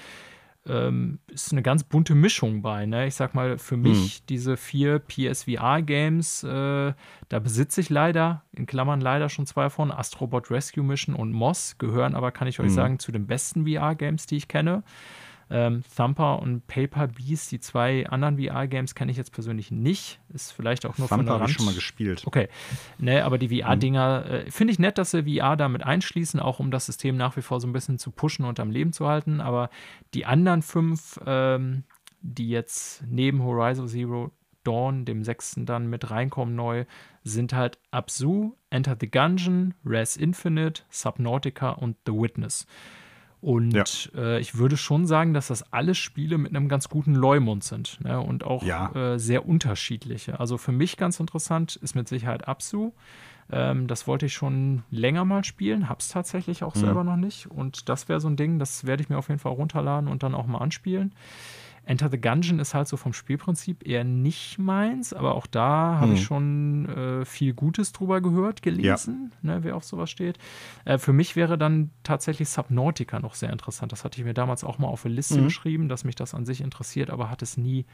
ähm, 0.67 1.19
ist 1.27 1.51
eine 1.51 1.61
ganz 1.61 1.83
bunte 1.83 2.15
Mischung 2.15 2.61
bei. 2.61 2.85
Ne? 2.85 3.07
Ich 3.07 3.15
sag 3.15 3.35
mal, 3.35 3.57
für 3.57 3.77
mich 3.77 4.15
hm. 4.15 4.21
diese 4.29 4.57
vier 4.57 4.99
PSVR-Games, 4.99 6.43
äh, 6.43 6.93
da 7.29 7.39
besitze 7.39 7.81
ich 7.81 7.89
leider, 7.89 8.43
in 8.51 8.65
Klammern 8.65 9.01
leider 9.01 9.29
schon 9.29 9.45
zwei 9.45 9.69
von, 9.69 9.91
Astrobot 9.91 10.49
Rescue 10.49 10.83
Mission 10.83 11.15
und 11.15 11.31
Moss, 11.31 11.77
gehören 11.77 12.15
aber, 12.15 12.31
kann 12.31 12.47
ich 12.47 12.59
euch 12.59 12.67
hm. 12.67 12.73
sagen, 12.73 12.99
zu 12.99 13.11
den 13.11 13.27
besten 13.27 13.67
VR-Games, 13.67 14.25
die 14.25 14.37
ich 14.37 14.47
kenne. 14.47 14.83
Ähm, 15.49 15.83
Thumper 15.95 16.41
und 16.41 16.65
Paper 16.65 17.07
Beast, 17.07 17.51
die 17.51 17.59
zwei 17.59 18.07
anderen 18.07 18.39
VR-Games 18.39 18.95
kenne 18.95 19.11
ich 19.11 19.17
jetzt 19.17 19.31
persönlich 19.31 19.69
nicht. 19.69 20.19
Ist 20.33 20.51
vielleicht 20.51 20.85
auch 20.85 20.97
nur 20.97 21.07
Thumper 21.07 21.25
von 21.25 21.41
habe 21.41 21.49
ich 21.49 21.55
schon 21.55 21.65
mal 21.65 21.75
gespielt. 21.75 22.23
Okay. 22.25 22.49
Ne, 22.97 23.23
aber 23.23 23.37
die 23.37 23.59
VR-Dinger 23.59 24.23
mhm. 24.25 24.31
äh, 24.31 24.51
finde 24.51 24.73
ich 24.73 24.79
nett, 24.79 24.97
dass 24.97 25.11
sie 25.11 25.23
VR 25.23 25.55
damit 25.55 25.83
einschließen, 25.83 26.39
auch 26.39 26.59
um 26.59 26.71
das 26.71 26.87
System 26.87 27.15
nach 27.15 27.37
wie 27.37 27.41
vor 27.41 27.59
so 27.59 27.67
ein 27.67 27.73
bisschen 27.73 27.99
zu 27.99 28.11
pushen 28.11 28.45
und 28.45 28.59
am 28.59 28.71
Leben 28.71 28.91
zu 28.91 29.07
halten. 29.07 29.39
Aber 29.39 29.69
die 30.13 30.25
anderen 30.25 30.61
fünf, 30.63 31.19
ähm, 31.25 31.83
die 32.21 32.49
jetzt 32.49 33.03
neben 33.07 33.43
Horizon 33.43 33.87
Zero 33.87 34.31
Dawn, 34.63 35.05
dem 35.05 35.23
sechsten, 35.23 35.65
dann 35.65 35.87
mit 35.87 36.09
reinkommen 36.11 36.55
neu, 36.55 36.85
sind 37.23 37.53
halt 37.53 37.79
Absu, 37.91 38.53
Enter 38.69 38.97
the 38.99 39.09
Gungeon, 39.09 39.73
Res 39.85 40.17
Infinite, 40.17 40.83
Subnautica 40.89 41.69
und 41.69 41.97
The 42.05 42.13
Witness. 42.13 42.65
Und 43.45 43.73
ja. 43.73 43.83
äh, 44.15 44.39
ich 44.39 44.57
würde 44.57 44.75
schon 44.75 45.05
sagen, 45.05 45.35
dass 45.35 45.49
das 45.49 45.71
alle 45.71 45.93
Spiele 45.93 46.39
mit 46.39 46.55
einem 46.55 46.67
ganz 46.67 46.89
guten 46.89 47.13
Leumund 47.13 47.63
sind 47.63 47.99
ne? 48.03 48.19
und 48.19 48.43
auch 48.43 48.63
ja. 48.63 48.91
äh, 48.95 49.19
sehr 49.19 49.47
unterschiedliche. 49.47 50.39
Also 50.39 50.57
für 50.57 50.71
mich 50.71 50.97
ganz 50.97 51.19
interessant 51.19 51.75
ist 51.75 51.93
mit 51.93 52.07
Sicherheit 52.07 52.47
Absu. 52.47 52.93
Ähm, 53.51 53.85
das 53.85 54.07
wollte 54.07 54.25
ich 54.25 54.33
schon 54.33 54.81
länger 54.89 55.25
mal 55.25 55.43
spielen, 55.43 55.89
hab's 55.89 56.07
tatsächlich 56.07 56.63
auch 56.63 56.73
mhm. 56.73 56.79
selber 56.79 57.03
noch 57.03 57.17
nicht. 57.17 57.45
Und 57.45 57.87
das 57.87 58.09
wäre 58.09 58.19
so 58.19 58.27
ein 58.27 58.35
Ding, 58.35 58.57
das 58.57 58.87
werde 58.87 59.03
ich 59.03 59.09
mir 59.09 59.17
auf 59.19 59.29
jeden 59.29 59.39
Fall 59.39 59.53
runterladen 59.53 60.09
und 60.09 60.23
dann 60.23 60.33
auch 60.33 60.47
mal 60.47 60.57
anspielen. 60.57 61.13
Enter 61.85 62.09
the 62.09 62.19
Gungeon 62.19 62.59
ist 62.59 62.73
halt 62.73 62.87
so 62.87 62.97
vom 62.97 63.13
Spielprinzip 63.13 63.87
eher 63.87 64.03
nicht 64.03 64.57
meins, 64.57 65.13
aber 65.13 65.35
auch 65.35 65.45
da 65.45 65.97
habe 65.99 66.07
hm. 66.07 66.13
ich 66.15 66.23
schon 66.23 66.89
äh, 66.89 67.25
viel 67.25 67.53
Gutes 67.53 67.91
drüber 67.91 68.21
gehört, 68.21 68.61
gelesen, 68.63 69.31
ja. 69.43 69.55
ne, 69.55 69.63
wer 69.63 69.75
auf 69.75 69.83
sowas 69.83 70.09
steht. 70.09 70.39
Äh, 70.83 70.97
für 70.97 71.13
mich 71.13 71.35
wäre 71.35 71.57
dann 71.57 71.91
tatsächlich 72.03 72.49
Subnautica 72.49 73.19
noch 73.19 73.35
sehr 73.35 73.51
interessant. 73.51 73.91
Das 73.91 74.03
hatte 74.03 74.19
ich 74.19 74.25
mir 74.25 74.33
damals 74.33 74.63
auch 74.63 74.79
mal 74.79 74.87
auf 74.87 75.05
eine 75.05 75.13
Liste 75.13 75.39
mhm. 75.39 75.45
geschrieben, 75.45 75.87
dass 75.87 76.03
mich 76.03 76.15
das 76.15 76.33
an 76.33 76.45
sich 76.45 76.61
interessiert, 76.61 77.11
aber 77.11 77.29
hat 77.29 77.43
es 77.43 77.55
nie 77.55 77.85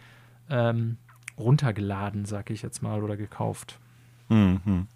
ähm, 0.50 0.98
runtergeladen, 1.38 2.26
sag 2.26 2.50
ich 2.50 2.62
jetzt 2.62 2.82
mal, 2.82 3.04
oder 3.04 3.18
gekauft. 3.18 3.80
Mhm. 4.30 4.88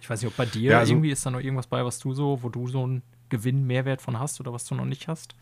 Ich 0.00 0.10
weiß 0.10 0.22
nicht, 0.22 0.30
ob 0.30 0.36
bei 0.36 0.46
dir 0.46 0.72
ja, 0.72 0.78
also, 0.80 0.92
irgendwie 0.92 1.10
ist 1.10 1.24
da 1.24 1.30
noch 1.30 1.40
irgendwas 1.40 1.68
bei, 1.68 1.84
was 1.84 1.98
du 1.98 2.12
so, 2.12 2.42
wo 2.42 2.48
du 2.48 2.66
so 2.66 2.82
einen 2.82 3.02
Gewinn, 3.28 3.66
Mehrwert 3.66 4.02
von 4.02 4.18
hast 4.18 4.40
oder 4.40 4.52
was 4.52 4.64
du 4.64 4.74
noch 4.74 4.84
nicht 4.84 5.08
hast? 5.08 5.34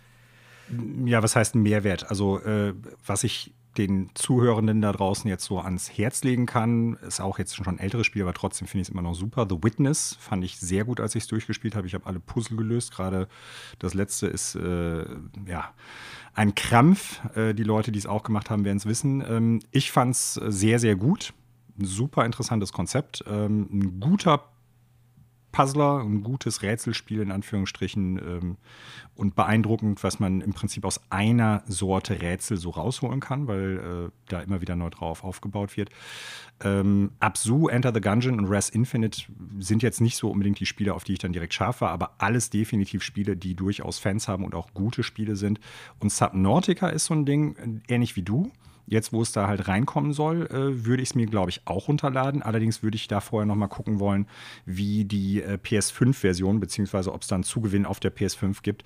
Ja, 1.04 1.22
was 1.22 1.36
heißt 1.36 1.54
Mehrwert? 1.54 2.10
Also, 2.10 2.40
äh, 2.40 2.74
was 3.04 3.24
ich 3.24 3.52
den 3.76 4.10
Zuhörenden 4.14 4.80
da 4.80 4.92
draußen 4.92 5.28
jetzt 5.28 5.44
so 5.44 5.58
ans 5.58 5.90
Herz 5.90 6.22
legen 6.22 6.46
kann, 6.46 6.94
ist 7.06 7.20
auch 7.20 7.38
jetzt 7.38 7.56
schon 7.56 7.66
ein 7.66 7.78
älteres 7.78 8.06
Spiel, 8.06 8.22
aber 8.22 8.32
trotzdem 8.32 8.68
finde 8.68 8.82
ich 8.82 8.88
es 8.88 8.92
immer 8.92 9.02
noch 9.02 9.14
super. 9.14 9.46
The 9.48 9.62
Witness 9.62 10.16
fand 10.20 10.44
ich 10.44 10.58
sehr 10.58 10.84
gut, 10.84 11.00
als 11.00 11.14
ich 11.14 11.24
es 11.24 11.28
durchgespielt 11.28 11.74
habe. 11.74 11.86
Ich 11.86 11.94
habe 11.94 12.06
alle 12.06 12.20
Puzzle 12.20 12.56
gelöst. 12.56 12.92
Gerade 12.92 13.28
das 13.78 13.94
letzte 13.94 14.26
ist 14.26 14.54
äh, 14.54 15.04
ja 15.46 15.72
ein 16.34 16.54
Krampf. 16.54 17.20
Äh, 17.36 17.54
die 17.54 17.64
Leute, 17.64 17.92
die 17.92 17.98
es 17.98 18.06
auch 18.06 18.22
gemacht 18.22 18.50
haben, 18.50 18.64
werden 18.64 18.78
es 18.78 18.86
wissen. 18.86 19.22
Ähm, 19.26 19.60
ich 19.70 19.90
fand 19.90 20.14
es 20.14 20.34
sehr, 20.34 20.78
sehr 20.78 20.96
gut. 20.96 21.34
Ein 21.78 21.86
super 21.86 22.24
interessantes 22.24 22.72
Konzept. 22.72 23.24
Ähm, 23.26 23.68
ein 23.72 24.00
guter 24.00 24.53
Puzzler, 25.54 26.00
ein 26.00 26.24
gutes 26.24 26.62
Rätselspiel 26.62 27.20
in 27.20 27.30
Anführungsstrichen 27.30 28.18
ähm, 28.18 28.56
und 29.14 29.36
beeindruckend, 29.36 30.02
was 30.02 30.18
man 30.18 30.40
im 30.40 30.52
Prinzip 30.52 30.84
aus 30.84 31.00
einer 31.10 31.62
Sorte 31.68 32.20
Rätsel 32.20 32.56
so 32.56 32.70
rausholen 32.70 33.20
kann, 33.20 33.46
weil 33.46 34.10
äh, 34.10 34.10
da 34.28 34.40
immer 34.40 34.60
wieder 34.60 34.74
neu 34.74 34.90
drauf 34.90 35.22
aufgebaut 35.22 35.76
wird. 35.76 35.90
Ähm, 36.62 37.12
Absu, 37.20 37.68
Enter 37.68 37.94
the 37.94 38.00
Gungeon 38.00 38.40
und 38.40 38.46
Res 38.46 38.68
Infinite 38.68 39.22
sind 39.60 39.84
jetzt 39.84 40.00
nicht 40.00 40.16
so 40.16 40.28
unbedingt 40.28 40.58
die 40.58 40.66
Spiele, 40.66 40.92
auf 40.92 41.04
die 41.04 41.12
ich 41.12 41.20
dann 41.20 41.32
direkt 41.32 41.54
scharf 41.54 41.80
war, 41.80 41.90
aber 41.90 42.16
alles 42.18 42.50
definitiv 42.50 43.04
Spiele, 43.04 43.36
die 43.36 43.54
durchaus 43.54 44.00
Fans 44.00 44.26
haben 44.26 44.44
und 44.44 44.56
auch 44.56 44.74
gute 44.74 45.04
Spiele 45.04 45.36
sind. 45.36 45.60
Und 46.00 46.10
Subnautica 46.10 46.88
ist 46.88 47.04
so 47.04 47.14
ein 47.14 47.26
Ding, 47.26 47.80
ähnlich 47.86 48.16
wie 48.16 48.22
du 48.22 48.50
Jetzt, 48.86 49.12
wo 49.12 49.22
es 49.22 49.32
da 49.32 49.46
halt 49.46 49.68
reinkommen 49.68 50.12
soll, 50.12 50.46
äh, 50.46 50.84
würde 50.84 51.02
ich 51.02 51.10
es 51.10 51.14
mir, 51.14 51.26
glaube 51.26 51.50
ich, 51.50 51.62
auch 51.64 51.88
runterladen. 51.88 52.42
Allerdings 52.42 52.82
würde 52.82 52.96
ich 52.96 53.08
da 53.08 53.20
vorher 53.20 53.46
noch 53.46 53.54
mal 53.54 53.68
gucken 53.68 53.98
wollen, 54.00 54.26
wie 54.66 55.04
die 55.04 55.42
äh, 55.42 55.58
PS5-Version, 55.62 56.60
beziehungsweise 56.60 57.12
ob 57.12 57.22
es 57.22 57.28
dann 57.28 57.42
Zugewinn 57.42 57.86
auf 57.86 58.00
der 58.00 58.14
PS5 58.14 58.62
gibt. 58.62 58.84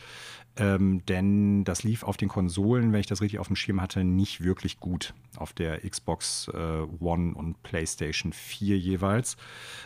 Ähm, 0.58 1.04
denn 1.06 1.62
das 1.62 1.84
lief 1.84 2.02
auf 2.02 2.16
den 2.16 2.28
Konsolen, 2.28 2.92
wenn 2.92 2.98
ich 2.98 3.06
das 3.06 3.20
richtig 3.20 3.38
auf 3.38 3.46
dem 3.46 3.54
Schirm 3.54 3.80
hatte, 3.80 4.02
nicht 4.02 4.42
wirklich 4.42 4.80
gut. 4.80 5.14
Auf 5.36 5.52
der 5.52 5.88
Xbox 5.88 6.48
äh, 6.52 6.82
One 7.00 7.34
und 7.34 7.62
PlayStation 7.62 8.32
4 8.32 8.76
jeweils. 8.76 9.36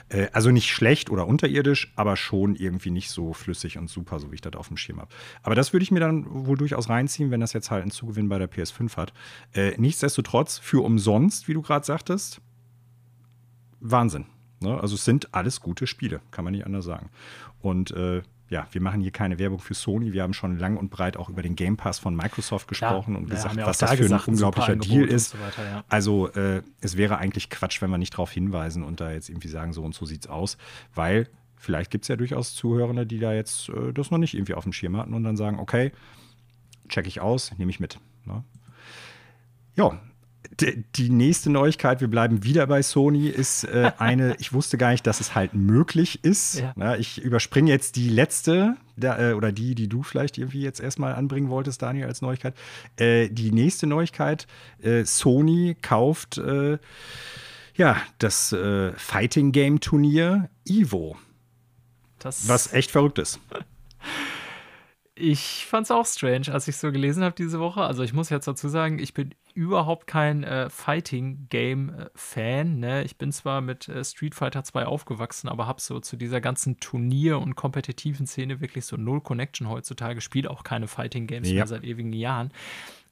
Äh, 0.09 0.29
also 0.33 0.51
nicht 0.51 0.71
schlecht 0.71 1.11
oder 1.11 1.27
unterirdisch, 1.27 1.93
aber 1.95 2.17
schon 2.17 2.57
irgendwie 2.57 2.91
nicht 2.91 3.11
so 3.11 3.35
flüssig 3.35 3.77
und 3.77 3.91
super, 3.91 4.19
so 4.19 4.31
wie 4.31 4.37
ich 4.37 4.41
das 4.41 4.55
auf 4.55 4.69
dem 4.69 4.79
Schirm 4.79 5.01
habe. 5.01 5.11
Aber 5.43 5.55
das 5.55 5.75
würde 5.75 5.83
ich 5.83 5.91
mir 5.91 6.01
dann 6.01 6.25
wohl 6.47 6.57
durchaus 6.57 6.89
reinziehen, 6.89 7.31
wenn 7.31 7.41
das 7.41 7.53
jetzt 7.53 7.71
halt 7.71 7.83
einen 7.83 7.91
Zugewinn 7.91 8.31
bei 8.31 8.39
der 8.39 8.51
PS5 8.51 8.97
hat. 8.97 9.13
Äh, 9.53 9.75
nichtsdestotrotz, 9.77 10.59
für 10.59 10.83
umsonst, 10.83 11.49
wie 11.49 11.55
du 11.55 11.61
gerade 11.61 11.85
sagtest, 11.85 12.41
Wahnsinn. 13.81 14.25
Ne? 14.61 14.81
Also 14.81 14.95
es 14.95 15.05
sind 15.05 15.35
alles 15.35 15.61
gute 15.61 15.87
Spiele, 15.87 16.21
kann 16.31 16.45
man 16.45 16.53
nicht 16.53 16.65
anders 16.65 16.87
sagen. 16.87 17.11
Und 17.61 17.91
äh, 17.91 18.23
ja, 18.53 18.69
wir 18.71 18.83
machen 18.83 19.01
hier 19.01 19.11
keine 19.11 19.39
Werbung 19.39 19.61
für 19.61 19.73
Sony. 19.73 20.13
Wir 20.13 20.23
haben 20.23 20.35
schon 20.35 20.59
lang 20.59 20.77
und 20.77 20.91
breit 20.91 21.17
auch 21.17 21.31
über 21.31 21.41
den 21.41 21.57
Game 21.57 21.79
Pass 21.79 21.99
von 21.99 22.15
Microsoft 22.15 22.69
gesprochen 22.69 23.15
Klar, 23.15 23.23
und 23.23 23.31
gesagt, 23.31 23.57
was 23.57 23.79
da 23.79 23.87
das 23.87 23.97
für 23.97 24.03
gesagt, 24.03 24.29
ein 24.29 24.35
unglaublicher 24.35 24.77
Deal 24.77 25.05
ist. 25.05 25.31
So 25.31 25.41
weiter, 25.41 25.65
ja. 25.65 25.85
Also 25.89 26.29
äh, 26.35 26.63
es 26.83 26.99
wäre 26.99 27.17
eigentlich 27.17 27.49
Quatsch, 27.49 27.81
wenn 27.81 27.89
wir 27.89 27.97
nicht 27.97 28.13
darauf 28.13 28.31
hinweisen 28.31 28.83
und 28.83 29.01
da 29.01 29.11
jetzt 29.11 29.31
irgendwie 29.31 29.49
sagen, 29.49 29.73
so 29.73 29.83
und 29.83 29.95
so 29.95 30.05
sieht's 30.05 30.27
aus, 30.27 30.59
weil 30.95 31.31
vielleicht 31.57 31.91
gibt 31.91 32.05
es 32.05 32.09
ja 32.09 32.17
durchaus 32.17 32.55
Zuhörende, 32.55 33.07
die 33.07 33.21
da 33.21 33.33
jetzt 33.33 33.71
äh, 33.71 33.95
das 33.95 34.11
noch 34.11 34.19
nicht 34.19 34.35
irgendwie 34.35 34.53
auf 34.53 34.65
dem 34.65 34.75
Schirm 34.75 34.99
hatten 34.99 35.15
und 35.15 35.25
dann 35.25 35.39
sagen, 35.39 35.59
okay, 35.59 35.91
check 36.91 37.07
ich 37.07 37.23
aus, 37.23 37.57
nehme 37.57 37.71
ich 37.71 37.81
mit. 37.81 38.01
Ne? 38.27 38.45
Ja, 39.77 39.99
die 40.61 41.11
nächste 41.11 41.51
Neuigkeit, 41.51 42.01
wir 42.01 42.09
bleiben 42.09 42.45
wieder 42.45 42.67
bei 42.67 42.83
Sony, 42.83 43.29
ist 43.29 43.65
äh, 43.65 43.93
eine, 43.99 44.37
ich 44.39 44.53
wusste 44.53 44.79
gar 44.79 44.91
nicht, 44.91 45.07
dass 45.07 45.21
es 45.21 45.35
halt 45.35 45.55
möglich 45.55 46.25
ist. 46.25 46.61
Ja. 46.61 46.73
Na, 46.77 46.97
ich 46.97 47.23
überspringe 47.23 47.71
jetzt 47.71 47.97
die 47.97 48.09
letzte 48.09 48.77
der, 48.97 49.19
äh, 49.19 49.33
oder 49.33 49.53
die, 49.53 49.75
die 49.75 49.89
du 49.89 50.03
vielleicht 50.03 50.39
irgendwie 50.39 50.63
jetzt 50.63 50.81
erstmal 50.81 51.15
anbringen 51.15 51.49
wolltest, 51.49 51.83
Daniel, 51.83 52.07
als 52.07 52.23
Neuigkeit. 52.23 52.55
Äh, 52.97 53.29
die 53.29 53.53
nächste 53.53 53.87
Neuigkeit, 53.87 54.47
äh, 54.83 55.05
Sony 55.05 55.77
kauft 55.81 56.39
äh, 56.39 56.79
ja, 57.75 57.97
das 58.19 58.53
äh, 58.53 58.93
Fighting 58.93 59.53
Game 59.53 59.81
Turnier 59.81 60.51
Evo. 60.67 61.17
Das 62.19 62.47
was 62.49 62.73
echt 62.73 62.91
verrückt 62.91 63.19
ist. 63.19 63.41
Ich 65.15 65.67
fand 65.67 65.85
es 65.85 65.91
auch 65.91 66.07
strange, 66.07 66.47
als 66.51 66.67
ich 66.69 66.79
so 66.79 66.91
gelesen 66.91 67.23
habe 67.23 67.35
diese 67.37 67.61
Woche. 67.61 67.83
Also 67.83 68.03
ich 68.03 68.15
muss 68.15 68.31
jetzt 68.31 68.49
dazu 68.49 68.69
sagen, 68.69 68.99
ich 68.99 69.13
bin 69.13 69.35
überhaupt 69.55 70.07
kein 70.07 70.45
äh, 70.45 70.71
Fighting-Game-Fan. 70.71 72.79
Ne? 72.79 73.05
Ich 73.05 73.17
bin 73.17 73.33
zwar 73.33 73.61
mit 73.61 73.89
äh, 73.89 74.05
Street 74.05 74.35
Fighter 74.35 74.65
2 74.65 74.87
aufgewachsen, 74.87 75.49
aber 75.49 75.67
habe 75.67 75.81
so 75.81 76.01
zu 76.01 76.17
dieser 76.17 76.41
ganzen 76.41 76.81
Turnier- 76.81 77.39
und 77.39 77.55
kompetitiven 77.55 78.27
Szene 78.27 78.61
wirklich 78.61 78.87
so 78.87 78.97
null 78.97 79.21
Connection 79.21 79.69
heutzutage. 79.69 80.21
Spiele 80.21 80.51
auch 80.51 80.65
keine 80.65 80.89
Fighting-Games 80.89 81.49
ja. 81.49 81.55
mehr 81.55 81.67
seit 81.67 81.85
ewigen 81.85 82.13
Jahren. 82.13 82.53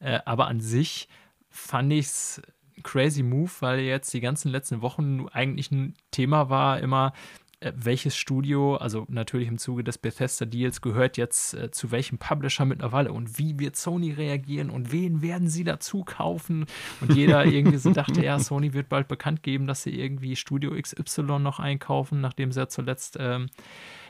Äh, 0.01 0.21
aber 0.25 0.49
an 0.49 0.61
sich 0.61 1.09
fand 1.51 1.93
ich 1.93 2.07
es 2.07 2.43
crazy 2.83 3.23
Move, 3.23 3.51
weil 3.61 3.81
jetzt 3.81 4.13
die 4.13 4.21
ganzen 4.21 4.51
letzten 4.51 4.83
Wochen 4.83 5.27
eigentlich 5.33 5.71
ein 5.71 5.95
Thema 6.11 6.51
war, 6.51 6.81
immer 6.81 7.09
äh, 7.09 7.13
welches 7.61 8.17
Studio, 8.17 8.77
also 8.77 9.05
natürlich 9.09 9.49
im 9.49 9.59
Zuge 9.59 9.85
des 9.85 9.99
Bethesda-Deals, 9.99 10.81
gehört 10.81 11.19
jetzt 11.19 11.53
äh, 11.55 11.71
zu 11.71 11.91
welchem 11.91 12.19
Publisher 12.19 12.65
mittlerweile 12.65 13.13
und 13.13 13.39
wie 13.39 13.59
wird 13.59 13.77
Sony 13.77 14.13
reagieren 14.13 14.71
und 14.71 14.93
wen 14.93 15.21
werden 15.21 15.49
sie 15.49 15.65
dazu 15.65 16.03
kaufen? 16.03 16.65
Und 17.03 17.15
jeder 17.15 17.45
irgendwie 17.47 17.77
so 17.77 17.93
dachte, 17.93 18.25
ja, 18.25 18.39
Sony 18.39 18.73
wird 18.73 18.89
bald 18.89 19.09
bekannt 19.09 19.43
geben, 19.43 19.67
dass 19.67 19.83
sie 19.83 19.91
irgendwie 19.91 20.37
Studio 20.37 20.71
XY 20.71 21.39
noch 21.41 21.59
einkaufen, 21.59 22.23
nachdem 22.23 22.51
sie 22.51 22.61
ja 22.61 22.69
zuletzt 22.69 23.19
ähm, 23.21 23.51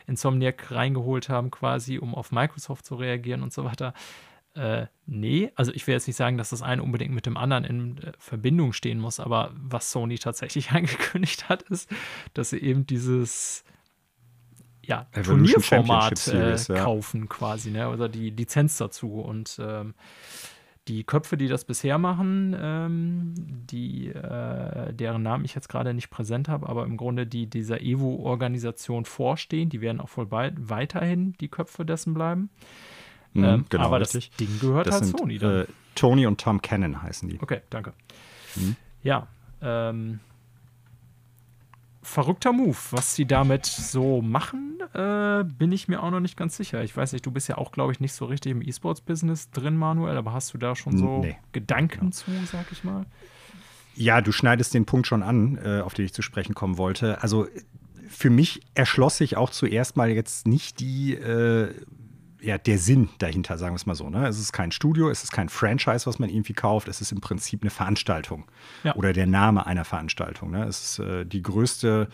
Insomniac 0.07 0.71
reingeholt 0.71 1.29
haben, 1.29 1.51
quasi, 1.51 1.99
um 1.99 2.15
auf 2.15 2.31
Microsoft 2.31 2.87
zu 2.87 2.95
reagieren 2.95 3.43
und 3.43 3.53
so 3.53 3.65
weiter. 3.65 3.95
Äh, 4.55 4.87
nee, 5.07 5.53
also 5.55 5.73
ich 5.73 5.87
will 5.87 5.95
jetzt 5.95 6.09
nicht 6.09 6.17
sagen, 6.17 6.37
dass 6.37 6.51
das 6.51 6.61
eine 6.61 6.83
unbedingt 6.83 7.15
mit 7.15 7.25
dem 7.25 7.37
anderen 7.37 7.65
in 7.65 7.99
äh, 7.99 8.13
Verbindung 8.19 8.73
stehen 8.73 8.99
muss, 8.99 9.21
aber 9.21 9.53
was 9.55 9.93
Sony 9.93 10.19
tatsächlich 10.19 10.71
angekündigt 10.73 11.49
hat, 11.49 11.63
ist, 11.63 11.89
dass 12.35 12.51
sie 12.51 12.59
eben 12.59 12.87
dieses 12.87 13.65
ja, 14.85 15.07
Turnierformat 15.23 16.29
äh, 16.29 16.57
ja. 16.57 16.83
kaufen 16.83 17.29
quasi, 17.29 17.71
ne? 17.71 17.91
oder 17.91 18.09
die 18.09 18.31
Lizenz 18.31 18.77
dazu 18.77 19.21
und 19.21 19.61
ähm, 19.63 19.95
die 20.89 21.05
Köpfe, 21.05 21.37
die 21.37 21.47
das 21.47 21.65
bisher 21.65 21.99
machen, 21.99 22.57
ähm, 22.59 23.35
die, 23.37 24.09
äh, 24.09 24.93
deren 24.93 25.23
Namen 25.23 25.45
ich 25.45 25.55
jetzt 25.55 25.69
gerade 25.69 25.95
nicht 25.95 26.11
präsent 26.11 26.49
habe, 26.49 26.69
aber 26.69 26.85
im 26.85 26.97
Grunde 26.97 27.27
die 27.27 27.47
dieser 27.47 27.81
Evo-Organisation 27.81 29.05
vorstehen, 29.05 29.69
die 29.69 29.81
werden 29.81 30.01
auch 30.01 30.17
wohl 30.17 30.27
bald 30.27 30.55
weiterhin 30.59 31.35
die 31.35 31.49
Köpfe 31.49 31.85
dessen 31.85 32.15
bleiben. 32.15 32.51
Mhm, 33.33 33.45
ähm, 33.45 33.65
genau, 33.69 33.85
aber 33.85 34.01
richtig. 34.01 34.31
das 34.31 34.37
Ding 34.37 34.59
gehört 34.61 34.87
das 34.87 34.95
halt 34.95 35.05
sind, 35.07 35.19
Sony. 35.19 35.39
Dann. 35.39 35.63
Äh, 35.63 35.67
Tony 35.95 36.27
und 36.27 36.41
Tom 36.41 36.63
Cannon 36.63 37.03
heißen 37.03 37.29
die. 37.29 37.41
Okay, 37.41 37.61
danke. 37.71 37.93
Mhm. 38.57 38.77
Ja, 39.03 39.29
ähm, 39.63 40.21
verrückter 42.03 42.53
Move. 42.53 42.77
Was 42.91 43.15
sie 43.15 43.27
damit 43.27 43.67
so 43.67 44.23
machen, 44.23 44.79
äh, 44.95 45.45
bin 45.45 45.73
ich 45.73 45.89
mir 45.89 46.03
auch 46.03 46.11
noch 46.11 46.21
nicht 46.21 46.37
ganz 46.37 46.57
sicher. 46.57 46.83
Ich 46.83 46.97
weiß 46.97 47.13
nicht, 47.13 47.25
du 47.27 47.31
bist 47.31 47.49
ja 47.49 47.59
auch, 47.59 47.73
glaube 47.73 47.93
ich, 47.93 48.01
nicht 48.01 48.13
so 48.13 48.25
richtig 48.25 48.53
im 48.53 48.63
E-Sports-Business 48.63 49.51
drin, 49.51 49.77
Manuel, 49.77 50.17
aber 50.17 50.33
hast 50.33 50.55
du 50.55 50.59
da 50.59 50.75
schon 50.75 50.97
so 50.97 51.21
nee. 51.21 51.37
Gedanken 51.53 52.01
genau. 52.01 52.11
zu, 52.13 52.31
sag 52.51 52.71
ich 52.73 52.85
mal? 52.85 53.07
Ja, 53.95 54.21
du 54.21 54.33
schneidest 54.33 54.75
den 54.75 54.87
Punkt 54.87 55.07
schon 55.07 55.23
an, 55.23 55.59
äh, 55.63 55.81
auf 55.81 55.95
den 55.95 56.05
ich 56.05 56.15
zu 56.15 56.23
sprechen 56.23 56.55
kommen 56.55 56.79
wollte. 56.79 57.23
Also 57.23 57.47
für 58.09 58.31
mich 58.31 58.61
erschloss 58.75 59.19
sich 59.19 59.37
auch 59.37 59.51
zuerst 59.51 59.97
mal 59.97 60.11
jetzt 60.11 60.47
nicht 60.47 60.81
die 60.81 61.15
äh, 61.15 61.75
ja, 62.43 62.59
der 62.59 62.79
Sinn 62.79 63.09
dahinter, 63.19 63.59
sagen 63.59 63.75
wir 63.75 63.77
es 63.77 63.87
mal 63.87 63.95
so. 63.95 64.09
Ne? 64.09 64.27
Es 64.27 64.39
ist 64.39 64.53
kein 64.53 64.73
Studio, 64.73 65.11
es 65.11 65.23
ist 65.23 65.33
kein 65.33 65.49
Franchise, 65.49 66.07
was 66.07 66.19
man 66.19 66.29
irgendwie 66.29 66.53
kauft, 66.53 66.89
es 66.89 67.01
ist 67.01 67.13
im 67.13 67.21
Prinzip 67.21 67.63
eine 67.63 67.71
Veranstaltung 67.71 68.45
ja. 68.83 68.95
oder 68.95 69.13
der 69.13 69.27
Name 69.27 69.67
einer 69.67 69.85
Veranstaltung. 69.85 70.51
Ne? 70.51 70.65
Es 70.65 70.99
ist 70.99 70.99
äh, 71.01 71.25
die 71.25 71.43
größte 71.43 72.09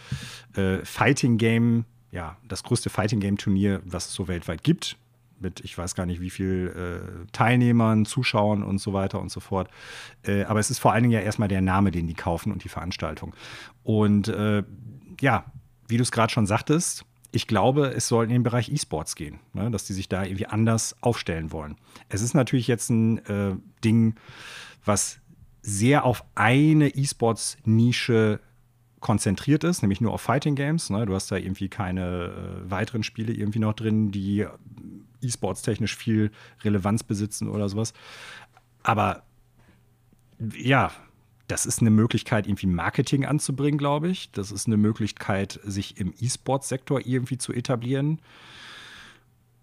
äh, 0.55 0.79
Fighting 0.85 1.39
Game, 1.39 1.85
ja, 2.11 2.37
das 2.47 2.63
größte 2.63 2.91
Fighting 2.91 3.21
Game 3.21 3.37
Turnier, 3.37 3.81
was 3.85 4.07
es 4.07 4.15
so 4.15 4.29
weltweit 4.29 4.63
gibt. 4.63 4.97
Mit 5.39 5.61
ich 5.61 5.77
weiß 5.77 5.95
gar 5.95 6.07
nicht 6.07 6.21
wie 6.21 6.31
viel 6.31 6.73
äh, 6.75 7.31
Teilnehmern, 7.33 8.07
Zuschauern 8.07 8.63
und 8.63 8.79
so 8.79 8.95
weiter 8.95 9.21
und 9.21 9.31
so 9.31 9.41
fort. 9.41 9.69
Äh, 10.23 10.45
aber 10.45 10.61
es 10.61 10.71
ist 10.71 10.79
vor 10.79 10.93
allen 10.93 11.03
Dingen 11.03 11.13
ja 11.13 11.21
erstmal 11.21 11.49
der 11.49 11.61
Name, 11.61 11.91
den 11.91 12.07
die 12.07 12.15
kaufen 12.15 12.53
und 12.53 12.65
die 12.65 12.71
Veranstaltung. 12.71 13.35
Und 13.83 14.29
äh, 14.29 14.63
ja, 15.21 15.45
wie 15.89 15.99
du 15.99 16.03
es 16.03 16.11
gerade 16.11 16.33
schon 16.33 16.47
sagtest, 16.47 17.05
ich 17.37 17.47
glaube, 17.47 17.89
es 17.89 18.09
soll 18.09 18.25
in 18.25 18.31
den 18.31 18.43
Bereich 18.43 18.73
E-Sports 18.73 19.15
gehen, 19.15 19.41
ne? 19.53 19.71
dass 19.71 19.85
die 19.85 19.93
sich 19.93 20.09
da 20.09 20.25
irgendwie 20.25 20.47
anders 20.47 20.97
aufstellen 21.03 21.53
wollen. 21.53 21.77
Es 22.09 22.23
ist 22.23 22.33
natürlich 22.33 22.67
jetzt 22.67 22.89
ein 22.89 23.19
äh, 23.27 23.55
Ding, 23.85 24.15
was 24.87 25.19
sehr 25.61 26.05
auf 26.07 26.25
eine 26.35 26.89
E-Sports-Nische 26.89 28.41
konzentriert 29.01 29.65
ist, 29.65 29.83
nämlich 29.83 30.01
nur 30.01 30.15
auf 30.15 30.23
Fighting 30.23 30.55
Games. 30.55 30.89
Ne? 30.89 31.05
Du 31.05 31.15
hast 31.15 31.31
da 31.31 31.37
irgendwie 31.37 31.69
keine 31.69 32.63
äh, 32.65 32.71
weiteren 32.71 33.03
Spiele 33.03 33.35
irgendwie 33.35 33.59
noch 33.59 33.75
drin, 33.75 34.11
die 34.13 34.47
E-Sports 35.21 35.61
technisch 35.61 35.95
viel 35.95 36.31
Relevanz 36.65 37.03
besitzen 37.03 37.51
oder 37.51 37.69
sowas. 37.69 37.93
Aber 38.83 39.25
ja, 40.57 40.91
das 41.49 41.67
ist 41.67 41.81
eine 41.81 41.91
Möglichkeit, 41.91 42.47
irgendwie 42.47 42.67
Marketing 42.67 43.25
anzubringen, 43.25 43.79
glaube 43.79 44.09
ich. 44.09 44.31
Das 44.33 44.51
ist 44.51 44.67
eine 44.67 44.77
Möglichkeit, 44.77 45.61
sich 45.65 45.99
im 45.99 46.13
E-Sports-Sektor 46.19 47.07
irgendwie 47.07 47.39
zu 47.39 47.53
etablieren. 47.53 48.21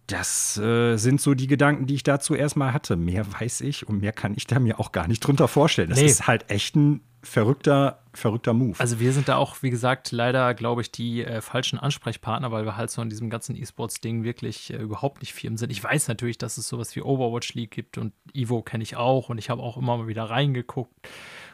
Das 0.07 0.57
äh, 0.57 0.97
sind 0.97 1.21
so 1.21 1.33
die 1.33 1.47
Gedanken, 1.47 1.85
die 1.85 1.95
ich 1.95 2.03
dazu 2.03 2.35
erstmal 2.35 2.73
hatte. 2.73 2.95
Mehr 2.95 3.25
weiß 3.39 3.61
ich 3.61 3.87
und 3.87 4.01
mehr 4.01 4.11
kann 4.11 4.33
ich 4.35 4.47
da 4.47 4.59
mir 4.59 4.79
auch 4.79 4.91
gar 4.91 5.07
nicht 5.07 5.21
drunter 5.21 5.47
vorstellen. 5.47 5.89
Das 5.89 5.99
nee. 5.99 6.05
ist 6.05 6.27
halt 6.27 6.49
echt 6.49 6.75
ein 6.75 7.01
verrückter, 7.23 7.99
verrückter 8.13 8.53
Move. 8.53 8.75
Also 8.79 8.99
wir 8.99 9.13
sind 9.13 9.29
da 9.29 9.37
auch, 9.37 9.63
wie 9.63 9.69
gesagt, 9.69 10.11
leider, 10.11 10.53
glaube 10.53 10.81
ich, 10.81 10.91
die 10.91 11.23
äh, 11.23 11.41
falschen 11.41 11.79
Ansprechpartner, 11.79 12.51
weil 12.51 12.65
wir 12.65 12.77
halt 12.77 12.91
so 12.91 13.01
in 13.01 13.09
diesem 13.09 13.29
ganzen 13.29 13.55
E-Sports-Ding 13.55 14.23
wirklich 14.23 14.73
äh, 14.73 14.77
überhaupt 14.77 15.21
nicht 15.21 15.33
firm 15.33 15.57
sind. 15.57 15.71
Ich 15.71 15.83
weiß 15.83 16.09
natürlich, 16.09 16.37
dass 16.37 16.57
es 16.57 16.67
sowas 16.67 16.95
wie 16.95 17.01
Overwatch 17.01 17.53
League 17.53 17.71
gibt 17.71 17.97
und 17.97 18.13
Evo 18.33 18.61
kenne 18.61 18.83
ich 18.83 18.97
auch 18.97 19.29
und 19.29 19.37
ich 19.37 19.49
habe 19.49 19.63
auch 19.63 19.77
immer 19.77 19.97
mal 19.97 20.07
wieder 20.07 20.25
reingeguckt. 20.25 20.93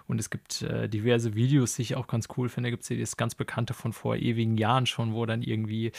Und 0.07 0.19
es 0.19 0.31
gibt 0.31 0.63
äh, 0.63 0.89
diverse 0.89 1.35
Videos, 1.35 1.75
die 1.75 1.83
ich 1.83 1.95
auch 1.95 2.07
ganz 2.07 2.27
cool 2.35 2.49
finde. 2.49 2.67
Da 2.67 2.71
gibt 2.71 2.89
es 2.89 2.99
das 2.99 3.15
ganz 3.15 3.35
bekannte 3.35 3.75
von 3.75 3.93
vor 3.93 4.15
ewigen 4.15 4.57
Jahren 4.57 4.87
schon, 4.87 5.13
wo 5.13 5.27
dann 5.27 5.43
irgendwie 5.43 5.91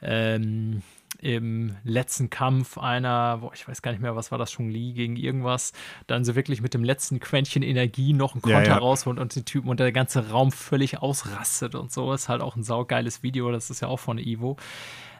ähm, 0.00 0.82
im 1.20 1.76
letzten 1.82 2.30
Kampf 2.30 2.78
einer, 2.78 3.38
boah, 3.38 3.52
ich 3.52 3.66
weiß 3.66 3.82
gar 3.82 3.90
nicht 3.90 4.00
mehr, 4.00 4.14
was 4.14 4.30
war 4.30 4.38
das, 4.38 4.52
schon 4.52 4.70
Lee 4.70 4.92
gegen 4.92 5.16
irgendwas, 5.16 5.72
dann 6.06 6.24
so 6.24 6.36
wirklich 6.36 6.62
mit 6.62 6.74
dem 6.74 6.84
letzten 6.84 7.18
Quäntchen 7.18 7.62
Energie 7.62 8.12
noch 8.12 8.34
einen 8.34 8.42
Konter 8.42 8.62
ja, 8.62 8.68
ja. 8.68 8.78
rausholt 8.78 9.18
und 9.18 9.34
den 9.34 9.44
Typen 9.44 9.68
und 9.68 9.80
der 9.80 9.92
ganze 9.92 10.30
Raum 10.30 10.52
völlig 10.52 10.98
ausrastet 10.98 11.74
und 11.74 11.90
so. 11.90 12.12
Ist 12.12 12.28
halt 12.28 12.40
auch 12.40 12.56
ein 12.56 12.62
saugeiles 12.62 13.22
Video, 13.22 13.50
das 13.50 13.70
ist 13.70 13.80
ja 13.80 13.88
auch 13.88 13.98
von 13.98 14.18
Evo. 14.18 14.56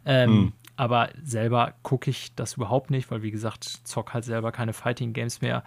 Ähm, 0.07 0.31
mhm. 0.31 0.53
Aber 0.77 1.11
selber 1.23 1.75
gucke 1.83 2.11
ich 2.11 2.35
das 2.37 2.55
überhaupt 2.55 2.91
nicht, 2.91 3.11
weil 3.11 3.23
wie 3.23 3.33
gesagt, 3.33 3.65
zock 3.65 4.15
halt 4.15 4.25
selber 4.25 4.53
keine 4.53 4.73
Fighting 4.73 5.13
Games 5.13 5.41
mehr. 5.41 5.65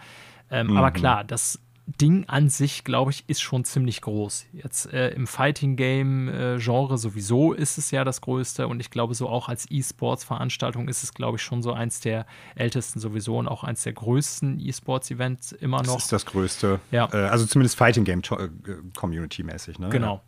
Ähm, 0.50 0.68
mhm. 0.68 0.76
Aber 0.78 0.90
klar, 0.90 1.24
das 1.24 1.60
Ding 1.86 2.24
an 2.28 2.48
sich, 2.48 2.84
glaube 2.84 3.10
ich, 3.10 3.28
ist 3.28 3.40
schon 3.40 3.64
ziemlich 3.64 4.02
groß. 4.02 4.46
Jetzt 4.52 4.92
äh, 4.92 5.10
im 5.10 5.26
Fighting-Game-Genre 5.26 6.96
sowieso 6.96 7.52
ist 7.52 7.76
es 7.76 7.90
ja 7.90 8.04
das 8.04 8.20
Größte 8.20 8.68
und 8.68 8.80
ich 8.80 8.90
glaube, 8.90 9.14
so 9.14 9.28
auch 9.28 9.48
als 9.48 9.66
E-Sports-Veranstaltung 9.68 10.88
ist 10.88 11.02
es, 11.02 11.12
glaube 11.12 11.38
ich, 11.38 11.42
schon 11.42 11.62
so 11.62 11.72
eins 11.72 12.00
der 12.00 12.26
ältesten 12.54 13.00
sowieso 13.00 13.38
und 13.38 13.48
auch 13.48 13.64
eins 13.64 13.82
der 13.82 13.94
größten 13.94 14.60
E-Sports-Events 14.60 15.52
immer 15.52 15.82
noch. 15.82 15.94
Das 15.94 16.04
ist 16.04 16.12
das 16.12 16.26
Größte. 16.26 16.78
Ja. 16.92 17.08
Äh, 17.12 17.28
also 17.28 17.46
zumindest 17.46 17.76
Fighting-Game-Community-mäßig. 17.76 19.80
Ne? 19.80 19.88
Genau. 19.88 20.22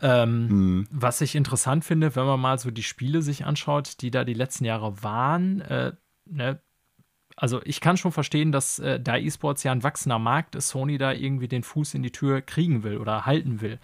Ähm, 0.00 0.48
mhm. 0.48 0.88
Was 0.90 1.20
ich 1.20 1.34
interessant 1.34 1.84
finde, 1.84 2.16
wenn 2.16 2.26
man 2.26 2.40
mal 2.40 2.58
so 2.58 2.70
die 2.70 2.82
Spiele 2.82 3.22
sich 3.22 3.44
anschaut, 3.44 4.00
die 4.00 4.10
da 4.10 4.24
die 4.24 4.34
letzten 4.34 4.64
Jahre 4.64 5.02
waren, 5.02 5.60
äh, 5.60 5.92
ne, 6.24 6.60
also 7.36 7.60
ich 7.64 7.80
kann 7.80 7.96
schon 7.96 8.12
verstehen, 8.12 8.52
dass 8.52 8.78
äh, 8.78 9.00
da 9.00 9.16
E-Sports 9.16 9.62
ja 9.62 9.72
ein 9.72 9.82
wachsender 9.82 10.18
Markt 10.18 10.54
ist, 10.54 10.68
Sony 10.68 10.98
da 10.98 11.12
irgendwie 11.12 11.48
den 11.48 11.62
Fuß 11.62 11.94
in 11.94 12.02
die 12.02 12.12
Tür 12.12 12.42
kriegen 12.42 12.82
will 12.82 12.98
oder 12.98 13.26
halten 13.26 13.60
will. 13.60 13.78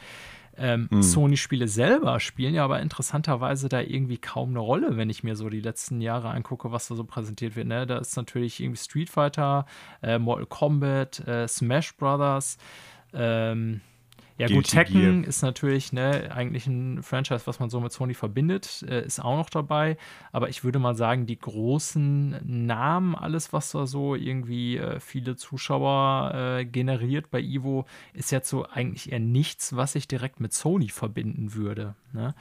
Ähm, 0.61 0.89
mhm. 0.91 1.03
Sony-Spiele 1.03 1.69
selber 1.69 2.19
spielen 2.19 2.55
ja 2.55 2.65
aber 2.65 2.81
interessanterweise 2.81 3.69
da 3.69 3.81
irgendwie 3.81 4.19
kaum 4.19 4.51
eine 4.51 4.59
Rolle, 4.59 4.97
wenn 4.97 5.09
ich 5.09 5.23
mir 5.23 5.37
so 5.37 5.49
die 5.49 5.61
letzten 5.61 6.01
Jahre 6.01 6.31
angucke, 6.31 6.73
was 6.73 6.89
da 6.89 6.97
so 6.97 7.05
präsentiert 7.05 7.55
wird. 7.55 7.69
Ne? 7.69 7.87
Da 7.87 7.99
ist 7.99 8.17
natürlich 8.17 8.61
irgendwie 8.61 8.81
Street 8.81 9.09
Fighter, 9.09 9.67
äh, 10.03 10.19
Mortal 10.19 10.47
Kombat, 10.47 11.21
äh, 11.29 11.47
Smash 11.47 11.97
Brothers, 11.97 12.59
ähm, 13.15 13.81
ja, 14.39 14.47
gut, 14.47 14.69
Tekken 14.69 15.25
ist 15.25 15.43
natürlich 15.43 15.93
ne, 15.93 16.31
eigentlich 16.33 16.67
ein 16.69 17.03
Franchise, 17.03 17.47
was 17.47 17.59
man 17.59 17.71
so 17.71 17.81
mit 17.81 17.93
Sony 17.93 18.15
verbindet, 18.15 18.85
äh, 18.89 19.05
ist 19.05 19.19
auch 19.19 19.37
noch 19.37 19.51
dabei. 19.51 19.97
Aber 20.31 20.49
ich 20.49 20.63
würde 20.63 20.79
mal 20.79 20.95
sagen, 20.95 21.27
die 21.27 21.39
großen 21.39 22.39
Namen, 22.45 23.17
alles, 23.17 23.53
was 23.53 23.73
da 23.73 23.87
so 23.87 24.15
irgendwie 24.15 24.77
äh, 24.77 25.01
viele 25.01 25.35
Zuschauer 25.35 26.33
äh, 26.35 26.65
generiert 26.65 27.31
bei 27.31 27.41
Ivo, 27.41 27.85
ist 28.13 28.31
jetzt 28.31 28.49
so 28.49 28.65
eigentlich 28.65 29.11
eher 29.11 29.19
nichts, 29.19 29.75
was 29.75 29.97
ich 29.97 30.07
direkt 30.07 30.39
mit 30.39 30.53
Sony 30.53 30.89
verbinden 30.89 31.55
würde. 31.55 31.97
Ne? 32.13 32.35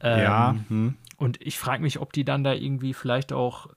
Ähm, 0.00 0.20
ja. 0.20 0.56
Hm. 0.68 0.96
Und 1.18 1.40
ich 1.40 1.56
frage 1.56 1.82
mich, 1.82 2.00
ob 2.00 2.12
die 2.12 2.24
dann 2.24 2.42
da 2.42 2.52
irgendwie 2.52 2.94
vielleicht 2.94 3.32
auch 3.32 3.68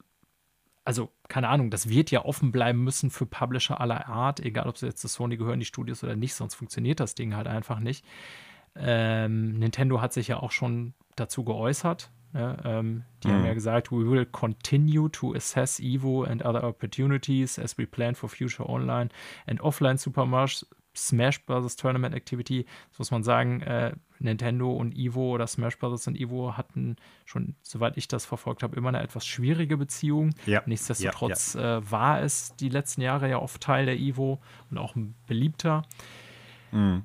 also 0.86 1.10
keine 1.28 1.50
Ahnung, 1.50 1.70
das 1.70 1.90
wird 1.90 2.12
ja 2.12 2.26
offen 2.26 2.52
bleiben 2.52 2.84
müssen 2.84 3.10
für 3.10 3.26
Publisher 3.26 3.82
aller 3.82 4.08
Art, 4.08 4.40
egal 4.40 4.68
ob 4.68 4.78
sie 4.78 4.88
jetzt 4.88 5.02
zu 5.02 5.08
Sony 5.08 5.38
gehören, 5.38 5.60
die 5.60 5.66
Studios 5.66 6.04
oder 6.04 6.16
nicht, 6.16 6.36
sonst 6.36 6.56
funktioniert 6.56 7.00
das 7.00 7.16
Ding 7.16 7.36
halt 7.36 7.48
einfach 7.48 7.80
nicht. 7.80 8.06
Ähm, 8.76 9.58
Nintendo 9.58 10.02
hat 10.02 10.14
sich 10.14 10.28
ja 10.28 10.38
auch 10.38 10.52
schon 10.52 10.94
dazu 11.16 11.44
geäußert. 11.44 12.12
Ja, 12.34 12.58
ähm, 12.66 13.06
die 13.24 13.30
mhm. 13.30 13.34
haben 13.34 13.46
ja 13.46 13.54
gesagt, 13.54 13.92
we 13.92 14.10
will 14.10 14.26
continue 14.26 15.10
to 15.10 15.34
assess 15.34 15.80
Evo 15.80 16.24
and 16.24 16.44
other 16.44 16.66
opportunities 16.66 17.58
as 17.58 17.78
we 17.78 17.88
plan 17.88 18.14
for 18.14 18.28
future 18.28 18.68
online 18.68 19.10
and 19.48 19.62
offline 19.62 19.98
Super 19.98 20.26
Smash 20.94 21.46
Bros. 21.46 21.76
Tournament 21.78 22.14
Activity. 22.14 22.66
Das 22.90 23.00
muss 23.00 23.12
man 23.12 23.24
sagen, 23.24 23.62
äh, 23.62 23.94
Nintendo 24.20 24.72
und 24.72 24.96
Evo 24.96 25.32
oder 25.32 25.48
Smash 25.48 25.78
Bros. 25.78 26.08
und 26.08 26.20
Evo 26.20 26.58
hatten 26.58 26.96
schon, 27.26 27.56
soweit 27.62 27.98
ich 27.98 28.08
das 28.08 28.26
verfolgt 28.26 28.64
habe, 28.64 28.76
immer 28.76 28.90
eine 28.90 29.02
etwas 29.02 29.26
schwierige 29.26 29.78
Beziehung. 29.78 30.32
Ja. 30.46 30.62
Nichtsdestotrotz 30.66 31.54
ja, 31.54 31.62
ja. 31.62 31.78
Äh, 31.78 31.92
war 31.92 32.22
es 32.22 32.56
die 32.56 32.70
letzten 32.70 33.02
Jahre 33.02 33.30
ja 33.30 33.40
oft 33.40 33.62
Teil 33.62 33.86
der 33.86 33.98
Evo 33.98 34.40
und 34.72 34.78
auch 34.78 34.96
ein 34.96 35.16
beliebter. 35.28 35.84
Mhm. 36.72 37.04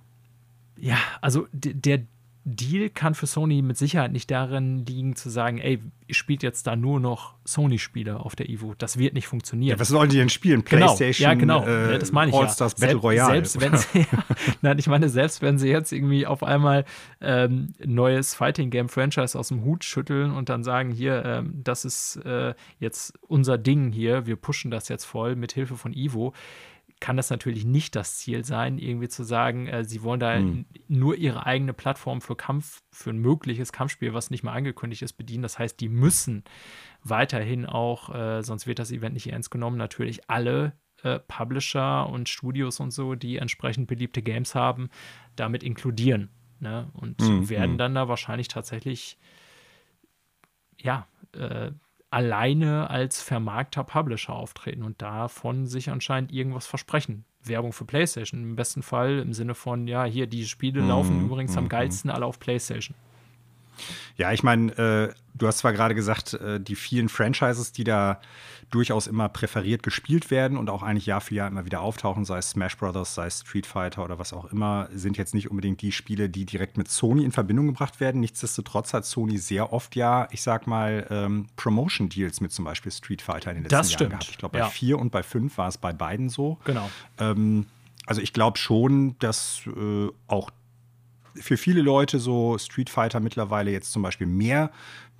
Ja, 0.77 0.97
also 1.21 1.47
der 1.53 2.01
Deal 2.45 2.89
kann 2.89 3.15
für 3.15 3.27
Sony 3.27 3.61
mit 3.61 3.77
Sicherheit 3.77 4.13
nicht 4.13 4.31
darin 4.31 4.87
liegen, 4.87 5.15
zu 5.15 5.29
sagen, 5.29 5.59
ey, 5.59 5.79
ihr 6.07 6.15
spielt 6.15 6.43
jetzt 6.43 6.67
da 6.67 6.75
nur 6.75 6.99
noch 6.99 7.35
Sony-Spiele 7.45 8.19
auf 8.19 8.35
der 8.35 8.49
Evo. 8.49 8.75
Das 8.79 8.99
wird 8.99 9.13
nicht 9.13 9.27
funktionieren. 9.27 9.77
Ja, 9.77 9.81
was 9.81 9.89
sollen 9.89 10.09
die 10.09 10.17
denn 10.17 10.31
spielen? 10.31 10.65
Genau, 10.65 10.87
PlayStation, 10.87 11.23
ja, 11.23 11.35
genau. 11.35 11.67
Äh, 11.67 11.99
das 11.99 12.13
meine 12.13 12.31
ich 12.31 12.37
All-Stars 12.37 12.77
ja. 12.79 12.87
Battle 12.87 13.01
Royale. 13.01 13.45
Selbst 13.45 13.61
wenn 13.61 13.77
sie, 13.77 14.07
nein, 14.63 14.79
ich 14.79 14.87
meine, 14.87 15.11
selbst 15.11 15.43
wenn 15.43 15.59
sie 15.59 15.69
jetzt 15.69 15.93
irgendwie 15.93 16.27
auf 16.27 16.43
einmal 16.43 16.87
ähm, 17.21 17.75
neues 17.85 18.35
Fighting-Game-Franchise 18.35 19.39
aus 19.39 19.49
dem 19.49 19.63
Hut 19.63 19.85
schütteln 19.85 20.33
und 20.33 20.49
dann 20.49 20.65
sagen, 20.65 20.93
hier, 20.93 21.23
ähm, 21.25 21.61
das 21.63 21.85
ist 21.85 22.17
äh, 22.25 22.55
jetzt 22.79 23.19
unser 23.29 23.59
Ding 23.59 23.93
hier, 23.93 24.27
wir 24.27 24.37
pushen 24.37 24.71
das 24.71 24.89
jetzt 24.89 25.05
voll 25.05 25.37
mit 25.37 25.53
Hilfe 25.53 25.77
von 25.77 25.93
Evo 25.93 26.33
kann 27.01 27.17
das 27.17 27.31
natürlich 27.31 27.65
nicht 27.65 27.97
das 27.97 28.17
Ziel 28.17 28.45
sein, 28.45 28.79
irgendwie 28.79 29.09
zu 29.09 29.25
sagen, 29.25 29.67
äh, 29.67 29.85
sie 29.85 30.03
wollen 30.03 30.21
da 30.21 30.39
mhm. 30.39 30.67
nur 30.87 31.17
ihre 31.17 31.47
eigene 31.47 31.73
Plattform 31.73 32.21
für 32.21 32.37
Kampf, 32.37 32.83
für 32.93 33.11
ein 33.11 33.19
mögliches 33.19 33.73
Kampfspiel, 33.73 34.13
was 34.13 34.31
nicht 34.31 34.43
mal 34.43 34.53
angekündigt 34.53 35.03
ist, 35.03 35.15
bedienen. 35.15 35.43
Das 35.43 35.59
heißt, 35.59 35.81
die 35.81 35.89
müssen 35.89 36.45
weiterhin 37.03 37.65
auch, 37.65 38.15
äh, 38.15 38.43
sonst 38.43 38.67
wird 38.67 38.79
das 38.79 38.93
Event 38.93 39.15
nicht 39.15 39.33
ernst 39.33 39.51
genommen, 39.51 39.79
natürlich 39.79 40.29
alle 40.29 40.75
äh, 41.03 41.19
Publisher 41.19 42.09
und 42.09 42.29
Studios 42.29 42.79
und 42.81 42.91
so, 42.91 43.15
die 43.15 43.39
entsprechend 43.39 43.89
beliebte 43.89 44.21
Games 44.21 44.55
haben, 44.55 44.91
damit 45.37 45.63
inkludieren. 45.63 46.29
Ne? 46.59 46.91
Und 46.93 47.21
mhm. 47.21 47.49
werden 47.49 47.73
hm. 47.73 47.79
dann 47.79 47.95
da 47.95 48.09
wahrscheinlich 48.09 48.49
tatsächlich, 48.49 49.19
ja, 50.77 51.07
äh, 51.33 51.71
alleine 52.11 52.91
als 52.91 53.23
Vermarkter 53.23 53.85
Publisher 53.85 54.35
auftreten 54.35 54.83
und 54.83 55.01
davon 55.01 55.67
sich 55.67 55.91
anscheinend 55.91 56.33
irgendwas 56.33 56.67
versprechen. 56.67 57.25
Werbung 57.43 57.73
für 57.73 57.85
PlayStation 57.85 58.43
im 58.43 58.57
besten 58.57 58.83
Fall 58.83 59.19
im 59.21 59.33
Sinne 59.33 59.55
von, 59.55 59.87
ja, 59.87 60.05
hier, 60.05 60.27
die 60.27 60.45
Spiele 60.45 60.83
mhm. 60.83 60.89
laufen 60.89 61.25
übrigens 61.25 61.57
am 61.57 61.65
mhm. 61.65 61.69
geilsten 61.71 62.11
alle 62.11 62.27
auf 62.27 62.39
PlayStation. 62.39 62.95
Ja, 64.17 64.33
ich 64.33 64.43
meine, 64.43 64.73
äh, 64.73 65.15
du 65.35 65.47
hast 65.47 65.59
zwar 65.59 65.73
gerade 65.73 65.95
gesagt, 65.95 66.35
äh, 66.35 66.61
die 66.61 66.77
vielen 66.77 67.09
Franchises, 67.09 67.73
die 67.73 67.85
da 67.85 68.21
durchaus 68.71 69.07
immer 69.07 69.29
präferiert 69.29 69.83
gespielt 69.83 70.31
werden 70.31 70.57
und 70.57 70.71
auch 70.71 70.83
eigentlich 70.83 71.07
Jahr 71.07 71.21
für 71.21 71.35
Jahr 71.35 71.49
immer 71.49 71.65
wieder 71.65 71.81
auftauchen, 71.81 72.25
sei 72.25 72.39
es 72.39 72.51
Smash 72.51 72.77
Brothers, 72.77 73.15
sei 73.15 73.27
es 73.27 73.41
Street 73.41 73.67
Fighter 73.67 74.05
oder 74.05 74.19
was 74.19 74.33
auch 74.33 74.45
immer, 74.47 74.89
sind 74.93 75.17
jetzt 75.17 75.35
nicht 75.35 75.51
unbedingt 75.51 75.83
die 75.83 75.93
Spiele, 75.93 76.29
die 76.29 76.47
direkt 76.47 76.77
mit 76.77 76.89
Sony 76.89 77.25
in 77.25 77.33
Verbindung 77.33 77.67
gebracht 77.67 78.01
werden. 78.01 78.21
Nichtsdestotrotz 78.21 78.95
hat 78.95 79.05
Sony 79.05 79.39
sehr 79.39 79.73
oft 79.73 79.97
ja, 79.97 80.29
ich 80.31 80.43
sag 80.43 80.67
mal, 80.67 81.07
ähm, 81.11 81.47
Promotion-Deals 81.57 82.41
mit 82.41 82.53
zum 82.53 82.65
Beispiel 82.65 82.93
Street 82.93 83.23
Fighter 83.23 83.51
in 83.51 83.57
den 83.57 83.65
letzten 83.65 83.77
das 83.77 83.91
Jahren 83.91 83.97
stimmt. 83.97 84.11
gehabt. 84.11 84.29
Ich 84.31 84.39
glaube, 84.39 84.53
bei 84.53 84.59
ja. 84.61 84.69
vier 84.69 84.99
und 84.99 85.11
bei 85.11 85.23
fünf 85.23 85.59
war 85.59 85.69
es 85.69 85.79
bei 85.79 85.93
beiden 85.93 86.29
so. 86.29 86.59
Genau. 86.65 86.89
Ähm, 87.19 87.67
also 88.07 88.23
ich 88.23 88.33
glaube 88.33 88.59
schon, 88.59 89.17
dass 89.19 89.63
äh, 89.67 90.09
auch 90.27 90.51
für 91.35 91.57
viele 91.57 91.83
Leute 91.83 92.19
so 92.19 92.59
Street 92.59 92.91
Fighter 92.91 93.21
mittlerweile 93.21 93.71
jetzt 93.71 93.93
zum 93.93 94.03
Beispiel 94.03 94.27
mehr 94.27 94.71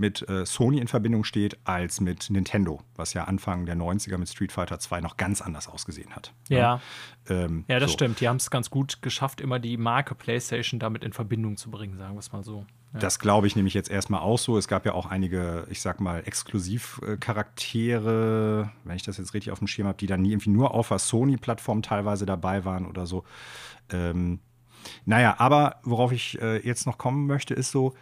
mit 0.01 0.29
äh, 0.29 0.45
Sony 0.47 0.79
in 0.79 0.89
Verbindung 0.89 1.23
steht 1.25 1.59
als 1.65 2.01
mit 2.01 2.31
Nintendo, 2.31 2.81
was 2.97 3.13
ja 3.13 3.25
Anfang 3.25 3.67
der 3.67 3.77
90er 3.77 4.17
mit 4.17 4.31
Street 4.31 4.51
Fighter 4.51 4.79
2 4.79 5.03
noch 5.03 5.19
ganz 5.19 5.43
anders 5.43 5.69
ausgesehen 5.69 6.17
hat. 6.17 6.33
Ja, 6.49 6.59
ja, 6.59 6.81
ähm, 7.29 7.67
ja 7.69 7.79
das 7.79 7.91
so. 7.91 7.99
stimmt. 7.99 8.19
Die 8.21 8.29
haben 8.29 8.37
es 8.37 8.51
ganz 8.51 8.71
gut 8.71 9.03
geschafft, 9.03 9.43
immer 9.43 9.59
die 9.59 9.77
Marke 9.77 10.15
PlayStation 10.15 10.81
damit 10.81 11.05
in 11.05 11.13
Verbindung 11.13 11.59
zu 11.59 11.71
bringen, 11.71 11.99
sagen 11.99 12.15
wir 12.15 12.21
es 12.21 12.33
mal 12.33 12.43
so. 12.43 12.65
Ja. 12.95 13.01
Das 13.01 13.19
glaube 13.21 13.47
ich 13.47 13.55
nämlich 13.55 13.75
jetzt 13.75 13.91
erstmal 13.91 14.21
auch 14.21 14.39
so. 14.39 14.57
Es 14.57 14.67
gab 14.67 14.87
ja 14.87 14.95
auch 14.95 15.05
einige, 15.07 15.67
ich 15.71 15.83
sag 15.83 16.01
mal, 16.01 16.27
Exklusivcharaktere, 16.27 18.73
wenn 18.83 18.97
ich 18.97 19.05
das 19.05 19.19
jetzt 19.19 19.35
richtig 19.35 19.53
auf 19.53 19.59
dem 19.59 19.69
Schirm 19.69 19.87
habe, 19.87 19.99
die 19.99 20.07
dann 20.07 20.23
nie 20.23 20.33
irgendwie 20.33 20.51
nur 20.51 20.75
auf 20.75 20.89
der 20.89 20.99
Sony-Plattform 20.99 21.83
teilweise 21.83 22.27
dabei 22.27 22.65
waren 22.65 22.87
oder 22.87 23.07
so. 23.07 23.23
Ähm, 23.91 24.41
naja, 25.05 25.37
aber 25.39 25.77
worauf 25.83 26.13
ich 26.13 26.41
äh, 26.41 26.67
jetzt 26.67 26.87
noch 26.87 26.99
kommen 26.99 27.27
möchte, 27.27 27.55
ist 27.55 27.71
so, 27.71 27.95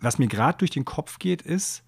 was 0.00 0.18
mir 0.18 0.28
gerade 0.28 0.58
durch 0.58 0.70
den 0.70 0.84
Kopf 0.84 1.18
geht, 1.18 1.42
ist, 1.42 1.84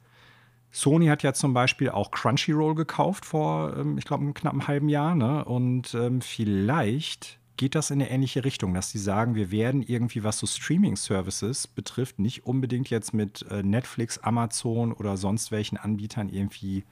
Sony 0.70 1.06
hat 1.06 1.23
ja 1.23 1.32
zum 1.32 1.55
Beispiel 1.55 1.90
auch 1.90 2.11
Crunchyroll 2.11 2.74
gekauft 2.74 3.24
vor, 3.24 3.77
ähm, 3.77 3.97
ich 3.97 4.05
glaube, 4.05 4.24
einem 4.24 4.35
knappen 4.35 4.66
halben 4.66 4.89
Jahr. 4.89 5.15
Ne? 5.15 5.44
Und 5.44 5.94
ähm, 5.94 6.20
vielleicht 6.20 7.39
geht 7.56 7.77
das 7.77 7.90
in 7.90 8.01
eine 8.01 8.11
ähnliche 8.11 8.44
Richtung, 8.44 8.74
dass 8.74 8.90
sie 8.90 8.98
sagen, 8.98 9.36
wir 9.36 9.52
werden 9.52 9.82
irgendwie, 9.82 10.24
was 10.24 10.39
so 10.39 10.47
Streaming-Services 10.47 11.69
betrifft, 11.69 12.19
nicht 12.19 12.47
unbedingt 12.47 12.90
jetzt 12.90 13.15
mit 13.15 13.47
äh, 13.51 13.62
Netflix, 13.62 14.19
Amazon 14.19 14.93
oder 14.93 15.16
sonst 15.16 15.52
welchen 15.52 15.77
Anbietern 15.77 16.28
irgendwie 16.28 16.85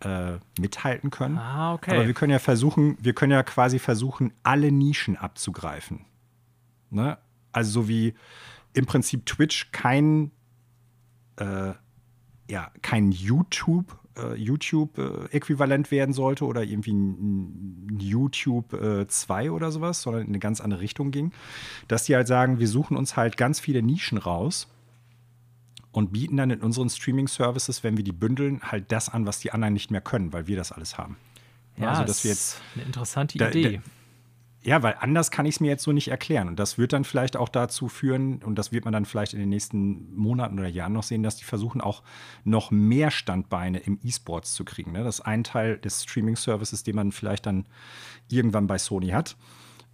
äh, 0.00 0.38
mithalten 0.58 1.10
können. 1.10 1.38
Ah, 1.38 1.74
okay. 1.74 1.92
Aber 1.92 2.06
wir 2.06 2.14
können 2.14 2.32
ja 2.32 2.40
versuchen, 2.40 2.96
wir 3.00 3.12
können 3.12 3.32
ja 3.32 3.44
quasi 3.44 3.78
versuchen, 3.78 4.32
alle 4.42 4.72
Nischen 4.72 5.16
abzugreifen. 5.16 6.04
Ne? 6.92 7.18
Also 7.52 7.70
so 7.70 7.88
wie 7.88 8.14
im 8.74 8.86
Prinzip 8.86 9.26
Twitch 9.26 9.70
kein, 9.72 10.30
äh, 11.36 11.72
ja, 12.50 12.70
kein 12.82 13.12
YouTube, 13.12 13.98
äh, 14.16 14.34
YouTube-Äquivalent 14.34 15.90
werden 15.90 16.12
sollte 16.12 16.44
oder 16.44 16.62
irgendwie 16.62 16.92
ein, 16.92 17.98
YouTube 17.98 18.72
äh, 18.72 19.06
2 19.06 19.50
oder 19.50 19.70
sowas, 19.70 20.02
sondern 20.02 20.22
in 20.22 20.28
eine 20.28 20.38
ganz 20.38 20.60
andere 20.60 20.80
Richtung 20.80 21.10
ging. 21.10 21.32
Dass 21.88 22.04
die 22.04 22.14
halt 22.14 22.26
sagen, 22.26 22.58
wir 22.58 22.68
suchen 22.68 22.96
uns 22.96 23.16
halt 23.16 23.36
ganz 23.36 23.60
viele 23.60 23.82
Nischen 23.82 24.18
raus 24.18 24.68
und 25.92 26.12
bieten 26.12 26.38
dann 26.38 26.50
in 26.50 26.60
unseren 26.60 26.88
Streaming-Services, 26.88 27.84
wenn 27.84 27.96
wir 27.96 28.04
die 28.04 28.12
bündeln, 28.12 28.60
halt 28.62 28.90
das 28.90 29.08
an, 29.08 29.26
was 29.26 29.40
die 29.40 29.52
anderen 29.52 29.74
nicht 29.74 29.90
mehr 29.90 30.00
können, 30.00 30.32
weil 30.32 30.46
wir 30.46 30.56
das 30.56 30.72
alles 30.72 30.96
haben. 30.98 31.16
Ja, 31.76 31.90
also, 31.90 32.04
dass 32.04 32.24
wir 32.24 32.30
jetzt 32.30 32.60
eine 32.74 32.84
interessante 32.84 33.36
Idee. 33.36 33.76
Da, 33.78 33.82
Ja, 34.64 34.80
weil 34.84 34.94
anders 35.00 35.32
kann 35.32 35.44
ich 35.44 35.56
es 35.56 35.60
mir 35.60 35.68
jetzt 35.68 35.82
so 35.82 35.90
nicht 35.90 36.08
erklären. 36.08 36.46
Und 36.46 36.58
das 36.58 36.78
wird 36.78 36.92
dann 36.92 37.02
vielleicht 37.02 37.36
auch 37.36 37.48
dazu 37.48 37.88
führen, 37.88 38.42
und 38.44 38.56
das 38.56 38.70
wird 38.70 38.84
man 38.84 38.92
dann 38.92 39.04
vielleicht 39.04 39.34
in 39.34 39.40
den 39.40 39.48
nächsten 39.48 40.14
Monaten 40.14 40.58
oder 40.58 40.68
Jahren 40.68 40.92
noch 40.92 41.02
sehen, 41.02 41.24
dass 41.24 41.36
die 41.36 41.44
versuchen, 41.44 41.80
auch 41.80 42.02
noch 42.44 42.70
mehr 42.70 43.10
Standbeine 43.10 43.78
im 43.78 43.98
E-Sports 44.04 44.54
zu 44.54 44.64
kriegen. 44.64 44.92
Ne? 44.92 45.02
Das 45.02 45.18
ist 45.18 45.26
ein 45.26 45.42
Teil 45.42 45.78
des 45.78 46.04
Streaming-Services, 46.04 46.84
den 46.84 46.94
man 46.94 47.10
vielleicht 47.10 47.46
dann 47.46 47.66
irgendwann 48.28 48.68
bei 48.68 48.78
Sony 48.78 49.08
hat, 49.08 49.36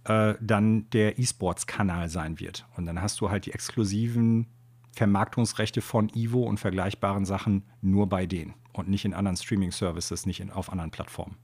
äh, 0.03 0.35
dann 0.39 0.87
der 0.91 1.17
E-Sports-Kanal 1.17 2.09
sein 2.09 2.39
wird. 2.39 2.67
Und 2.77 2.85
dann 2.85 3.01
hast 3.01 3.21
du 3.21 3.31
halt 3.31 3.47
die 3.47 3.53
exklusiven 3.53 4.45
Vermarktungsrechte 4.91 5.81
von 5.81 6.09
Ivo 6.09 6.43
und 6.43 6.59
vergleichbaren 6.59 7.25
Sachen 7.25 7.63
nur 7.81 8.07
bei 8.07 8.27
denen 8.27 8.53
und 8.73 8.87
nicht 8.87 9.05
in 9.05 9.15
anderen 9.15 9.37
Streaming-Services, 9.37 10.27
nicht 10.27 10.41
in, 10.41 10.51
auf 10.51 10.71
anderen 10.71 10.91
Plattformen. 10.91 11.37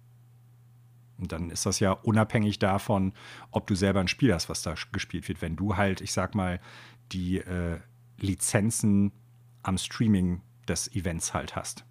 Und 1.17 1.31
dann 1.31 1.49
ist 1.49 1.65
das 1.65 1.79
ja 1.79 1.91
unabhängig 1.91 2.59
davon, 2.59 3.13
ob 3.51 3.67
du 3.67 3.75
selber 3.75 3.99
ein 4.01 4.07
Spiel 4.07 4.33
hast, 4.33 4.49
was 4.49 4.61
da 4.61 4.75
gespielt 4.91 5.27
wird. 5.27 5.41
Wenn 5.41 5.55
du 5.55 5.77
halt, 5.77 6.01
ich 6.01 6.11
sag 6.11 6.35
mal, 6.35 6.59
die 7.11 7.37
äh, 7.37 7.79
Lizenzen 8.17 9.11
am 9.63 9.77
Streaming 9.77 10.41
des 10.67 10.93
Events 10.93 11.33
halt 11.33 11.55
hast. 11.55 11.85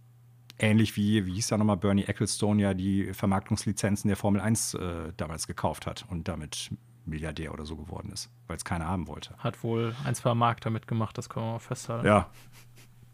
Ähnlich 0.59 0.97
wie, 0.97 1.27
wie 1.27 1.35
hieß 1.35 1.49
da 1.49 1.59
nochmal, 1.59 1.77
Bernie 1.77 2.05
Ecclestone 2.05 2.63
ja 2.63 2.75
die 2.75 3.13
Vermarktungslizenzen 3.13 4.09
der 4.09 4.17
Formel 4.17 4.41
1 4.41 4.75
äh, 4.75 5.13
damals 5.17 5.47
gekauft 5.47 5.87
hat 5.87 6.05
und 6.09 6.29
damit 6.29 6.71
Milliardär 7.05 7.53
oder 7.53 7.67
so 7.67 7.77
geworden 7.77 8.11
ist, 8.13 8.31
weil 8.47 8.57
es 8.57 8.65
keiner 8.65 8.87
haben 8.87 9.09
wollte. 9.09 9.37
Hat 9.39 9.63
wohl 9.63 9.95
ein, 10.05 10.15
zwei 10.15 10.35
Mark 10.35 10.61
damit 10.61 10.87
gemacht, 10.87 11.19
das 11.19 11.29
können 11.29 11.47
wir 11.47 11.53
mal 11.53 11.59
festhalten. 11.59 12.07
Ja. 12.07 12.31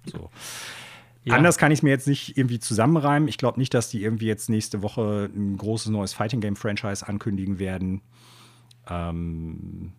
So. 0.04 0.30
Ja. 1.24 1.34
Anders 1.34 1.58
kann 1.58 1.70
ich 1.70 1.80
es 1.80 1.82
mir 1.82 1.90
jetzt 1.90 2.08
nicht 2.08 2.38
irgendwie 2.38 2.58
zusammenreimen. 2.58 3.28
Ich 3.28 3.36
glaube 3.36 3.60
nicht, 3.60 3.74
dass 3.74 3.90
die 3.90 4.02
irgendwie 4.02 4.26
jetzt 4.26 4.48
nächste 4.48 4.82
Woche 4.82 5.30
ein 5.34 5.56
großes 5.56 5.90
neues 5.90 6.14
Fighting 6.14 6.40
Game 6.40 6.56
Franchise 6.56 7.06
ankündigen 7.06 7.58
werden. 7.58 8.00
Ähm, 8.88 9.92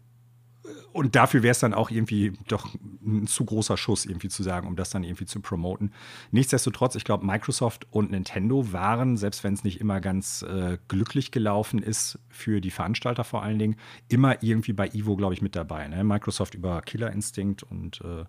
und 0.93 1.15
dafür 1.15 1.43
wäre 1.43 1.51
es 1.51 1.59
dann 1.59 1.73
auch 1.73 1.89
irgendwie 1.89 2.33
doch 2.47 2.67
ein 3.05 3.25
zu 3.27 3.45
großer 3.45 3.77
Schuss, 3.77 4.05
irgendwie 4.05 4.29
zu 4.29 4.43
sagen, 4.43 4.67
um 4.67 4.75
das 4.75 4.89
dann 4.89 5.03
irgendwie 5.03 5.25
zu 5.25 5.39
promoten. 5.39 5.91
Nichtsdestotrotz, 6.31 6.95
ich 6.95 7.03
glaube, 7.03 7.25
Microsoft 7.25 7.87
und 7.91 8.11
Nintendo 8.11 8.71
waren, 8.73 9.15
selbst 9.15 9.43
wenn 9.43 9.53
es 9.53 9.63
nicht 9.63 9.79
immer 9.79 10.01
ganz 10.01 10.41
äh, 10.43 10.77
glücklich 10.87 11.31
gelaufen 11.31 11.81
ist 11.81 12.19
für 12.29 12.61
die 12.61 12.71
Veranstalter 12.71 13.23
vor 13.23 13.43
allen 13.43 13.59
Dingen, 13.59 13.75
immer 14.09 14.43
irgendwie 14.43 14.73
bei 14.73 14.87
Evo, 14.89 15.15
glaube 15.15 15.33
ich, 15.33 15.41
mit 15.41 15.55
dabei. 15.55 15.87
Ne? 15.87 16.03
Microsoft 16.03 16.55
über 16.55 16.81
Killer 16.81 17.11
Instinct 17.11 17.63
und 17.63 18.01
äh, 18.01 18.25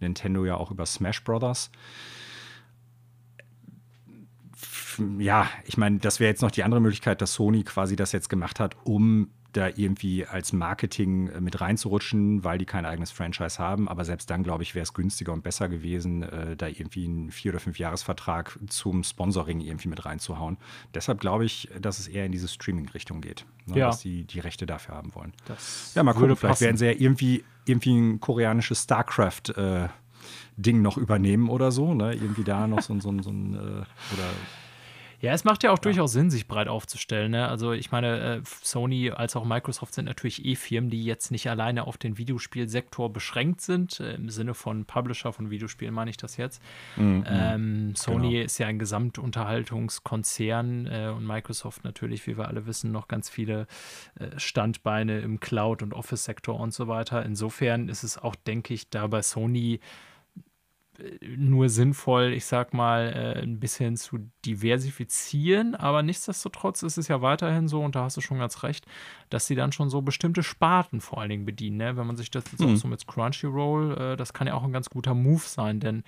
Nintendo 0.00 0.44
ja 0.44 0.56
auch 0.56 0.70
über 0.70 0.86
Smash 0.86 1.24
Brothers 1.24 1.70
ja, 5.18 5.48
ich 5.64 5.76
meine, 5.76 5.98
das 5.98 6.20
wäre 6.20 6.30
jetzt 6.30 6.42
noch 6.42 6.50
die 6.50 6.64
andere 6.64 6.80
Möglichkeit, 6.80 7.20
dass 7.20 7.34
Sony 7.34 7.64
quasi 7.64 7.96
das 7.96 8.12
jetzt 8.12 8.28
gemacht 8.28 8.60
hat, 8.60 8.76
um 8.84 9.30
da 9.56 9.68
irgendwie 9.68 10.26
als 10.26 10.52
Marketing 10.52 11.28
äh, 11.28 11.40
mit 11.40 11.60
reinzurutschen, 11.60 12.44
weil 12.44 12.58
die 12.58 12.64
kein 12.64 12.84
eigenes 12.84 13.10
Franchise 13.10 13.58
haben. 13.58 13.88
Aber 13.88 14.04
selbst 14.04 14.28
dann, 14.30 14.42
glaube 14.42 14.62
ich, 14.62 14.74
wäre 14.74 14.82
es 14.82 14.92
günstiger 14.92 15.32
und 15.32 15.42
besser 15.42 15.68
gewesen, 15.68 16.22
äh, 16.22 16.56
da 16.56 16.66
irgendwie 16.66 17.04
einen 17.04 17.30
vier- 17.30 17.52
oder 17.52 17.60
fünf 17.60 17.78
Jahresvertrag 17.78 18.58
zum 18.68 19.04
Sponsoring 19.04 19.60
irgendwie 19.60 19.88
mit 19.88 20.04
reinzuhauen. 20.04 20.58
Deshalb 20.92 21.20
glaube 21.20 21.44
ich, 21.44 21.70
dass 21.80 21.98
es 21.98 22.08
eher 22.08 22.26
in 22.26 22.32
diese 22.32 22.48
Streaming-Richtung 22.48 23.20
geht, 23.20 23.46
ne, 23.66 23.78
ja. 23.78 23.86
dass 23.86 24.00
sie 24.00 24.24
die 24.24 24.40
Rechte 24.40 24.66
dafür 24.66 24.96
haben 24.96 25.14
wollen. 25.14 25.32
Das 25.46 25.92
ja, 25.94 26.02
mal 26.02 26.12
gucken, 26.12 26.36
vielleicht 26.36 26.60
werden 26.60 26.76
sie 26.76 26.86
ja 26.86 26.92
irgendwie, 26.92 27.44
irgendwie 27.64 27.96
ein 27.96 28.20
koreanisches 28.20 28.82
StarCraft 28.82 29.56
äh, 29.56 29.88
Ding 30.56 30.82
noch 30.82 30.96
übernehmen 30.96 31.48
oder 31.48 31.72
so, 31.72 31.94
ne? 31.94 32.14
Irgendwie 32.14 32.44
da 32.44 32.66
noch 32.66 32.80
so, 32.80 32.98
so, 33.00 33.22
so 33.22 33.30
ein 33.30 33.54
äh, 33.54 33.58
oder 33.58 34.30
ja, 35.24 35.32
es 35.32 35.44
macht 35.44 35.62
ja 35.62 35.70
auch 35.70 35.78
ja. 35.78 35.82
durchaus 35.82 36.12
Sinn, 36.12 36.30
sich 36.30 36.46
breit 36.46 36.68
aufzustellen. 36.68 37.30
Ne? 37.30 37.48
Also 37.48 37.72
ich 37.72 37.90
meine, 37.90 38.20
äh, 38.20 38.42
Sony 38.62 39.10
als 39.10 39.36
auch 39.36 39.46
Microsoft 39.46 39.94
sind 39.94 40.04
natürlich 40.04 40.44
eh 40.44 40.54
Firmen, 40.54 40.90
die 40.90 41.02
jetzt 41.02 41.30
nicht 41.30 41.48
alleine 41.48 41.86
auf 41.86 41.96
den 41.96 42.18
Videospielsektor 42.18 43.10
beschränkt 43.10 43.62
sind. 43.62 44.00
Äh, 44.00 44.16
Im 44.16 44.28
Sinne 44.28 44.52
von 44.52 44.84
Publisher 44.84 45.32
von 45.32 45.48
Videospielen 45.50 45.94
meine 45.94 46.10
ich 46.10 46.18
das 46.18 46.36
jetzt. 46.36 46.60
Mhm, 46.96 47.24
ähm, 47.26 47.96
Sony 47.96 48.32
genau. 48.32 48.44
ist 48.44 48.58
ja 48.58 48.66
ein 48.66 48.78
Gesamtunterhaltungskonzern 48.78 50.86
äh, 50.86 51.08
und 51.08 51.26
Microsoft 51.26 51.84
natürlich, 51.84 52.26
wie 52.26 52.36
wir 52.36 52.48
alle 52.48 52.66
wissen, 52.66 52.92
noch 52.92 53.08
ganz 53.08 53.30
viele 53.30 53.66
äh, 54.18 54.38
Standbeine 54.38 55.20
im 55.20 55.40
Cloud- 55.40 55.82
und 55.82 55.94
Office-Sektor 55.94 56.60
und 56.60 56.74
so 56.74 56.86
weiter. 56.86 57.24
Insofern 57.24 57.88
ist 57.88 58.02
es 58.02 58.18
auch, 58.18 58.34
denke 58.34 58.74
ich, 58.74 58.90
da 58.90 59.06
bei 59.06 59.22
Sony 59.22 59.80
nur 61.36 61.68
sinnvoll, 61.68 62.32
ich 62.32 62.44
sag 62.44 62.72
mal, 62.72 63.12
äh, 63.12 63.42
ein 63.42 63.58
bisschen 63.58 63.96
zu 63.96 64.30
diversifizieren, 64.44 65.74
aber 65.74 66.02
nichtsdestotrotz 66.02 66.82
ist 66.82 66.98
es 66.98 67.08
ja 67.08 67.20
weiterhin 67.20 67.68
so, 67.68 67.82
und 67.82 67.96
da 67.96 68.04
hast 68.04 68.16
du 68.16 68.20
schon 68.20 68.38
ganz 68.38 68.62
recht, 68.62 68.86
dass 69.30 69.46
sie 69.46 69.54
dann 69.54 69.72
schon 69.72 69.90
so 69.90 70.02
bestimmte 70.02 70.42
Sparten 70.42 71.00
vor 71.00 71.20
allen 71.20 71.30
Dingen 71.30 71.44
bedienen. 71.44 71.78
Ne? 71.78 71.96
Wenn 71.96 72.06
man 72.06 72.16
sich 72.16 72.30
das 72.30 72.44
jetzt 72.52 72.60
mhm. 72.60 72.74
auch 72.74 72.76
so 72.76 72.88
mit 72.88 73.06
Crunchyroll, 73.06 74.12
äh, 74.12 74.16
das 74.16 74.32
kann 74.32 74.46
ja 74.46 74.54
auch 74.54 74.64
ein 74.64 74.72
ganz 74.72 74.88
guter 74.88 75.14
Move 75.14 75.42
sein, 75.44 75.80
denn 75.80 76.04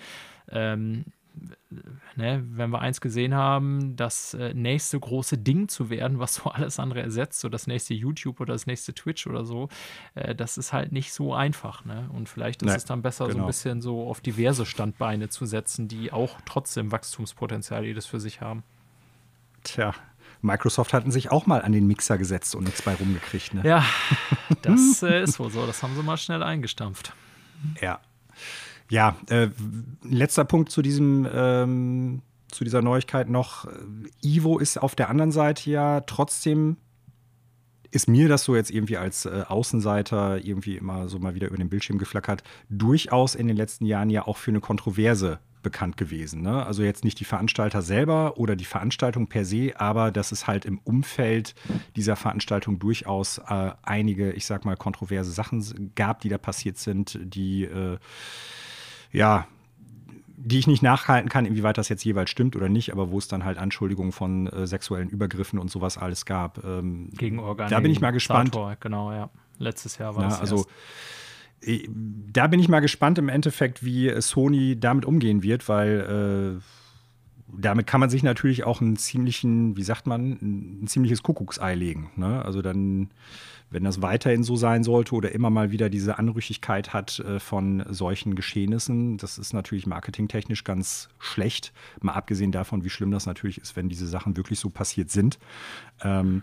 ähm, 0.51 1.07
ne, 2.17 2.45
wenn 2.49 2.71
wir 2.71 2.81
eins 2.81 3.01
gesehen 3.01 3.35
haben, 3.35 3.97
das 3.97 4.35
äh, 4.35 4.55
nächste 4.55 4.99
große 4.99 5.39
Ding 5.39 5.69
zu 5.69 5.91
werden, 5.91 6.19
was 6.19 6.35
so 6.37 6.51
alles 6.51 6.79
andere 6.79 7.03
ersetzt, 7.03 7.41
so 7.41 7.49
das 7.49 7.67
nächste 7.67 7.95
YouTube 7.95 8.41
oder 8.41 8.55
das 8.55 8.67
nächste 8.67 8.95
Twitch 8.95 9.27
oder 9.27 9.45
so, 9.45 9.69
äh, 10.15 10.35
das 10.35 10.59
ist 10.59 10.73
halt 10.73 10.93
nicht 10.93 11.13
so 11.13 11.35
einfach. 11.35 11.85
Ne? 11.85 12.09
Und 12.13 12.29
vielleicht 12.29 12.63
ist 12.63 12.71
nee, 12.71 12.77
es 12.77 12.85
dann 12.85 13.03
besser, 13.03 13.25
genau. 13.25 13.33
so 13.33 13.37
ein 13.37 13.41
genau. 13.41 13.47
bisschen 13.47 13.81
so 13.81 14.09
auf 14.09 14.21
diverse 14.21 14.67
Standbeine 14.67 15.29
zu 15.29 15.47
setzen, 15.47 15.89
die 15.89 16.13
auch 16.13 16.39
trotzdem 16.47 16.93
Wachstumspotenzial 16.93 17.85
jedes 17.85 18.07
für 18.07 18.21
sich 18.21 18.41
haben. 18.41 18.63
Tja, 19.63 19.95
Microsoft 20.43 20.93
hatten 20.93 21.11
sich 21.11 21.31
auch 21.31 21.47
mal 21.47 21.63
an 21.63 21.73
den 21.73 21.87
Mixer 21.87 22.19
gesetzt 22.19 22.55
und 22.55 22.65
nichts 22.65 22.83
bei 22.83 22.95
rumgekriegt. 22.95 23.55
Ne? 23.55 23.63
Ja, 23.65 23.85
das 24.63 25.03
äh, 25.03 25.23
ist 25.23 25.39
wohl 25.39 25.51
so. 25.51 25.67
Das 25.67 25.83
haben 25.83 25.95
sie 25.97 26.03
mal 26.03 26.17
schnell 26.17 26.43
eingestampft. 26.43 27.15
Ja, 27.81 28.01
ja, 28.91 29.17
äh, 29.29 29.49
letzter 30.03 30.45
Punkt 30.45 30.71
zu 30.71 30.83
diesem, 30.83 31.29
ähm, 31.33 32.23
zu 32.49 32.65
dieser 32.65 32.83
Neuigkeit 32.83 33.29
noch. 33.29 33.69
Ivo 34.23 34.59
ist 34.59 34.79
auf 34.79 34.95
der 34.95 35.11
anderen 35.11 35.33
Seite 35.33 35.71
ja 35.71 36.01
trotzdem, 36.03 36.77
ist 37.91 38.09
mir 38.09 38.29
das 38.29 38.45
so 38.45 38.55
jetzt 38.55 38.71
irgendwie 38.71 38.97
als 38.97 39.27
äh, 39.27 39.45
Außenseiter 39.49 40.45
irgendwie 40.45 40.77
immer 40.77 41.09
so 41.09 41.19
mal 41.19 41.35
wieder 41.35 41.49
über 41.49 41.57
den 41.57 41.69
Bildschirm 41.69 41.99
geflackert, 41.99 42.43
durchaus 42.69 43.35
in 43.35 43.49
den 43.49 43.57
letzten 43.57 43.87
Jahren 43.87 44.11
ja 44.11 44.27
auch 44.27 44.37
für 44.37 44.51
eine 44.51 44.61
Kontroverse 44.61 45.41
bekannt 45.67 45.97
gewesen. 45.97 46.43
Ne? 46.43 46.65
Also 46.65 46.85
jetzt 46.85 47.03
nicht 47.03 47.19
die 47.19 47.25
Veranstalter 47.25 47.83
selber 47.83 48.39
oder 48.39 48.55
die 48.55 48.65
Veranstaltung 48.65 49.27
per 49.27 49.45
se, 49.45 49.73
aber 49.77 50.13
dass 50.13 50.31
es 50.31 50.47
halt 50.47 50.65
im 50.65 50.79
Umfeld 50.79 51.57
dieser 51.97 52.15
Veranstaltung 52.15 52.79
durchaus 52.79 53.39
äh, 53.39 53.73
einige, 53.83 54.31
ich 54.31 54.47
sag 54.47 54.65
mal, 54.65 54.77
kontroverse 54.77 55.33
Sachen 55.33 55.91
gab, 55.97 56.21
die 56.21 56.29
da 56.29 56.39
passiert 56.39 56.79
sind, 56.79 57.19
die 57.21 57.65
äh, 57.65 57.99
ja, 59.17 59.47
die 60.37 60.59
ich 60.59 60.67
nicht 60.67 60.83
nachhalten 60.83 61.31
kann, 61.31 61.47
inwieweit 61.47 61.79
das 61.79 61.89
jetzt 61.89 62.05
jeweils 62.05 62.31
stimmt 62.31 62.55
oder 62.55 62.69
nicht, 62.69 62.93
aber 62.93 63.11
wo 63.11 63.19
es 63.19 63.29
dann 63.29 63.45
halt 63.45 63.57
Anschuldigungen 63.57 64.13
von 64.13 64.47
äh, 64.47 64.67
sexuellen 64.67 65.09
Übergriffen 65.09 65.59
und 65.59 65.71
sowas 65.71 65.97
alles 65.97 66.27
gab. 66.27 66.63
Ähm, 66.63 67.09
Gegen 67.17 67.39
Organ. 67.39 67.71
Da 67.71 67.81
bin 67.81 67.91
ich 67.91 68.01
mal 68.01 68.11
gespannt. 68.11 68.57
Genau, 68.81 69.13
ja. 69.13 69.31
Letztes 69.59 69.97
Jahr 69.97 70.15
war 70.15 70.25
ja, 70.25 70.29
es. 70.29 70.41
Also, 70.41 70.67
erst. 71.63 71.89
da 72.33 72.47
bin 72.47 72.61
ich 72.61 72.69
mal 72.69 72.81
gespannt 72.81 73.19
im 73.19 73.31
Endeffekt, 73.31 73.83
wie 73.85 74.21
Sony 74.21 74.79
damit 74.79 75.07
umgehen 75.07 75.43
wird, 75.43 75.67
weil 75.69 76.61
äh, 76.61 76.63
damit 77.49 77.87
kann 77.87 78.01
man 78.01 78.11
sich 78.11 78.23
natürlich 78.23 78.65
auch 78.65 78.83
einen 78.83 78.97
ziemlichen, 78.97 79.77
wie 79.79 79.83
sagt 79.83 80.07
man, 80.07 80.33
ein 80.83 80.87
ziemliches 80.87 81.23
Kuckucksei 81.23 81.75
legen. 81.75 82.11
Ne? 82.17 82.45
Also 82.45 82.61
dann 82.61 83.09
wenn 83.71 83.85
das 83.85 84.03
weiterhin 84.03 84.43
so 84.43 84.57
sein 84.57 84.85
sollte 84.85 85.15
oder 85.15 85.33
immer 85.33 85.51
mal 85.51 85.71
wieder 85.71 85.91
diese 85.91 86.19
Anrüchigkeit 86.19 86.93
hat 86.93 87.19
äh, 87.19 87.41
von 87.41 87.85
solchen 87.89 88.35
Geschehnissen, 88.35 89.19
das 89.19 89.39
ist 89.39 89.53
natürlich 89.53 89.87
marketingtechnisch 89.87 90.65
ganz 90.65 91.09
schlecht. 91.19 91.73
Mal 92.01 92.13
abgesehen 92.13 92.53
davon, 92.53 92.85
wie 92.85 92.91
schlimm 92.91 93.11
das 93.11 93.27
natürlich 93.27 93.59
ist, 93.59 93.77
wenn 93.77 93.89
diese 93.89 94.07
Sachen 94.07 94.37
wirklich 94.37 94.61
so 94.61 94.71
passiert 94.71 95.11
sind. 95.11 95.39
Ähm, 96.03 96.43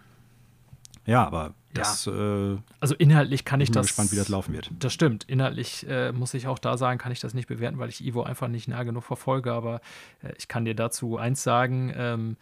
ja, 1.06 1.26
aber 1.26 1.54
das. 1.74 2.06
Ja. 2.06 2.54
Äh, 2.54 2.58
also 2.80 2.96
inhaltlich 2.96 3.46
kann 3.46 3.62
ich 3.62 3.70
bin 3.70 3.76
das. 3.76 3.88
gespannt, 3.88 4.12
wie 4.12 4.16
das 4.16 4.30
laufen 4.30 4.54
wird. 4.54 4.72
Das 4.80 4.94
stimmt. 4.94 5.26
Inhaltlich 5.26 5.86
äh, 5.88 6.12
muss 6.12 6.34
ich 6.34 6.48
auch 6.48 6.60
da 6.60 6.78
sagen, 6.78 6.98
kann 6.98 7.12
ich 7.12 7.20
das 7.20 7.34
nicht 7.34 7.48
bewerten, 7.48 7.78
weil 7.78 7.90
ich 7.90 8.04
Ivo 8.06 8.24
einfach 8.24 8.48
nicht 8.48 8.68
nah 8.68 8.84
genug 8.84 9.04
verfolge. 9.04 9.52
Aber 9.52 9.82
äh, 10.22 10.34
ich 10.38 10.48
kann 10.48 10.66
dir 10.66 10.76
dazu 10.76 11.18
eins 11.18 11.44
sagen. 11.44 11.92
Ähm, 11.96 12.38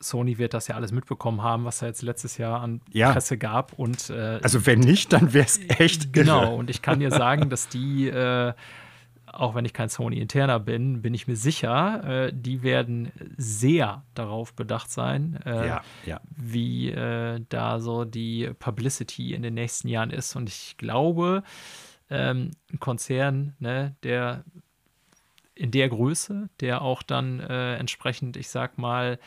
Sony 0.00 0.38
wird 0.38 0.54
das 0.54 0.68
ja 0.68 0.74
alles 0.74 0.92
mitbekommen 0.92 1.42
haben, 1.42 1.64
was 1.64 1.78
da 1.78 1.86
jetzt 1.86 2.02
letztes 2.02 2.36
Jahr 2.38 2.60
an 2.60 2.80
ja. 2.92 3.12
Presse 3.12 3.38
gab. 3.38 3.72
Und, 3.74 4.10
äh, 4.10 4.40
also 4.42 4.66
wenn 4.66 4.80
nicht, 4.80 5.12
dann 5.12 5.32
wäre 5.32 5.46
es 5.46 5.60
echt 5.68 6.12
Genau, 6.12 6.42
irre. 6.42 6.54
und 6.54 6.70
ich 6.70 6.82
kann 6.82 7.00
dir 7.00 7.10
sagen, 7.10 7.48
dass 7.48 7.68
die, 7.68 8.08
äh, 8.08 8.52
auch 9.26 9.54
wenn 9.54 9.64
ich 9.64 9.72
kein 9.72 9.88
Sony-Interner 9.88 10.60
bin, 10.60 11.02
bin 11.02 11.14
ich 11.14 11.26
mir 11.26 11.36
sicher, 11.36 12.26
äh, 12.26 12.32
die 12.32 12.62
werden 12.62 13.10
sehr 13.36 14.02
darauf 14.14 14.54
bedacht 14.54 14.90
sein, 14.90 15.40
äh, 15.44 15.66
ja, 15.66 15.82
ja. 16.04 16.20
wie 16.36 16.90
äh, 16.90 17.40
da 17.48 17.80
so 17.80 18.04
die 18.04 18.50
Publicity 18.58 19.34
in 19.34 19.42
den 19.42 19.54
nächsten 19.54 19.88
Jahren 19.88 20.10
ist. 20.10 20.36
Und 20.36 20.48
ich 20.48 20.76
glaube, 20.76 21.42
ähm, 22.10 22.50
ein 22.72 22.80
Konzern, 22.80 23.54
ne, 23.58 23.96
der 24.02 24.44
in 25.54 25.70
der 25.70 25.88
Größe, 25.88 26.50
der 26.60 26.82
auch 26.82 27.02
dann 27.02 27.40
äh, 27.40 27.76
entsprechend, 27.76 28.36
ich 28.36 28.48
sag 28.48 28.76
mal, 28.76 29.18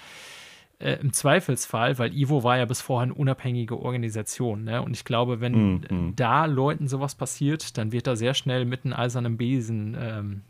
äh, 0.80 0.94
im 1.02 1.14
Zweifelsfall, 1.14 2.00
weil 2.00 2.14
Ivo 2.14 2.44
war 2.44 2.58
ja 2.58 2.66
bis 2.66 2.82
vorhin 2.82 3.12
eine 3.12 3.20
unabhängige 3.20 3.78
Organisation, 3.80 4.64
ne? 4.64 4.82
Und 4.82 4.96
ich 4.96 5.04
glaube, 5.04 5.42
wenn 5.42 5.50
Mm, 5.50 5.82
mm. 5.90 6.16
da 6.16 6.46
Leuten 6.46 6.88
sowas 6.88 7.16
passiert, 7.16 7.78
dann 7.78 7.92
wird 7.92 8.08
da 8.08 8.16
sehr 8.16 8.34
schnell 8.34 8.66
mit 8.66 8.86
einem 8.86 8.94
eisernen 8.94 9.38
Besen 9.38 9.98
ähm, 10.00 10.42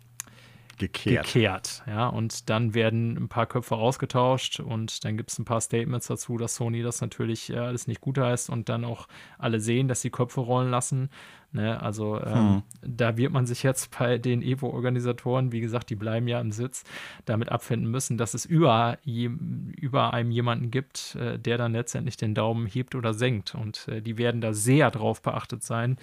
Gekehrt. 0.80 1.26
gekehrt. 1.26 1.84
Ja, 1.88 2.08
und 2.08 2.50
dann 2.50 2.74
werden 2.74 3.18
ein 3.18 3.30
paar 3.30 3.46
Köpfe 3.46 3.76
ausgetauscht 3.76 4.60
und 4.60 5.04
dann 5.04 5.18
gibt 5.18 5.32
es 5.32 5.38
ein 5.38 5.46
paar 5.46 5.62
Statements 5.62 6.08
dazu, 6.08 6.38
dass 6.38 6.56
Sony 6.56 6.82
das 6.82 7.02
natürlich 7.02 7.52
äh, 7.52 7.58
alles 7.58 7.88
nicht 7.88 8.02
gut 8.02 8.18
heißt 8.18 8.50
und 8.50 8.70
dann 8.70 8.86
auch 8.86 9.08
alle 9.38 9.60
sehen, 9.60 9.88
dass 9.88 10.02
die 10.02 10.10
Köpfe 10.10 10.42
rollen 10.42 10.72
lassen. 10.72 11.10
Ne, 11.52 11.82
also 11.82 12.22
ähm, 12.22 12.62
da 12.84 13.18
wird 13.18 13.34
man 13.34 13.48
sich 13.48 13.64
jetzt 13.64 13.98
bei 13.98 14.20
den 14.20 14.44
Evo-Organisatoren, 14.44 15.52
wie 15.52 15.62
gesagt, 15.62 15.90
die 15.90 15.96
bleiben 15.96 16.28
ja 16.28 16.40
im 16.40 16.52
Sitz, 16.52 16.84
damit 17.26 17.50
abfinden 17.50 17.90
müssen, 17.90 18.20
dass 18.20 18.36
es 18.36 18.46
über, 18.46 19.00
je, 19.04 19.32
über 19.76 20.14
einem 20.14 20.30
jemanden 20.30 20.70
gibt, 20.70 21.16
äh, 21.16 21.40
der 21.40 21.58
dann 21.58 21.74
letztendlich 21.74 22.18
den 22.18 22.36
Daumen 22.36 22.68
hebt 22.68 22.94
oder 22.94 23.16
senkt. 23.16 23.56
Und 23.56 23.88
äh, 23.88 24.00
die 24.00 24.20
werden 24.20 24.42
da 24.42 24.54
sehr 24.54 24.92
drauf 24.92 25.24
beachtet 25.24 25.64
sein, 25.64 25.98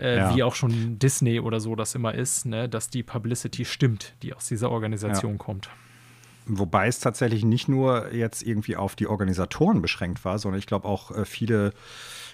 äh, 0.00 0.16
Ja. 0.16 0.34
wie 0.34 0.42
auch 0.42 0.54
schon 0.54 0.98
Disney 0.98 1.40
oder 1.40 1.60
so 1.60 1.74
das 1.76 1.94
immer 1.94 2.14
ist, 2.14 2.46
ne, 2.46 2.68
dass 2.68 2.90
die 2.90 3.02
Publicity 3.02 3.64
stimmt, 3.64 4.14
die 4.22 4.34
aus 4.34 4.46
dieser 4.48 4.70
Organisation 4.70 5.38
kommt. 5.38 5.68
Wobei 6.46 6.88
es 6.88 7.00
tatsächlich 7.00 7.44
nicht 7.44 7.68
nur 7.68 8.12
jetzt 8.12 8.42
irgendwie 8.42 8.76
auf 8.76 8.96
die 8.96 9.06
Organisatoren 9.06 9.80
beschränkt 9.80 10.24
war, 10.24 10.38
sondern 10.38 10.58
ich 10.58 10.66
glaube 10.66 10.86
auch 10.86 11.10
äh, 11.10 11.24
viele, 11.24 11.72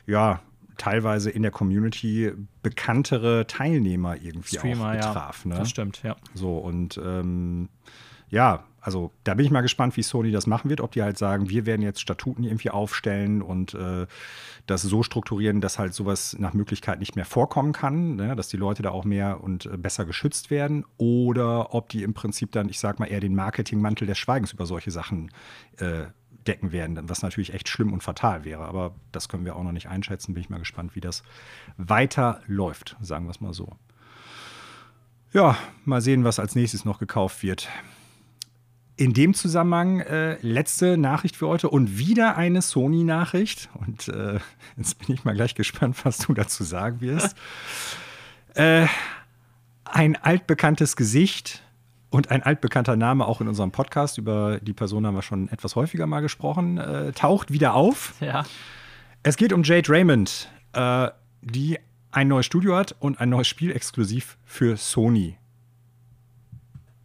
ja, 0.07 0.41
teilweise 0.79 1.31
in 1.31 1.43
der 1.43 1.51
Community 1.51 2.33
bekanntere 2.63 3.47
Teilnehmer 3.47 4.17
irgendwie 4.17 4.57
Streamer, 4.57 4.91
auch 4.91 4.95
ja. 4.95 5.07
betraf. 5.09 5.45
ne? 5.45 5.57
Das 5.57 5.71
stimmt, 5.71 6.03
ja. 6.03 6.17
So, 6.35 6.57
und 6.57 6.99
ähm, 7.05 7.69
ja, 8.31 8.65
also 8.81 9.13
da 9.25 9.35
bin 9.35 9.45
ich 9.45 9.51
mal 9.51 9.61
gespannt, 9.61 9.97
wie 9.97 10.03
Sony 10.03 10.31
das 10.31 10.47
machen 10.47 10.71
wird, 10.71 10.81
ob 10.81 10.93
die 10.93 11.03
halt 11.03 11.19
sagen, 11.19 11.51
wir 11.51 11.67
werden 11.67 11.83
jetzt 11.83 12.01
Statuten 12.01 12.45
irgendwie 12.45 12.71
aufstellen 12.71 13.43
und 13.43 13.75
äh, 13.75 14.07
das 14.67 14.83
so 14.83 15.03
strukturieren, 15.03 15.61
dass 15.61 15.79
halt 15.79 15.95
sowas 15.95 16.37
nach 16.39 16.55
Möglichkeit 16.55 16.99
nicht 16.99 17.17
mehr 17.17 17.25
vorkommen 17.25 17.73
kann, 17.73 18.17
ne? 18.17 18.37
dass 18.37 18.49
die 18.49 18.57
Leute 18.57 18.83
da 18.83 18.91
auch 18.91 19.05
mehr 19.05 19.43
und 19.43 19.67
äh, 19.67 19.77
besser 19.77 20.05
geschützt 20.05 20.51
werden, 20.51 20.85
oder 20.97 21.75
ob 21.75 21.89
die 21.91 22.03
im 22.03 22.15
Prinzip 22.15 22.53
dann, 22.53 22.69
ich 22.69 22.79
sag 22.79 22.99
mal, 22.99 23.07
eher 23.07 23.21
den 23.21 23.35
Marketingmantel 23.35 24.07
des 24.07 24.19
Schweigens 24.19 24.53
über 24.53 24.67
solche 24.67 24.91
Sachen 24.91 25.31
äh, 25.79 26.07
decken 26.47 26.73
werden, 26.73 26.99
was 27.09 27.23
natürlich 27.23 27.53
echt 27.53 27.69
schlimm 27.69 27.93
und 27.93 28.03
fatal 28.03 28.45
wäre. 28.45 28.65
Aber 28.65 28.95
das 29.13 29.29
können 29.29 29.45
wir 29.45 29.57
auch 29.57 29.63
noch 29.63 29.73
nicht 29.73 29.89
einschätzen. 29.89 30.35
Bin 30.35 30.43
ich 30.43 30.49
mal 30.49 30.59
gespannt, 30.59 30.95
wie 30.95 31.01
das 31.01 31.23
weiterläuft, 31.77 32.97
sagen 33.01 33.27
wir 33.27 33.31
es 33.31 33.41
mal 33.41 33.53
so. 33.53 33.77
Ja, 35.33 35.57
mal 35.85 36.01
sehen, 36.01 36.25
was 36.25 36.41
als 36.41 36.55
nächstes 36.57 36.85
noch 36.85 36.99
gekauft 36.99 37.43
wird. 37.43 37.69
In 39.01 39.15
dem 39.15 39.33
Zusammenhang 39.33 40.01
äh, 40.01 40.37
letzte 40.43 40.99
Nachricht 40.99 41.35
für 41.35 41.49
heute 41.49 41.71
und 41.71 41.97
wieder 41.97 42.37
eine 42.37 42.61
Sony-Nachricht. 42.61 43.71
Und 43.73 44.09
äh, 44.09 44.41
jetzt 44.77 44.99
bin 44.99 45.15
ich 45.15 45.25
mal 45.25 45.35
gleich 45.35 45.55
gespannt, 45.55 45.97
was 46.05 46.19
du 46.19 46.35
dazu 46.35 46.65
sagen 46.65 47.01
wirst. 47.01 47.35
äh, 48.57 48.87
ein 49.87 50.17
altbekanntes 50.17 50.97
Gesicht 50.97 51.63
und 52.11 52.31
ein 52.31 52.43
altbekannter 52.43 52.95
Name 52.95 53.25
auch 53.25 53.41
in 53.41 53.49
unserem 53.49 53.71
Podcast, 53.71 54.19
über 54.19 54.61
die 54.61 54.75
Person 54.75 55.07
haben 55.07 55.15
wir 55.15 55.23
schon 55.23 55.49
etwas 55.49 55.77
häufiger 55.77 56.07
mal 56.07 56.21
gesprochen, 56.21 56.77
äh, 56.77 57.13
taucht 57.13 57.51
wieder 57.51 57.73
auf. 57.73 58.13
Ja. 58.21 58.45
Es 59.23 59.39
geht 59.39 59.55
um 59.55 59.63
Jade 59.63 59.91
Raymond, 59.91 60.51
äh, 60.75 61.09
die 61.41 61.79
ein 62.11 62.29
neues 62.29 62.45
Studio 62.45 62.77
hat 62.77 62.95
und 63.01 63.19
ein 63.19 63.31
neues 63.31 63.49
Spiel 63.49 63.71
exklusiv 63.71 64.37
für 64.45 64.77
Sony 64.77 65.39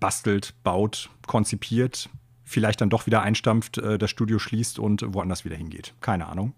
bastelt, 0.06 0.54
baut, 0.62 1.10
konzipiert, 1.26 2.12
vielleicht 2.44 2.80
dann 2.80 2.92
doch 2.92 3.08
wieder 3.08 3.24
einstampft, 3.24 3.80
äh, 3.80 3.98
das 3.98 4.12
Studio 4.12 4.38
schließt 4.38 4.78
und 4.78 5.04
woanders 5.16 5.46
wieder 5.46 5.56
hingeht. 5.56 5.96
Keine 6.00 6.28
Ahnung. 6.28 6.54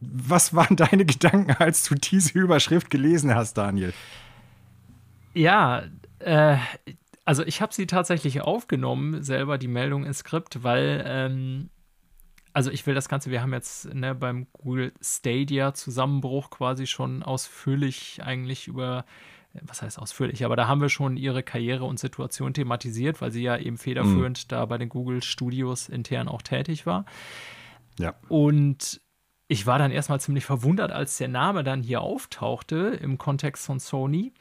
Was 0.00 0.54
waren 0.54 0.76
deine 0.76 1.06
Gedanken, 1.06 1.52
als 1.52 1.84
du 1.84 1.94
diese 1.94 2.38
Überschrift 2.38 2.90
gelesen 2.90 3.34
hast, 3.34 3.54
Daniel? 3.54 3.94
Ja, 5.32 5.84
äh, 6.18 6.58
also 7.24 7.46
ich 7.46 7.62
habe 7.62 7.72
sie 7.72 7.86
tatsächlich 7.86 8.42
aufgenommen, 8.42 9.22
selber 9.22 9.56
die 9.56 9.68
Meldung 9.68 10.04
ins 10.04 10.18
Skript, 10.18 10.62
weil, 10.62 11.02
ähm, 11.06 11.70
also 12.52 12.70
ich 12.70 12.86
will 12.86 12.94
das 12.94 13.08
Ganze, 13.08 13.30
wir 13.30 13.40
haben 13.40 13.54
jetzt 13.54 13.94
ne, 13.94 14.14
beim 14.14 14.48
Google 14.52 14.92
Stadia 15.00 15.72
Zusammenbruch 15.72 16.50
quasi 16.50 16.86
schon 16.86 17.22
ausführlich 17.22 18.20
eigentlich 18.22 18.68
über, 18.68 19.06
was 19.62 19.82
heißt 19.82 19.98
ausführlich, 19.98 20.44
aber 20.44 20.56
da 20.56 20.66
haben 20.66 20.80
wir 20.80 20.88
schon 20.88 21.16
ihre 21.16 21.42
Karriere 21.42 21.84
und 21.84 21.98
Situation 21.98 22.54
thematisiert, 22.54 23.20
weil 23.20 23.30
sie 23.32 23.42
ja 23.42 23.56
eben 23.56 23.78
federführend 23.78 24.52
da 24.52 24.64
bei 24.66 24.78
den 24.78 24.88
Google 24.88 25.22
Studios 25.22 25.88
intern 25.88 26.28
auch 26.28 26.42
tätig 26.42 26.86
war. 26.86 27.04
Ja. 27.98 28.14
Und 28.28 29.00
ich 29.48 29.66
war 29.66 29.78
dann 29.78 29.90
erstmal 29.92 30.20
ziemlich 30.20 30.44
verwundert, 30.44 30.90
als 30.90 31.18
der 31.18 31.28
Name 31.28 31.62
dann 31.62 31.82
hier 31.82 32.00
auftauchte 32.00 32.98
im 33.00 33.18
Kontext 33.18 33.66
von 33.66 33.78
Sony. 33.78 34.32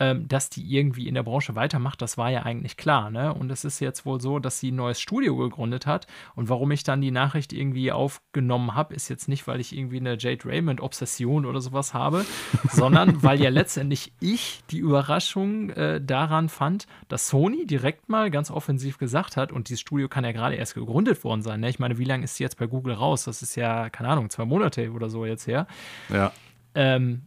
Ähm, 0.00 0.26
dass 0.26 0.50
die 0.50 0.74
irgendwie 0.74 1.06
in 1.06 1.14
der 1.14 1.22
Branche 1.22 1.54
weitermacht, 1.54 2.02
das 2.02 2.18
war 2.18 2.28
ja 2.30 2.42
eigentlich 2.42 2.76
klar. 2.76 3.10
Ne? 3.10 3.32
Und 3.32 3.50
es 3.52 3.64
ist 3.64 3.78
jetzt 3.78 4.04
wohl 4.04 4.20
so, 4.20 4.40
dass 4.40 4.58
sie 4.58 4.72
ein 4.72 4.76
neues 4.76 5.00
Studio 5.00 5.36
gegründet 5.36 5.86
hat. 5.86 6.08
Und 6.34 6.48
warum 6.48 6.72
ich 6.72 6.82
dann 6.82 7.00
die 7.00 7.12
Nachricht 7.12 7.52
irgendwie 7.52 7.92
aufgenommen 7.92 8.74
habe, 8.74 8.94
ist 8.94 9.08
jetzt 9.08 9.28
nicht, 9.28 9.46
weil 9.46 9.60
ich 9.60 9.76
irgendwie 9.76 9.98
eine 10.00 10.16
Jade 10.18 10.44
Raymond-Obsession 10.48 11.46
oder 11.46 11.60
sowas 11.60 11.94
habe, 11.94 12.24
sondern 12.70 13.22
weil 13.22 13.40
ja 13.40 13.50
letztendlich 13.50 14.12
ich 14.20 14.62
die 14.70 14.78
Überraschung 14.78 15.70
äh, 15.70 16.00
daran 16.00 16.48
fand, 16.48 16.86
dass 17.08 17.28
Sony 17.28 17.64
direkt 17.66 18.08
mal 18.08 18.30
ganz 18.30 18.50
offensiv 18.50 18.98
gesagt 18.98 19.36
hat, 19.36 19.52
und 19.52 19.68
dieses 19.68 19.80
Studio 19.80 20.08
kann 20.08 20.24
ja 20.24 20.32
gerade 20.32 20.56
erst 20.56 20.74
gegründet 20.74 21.22
worden 21.22 21.42
sein. 21.42 21.60
Ne? 21.60 21.68
Ich 21.68 21.78
meine, 21.78 21.98
wie 21.98 22.04
lange 22.04 22.24
ist 22.24 22.34
sie 22.36 22.42
jetzt 22.42 22.58
bei 22.58 22.66
Google 22.66 22.94
raus? 22.94 23.24
Das 23.24 23.42
ist 23.42 23.54
ja, 23.54 23.90
keine 23.90 24.08
Ahnung, 24.08 24.28
zwei 24.30 24.44
Monate 24.44 24.90
oder 24.90 25.08
so 25.08 25.24
jetzt 25.24 25.46
her 25.46 25.66
Ja. 26.08 26.32
ähm, 26.74 27.22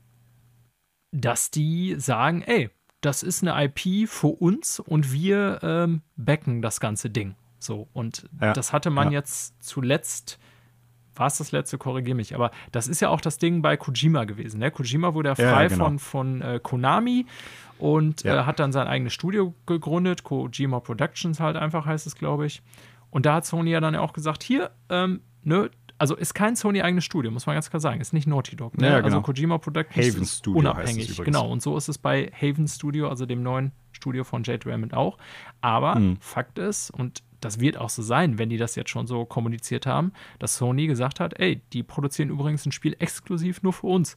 dass 1.21 1.51
die 1.51 1.95
sagen, 1.97 2.41
ey, 2.43 2.69
das 3.01 3.23
ist 3.23 3.43
eine 3.45 3.65
IP 3.65 4.07
für 4.09 4.27
uns 4.27 4.79
und 4.79 5.11
wir 5.11 5.59
ähm, 5.61 6.01
backen 6.15 6.61
das 6.61 6.79
ganze 6.79 7.09
Ding. 7.09 7.35
So, 7.59 7.87
und 7.93 8.29
Ja, 8.41 8.53
das 8.53 8.73
hatte 8.73 8.89
man 8.89 9.07
ja. 9.11 9.19
jetzt 9.19 9.55
zuletzt, 9.63 10.39
war 11.15 11.27
es 11.27 11.37
das 11.37 11.51
letzte, 11.51 11.77
korrigiere 11.77 12.15
mich, 12.15 12.35
aber 12.35 12.51
das 12.71 12.87
ist 12.87 12.99
ja 12.99 13.09
auch 13.09 13.21
das 13.21 13.37
Ding 13.39 13.61
bei 13.61 13.77
Kojima 13.77 14.25
gewesen. 14.25 14.59
Ne? 14.59 14.69
Kojima 14.71 15.13
wurde 15.13 15.29
ja 15.29 15.35
Ja, 15.43 15.49
frei 15.51 15.67
genau. 15.67 15.85
von, 15.85 15.99
von 15.99 16.41
äh, 16.41 16.59
Konami 16.61 17.25
und 17.79 18.23
Ja. 18.23 18.41
äh, 18.41 18.45
hat 18.45 18.59
dann 18.59 18.71
sein 18.71 18.87
eigenes 18.87 19.13
Studio 19.13 19.53
gegründet, 19.65 20.23
Kojima 20.23 20.79
Productions 20.79 21.39
halt 21.39 21.55
einfach 21.55 21.85
heißt 21.85 22.05
es, 22.07 22.15
glaube 22.15 22.45
ich. 22.45 22.61
Und 23.09 23.25
da 23.25 23.35
hat 23.35 23.45
Sony 23.45 23.71
ja 23.71 23.79
dann 23.79 23.93
ja 23.95 24.01
auch 24.01 24.13
gesagt, 24.13 24.43
hier, 24.43 24.71
ähm, 24.89 25.21
ne, 25.43 25.69
also 25.97 26.15
ist 26.15 26.33
kein 26.33 26.55
Sony 26.55 26.81
eigenes 26.81 27.05
Studio, 27.05 27.31
muss 27.31 27.45
man 27.45 27.55
ganz 27.55 27.69
klar 27.69 27.79
sagen, 27.79 28.01
ist 28.01 28.13
nicht 28.13 28.27
Naughty 28.27 28.55
Dog. 28.55 28.77
Ne? 28.77 28.87
Ja, 28.87 28.95
Also 28.95 29.09
genau. 29.09 29.21
Kojima 29.21 29.57
Productions 29.57 30.07
Haven 30.07 30.21
ist 30.21 30.37
Studio 30.39 30.59
unabhängig. 30.59 31.17
Genau, 31.23 31.49
und 31.49 31.61
so 31.61 31.75
ist 31.77 31.87
es 31.87 31.97
bei 31.97 32.31
Haven 32.39 32.67
Studio, 32.67 33.09
also 33.09 33.25
dem 33.25 33.43
neuen 33.43 33.71
Studio 33.91 34.23
von 34.23 34.43
Jade 34.43 34.65
Raymond 34.69 34.93
auch. 34.93 35.17
Aber 35.61 35.95
Hm. 35.95 36.17
Fakt 36.19 36.59
ist, 36.59 36.91
und 36.91 37.23
das 37.41 37.59
wird 37.59 37.77
auch 37.77 37.89
so 37.89 38.01
sein, 38.01 38.37
wenn 38.37 38.49
die 38.49 38.57
das 38.57 38.75
jetzt 38.75 38.89
schon 38.89 39.07
so 39.07 39.25
kommuniziert 39.25 39.85
haben, 39.85 40.11
dass 40.39 40.57
Sony 40.57 40.87
gesagt 40.87 41.19
hat, 41.19 41.39
ey, 41.39 41.61
die 41.73 41.83
produzieren 41.83 42.29
übrigens 42.29 42.65
ein 42.65 42.71
Spiel 42.71 42.95
exklusiv 42.99 43.61
nur 43.63 43.73
für 43.73 43.87
uns. 43.87 44.15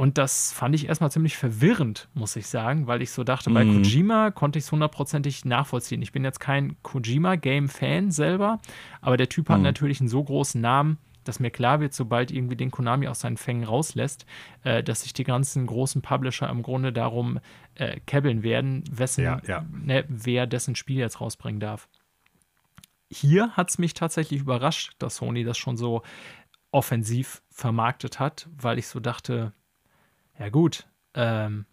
Und 0.00 0.16
das 0.16 0.50
fand 0.50 0.74
ich 0.74 0.88
erstmal 0.88 1.10
ziemlich 1.10 1.36
verwirrend, 1.36 2.08
muss 2.14 2.34
ich 2.34 2.46
sagen, 2.46 2.86
weil 2.86 3.02
ich 3.02 3.10
so 3.10 3.22
dachte, 3.22 3.50
bei 3.50 3.66
Mhm. 3.66 3.82
Kojima 3.82 4.30
konnte 4.30 4.58
ich 4.58 4.64
es 4.64 4.72
hundertprozentig 4.72 5.44
nachvollziehen. 5.44 6.00
Ich 6.00 6.10
bin 6.10 6.24
jetzt 6.24 6.40
kein 6.40 6.82
Kojima-Game-Fan 6.82 8.10
selber, 8.10 8.60
aber 9.02 9.18
der 9.18 9.28
Typ 9.28 9.50
hat 9.50 9.58
Mhm. 9.58 9.64
natürlich 9.64 10.00
einen 10.00 10.08
so 10.08 10.24
großen 10.24 10.58
Namen, 10.58 10.96
dass 11.24 11.38
mir 11.38 11.50
klar 11.50 11.80
wird, 11.80 11.92
sobald 11.92 12.30
irgendwie 12.30 12.56
den 12.56 12.70
Konami 12.70 13.08
aus 13.08 13.20
seinen 13.20 13.36
Fängen 13.36 13.62
rauslässt, 13.62 14.24
äh, 14.64 14.82
dass 14.82 15.02
sich 15.02 15.12
die 15.12 15.24
ganzen 15.24 15.66
großen 15.66 16.00
Publisher 16.00 16.48
im 16.48 16.62
Grunde 16.62 16.94
darum 16.94 17.38
äh, 17.74 18.00
kebbeln 18.06 18.42
werden, 18.42 18.84
wessen, 18.90 19.24
Ja, 19.24 19.42
ja. 19.46 19.66
Ne, 19.70 20.06
wer 20.08 20.46
dessen 20.46 20.76
Spiel 20.76 20.96
jetzt 20.96 21.20
rausbringen 21.20 21.60
darf. 21.60 21.90
Hier 23.10 23.50
hat 23.50 23.68
es 23.68 23.76
mich 23.76 23.92
tatsächlich 23.92 24.40
überrascht, 24.40 24.94
dass 24.98 25.16
Sony 25.16 25.44
das 25.44 25.58
schon 25.58 25.76
so 25.76 26.00
offensiv 26.70 27.42
vermarktet 27.50 28.18
hat, 28.18 28.48
weil 28.56 28.78
ich 28.78 28.86
so 28.86 28.98
dachte, 28.98 29.52
ja 30.40 30.50
gut, 30.50 30.88
ähm, 31.14 31.66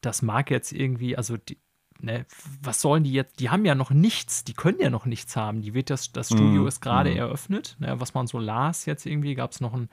das 0.00 0.22
mag 0.22 0.50
jetzt 0.50 0.72
irgendwie, 0.72 1.16
also 1.16 1.36
die, 1.36 1.58
ne, 2.00 2.26
was 2.62 2.80
sollen 2.80 3.04
die 3.04 3.12
jetzt, 3.12 3.40
die 3.40 3.50
haben 3.50 3.64
ja 3.66 3.74
noch 3.74 3.90
nichts, 3.90 4.44
die 4.44 4.54
können 4.54 4.80
ja 4.80 4.90
noch 4.90 5.06
nichts 5.06 5.36
haben. 5.36 5.62
Die 5.62 5.74
wird 5.74 5.90
das, 5.90 6.12
das 6.12 6.32
Studio 6.32 6.66
Mhm, 6.66 6.66
ist 6.66 6.80
gerade 6.80 7.10
mhm. 7.10 7.16
eröffnet, 7.16 7.76
ne, 7.80 8.00
was 8.00 8.14
man 8.14 8.26
so 8.26 8.38
las 8.38 8.86
jetzt 8.86 9.06
irgendwie, 9.06 9.34
gab 9.34 9.52
es 9.52 9.60
noch 9.60 9.74
einen 9.74 9.90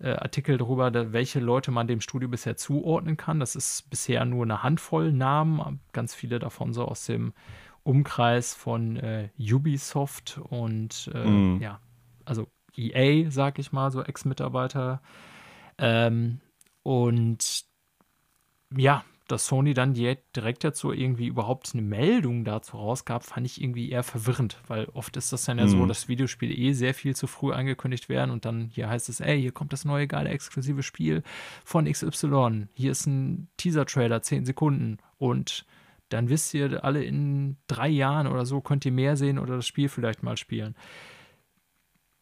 äh, 0.00 0.10
Artikel 0.12 0.58
darüber, 0.58 0.90
da, 0.90 1.12
welche 1.12 1.40
Leute 1.40 1.70
man 1.70 1.86
dem 1.88 2.00
Studio 2.00 2.28
bisher 2.28 2.56
zuordnen 2.56 3.16
kann. 3.16 3.40
Das 3.40 3.56
ist 3.56 3.90
bisher 3.90 4.24
nur 4.24 4.44
eine 4.44 4.62
Handvoll 4.62 5.12
Namen, 5.12 5.80
ganz 5.92 6.14
viele 6.14 6.38
davon 6.38 6.72
so 6.72 6.84
aus 6.86 7.06
dem 7.06 7.32
Umkreis 7.84 8.54
von 8.54 8.96
äh, 8.96 9.30
Ubisoft 9.38 10.38
und 10.50 11.10
äh, 11.14 11.42
Mhm. 11.48 11.58
ja, 11.58 11.80
also 12.24 12.48
EA, 12.76 13.30
sag 13.30 13.58
ich 13.58 13.72
mal, 13.72 13.90
so 13.90 14.02
Ex-Mitarbeiter. 14.02 15.02
Ähm, 15.78 16.40
und 16.82 17.64
ja, 18.76 19.04
dass 19.30 19.46
Sony 19.46 19.74
dann 19.74 19.94
direkt 19.94 20.76
so 20.76 20.92
irgendwie 20.92 21.26
überhaupt 21.26 21.70
eine 21.72 21.82
Meldung 21.82 22.44
dazu 22.44 22.76
rausgab, 22.76 23.24
fand 23.24 23.46
ich 23.46 23.62
irgendwie 23.62 23.90
eher 23.90 24.02
verwirrend, 24.02 24.60
weil 24.66 24.86
oft 24.86 25.16
ist 25.16 25.32
das 25.32 25.44
dann 25.44 25.58
ja 25.58 25.66
mhm. 25.66 25.70
so, 25.70 25.86
dass 25.86 26.08
Videospiele 26.08 26.52
eh 26.52 26.72
sehr 26.72 26.94
viel 26.94 27.14
zu 27.14 27.26
früh 27.26 27.52
angekündigt 27.52 28.08
werden 28.08 28.30
und 28.30 28.44
dann 28.44 28.70
hier 28.72 28.88
heißt 28.88 29.08
es, 29.08 29.20
ey, 29.20 29.40
hier 29.40 29.52
kommt 29.52 29.72
das 29.72 29.84
neue 29.84 30.08
geile 30.08 30.30
exklusive 30.30 30.82
Spiel 30.82 31.22
von 31.64 31.90
XY, 31.90 32.68
hier 32.74 32.90
ist 32.90 33.06
ein 33.06 33.48
Teaser-Trailer, 33.56 34.22
10 34.22 34.46
Sekunden 34.46 34.98
und 35.18 35.64
dann 36.08 36.28
wisst 36.28 36.52
ihr 36.54 36.82
alle 36.84 37.04
in 37.04 37.56
drei 37.68 37.88
Jahren 37.88 38.26
oder 38.26 38.44
so, 38.44 38.60
könnt 38.60 38.84
ihr 38.84 38.92
mehr 38.92 39.16
sehen 39.16 39.38
oder 39.38 39.56
das 39.56 39.66
Spiel 39.66 39.88
vielleicht 39.88 40.24
mal 40.24 40.36
spielen. 40.36 40.74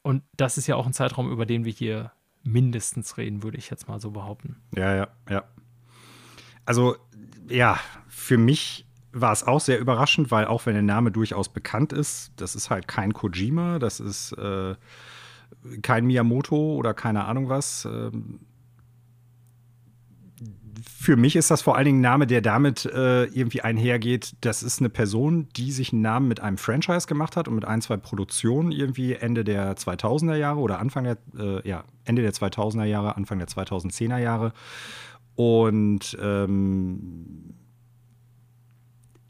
Und 0.02 0.22
das 0.36 0.58
ist 0.58 0.66
ja 0.66 0.76
auch 0.76 0.86
ein 0.86 0.92
Zeitraum, 0.92 1.30
über 1.30 1.46
den 1.46 1.64
wir 1.64 1.72
hier 1.72 2.12
mindestens 2.52 3.16
reden, 3.16 3.42
würde 3.42 3.58
ich 3.58 3.70
jetzt 3.70 3.88
mal 3.88 4.00
so 4.00 4.10
behaupten. 4.10 4.56
Ja, 4.74 4.94
ja, 4.94 5.08
ja. 5.28 5.44
Also, 6.64 6.96
ja, 7.48 7.78
für 8.08 8.38
mich 8.38 8.86
war 9.12 9.32
es 9.32 9.46
auch 9.46 9.60
sehr 9.60 9.78
überraschend, 9.78 10.30
weil 10.30 10.46
auch 10.46 10.66
wenn 10.66 10.74
der 10.74 10.82
Name 10.82 11.10
durchaus 11.10 11.48
bekannt 11.48 11.92
ist, 11.92 12.32
das 12.36 12.54
ist 12.54 12.70
halt 12.70 12.88
kein 12.88 13.12
Kojima, 13.14 13.78
das 13.78 14.00
ist 14.00 14.32
äh, 14.32 14.74
kein 15.82 16.06
Miyamoto 16.06 16.74
oder 16.74 16.94
keine 16.94 17.24
Ahnung 17.24 17.48
was. 17.48 17.84
Ähm, 17.84 18.40
für 20.84 21.16
mich 21.16 21.36
ist 21.36 21.50
das 21.50 21.62
vor 21.62 21.76
allen 21.76 21.86
Dingen 21.86 21.98
ein 21.98 22.02
Name, 22.02 22.26
der 22.26 22.40
damit 22.40 22.84
äh, 22.84 23.24
irgendwie 23.24 23.62
einhergeht. 23.62 24.34
Das 24.40 24.62
ist 24.62 24.80
eine 24.80 24.88
Person, 24.88 25.48
die 25.56 25.72
sich 25.72 25.92
einen 25.92 26.02
Namen 26.02 26.28
mit 26.28 26.40
einem 26.40 26.58
Franchise 26.58 27.06
gemacht 27.06 27.36
hat 27.36 27.48
und 27.48 27.54
mit 27.54 27.64
ein, 27.64 27.80
zwei 27.80 27.96
Produktionen 27.96 28.72
irgendwie 28.72 29.14
Ende 29.14 29.44
der 29.44 29.76
2000er 29.76 30.36
Jahre 30.36 30.60
oder 30.60 30.78
Anfang 30.78 31.04
der, 31.04 31.18
äh, 31.38 31.66
ja, 31.68 31.84
Ende 32.04 32.22
der 32.22 32.32
2000er 32.32 32.84
Jahre, 32.84 33.16
Anfang 33.16 33.38
der 33.38 33.48
2010er 33.48 34.18
Jahre. 34.18 34.52
Und 35.34 36.16
ähm, 36.20 37.54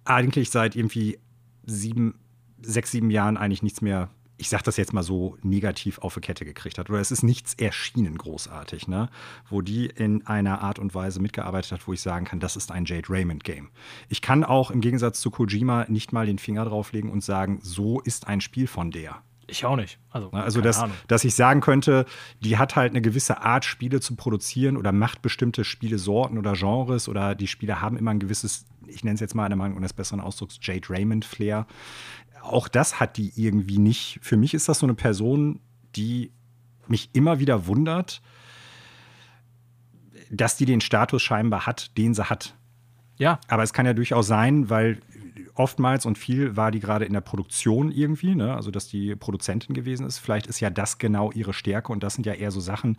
eigentlich 0.04 0.50
seit 0.50 0.74
irgendwie 0.74 1.18
sieben, 1.66 2.14
sechs, 2.62 2.90
sieben 2.90 3.10
Jahren 3.10 3.36
eigentlich 3.36 3.62
nichts 3.62 3.82
mehr 3.82 4.08
ich 4.38 4.48
sag 4.48 4.62
das 4.62 4.76
jetzt 4.76 4.92
mal 4.92 5.02
so, 5.02 5.36
negativ 5.42 5.98
auf 5.98 6.14
die 6.14 6.20
Kette 6.20 6.44
gekriegt 6.44 6.78
hat. 6.78 6.88
Oder 6.88 7.00
es 7.00 7.10
ist 7.10 7.22
nichts 7.22 7.54
erschienen 7.54 8.16
großartig, 8.16 8.86
ne? 8.88 9.10
Wo 9.50 9.60
die 9.60 9.86
in 9.86 10.26
einer 10.26 10.62
Art 10.62 10.78
und 10.78 10.94
Weise 10.94 11.20
mitgearbeitet 11.20 11.72
hat, 11.72 11.86
wo 11.88 11.92
ich 11.92 12.00
sagen 12.00 12.24
kann, 12.24 12.40
das 12.40 12.56
ist 12.56 12.70
ein 12.70 12.84
Jade 12.84 13.10
Raymond 13.10 13.42
Game. 13.44 13.70
Ich 14.08 14.22
kann 14.22 14.44
auch 14.44 14.70
im 14.70 14.80
Gegensatz 14.80 15.20
zu 15.20 15.30
Kojima 15.30 15.86
nicht 15.88 16.12
mal 16.12 16.24
den 16.24 16.38
Finger 16.38 16.64
drauflegen 16.64 17.10
und 17.10 17.22
sagen, 17.22 17.58
so 17.62 18.00
ist 18.00 18.28
ein 18.28 18.40
Spiel 18.40 18.68
von 18.68 18.92
der. 18.92 19.22
Ich 19.50 19.64
auch 19.64 19.76
nicht. 19.76 19.98
Also, 20.10 20.28
ne, 20.30 20.42
also 20.42 20.60
dass, 20.60 20.84
dass 21.08 21.24
ich 21.24 21.34
sagen 21.34 21.60
könnte, 21.60 22.04
die 22.40 22.58
hat 22.58 22.76
halt 22.76 22.92
eine 22.92 23.00
gewisse 23.00 23.40
Art, 23.40 23.64
Spiele 23.64 24.00
zu 24.00 24.14
produzieren 24.14 24.76
oder 24.76 24.92
macht 24.92 25.22
bestimmte 25.22 25.64
Spielesorten 25.64 26.38
oder 26.38 26.52
Genres 26.52 27.08
oder 27.08 27.34
die 27.34 27.46
Spiele 27.46 27.80
haben 27.80 27.96
immer 27.96 28.10
ein 28.10 28.20
gewisses, 28.20 28.66
ich 28.86 29.04
nenne 29.04 29.14
es 29.14 29.20
jetzt 29.20 29.34
mal 29.34 29.44
eine 29.44 29.56
Meinung 29.56 29.80
des 29.80 29.94
besseren 29.94 30.20
Ausdrucks, 30.20 30.58
Jade 30.60 30.90
Raymond 30.90 31.24
Flair 31.24 31.66
auch 32.42 32.68
das 32.68 33.00
hat 33.00 33.16
die 33.16 33.32
irgendwie 33.36 33.78
nicht. 33.78 34.18
Für 34.22 34.36
mich 34.36 34.54
ist 34.54 34.68
das 34.68 34.80
so 34.80 34.86
eine 34.86 34.94
Person, 34.94 35.60
die 35.96 36.32
mich 36.86 37.10
immer 37.12 37.38
wieder 37.38 37.66
wundert, 37.66 38.22
dass 40.30 40.56
die 40.56 40.66
den 40.66 40.80
Status 40.80 41.22
scheinbar 41.22 41.66
hat, 41.66 41.96
den 41.96 42.14
sie 42.14 42.28
hat. 42.28 42.54
Ja. 43.18 43.40
Aber 43.48 43.62
es 43.62 43.72
kann 43.72 43.86
ja 43.86 43.94
durchaus 43.94 44.26
sein, 44.26 44.70
weil 44.70 45.00
oftmals 45.54 46.06
und 46.06 46.16
viel 46.18 46.56
war 46.56 46.70
die 46.70 46.80
gerade 46.80 47.04
in 47.04 47.12
der 47.12 47.20
Produktion 47.20 47.90
irgendwie, 47.90 48.34
ne? 48.34 48.54
also 48.54 48.70
dass 48.70 48.86
die 48.86 49.16
Produzentin 49.16 49.74
gewesen 49.74 50.06
ist. 50.06 50.18
Vielleicht 50.18 50.46
ist 50.46 50.60
ja 50.60 50.70
das 50.70 50.98
genau 50.98 51.32
ihre 51.32 51.52
Stärke 51.52 51.92
und 51.92 52.02
das 52.02 52.14
sind 52.14 52.26
ja 52.26 52.34
eher 52.34 52.50
so 52.50 52.60
Sachen, 52.60 52.96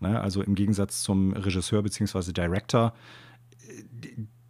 ne? 0.00 0.20
also 0.20 0.42
im 0.42 0.54
Gegensatz 0.54 1.02
zum 1.02 1.32
Regisseur 1.32 1.82
bzw. 1.82 2.32
Director. 2.32 2.94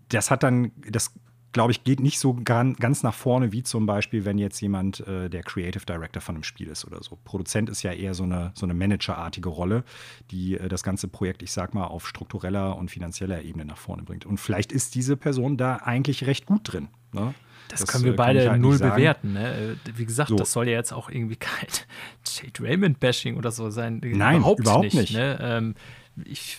Das 0.09 0.31
hat 0.31 0.43
dann, 0.43 0.70
das 0.89 1.12
glaube 1.53 1.73
ich, 1.73 1.85
geht 1.85 2.01
nicht 2.01 2.19
so 2.19 2.35
ganz 2.35 3.03
nach 3.03 3.15
vorne, 3.15 3.53
wie 3.53 3.62
zum 3.62 3.87
Beispiel, 3.87 4.24
wenn 4.24 4.39
jetzt 4.39 4.61
jemand 4.61 5.07
äh, 5.07 5.29
der 5.29 5.43
Creative 5.43 5.85
Director 5.85 6.20
von 6.20 6.35
einem 6.35 6.45
Spiel 6.45 6.69
ist 6.69 6.85
oder 6.87 7.03
so. 7.03 7.19
Produzent 7.24 7.69
ist 7.69 7.83
ja 7.83 7.93
eher 7.93 8.15
so 8.15 8.24
eine, 8.24 8.53
so 8.55 8.66
eine 8.66 8.74
Managerartige 8.74 9.49
Rolle, 9.49 9.85
die 10.31 10.59
äh, 10.59 10.69
das 10.69 10.83
ganze 10.83 11.09
Projekt, 11.09 11.43
ich 11.43 11.53
sag 11.53 11.74
mal, 11.74 11.87
auf 11.87 12.09
struktureller 12.09 12.77
und 12.77 12.91
finanzieller 12.91 13.43
Ebene 13.43 13.65
nach 13.65 13.77
vorne 13.77 14.03
bringt. 14.03 14.24
Und 14.24 14.39
vielleicht 14.39 14.73
ist 14.73 14.95
diese 14.95 15.16
Person 15.16 15.57
da 15.57 15.77
eigentlich 15.77 16.27
recht 16.27 16.47
gut 16.47 16.73
drin. 16.73 16.89
Ne? 17.12 17.35
Das, 17.69 17.81
das, 17.81 17.89
können 17.91 18.05
wir 18.05 18.12
äh, 18.12 18.16
beide 18.16 18.51
halt 18.51 18.61
null 18.61 18.79
bewerten. 18.79 19.35
Ne? 19.35 19.77
Äh, 19.77 19.77
wie 19.97 20.07
gesagt, 20.07 20.31
so. 20.31 20.37
das 20.37 20.53
soll 20.53 20.69
ja 20.69 20.74
jetzt 20.74 20.93
auch 20.93 21.11
irgendwie 21.11 21.37
kein 21.37 21.69
Jade 22.24 22.62
Raymond-Bashing 22.62 23.37
oder 23.37 23.51
so 23.51 23.70
sein. 23.70 24.01
Nein, 24.03 24.39
überhaupt, 24.39 24.61
überhaupt 24.61 24.85
nicht. 24.85 24.97
nicht. 24.97 25.15
Ne? 25.15 25.39
Ähm, 25.41 25.74
ich 26.24 26.59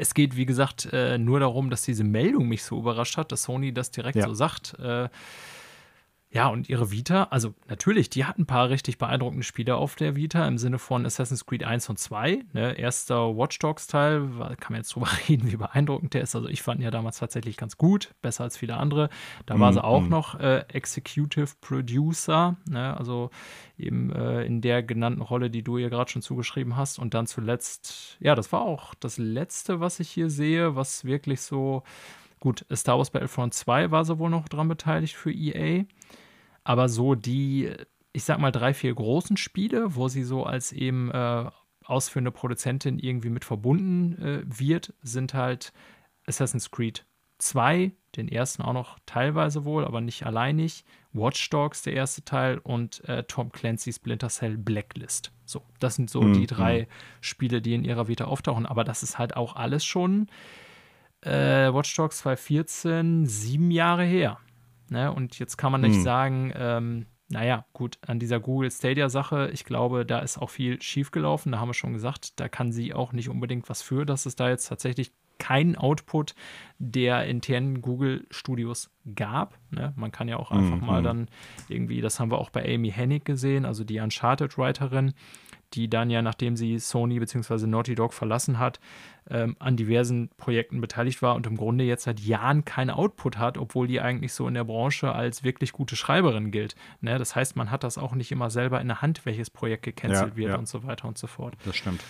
es 0.00 0.14
geht, 0.14 0.36
wie 0.36 0.46
gesagt, 0.46 0.88
äh, 0.92 1.18
nur 1.18 1.40
darum, 1.40 1.70
dass 1.70 1.82
diese 1.82 2.04
Meldung 2.04 2.48
mich 2.48 2.62
so 2.62 2.78
überrascht 2.78 3.16
hat, 3.16 3.32
dass 3.32 3.42
Sony 3.44 3.72
das 3.72 3.90
direkt 3.90 4.16
ja. 4.16 4.26
so 4.26 4.34
sagt. 4.34 4.78
Äh, 4.78 5.08
ja, 6.32 6.46
und 6.46 6.68
ihre 6.68 6.92
Vita, 6.92 7.24
also 7.24 7.54
natürlich, 7.68 8.08
die 8.08 8.24
hat 8.24 8.38
ein 8.38 8.46
paar 8.46 8.68
richtig 8.68 8.98
beeindruckende 8.98 9.42
Spiele 9.42 9.74
auf 9.74 9.96
der 9.96 10.14
Vita 10.14 10.46
im 10.46 10.58
Sinne 10.58 10.78
von 10.78 11.04
Assassin's 11.04 11.44
Creed 11.44 11.64
1 11.64 11.88
und 11.88 11.98
2. 11.98 12.44
Ne? 12.52 12.78
Erster 12.78 13.36
Watch 13.36 13.58
Dogs-Teil, 13.58 14.28
kann 14.60 14.72
man 14.72 14.76
jetzt 14.76 14.94
drüber 14.94 15.08
reden, 15.28 15.50
wie 15.50 15.56
beeindruckend 15.56 16.14
der 16.14 16.22
ist. 16.22 16.36
Also 16.36 16.46
ich 16.48 16.62
fand 16.62 16.78
ihn 16.78 16.84
ja 16.84 16.92
damals 16.92 17.18
tatsächlich 17.18 17.56
ganz 17.56 17.76
gut, 17.76 18.14
besser 18.22 18.44
als 18.44 18.56
viele 18.56 18.76
andere. 18.76 19.10
Da 19.44 19.58
war 19.58 19.72
mm, 19.72 19.74
sie 19.74 19.82
auch 19.82 20.02
mm. 20.02 20.08
noch 20.08 20.38
äh, 20.38 20.60
Executive 20.68 21.48
Producer, 21.60 22.56
ne? 22.68 22.96
also 22.96 23.30
eben 23.76 24.12
äh, 24.12 24.44
in 24.44 24.60
der 24.60 24.84
genannten 24.84 25.22
Rolle, 25.22 25.50
die 25.50 25.64
du 25.64 25.78
ihr 25.78 25.90
gerade 25.90 26.12
schon 26.12 26.22
zugeschrieben 26.22 26.76
hast. 26.76 27.00
Und 27.00 27.12
dann 27.14 27.26
zuletzt, 27.26 28.18
ja, 28.20 28.36
das 28.36 28.52
war 28.52 28.60
auch 28.60 28.94
das 28.94 29.18
letzte, 29.18 29.80
was 29.80 29.98
ich 29.98 30.08
hier 30.08 30.30
sehe, 30.30 30.76
was 30.76 31.04
wirklich 31.04 31.40
so 31.40 31.82
Gut, 32.40 32.64
Star 32.74 32.96
Wars 32.96 33.10
Battlefront 33.10 33.52
2 33.52 33.90
war 33.90 34.06
sie 34.06 34.18
wohl 34.18 34.30
noch 34.30 34.48
dran 34.48 34.66
beteiligt 34.66 35.14
für 35.14 35.30
EA. 35.30 35.84
Aber 36.64 36.88
so 36.88 37.14
die, 37.14 37.72
ich 38.12 38.24
sag 38.24 38.38
mal, 38.38 38.52
drei, 38.52 38.74
vier 38.74 38.94
großen 38.94 39.36
Spiele, 39.36 39.94
wo 39.94 40.08
sie 40.08 40.24
so 40.24 40.44
als 40.44 40.72
eben 40.72 41.10
äh, 41.10 41.50
ausführende 41.84 42.30
Produzentin 42.30 42.98
irgendwie 42.98 43.30
mit 43.30 43.44
verbunden 43.44 44.20
äh, 44.22 44.42
wird, 44.46 44.94
sind 45.02 45.34
halt 45.34 45.72
Assassin's 46.26 46.70
Creed 46.70 47.04
2, 47.38 47.92
den 48.16 48.28
ersten 48.28 48.62
auch 48.62 48.72
noch 48.72 48.98
teilweise 49.06 49.64
wohl, 49.64 49.84
aber 49.84 50.00
nicht 50.00 50.26
alleinig. 50.26 50.84
Watch 51.12 51.50
Dogs, 51.50 51.82
der 51.82 51.94
erste 51.94 52.24
Teil, 52.24 52.58
und 52.58 53.02
äh, 53.08 53.24
Tom 53.24 53.50
Clancy's 53.50 53.96
Splinter 53.96 54.28
Cell 54.28 54.56
Blacklist. 54.56 55.32
So, 55.44 55.62
das 55.80 55.96
sind 55.96 56.10
so 56.10 56.22
mhm. 56.22 56.34
die 56.34 56.46
drei 56.46 56.86
Spiele, 57.20 57.60
die 57.62 57.74
in 57.74 57.84
ihrer 57.84 58.08
Vita 58.08 58.26
auftauchen. 58.26 58.66
Aber 58.66 58.84
das 58.84 59.02
ist 59.02 59.18
halt 59.18 59.36
auch 59.36 59.56
alles 59.56 59.84
schon 59.84 60.28
äh, 61.22 61.72
Watch 61.72 61.94
Dogs 61.96 62.18
2014 62.18 63.26
sieben 63.26 63.70
Jahre 63.70 64.04
her. 64.04 64.38
Ne? 64.90 65.12
Und 65.12 65.38
jetzt 65.38 65.56
kann 65.56 65.72
man 65.72 65.80
nicht 65.80 65.96
hm. 65.96 66.02
sagen, 66.02 66.52
ähm, 66.54 67.06
naja, 67.28 67.64
gut, 67.72 67.98
an 68.04 68.18
dieser 68.18 68.40
Google 68.40 68.70
Stadia-Sache, 68.70 69.50
ich 69.52 69.64
glaube, 69.64 70.04
da 70.04 70.18
ist 70.18 70.36
auch 70.36 70.50
viel 70.50 70.82
schiefgelaufen. 70.82 71.52
Da 71.52 71.60
haben 71.60 71.68
wir 71.68 71.74
schon 71.74 71.92
gesagt, 71.92 72.40
da 72.40 72.48
kann 72.48 72.72
sie 72.72 72.92
auch 72.92 73.12
nicht 73.12 73.28
unbedingt 73.28 73.68
was 73.68 73.82
für, 73.82 74.04
dass 74.04 74.26
es 74.26 74.34
da 74.34 74.48
jetzt 74.48 74.66
tatsächlich 74.66 75.12
keinen 75.38 75.76
Output 75.76 76.34
der 76.78 77.26
internen 77.26 77.82
Google 77.82 78.26
Studios 78.30 78.90
gab. 79.14 79.58
Ne? 79.70 79.92
Man 79.96 80.12
kann 80.12 80.28
ja 80.28 80.36
auch 80.36 80.50
einfach 80.50 80.80
mhm. 80.80 80.86
mal 80.86 81.02
dann 81.02 81.28
irgendwie, 81.68 82.00
das 82.00 82.20
haben 82.20 82.30
wir 82.30 82.38
auch 82.38 82.50
bei 82.50 82.62
Amy 82.74 82.90
Hennig 82.90 83.24
gesehen, 83.24 83.64
also 83.64 83.84
die 83.84 84.00
Uncharted-Writerin, 84.00 85.14
die 85.74 85.88
dann 85.88 86.10
ja, 86.10 86.22
nachdem 86.22 86.56
sie 86.56 86.78
Sony 86.78 87.18
bzw. 87.18 87.66
Naughty 87.66 87.94
Dog 87.94 88.12
verlassen 88.12 88.58
hat, 88.58 88.80
ähm, 89.28 89.56
an 89.58 89.76
diversen 89.76 90.30
Projekten 90.36 90.80
beteiligt 90.80 91.22
war 91.22 91.34
und 91.34 91.46
im 91.46 91.56
Grunde 91.56 91.84
jetzt 91.84 92.04
seit 92.04 92.20
Jahren 92.20 92.64
keinen 92.64 92.90
Output 92.90 93.38
hat, 93.38 93.58
obwohl 93.58 93.86
die 93.86 94.00
eigentlich 94.00 94.32
so 94.32 94.48
in 94.48 94.54
der 94.54 94.64
Branche 94.64 95.12
als 95.12 95.44
wirklich 95.44 95.72
gute 95.72 95.96
Schreiberin 95.96 96.50
gilt. 96.50 96.74
Ne? 97.00 97.18
Das 97.18 97.36
heißt, 97.36 97.56
man 97.56 97.70
hat 97.70 97.84
das 97.84 97.98
auch 97.98 98.14
nicht 98.14 98.32
immer 98.32 98.50
selber 98.50 98.80
in 98.80 98.88
der 98.88 99.02
Hand, 99.02 99.24
welches 99.26 99.50
Projekt 99.50 99.84
gecancelt 99.84 100.32
ja, 100.32 100.36
wird 100.36 100.50
ja. 100.50 100.56
und 100.56 100.68
so 100.68 100.82
weiter 100.84 101.06
und 101.06 101.18
so 101.18 101.26
fort. 101.26 101.54
Das 101.64 101.76
stimmt. 101.76 102.02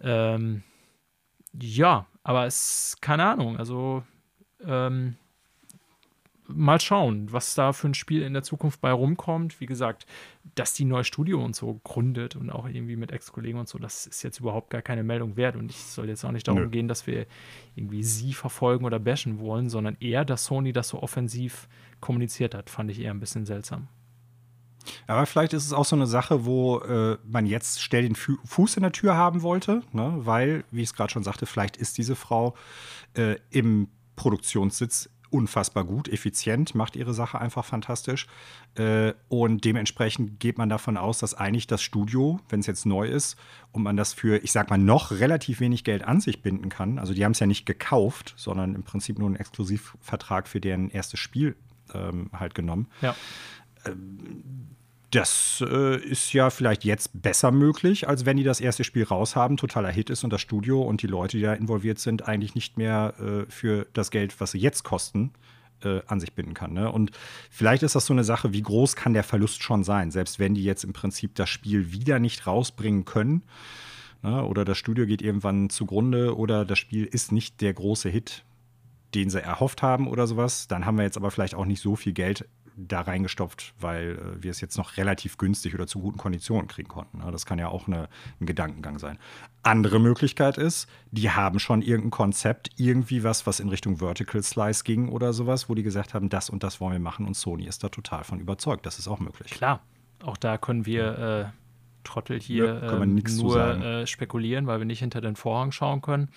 Ähm, 0.00 0.62
ja, 1.60 2.06
aber 2.24 2.46
es, 2.46 2.96
keine 3.00 3.24
Ahnung, 3.26 3.56
also 3.56 4.02
ähm, 4.66 5.16
mal 6.46 6.80
schauen, 6.80 7.32
was 7.32 7.54
da 7.54 7.72
für 7.72 7.88
ein 7.88 7.94
Spiel 7.94 8.22
in 8.22 8.34
der 8.34 8.42
Zukunft 8.42 8.80
bei 8.80 8.92
rumkommt. 8.92 9.60
Wie 9.60 9.66
gesagt, 9.66 10.06
dass 10.54 10.74
die 10.74 10.84
neue 10.84 11.04
Studio 11.04 11.42
und 11.42 11.56
so 11.56 11.80
gründet 11.84 12.36
und 12.36 12.50
auch 12.50 12.68
irgendwie 12.68 12.96
mit 12.96 13.12
Ex-Kollegen 13.12 13.58
und 13.58 13.68
so, 13.68 13.78
das 13.78 14.06
ist 14.06 14.22
jetzt 14.22 14.40
überhaupt 14.40 14.70
gar 14.70 14.82
keine 14.82 15.02
Meldung 15.02 15.36
wert. 15.36 15.56
Und 15.56 15.70
ich 15.70 15.78
soll 15.78 16.08
jetzt 16.08 16.24
auch 16.24 16.32
nicht 16.32 16.46
darum 16.46 16.62
Nö. 16.62 16.68
gehen, 16.68 16.88
dass 16.88 17.06
wir 17.06 17.26
irgendwie 17.74 18.02
sie 18.02 18.34
verfolgen 18.34 18.84
oder 18.84 18.98
bashen 18.98 19.38
wollen, 19.38 19.68
sondern 19.70 19.96
eher, 20.00 20.24
dass 20.24 20.44
Sony 20.44 20.72
das 20.72 20.88
so 20.88 21.02
offensiv 21.02 21.68
kommuniziert 22.00 22.54
hat, 22.54 22.68
fand 22.68 22.90
ich 22.90 23.00
eher 23.00 23.12
ein 23.12 23.20
bisschen 23.20 23.46
seltsam. 23.46 23.88
Aber 25.06 25.24
vielleicht 25.24 25.54
ist 25.54 25.64
es 25.64 25.72
auch 25.72 25.86
so 25.86 25.96
eine 25.96 26.06
Sache, 26.06 26.44
wo 26.44 26.80
äh, 26.80 27.16
man 27.24 27.46
jetzt 27.46 27.80
schnell 27.80 28.02
den 28.02 28.14
Fu 28.14 28.36
Fuß 28.44 28.76
in 28.76 28.82
der 28.82 28.92
Tür 28.92 29.14
haben 29.16 29.40
wollte, 29.40 29.82
ne? 29.92 30.12
weil, 30.18 30.64
wie 30.70 30.82
ich 30.82 30.90
es 30.90 30.94
gerade 30.94 31.10
schon 31.10 31.22
sagte, 31.22 31.46
vielleicht 31.46 31.78
ist 31.78 31.96
diese 31.96 32.16
Frau 32.16 32.54
äh, 33.14 33.36
im 33.50 33.88
Produktionssitz 34.16 35.08
unfassbar 35.34 35.84
gut, 35.84 36.08
effizient, 36.08 36.74
macht 36.74 36.94
ihre 36.94 37.12
Sache 37.12 37.40
einfach 37.40 37.64
fantastisch. 37.64 38.28
Äh, 38.76 39.12
und 39.28 39.64
dementsprechend 39.64 40.38
geht 40.38 40.58
man 40.58 40.68
davon 40.68 40.96
aus, 40.96 41.18
dass 41.18 41.34
eigentlich 41.34 41.66
das 41.66 41.82
Studio, 41.82 42.40
wenn 42.48 42.60
es 42.60 42.66
jetzt 42.66 42.86
neu 42.86 43.08
ist 43.08 43.36
und 43.72 43.82
man 43.82 43.96
das 43.96 44.12
für, 44.12 44.42
ich 44.44 44.52
sag 44.52 44.70
mal, 44.70 44.78
noch 44.78 45.10
relativ 45.10 45.58
wenig 45.58 45.82
Geld 45.82 46.04
an 46.04 46.20
sich 46.20 46.40
binden 46.40 46.68
kann, 46.68 46.98
also 47.00 47.12
die 47.12 47.24
haben 47.24 47.32
es 47.32 47.40
ja 47.40 47.46
nicht 47.46 47.66
gekauft, 47.66 48.34
sondern 48.36 48.74
im 48.76 48.84
Prinzip 48.84 49.18
nur 49.18 49.26
einen 49.26 49.36
Exklusivvertrag 49.36 50.46
für 50.46 50.60
deren 50.60 50.88
erstes 50.88 51.18
Spiel 51.18 51.56
ähm, 51.92 52.30
halt 52.32 52.54
genommen. 52.54 52.88
Ja. 53.02 53.16
Ähm, 53.86 54.76
das 55.14 55.62
äh, 55.66 55.96
ist 55.96 56.32
ja 56.32 56.50
vielleicht 56.50 56.84
jetzt 56.84 57.22
besser 57.22 57.52
möglich, 57.52 58.08
als 58.08 58.26
wenn 58.26 58.36
die 58.36 58.42
das 58.42 58.60
erste 58.60 58.82
Spiel 58.82 59.04
raushaben, 59.04 59.56
totaler 59.56 59.90
Hit 59.90 60.10
ist 60.10 60.24
und 60.24 60.32
das 60.32 60.40
Studio 60.40 60.82
und 60.82 61.02
die 61.02 61.06
Leute, 61.06 61.36
die 61.36 61.42
da 61.44 61.54
involviert 61.54 61.98
sind, 61.98 62.26
eigentlich 62.26 62.54
nicht 62.54 62.76
mehr 62.76 63.14
äh, 63.20 63.50
für 63.50 63.86
das 63.92 64.10
Geld, 64.10 64.40
was 64.40 64.50
sie 64.50 64.58
jetzt 64.58 64.82
kosten, 64.82 65.32
äh, 65.84 66.00
an 66.06 66.18
sich 66.18 66.32
binden 66.32 66.54
kann. 66.54 66.72
Ne? 66.72 66.90
Und 66.90 67.12
vielleicht 67.50 67.84
ist 67.84 67.94
das 67.94 68.06
so 68.06 68.12
eine 68.12 68.24
Sache, 68.24 68.52
wie 68.52 68.62
groß 68.62 68.96
kann 68.96 69.14
der 69.14 69.22
Verlust 69.22 69.62
schon 69.62 69.84
sein, 69.84 70.10
selbst 70.10 70.38
wenn 70.38 70.54
die 70.54 70.64
jetzt 70.64 70.82
im 70.82 70.92
Prinzip 70.92 71.36
das 71.36 71.48
Spiel 71.48 71.92
wieder 71.92 72.18
nicht 72.18 72.46
rausbringen 72.46 73.04
können. 73.04 73.42
Ne? 74.22 74.44
Oder 74.44 74.64
das 74.64 74.78
Studio 74.78 75.06
geht 75.06 75.22
irgendwann 75.22 75.70
zugrunde 75.70 76.36
oder 76.36 76.64
das 76.64 76.78
Spiel 76.78 77.04
ist 77.04 77.30
nicht 77.30 77.60
der 77.60 77.72
große 77.72 78.08
Hit, 78.08 78.42
den 79.14 79.30
sie 79.30 79.40
erhofft 79.40 79.82
haben 79.82 80.08
oder 80.08 80.26
sowas. 80.26 80.66
Dann 80.66 80.86
haben 80.86 80.96
wir 80.96 81.04
jetzt 81.04 81.16
aber 81.16 81.30
vielleicht 81.30 81.54
auch 81.54 81.66
nicht 81.66 81.80
so 81.80 81.94
viel 81.94 82.14
Geld 82.14 82.48
da 82.76 83.02
reingestopft, 83.02 83.74
weil 83.78 84.18
äh, 84.18 84.42
wir 84.42 84.50
es 84.50 84.60
jetzt 84.60 84.76
noch 84.76 84.96
relativ 84.96 85.38
günstig 85.38 85.74
oder 85.74 85.86
zu 85.86 86.00
guten 86.00 86.18
Konditionen 86.18 86.68
kriegen 86.68 86.88
konnten. 86.88 87.18
Ne? 87.18 87.30
Das 87.30 87.46
kann 87.46 87.58
ja 87.58 87.68
auch 87.68 87.86
eine, 87.86 88.08
ein 88.40 88.46
Gedankengang 88.46 88.98
sein. 88.98 89.18
Andere 89.62 89.98
Möglichkeit 89.98 90.58
ist, 90.58 90.88
die 91.10 91.30
haben 91.30 91.58
schon 91.58 91.82
irgendein 91.82 92.10
Konzept, 92.10 92.70
irgendwie 92.76 93.24
was, 93.24 93.46
was 93.46 93.60
in 93.60 93.68
Richtung 93.68 93.98
Vertical 93.98 94.42
Slice 94.42 94.84
ging 94.84 95.08
oder 95.08 95.32
sowas, 95.32 95.68
wo 95.68 95.74
die 95.74 95.82
gesagt 95.82 96.14
haben, 96.14 96.28
das 96.28 96.50
und 96.50 96.62
das 96.62 96.80
wollen 96.80 96.92
wir 96.94 97.00
machen 97.00 97.26
und 97.26 97.34
Sony 97.34 97.64
ist 97.64 97.84
da 97.84 97.88
total 97.88 98.24
von 98.24 98.40
überzeugt. 98.40 98.86
Das 98.86 98.98
ist 98.98 99.08
auch 99.08 99.20
möglich. 99.20 99.50
Klar, 99.50 99.80
auch 100.22 100.36
da 100.36 100.58
können 100.58 100.86
wir 100.86 101.18
äh, 101.18 101.44
Trottel 102.04 102.40
hier 102.40 102.80
ja, 102.82 103.02
äh, 103.02 103.06
nur 103.06 103.56
äh, 103.58 104.06
spekulieren, 104.06 104.66
weil 104.66 104.78
wir 104.78 104.86
nicht 104.86 105.00
hinter 105.00 105.20
den 105.20 105.36
Vorhang 105.36 105.72
schauen 105.72 106.02
können. 106.02 106.30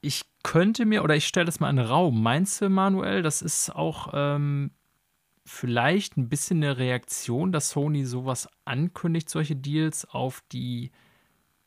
Ich 0.00 0.22
könnte 0.42 0.86
mir, 0.86 1.04
oder 1.04 1.14
ich 1.14 1.26
stelle 1.26 1.46
das 1.46 1.60
mal 1.60 1.70
in 1.70 1.76
den 1.76 1.86
Raum, 1.86 2.22
meinst 2.22 2.60
du, 2.60 2.68
Manuel, 2.68 3.22
das 3.22 3.42
ist 3.42 3.70
auch 3.70 4.10
ähm, 4.12 4.72
vielleicht 5.44 6.16
ein 6.16 6.28
bisschen 6.28 6.62
eine 6.62 6.78
Reaktion, 6.78 7.52
dass 7.52 7.70
Sony 7.70 8.04
sowas 8.04 8.48
ankündigt, 8.64 9.28
solche 9.28 9.56
Deals 9.56 10.04
auf 10.04 10.42
die 10.52 10.90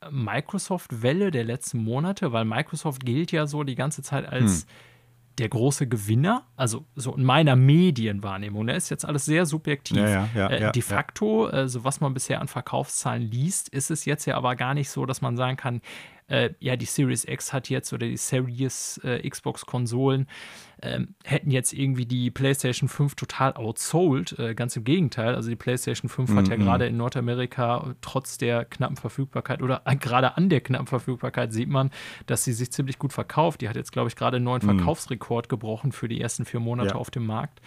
äh, 0.00 0.10
Microsoft-Welle 0.10 1.30
der 1.30 1.44
letzten 1.44 1.84
Monate, 1.84 2.32
weil 2.32 2.44
Microsoft 2.44 3.04
gilt 3.04 3.32
ja 3.32 3.46
so 3.46 3.64
die 3.64 3.74
ganze 3.74 4.02
Zeit 4.02 4.26
als 4.26 4.62
hm. 4.62 4.68
der 5.38 5.48
große 5.50 5.86
Gewinner, 5.86 6.46
also 6.56 6.86
so 6.94 7.14
in 7.14 7.24
meiner 7.24 7.56
Medienwahrnehmung. 7.56 8.66
Da 8.66 8.72
ne, 8.72 8.76
ist 8.78 8.88
jetzt 8.88 9.04
alles 9.04 9.26
sehr 9.26 9.44
subjektiv. 9.44 9.98
Ja, 9.98 10.08
ja, 10.08 10.28
ja, 10.34 10.48
äh, 10.48 10.72
de 10.72 10.82
facto, 10.82 11.68
so 11.68 11.84
was 11.84 12.00
man 12.00 12.14
bisher 12.14 12.40
an 12.40 12.48
Verkaufszahlen 12.48 13.30
liest, 13.30 13.68
ist 13.68 13.90
es 13.90 14.06
jetzt 14.06 14.24
ja 14.24 14.36
aber 14.36 14.56
gar 14.56 14.72
nicht 14.72 14.88
so, 14.88 15.04
dass 15.04 15.20
man 15.20 15.36
sagen 15.36 15.58
kann, 15.58 15.82
äh, 16.28 16.50
ja, 16.58 16.76
die 16.76 16.86
Series 16.86 17.24
X 17.24 17.52
hat 17.52 17.68
jetzt 17.68 17.92
oder 17.92 18.06
die 18.06 18.16
Series 18.16 19.00
äh, 19.04 19.28
Xbox-Konsolen 19.28 20.26
ähm, 20.82 21.14
hätten 21.24 21.50
jetzt 21.50 21.72
irgendwie 21.72 22.04
die 22.04 22.30
PlayStation 22.30 22.88
5 22.88 23.14
total 23.14 23.54
outsold. 23.54 24.38
Äh, 24.38 24.54
ganz 24.54 24.76
im 24.76 24.84
Gegenteil. 24.84 25.34
Also 25.34 25.48
die 25.48 25.56
PlayStation 25.56 26.08
5 26.08 26.30
mhm. 26.30 26.36
hat 26.36 26.48
ja 26.48 26.56
mhm. 26.56 26.62
gerade 26.62 26.86
in 26.86 26.96
Nordamerika 26.96 27.94
trotz 28.00 28.38
der 28.38 28.64
knappen 28.64 28.96
Verfügbarkeit 28.96 29.62
oder 29.62 29.82
gerade 30.00 30.36
an 30.36 30.48
der 30.48 30.60
knappen 30.60 30.86
Verfügbarkeit 30.86 31.52
sieht 31.52 31.68
man, 31.68 31.90
dass 32.26 32.44
sie 32.44 32.52
sich 32.52 32.72
ziemlich 32.72 32.98
gut 32.98 33.12
verkauft. 33.12 33.60
Die 33.60 33.68
hat 33.68 33.76
jetzt, 33.76 33.92
glaube 33.92 34.08
ich, 34.08 34.16
gerade 34.16 34.36
einen 34.36 34.44
neuen 34.44 34.62
mhm. 34.62 34.78
Verkaufsrekord 34.78 35.48
gebrochen 35.48 35.92
für 35.92 36.08
die 36.08 36.20
ersten 36.20 36.44
vier 36.44 36.60
Monate 36.60 36.90
ja. 36.90 36.94
auf 36.96 37.10
dem 37.10 37.26
Markt. 37.26 37.60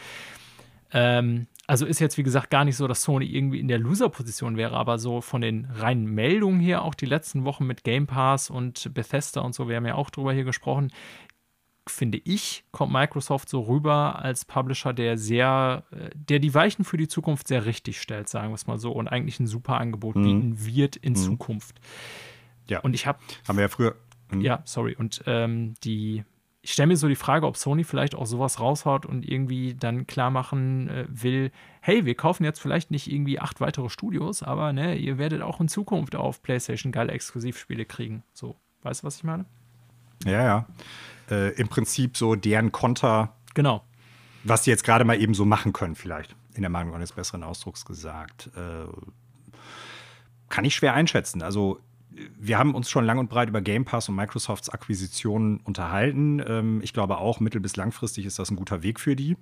Ähm, 0.92 1.48
also 1.70 1.86
ist 1.86 2.00
jetzt, 2.00 2.18
wie 2.18 2.24
gesagt, 2.24 2.50
gar 2.50 2.66
nicht 2.66 2.78
so, 2.78 2.88
dass 2.88 3.04
Sony 3.04 3.28
irgendwie 3.28 3.60
in 3.60 3.68
der 3.68 3.78
Loser-Position 3.78 4.58
wäre, 4.58 4.76
aber 4.76 4.98
so 4.98 5.22
von 5.22 5.40
den 5.40 5.66
reinen 5.66 6.06
Meldungen 6.06 6.60
hier, 6.60 6.82
auch 6.82 6.96
die 6.96 7.06
letzten 7.06 7.46
Wochen 7.46 7.68
mit 7.68 7.84
Game 7.84 8.08
Pass 8.08 8.50
und 8.50 8.92
Bethesda 8.96 9.42
und 9.42 9.54
so, 9.54 9.70
wir 9.70 9.76
haben 9.76 9.86
ja 9.86 9.94
auch 9.94 10.10
drüber 10.10 10.34
hier 10.34 10.46
gesprochen, 10.46 10.92
finde 11.88 12.20
ich, 12.24 12.64
kommt 12.72 12.92
Microsoft 12.92 13.50
so 13.50 13.62
rüber 13.62 14.18
als 14.18 14.46
Publisher, 14.46 14.94
der 14.94 15.20
sehr, 15.20 15.84
äh, 15.92 16.10
der 16.16 16.40
die 16.40 16.56
Weichen 16.56 16.86
für 16.86 16.98
die 16.98 17.08
Zukunft 17.08 17.48
sehr 17.48 17.66
richtig 17.66 18.02
stellt, 18.02 18.30
sagen 18.30 18.50
wir 18.50 18.56
es 18.56 18.66
mal 18.66 18.80
so, 18.80 18.92
und 18.92 19.08
eigentlich 19.08 19.40
ein 19.40 19.46
super 19.46 19.80
Angebot 19.80 20.16
mhm. 20.16 20.24
bieten 20.24 20.66
wird 20.66 20.96
in 20.96 21.14
mhm. 21.14 21.18
Zukunft. 21.18 21.80
Ja. 22.68 22.80
Und 22.80 22.96
ich 22.96 23.06
habe. 23.06 23.20
Haben 23.48 23.58
wir 23.58 23.64
ja 23.64 23.70
früher. 23.70 23.96
Mhm. 24.32 24.42
Ja, 24.42 24.64
sorry. 24.66 24.96
Und 24.96 25.22
ähm, 25.28 25.76
die 25.84 26.24
ich 26.70 26.74
stelle 26.74 26.86
mir 26.86 26.98
so 26.98 27.08
die 27.08 27.16
Frage, 27.16 27.48
ob 27.48 27.58
Sony 27.58 27.84
vielleicht 27.84 28.14
auch 28.14 28.28
sowas 28.28 28.60
raushaut 28.60 29.08
und 29.08 29.28
irgendwie 29.28 29.74
dann 29.74 30.06
klar 30.06 30.30
machen 30.30 30.88
äh, 30.88 31.06
will, 31.10 31.52
hey, 31.82 32.06
wir 32.06 32.14
kaufen 32.14 32.44
jetzt 32.44 32.62
vielleicht 32.62 32.92
nicht 32.92 33.12
irgendwie 33.12 33.40
acht 33.40 33.60
weitere 33.60 33.90
Studios, 33.90 34.44
aber 34.44 34.72
ne, 34.72 34.96
ihr 34.96 35.18
werdet 35.18 35.42
auch 35.42 35.60
in 35.60 35.68
Zukunft 35.68 36.16
auf 36.16 36.44
PlayStation 36.44 36.92
geile 36.92 37.12
Exklusivspiele 37.12 37.86
kriegen. 37.86 38.22
So, 38.34 38.56
weißt 38.84 39.02
du, 39.02 39.08
was 39.08 39.18
ich 39.18 39.24
meine? 39.24 39.46
Ja, 40.26 40.44
ja. 40.44 40.68
Äh, 41.32 41.56
Im 41.56 41.70
Prinzip 41.70 42.16
so 42.16 42.36
deren 42.36 42.72
Konter. 42.72 43.34
Genau. 43.56 43.84
Was 44.44 44.62
die 44.62 44.70
jetzt 44.70 44.84
gerade 44.84 45.06
mal 45.06 45.20
eben 45.20 45.34
so 45.34 45.46
machen 45.46 45.74
können, 45.74 45.96
vielleicht. 45.96 46.36
In 46.54 46.62
der 46.62 46.70
Meinung 46.70 46.94
eines 46.94 47.14
besseren 47.14 47.42
Ausdrucks 47.42 47.84
gesagt. 47.84 48.52
Äh, 48.56 48.86
kann 50.50 50.66
ich 50.66 50.76
schwer 50.76 50.94
einschätzen. 50.94 51.42
Also 51.42 51.80
wir 52.38 52.58
haben 52.58 52.76
uns 52.76 52.90
schon 52.90 53.06
lang 53.06 53.20
und 53.20 53.30
breit 53.30 53.50
über 53.50 53.62
Game 53.62 53.86
Pass 53.86 54.10
und 54.10 54.16
Microsofts 54.16 54.70
Akquisitionen 54.70 55.58
unterhalten. 55.62 56.42
Ähm, 56.46 56.82
ich 56.84 56.94
glaube 56.94 57.18
auch, 57.18 57.40
mittel- 57.40 57.62
bis 57.62 57.76
langfristig 57.76 58.26
ist 58.26 58.40
das 58.40 58.52
ein 58.52 58.56
guter 58.56 58.84
Weg 58.84 59.00
für 59.00 59.16
die. 59.16 59.38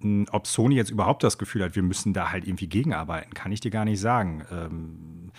Hm, 0.00 0.26
ob 0.30 0.46
Sony 0.46 0.74
jetzt 0.76 0.90
überhaupt 0.90 1.22
das 1.22 1.38
Gefühl 1.38 1.62
hat, 1.62 1.76
wir 1.76 1.82
müssen 1.82 2.12
da 2.12 2.30
halt 2.30 2.46
irgendwie 2.46 2.68
gegenarbeiten, 2.68 3.34
kann 3.34 3.52
ich 3.52 3.60
dir 3.60 3.70
gar 3.70 3.84
nicht 3.84 4.00
sagen. 4.00 4.44
Ähm, 4.50 5.32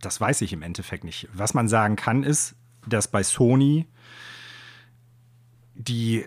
das 0.00 0.20
weiß 0.20 0.40
ich 0.42 0.52
im 0.52 0.62
Endeffekt 0.62 1.04
nicht. 1.04 1.28
Was 1.32 1.54
man 1.54 1.68
sagen 1.68 1.96
kann, 1.96 2.24
ist, 2.24 2.56
dass 2.86 3.08
bei 3.08 3.22
Sony 3.22 3.86
die 5.74 6.24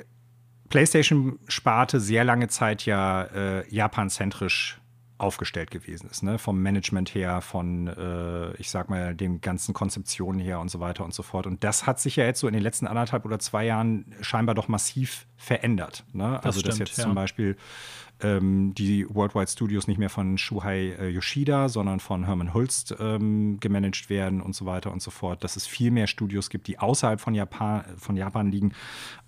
PlayStation-Sparte 0.70 2.00
sehr 2.00 2.24
lange 2.24 2.48
Zeit 2.48 2.86
ja 2.86 3.24
äh, 3.24 3.74
japanzentrisch 3.74 4.80
aufgestellt 5.18 5.72
gewesen 5.72 6.10
ist, 6.10 6.24
ne? 6.24 6.38
vom 6.38 6.62
Management 6.62 7.16
her, 7.16 7.40
von, 7.42 7.88
äh, 7.88 8.54
ich 8.58 8.70
sag 8.70 8.90
mal, 8.90 9.16
den 9.16 9.40
ganzen 9.40 9.74
Konzeptionen 9.74 10.42
her 10.42 10.60
und 10.60 10.70
so 10.70 10.80
weiter 10.82 11.06
und 11.06 11.14
so 11.14 11.24
fort. 11.24 11.48
Und 11.48 11.64
das 11.64 11.88
hat 11.88 12.00
sich 12.00 12.18
ja 12.18 12.26
jetzt 12.26 12.42
so 12.42 12.48
in 12.48 12.54
den 12.54 12.64
letzten 12.64 12.86
anderthalb 12.86 13.24
oder 13.24 13.40
zwei 13.40 13.66
Jahren 13.66 14.14
scheinbar 14.22 14.56
doch 14.56 14.68
massiv 14.68 15.26
verändert. 15.38 16.04
Ne? 16.12 16.32
Das 16.36 16.46
also, 16.46 16.60
stimmt, 16.60 16.74
dass 16.74 16.80
jetzt 16.80 16.98
ja. 16.98 17.04
zum 17.06 17.16
Beispiel 17.16 17.56
ähm, 18.22 18.74
die 18.76 19.08
Worldwide 19.10 19.48
Studios 19.48 19.88
nicht 19.88 19.98
mehr 19.98 20.10
von 20.10 20.38
Shuhei 20.38 20.96
äh, 21.00 21.08
Yoshida, 21.10 21.70
sondern 21.70 22.02
von 22.02 22.26
Herman 22.26 22.54
Hulst 22.54 22.96
ähm, 23.00 23.60
gemanagt 23.60 24.10
werden 24.10 24.42
und 24.42 24.54
so 24.54 24.66
weiter 24.66 24.92
und 24.92 25.02
so 25.02 25.12
fort. 25.12 25.44
Dass 25.46 25.56
es 25.56 25.66
viel 25.66 25.92
mehr 25.92 26.08
Studios 26.08 26.50
gibt, 26.50 26.68
die 26.68 26.78
außerhalb 26.80 27.22
von 27.22 27.34
Japan, 27.34 27.86
von 27.98 28.18
Japan 28.18 28.52
liegen. 28.52 28.74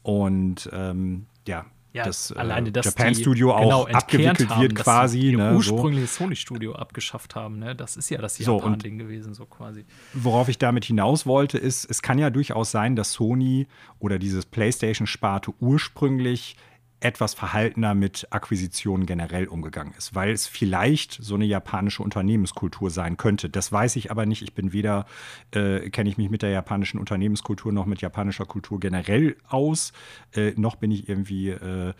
Und 0.03 0.69
ähm, 0.73 1.27
ja, 1.47 1.65
ja, 1.93 2.03
das 2.03 2.31
alleine, 2.31 2.72
dass 2.72 2.85
Japan 2.85 3.15
Studio 3.15 3.53
auch 3.55 3.61
genau, 3.61 3.88
abgewickelt 3.88 4.49
haben, 4.49 4.61
wird 4.61 4.76
quasi. 4.76 5.31
Das 5.31 5.39
ne, 5.39 5.55
ursprüngliche 5.55 6.07
so. 6.07 6.23
Sony 6.23 6.35
Studio 6.35 6.76
abgeschafft 6.76 7.35
haben. 7.35 7.59
Ne? 7.59 7.76
Das 7.76 7.97
ist 7.97 8.09
ja 8.09 8.19
das 8.19 8.38
Japan-Ding 8.38 8.99
so, 8.99 9.05
gewesen, 9.05 9.34
so 9.34 9.45
quasi. 9.45 9.85
Worauf 10.14 10.49
ich 10.49 10.57
damit 10.57 10.85
hinaus 10.85 11.26
wollte, 11.26 11.57
ist, 11.57 11.89
es 11.89 12.01
kann 12.01 12.19
ja 12.19 12.30
durchaus 12.30 12.72
sein, 12.72 12.95
dass 12.95 13.14
Sony 13.14 13.68
oder 13.99 14.19
dieses 14.19 14.45
PlayStation-Sparte 14.45 15.53
ursprünglich 15.59 16.55
etwas 16.99 17.36
verhaltener 17.36 17.94
mit 17.94 18.28
Akquisitionen 18.32 19.06
generell 19.06 19.48
umgegangen 19.48 19.94
ist, 19.98 20.15
weil 20.15 20.32
es 20.32 20.48
vielleicht 20.48 21.14
so 21.14 21.36
eine 21.36 21.45
japanische 21.45 22.02
Unternehmenskultur 22.02 22.90
sein 22.90 23.18
könnte. 23.18 23.49
Das 23.49 23.72
weiß 23.72 23.95
ich 23.98 24.10
aber 24.10 24.26
nicht. 24.26 24.41
Ich 24.41 24.53
bin 24.53 24.74
weder, 24.74 25.06
äh, 25.52 25.90
kenne 25.91 26.10
ich 26.10 26.18
mich 26.18 26.32
mit 26.32 26.41
der 26.41 26.49
japanischen 26.49 26.99
Unternehmenskultur 26.99 27.72
noch 27.72 27.86
mit 27.86 28.02
japanischer 28.02 28.45
Kultur 28.45 28.80
generell 28.80 29.36
aus, 29.48 29.94
äh, 30.34 30.53
noch 30.56 30.76
bin 30.76 30.90
ich 30.90 31.07
irgendwie 31.07 31.49
äh, 31.49 31.94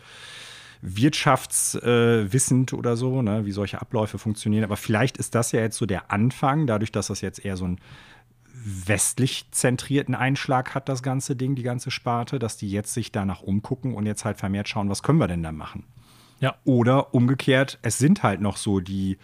wirtschaftswissend 0.80 2.72
oder 2.72 2.96
so, 2.96 3.22
ne, 3.22 3.46
wie 3.46 3.52
solche 3.52 3.80
Abläufe 3.80 4.18
funktionieren. 4.18 4.64
Aber 4.64 4.76
vielleicht 4.76 5.16
ist 5.16 5.34
das 5.34 5.52
ja 5.52 5.60
jetzt 5.60 5.76
so 5.76 5.86
der 5.86 6.10
Anfang, 6.10 6.66
dadurch, 6.66 6.92
dass 6.92 7.08
das 7.08 7.20
jetzt 7.20 7.44
eher 7.44 7.56
so 7.56 7.66
ein 7.66 7.80
westlich 8.64 9.46
zentrierten 9.50 10.14
Einschlag 10.14 10.74
hat 10.74 10.88
das 10.88 11.02
ganze 11.02 11.36
Ding, 11.36 11.54
die 11.54 11.62
ganze 11.62 11.90
Sparte, 11.90 12.38
dass 12.38 12.56
die 12.56 12.70
jetzt 12.70 12.94
sich 12.94 13.12
danach 13.12 13.42
umgucken 13.42 13.94
und 13.94 14.06
jetzt 14.06 14.24
halt 14.24 14.38
vermehrt 14.38 14.68
schauen, 14.68 14.88
was 14.88 15.02
können 15.02 15.18
wir 15.18 15.28
denn 15.28 15.42
da 15.42 15.52
machen. 15.52 15.84
Ja. 16.40 16.56
Oder 16.64 17.14
umgekehrt, 17.14 17.78
es 17.82 17.98
sind 17.98 18.22
halt 18.22 18.40
noch 18.40 18.56
so 18.56 18.80
die 18.80 19.18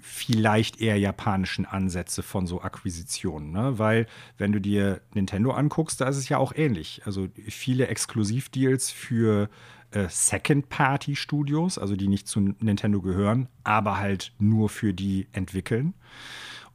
vielleicht 0.00 0.80
eher 0.80 0.98
japanischen 0.98 1.64
Ansätze 1.64 2.22
von 2.22 2.46
so 2.46 2.60
Akquisitionen, 2.60 3.52
ne? 3.52 3.78
weil 3.78 4.06
wenn 4.36 4.52
du 4.52 4.60
dir 4.60 5.00
Nintendo 5.14 5.52
anguckst, 5.52 6.00
da 6.00 6.08
ist 6.08 6.18
es 6.18 6.28
ja 6.28 6.36
auch 6.36 6.52
ähnlich. 6.54 7.00
Also 7.06 7.28
viele 7.48 7.86
Exklusivdeals 7.86 8.90
für 8.90 9.48
äh, 9.92 10.06
Second-Party-Studios, 10.08 11.78
also 11.78 11.96
die 11.96 12.08
nicht 12.08 12.28
zu 12.28 12.40
Nintendo 12.40 13.00
gehören, 13.00 13.48
aber 13.62 13.98
halt 13.98 14.32
nur 14.38 14.68
für 14.68 14.92
die 14.92 15.26
entwickeln. 15.32 15.94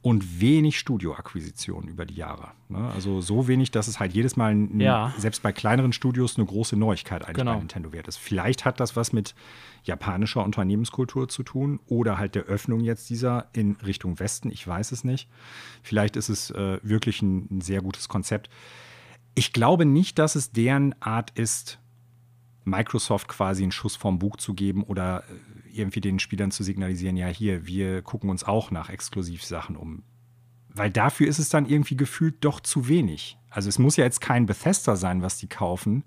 Und 0.02 0.40
wenig 0.40 0.78
Studioakquisition 0.78 1.86
über 1.86 2.06
die 2.06 2.14
Jahre. 2.14 2.52
Ne? 2.70 2.78
Also 2.94 3.20
so 3.20 3.48
wenig, 3.48 3.70
dass 3.70 3.86
es 3.86 4.00
halt 4.00 4.14
jedes 4.14 4.34
Mal, 4.34 4.52
ein, 4.54 4.80
Ja. 4.80 5.12
selbst 5.18 5.42
bei 5.42 5.52
kleineren 5.52 5.92
Studios, 5.92 6.36
eine 6.38 6.46
große 6.46 6.74
Neuigkeit 6.76 7.22
eigentlich 7.24 7.36
Genau. 7.36 7.52
bei 7.52 7.58
Nintendo 7.58 7.92
wert 7.92 8.08
ist. 8.08 8.16
Vielleicht 8.16 8.64
hat 8.64 8.80
das 8.80 8.96
was 8.96 9.12
mit 9.12 9.34
japanischer 9.84 10.42
Unternehmenskultur 10.42 11.28
zu 11.28 11.42
tun 11.42 11.80
oder 11.86 12.16
halt 12.16 12.34
der 12.34 12.44
Öffnung 12.44 12.80
jetzt 12.80 13.10
dieser 13.10 13.48
in 13.52 13.76
Richtung 13.84 14.18
Westen. 14.20 14.50
Ich 14.50 14.66
weiß 14.66 14.92
es 14.92 15.04
nicht. 15.04 15.28
Vielleicht 15.82 16.16
ist 16.16 16.30
es 16.30 16.50
äh, 16.50 16.78
wirklich 16.82 17.20
ein, 17.20 17.48
ein 17.50 17.60
sehr 17.60 17.82
gutes 17.82 18.08
Konzept. 18.08 18.48
Ich 19.34 19.52
glaube 19.52 19.84
nicht, 19.84 20.18
dass 20.18 20.34
es 20.34 20.50
deren 20.50 20.94
Art 21.00 21.30
ist, 21.38 21.78
Microsoft 22.64 23.28
quasi 23.28 23.62
einen 23.62 23.72
Schuss 23.72 23.96
vom 23.96 24.18
Bug 24.18 24.40
zu 24.40 24.54
geben 24.54 24.82
oder 24.82 25.24
äh, 25.28 25.34
irgendwie 25.72 26.00
den 26.00 26.18
Spielern 26.18 26.50
zu 26.50 26.62
signalisieren, 26.62 27.16
ja 27.16 27.28
hier, 27.28 27.66
wir 27.66 28.02
gucken 28.02 28.30
uns 28.30 28.44
auch 28.44 28.70
nach 28.70 28.88
Exklusivsachen 28.88 29.76
um. 29.76 30.02
Weil 30.68 30.90
dafür 30.90 31.26
ist 31.26 31.38
es 31.38 31.48
dann 31.48 31.66
irgendwie 31.66 31.96
gefühlt 31.96 32.44
doch 32.44 32.60
zu 32.60 32.88
wenig. 32.88 33.36
Also 33.50 33.68
es 33.68 33.78
muss 33.78 33.96
ja 33.96 34.04
jetzt 34.04 34.20
kein 34.20 34.46
Bethesda 34.46 34.96
sein, 34.96 35.22
was 35.22 35.38
die 35.38 35.48
kaufen, 35.48 36.04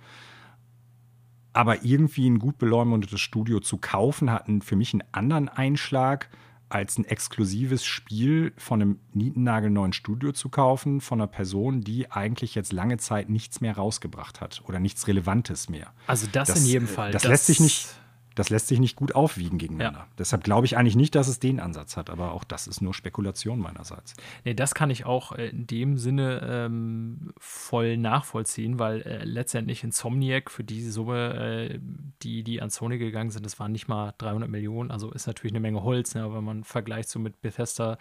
aber 1.51 1.83
irgendwie 1.83 2.29
ein 2.29 2.39
gut 2.39 2.57
beleumundetes 2.57 3.19
Studio 3.19 3.59
zu 3.59 3.77
kaufen, 3.77 4.31
hat 4.31 4.47
für 4.61 4.75
mich 4.75 4.93
einen 4.93 5.03
anderen 5.11 5.49
Einschlag, 5.49 6.29
als 6.73 6.97
ein 6.97 7.05
exklusives 7.05 7.85
Spiel 7.85 8.51
von 8.57 8.81
einem 8.81 8.99
nietennagelneuen 9.13 9.93
Studio 9.93 10.31
zu 10.31 10.49
kaufen, 10.49 11.01
von 11.01 11.21
einer 11.21 11.27
Person, 11.27 11.81
die 11.81 12.09
eigentlich 12.11 12.55
jetzt 12.55 12.73
lange 12.73 12.97
Zeit 12.97 13.29
nichts 13.29 13.61
mehr 13.61 13.75
rausgebracht 13.75 14.41
hat 14.41 14.63
oder 14.67 14.79
nichts 14.79 15.07
Relevantes 15.07 15.69
mehr. 15.69 15.93
Also 16.07 16.27
das, 16.31 16.49
in 16.57 16.65
jedem 16.65 16.87
Fall. 16.87 17.11
Das, 17.11 17.25
lässt 17.25 17.45
sich 17.45 17.59
nicht, 17.59 17.89
das 18.35 18.49
lässt 18.49 18.67
sich 18.67 18.79
nicht 18.79 18.95
gut 18.95 19.15
aufwiegen 19.15 19.57
gegeneinander. 19.57 19.99
Ja. 19.99 20.07
Deshalb 20.17 20.43
glaube 20.43 20.65
ich 20.65 20.77
eigentlich 20.77 20.95
nicht, 20.95 21.15
dass 21.15 21.27
es 21.27 21.39
den 21.39 21.59
Ansatz 21.59 21.97
hat, 21.97 22.09
aber 22.09 22.31
auch 22.31 22.43
das 22.43 22.67
ist 22.67 22.81
nur 22.81 22.93
Spekulation 22.93 23.59
meinerseits. 23.59 24.15
Nee, 24.43 24.53
das 24.53 24.73
kann 24.75 24.89
ich 24.89 25.05
auch 25.05 25.31
äh, 25.33 25.49
in 25.49 25.67
dem 25.67 25.97
Sinne 25.97 26.41
ähm, 26.43 27.33
voll 27.37 27.97
nachvollziehen, 27.97 28.79
weil 28.79 29.01
äh, 29.01 29.23
letztendlich 29.23 29.83
Insomniac 29.83 30.49
für 30.51 30.63
diese 30.63 30.91
Summe, 30.91 31.69
äh, 31.73 31.79
die, 32.21 32.43
die 32.43 32.61
an 32.61 32.69
Sony 32.69 32.97
gegangen 32.97 33.29
sind, 33.29 33.45
das 33.45 33.59
waren 33.59 33.71
nicht 33.71 33.87
mal 33.87 34.13
300 34.17 34.49
Millionen, 34.49 34.91
also 34.91 35.11
ist 35.11 35.27
natürlich 35.27 35.53
eine 35.53 35.59
Menge 35.59 35.83
Holz, 35.83 36.15
ne, 36.15 36.23
aber 36.23 36.37
wenn 36.37 36.43
man 36.43 36.63
vergleicht 36.63 37.09
so 37.09 37.19
mit 37.19 37.41
Bethesda 37.41 37.97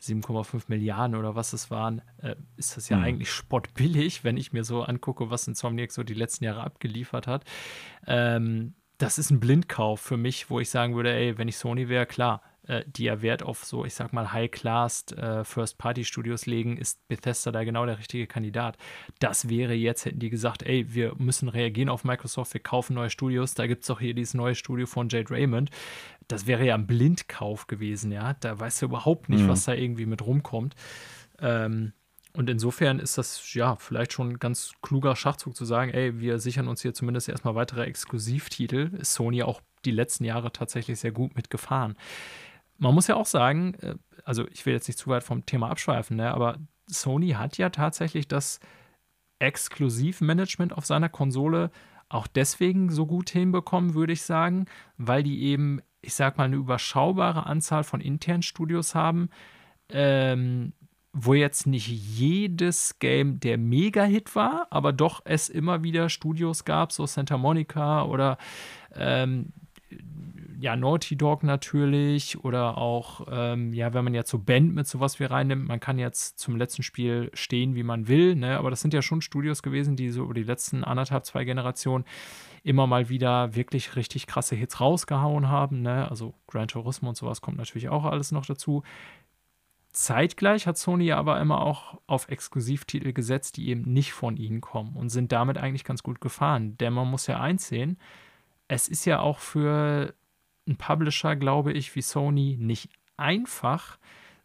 7,5 0.00 0.64
Milliarden 0.68 1.16
oder 1.16 1.34
was 1.34 1.52
es 1.52 1.70
waren, 1.70 2.02
äh, 2.18 2.36
ist 2.56 2.76
das 2.76 2.88
ja 2.88 2.96
Mhm. 2.98 3.04
eigentlich 3.04 3.30
spottbillig, 3.32 4.24
wenn 4.24 4.36
ich 4.36 4.52
mir 4.52 4.64
so 4.64 4.82
angucke, 4.82 5.30
was 5.30 5.48
Insomniac 5.48 5.92
so 5.92 6.02
die 6.02 6.14
letzten 6.14 6.44
Jahre 6.44 6.62
abgeliefert 6.62 7.26
hat. 7.26 7.44
Ähm, 8.06 8.74
das 8.98 9.18
ist 9.18 9.30
ein 9.30 9.40
Blindkauf 9.40 10.00
für 10.00 10.16
mich, 10.16 10.50
wo 10.50 10.60
ich 10.60 10.70
sagen 10.70 10.94
würde, 10.94 11.12
ey, 11.12 11.36
wenn 11.38 11.48
ich 11.48 11.56
Sony 11.56 11.88
wäre, 11.88 12.06
klar, 12.06 12.42
äh, 12.66 12.84
die 12.86 13.04
ja 13.04 13.20
Wert 13.20 13.42
auf 13.42 13.64
so, 13.64 13.84
ich 13.84 13.92
sag 13.94 14.12
mal, 14.12 14.32
High-Class 14.32 15.06
äh, 15.12 15.44
First-Party-Studios 15.44 16.46
legen, 16.46 16.76
ist 16.78 17.06
Bethesda 17.08 17.52
da 17.52 17.64
genau 17.64 17.84
der 17.86 17.98
richtige 17.98 18.26
Kandidat. 18.26 18.78
Das 19.18 19.48
wäre 19.48 19.74
jetzt, 19.74 20.04
hätten 20.06 20.20
die 20.20 20.30
gesagt, 20.30 20.62
ey, 20.62 20.94
wir 20.94 21.14
müssen 21.18 21.48
reagieren 21.48 21.88
auf 21.88 22.04
Microsoft, 22.04 22.54
wir 22.54 22.62
kaufen 22.62 22.94
neue 22.94 23.10
Studios, 23.10 23.54
da 23.54 23.66
gibt 23.66 23.82
es 23.82 23.88
doch 23.88 24.00
hier 24.00 24.14
dieses 24.14 24.34
neue 24.34 24.54
Studio 24.54 24.86
von 24.86 25.08
Jade 25.08 25.30
Raymond. 25.30 25.70
Das 26.28 26.46
wäre 26.46 26.64
ja 26.64 26.74
ein 26.74 26.86
Blindkauf 26.86 27.66
gewesen, 27.66 28.10
ja. 28.12 28.34
Da 28.40 28.58
weißt 28.58 28.80
du 28.80 28.86
überhaupt 28.86 29.28
nicht, 29.28 29.42
Mhm. 29.42 29.48
was 29.48 29.64
da 29.64 29.74
irgendwie 29.74 30.06
mit 30.06 30.24
rumkommt. 30.24 30.74
Ähm, 31.40 31.92
und 32.36 32.50
insofern 32.50 32.98
ist 32.98 33.16
das 33.16 33.54
ja 33.54 33.76
vielleicht 33.76 34.12
schon 34.12 34.30
ein 34.30 34.38
ganz 34.40 34.72
kluger 34.82 35.14
Schachzug 35.14 35.54
zu 35.54 35.64
sagen, 35.64 35.92
ey, 35.92 36.18
wir 36.18 36.40
sichern 36.40 36.66
uns 36.66 36.82
hier 36.82 36.92
zumindest 36.92 37.28
erstmal 37.28 37.54
weitere 37.54 37.84
Exklusivtitel. 37.84 38.90
Ist 38.98 39.14
Sony 39.14 39.44
auch 39.44 39.60
die 39.84 39.92
letzten 39.92 40.24
Jahre 40.24 40.50
tatsächlich 40.50 40.98
sehr 40.98 41.12
gut 41.12 41.36
mitgefahren. 41.36 41.96
Man 42.76 42.92
muss 42.92 43.06
ja 43.06 43.14
auch 43.14 43.26
sagen, 43.26 43.74
äh, 43.74 43.94
also 44.24 44.48
ich 44.48 44.66
will 44.66 44.74
jetzt 44.74 44.88
nicht 44.88 44.98
zu 44.98 45.08
weit 45.10 45.22
vom 45.22 45.46
Thema 45.46 45.70
abschweifen, 45.70 46.16
ne, 46.16 46.34
aber 46.34 46.58
Sony 46.88 47.30
hat 47.30 47.56
ja 47.56 47.70
tatsächlich 47.70 48.26
das 48.26 48.58
Exklusivmanagement 49.38 50.72
auf 50.72 50.86
seiner 50.86 51.08
Konsole 51.08 51.70
auch 52.08 52.26
deswegen 52.26 52.90
so 52.90 53.06
gut 53.06 53.30
hinbekommen, 53.30 53.94
würde 53.94 54.12
ich 54.12 54.22
sagen, 54.22 54.66
weil 54.96 55.22
die 55.22 55.44
eben, 55.44 55.80
ich 56.02 56.14
sag 56.14 56.36
mal, 56.36 56.44
eine 56.44 56.56
überschaubare 56.56 57.46
Anzahl 57.46 57.84
von 57.84 58.00
internen 58.00 58.42
Studios 58.42 58.94
haben, 58.94 59.30
ähm, 59.88 60.72
wo 61.14 61.32
jetzt 61.32 61.66
nicht 61.66 61.86
jedes 61.86 62.98
Game 62.98 63.38
der 63.38 63.56
Mega-Hit 63.56 64.34
war, 64.34 64.66
aber 64.70 64.92
doch 64.92 65.22
es 65.24 65.48
immer 65.48 65.84
wieder 65.84 66.08
Studios 66.08 66.64
gab, 66.64 66.90
so 66.90 67.06
Santa 67.06 67.38
Monica 67.38 68.02
oder 68.02 68.36
ähm, 68.96 69.52
ja, 70.58 70.76
Naughty 70.76 71.16
Dog 71.16 71.44
natürlich 71.44 72.42
oder 72.42 72.78
auch, 72.78 73.26
ähm, 73.30 73.72
ja, 73.72 73.94
wenn 73.94 74.02
man 74.02 74.14
jetzt 74.14 74.30
so 74.30 74.38
Band 74.38 74.74
mit 74.74 74.88
sowas 74.88 75.20
wie 75.20 75.24
reinnimmt, 75.24 75.68
man 75.68 75.78
kann 75.78 75.98
jetzt 75.98 76.38
zum 76.38 76.56
letzten 76.56 76.82
Spiel 76.82 77.30
stehen, 77.32 77.76
wie 77.76 77.82
man 77.84 78.08
will, 78.08 78.34
ne? 78.34 78.58
aber 78.58 78.70
das 78.70 78.80
sind 78.80 78.92
ja 78.92 79.02
schon 79.02 79.20
Studios 79.20 79.62
gewesen, 79.62 79.94
die 79.94 80.10
so 80.10 80.24
über 80.24 80.34
die 80.34 80.42
letzten 80.42 80.82
anderthalb, 80.82 81.24
zwei 81.26 81.44
Generationen 81.44 82.04
immer 82.64 82.86
mal 82.86 83.08
wieder 83.08 83.54
wirklich 83.54 83.94
richtig 83.94 84.26
krasse 84.26 84.56
Hits 84.56 84.80
rausgehauen 84.80 85.48
haben, 85.48 85.82
ne? 85.82 86.10
also 86.10 86.34
Gran 86.48 86.66
Turismo 86.66 87.10
und 87.10 87.16
sowas 87.16 87.40
kommt 87.40 87.58
natürlich 87.58 87.88
auch 87.88 88.04
alles 88.04 88.32
noch 88.32 88.46
dazu. 88.46 88.82
Zeitgleich 89.94 90.66
hat 90.66 90.76
Sony 90.76 91.12
aber 91.12 91.40
immer 91.40 91.60
auch 91.60 92.00
auf 92.08 92.28
Exklusivtitel 92.28 93.12
gesetzt, 93.12 93.56
die 93.56 93.68
eben 93.68 93.92
nicht 93.92 94.12
von 94.12 94.36
ihnen 94.36 94.60
kommen 94.60 94.96
und 94.96 95.08
sind 95.08 95.30
damit 95.30 95.56
eigentlich 95.56 95.84
ganz 95.84 96.02
gut 96.02 96.20
gefahren. 96.20 96.76
Denn 96.78 96.92
man 96.92 97.08
muss 97.08 97.28
ja 97.28 97.40
einsehen, 97.40 97.96
es 98.66 98.88
ist 98.88 99.04
ja 99.04 99.20
auch 99.20 99.38
für 99.38 100.12
einen 100.66 100.76
Publisher, 100.76 101.36
glaube 101.36 101.72
ich, 101.72 101.94
wie 101.94 102.02
Sony 102.02 102.56
nicht 102.60 102.90
einfach, 103.16 103.98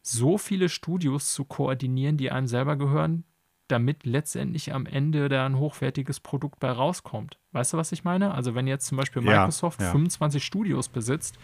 so 0.03 0.37
viele 0.37 0.69
Studios 0.69 1.33
zu 1.33 1.45
koordinieren, 1.45 2.17
die 2.17 2.31
einem 2.31 2.47
selber 2.47 2.75
gehören, 2.75 3.23
damit 3.67 4.05
letztendlich 4.05 4.73
am 4.73 4.85
Ende 4.85 5.29
da 5.29 5.45
ein 5.45 5.57
hochwertiges 5.57 6.19
Produkt 6.19 6.59
bei 6.59 6.71
rauskommt. 6.71 7.39
Weißt 7.53 7.73
du, 7.73 7.77
was 7.77 7.91
ich 7.91 8.03
meine? 8.03 8.33
Also 8.33 8.53
wenn 8.53 8.67
jetzt 8.67 8.85
zum 8.85 8.97
Beispiel 8.97 9.23
Ja, 9.23 9.31
Microsoft 9.31 9.81
ja. 9.81 9.91
25 9.91 10.43
Studios 10.43 10.89
besitzt, 10.89 11.39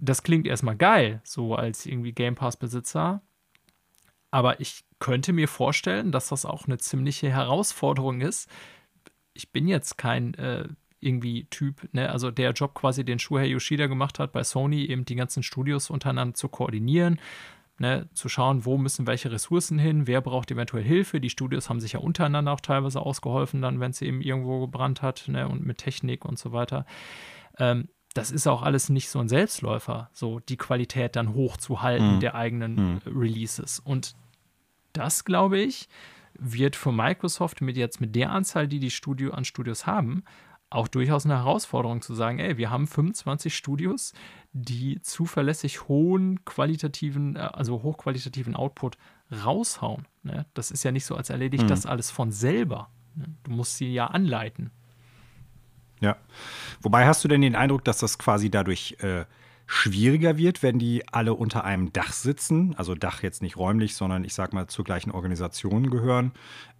das 0.00 0.22
klingt 0.22 0.46
erstmal 0.46 0.76
geil, 0.76 1.20
so 1.24 1.54
als 1.54 1.86
irgendwie 1.86 2.12
Game 2.12 2.34
Pass-Besitzer. 2.34 3.22
Aber 4.30 4.60
ich 4.60 4.84
könnte 4.98 5.32
mir 5.32 5.48
vorstellen, 5.48 6.12
dass 6.12 6.28
das 6.28 6.44
auch 6.44 6.66
eine 6.66 6.78
ziemliche 6.78 7.30
Herausforderung 7.30 8.20
ist. 8.20 8.50
Ich 9.34 9.52
bin 9.52 9.68
jetzt 9.68 9.98
kein 9.98 10.34
äh, 10.34 10.68
irgendwie 11.00 11.44
Typ, 11.50 11.88
ne, 11.92 12.10
also 12.10 12.30
der 12.30 12.52
Job 12.52 12.74
quasi, 12.74 13.04
den 13.04 13.18
Shuhei 13.18 13.46
Yoshida 13.46 13.86
gemacht 13.86 14.18
hat 14.18 14.32
bei 14.32 14.42
Sony, 14.42 14.86
eben 14.86 15.04
die 15.04 15.14
ganzen 15.14 15.42
Studios 15.42 15.90
untereinander 15.90 16.34
zu 16.34 16.48
koordinieren, 16.48 17.20
ne, 17.78 18.08
zu 18.14 18.28
schauen, 18.28 18.64
wo 18.64 18.78
müssen 18.78 19.06
welche 19.06 19.30
Ressourcen 19.30 19.78
hin, 19.78 20.06
wer 20.06 20.20
braucht 20.20 20.50
eventuell 20.50 20.84
Hilfe. 20.84 21.20
Die 21.20 21.30
Studios 21.30 21.68
haben 21.68 21.80
sich 21.80 21.92
ja 21.92 22.00
untereinander 22.00 22.52
auch 22.52 22.60
teilweise 22.60 23.00
ausgeholfen, 23.00 23.62
dann, 23.62 23.80
wenn 23.80 23.90
es 23.90 24.02
eben 24.02 24.20
irgendwo 24.20 24.60
gebrannt 24.60 25.02
hat, 25.02 25.28
ne, 25.28 25.48
und 25.48 25.64
mit 25.64 25.78
Technik 25.78 26.24
und 26.24 26.38
so 26.38 26.52
weiter. 26.52 26.86
Ähm, 27.58 27.88
das 28.16 28.30
ist 28.30 28.46
auch 28.46 28.62
alles 28.62 28.88
nicht 28.88 29.08
so 29.08 29.18
ein 29.18 29.28
Selbstläufer, 29.28 30.08
so 30.12 30.40
die 30.40 30.56
Qualität 30.56 31.16
dann 31.16 31.34
hochzuhalten 31.34 32.16
Mhm. 32.16 32.20
der 32.20 32.34
eigenen 32.34 32.78
äh, 32.98 33.08
Releases. 33.08 33.80
Und 33.80 34.14
das, 34.92 35.24
glaube 35.24 35.58
ich, 35.58 35.88
wird 36.38 36.76
für 36.76 36.92
Microsoft 36.92 37.60
mit 37.60 37.76
jetzt 37.76 38.00
mit 38.00 38.14
der 38.14 38.30
Anzahl, 38.30 38.68
die 38.68 38.78
die 38.78 38.90
Studio 38.90 39.32
an 39.32 39.44
Studios 39.44 39.86
haben, 39.86 40.22
auch 40.68 40.88
durchaus 40.88 41.24
eine 41.24 41.36
Herausforderung 41.36 42.02
zu 42.02 42.14
sagen, 42.14 42.38
ey, 42.38 42.56
wir 42.58 42.70
haben 42.70 42.86
25 42.86 43.54
Studios, 43.56 44.12
die 44.52 45.00
zuverlässig 45.00 45.86
hohen 45.88 46.44
qualitativen, 46.44 47.36
äh, 47.36 47.40
also 47.40 47.82
hochqualitativen 47.82 48.56
Output 48.56 48.96
raushauen. 49.44 50.06
Ne? 50.22 50.46
Das 50.54 50.70
ist 50.70 50.82
ja 50.82 50.90
nicht 50.92 51.04
so, 51.04 51.14
als 51.16 51.30
erledigt 51.30 51.64
Mhm. 51.64 51.68
das 51.68 51.86
alles 51.86 52.10
von 52.10 52.32
selber. 52.32 52.90
Ne? 53.14 53.26
Du 53.44 53.52
musst 53.52 53.76
sie 53.76 53.92
ja 53.92 54.06
anleiten. 54.08 54.70
Ja. 56.00 56.16
Wobei 56.82 57.06
hast 57.06 57.24
du 57.24 57.28
denn 57.28 57.40
den 57.40 57.54
Eindruck, 57.54 57.84
dass 57.84 57.98
das 57.98 58.18
quasi 58.18 58.50
dadurch 58.50 58.96
äh, 59.00 59.24
schwieriger 59.66 60.36
wird, 60.36 60.62
wenn 60.62 60.78
die 60.78 61.02
alle 61.08 61.34
unter 61.34 61.64
einem 61.64 61.92
Dach 61.92 62.12
sitzen? 62.12 62.74
Also 62.76 62.94
Dach 62.94 63.22
jetzt 63.22 63.42
nicht 63.42 63.56
räumlich, 63.56 63.96
sondern 63.96 64.24
ich 64.24 64.34
sag 64.34 64.52
mal 64.52 64.68
zur 64.68 64.84
gleichen 64.84 65.10
Organisation 65.10 65.90
gehören, 65.90 66.32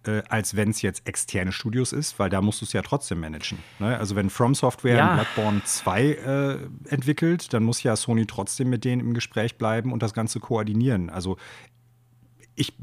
äh, 0.05 0.23
als 0.29 0.55
wenn 0.55 0.69
es 0.69 0.81
jetzt 0.81 1.07
externe 1.07 1.51
Studios 1.51 1.91
ist, 1.91 2.17
weil 2.17 2.29
da 2.29 2.41
musst 2.41 2.61
du 2.61 2.65
es 2.65 2.73
ja 2.73 2.81
trotzdem 2.81 3.19
managen. 3.19 3.59
Ne? 3.79 3.97
Also 3.97 4.15
wenn 4.15 4.29
From 4.29 4.55
Software 4.55 4.97
Ja. 4.97 5.13
Bloodborne 5.15 5.63
2 5.63 6.03
äh, 6.03 6.57
entwickelt, 6.89 7.51
dann 7.53 7.63
muss 7.63 7.83
ja 7.83 7.95
Sony 7.95 8.25
trotzdem 8.25 8.69
mit 8.69 8.85
denen 8.85 9.01
im 9.01 9.13
Gespräch 9.13 9.57
bleiben 9.57 9.91
und 9.91 10.01
das 10.01 10.13
Ganze 10.13 10.39
koordinieren. 10.39 11.09
Also 11.09 11.37
ich 12.55 12.73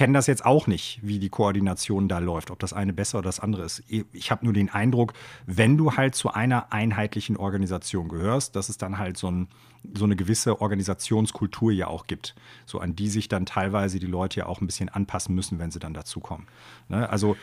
kenne 0.00 0.14
das 0.14 0.26
jetzt 0.26 0.46
auch 0.46 0.66
nicht, 0.66 0.98
wie 1.02 1.18
die 1.18 1.28
Koordination 1.28 2.08
da 2.08 2.20
läuft, 2.20 2.50
ob 2.50 2.58
das 2.58 2.72
eine 2.72 2.94
besser 2.94 3.18
oder 3.18 3.28
das 3.28 3.38
andere 3.38 3.64
ist. 3.64 3.82
Ich 4.14 4.30
habe 4.30 4.46
nur 4.46 4.54
den 4.54 4.70
Eindruck, 4.70 5.12
wenn 5.44 5.76
du 5.76 5.92
halt 5.92 6.14
zu 6.14 6.32
einer 6.32 6.72
einheitlichen 6.72 7.36
Organisation 7.36 8.08
gehörst, 8.08 8.56
dass 8.56 8.70
es 8.70 8.78
dann 8.78 8.96
halt 8.96 9.18
so, 9.18 9.30
ein, 9.30 9.48
so 9.92 10.06
eine 10.06 10.16
gewisse 10.16 10.62
Organisationskultur 10.62 11.70
ja 11.72 11.88
auch 11.88 12.06
gibt, 12.06 12.34
so 12.64 12.78
an 12.78 12.96
die 12.96 13.08
sich 13.08 13.28
dann 13.28 13.44
teilweise 13.44 13.98
die 13.98 14.06
Leute 14.06 14.40
ja 14.40 14.46
auch 14.46 14.62
ein 14.62 14.66
bisschen 14.66 14.88
anpassen 14.88 15.34
müssen, 15.34 15.58
wenn 15.58 15.70
sie 15.70 15.80
dann 15.80 15.92
dazukommen. 15.92 16.46
Ne? 16.88 17.06
Also 17.10 17.36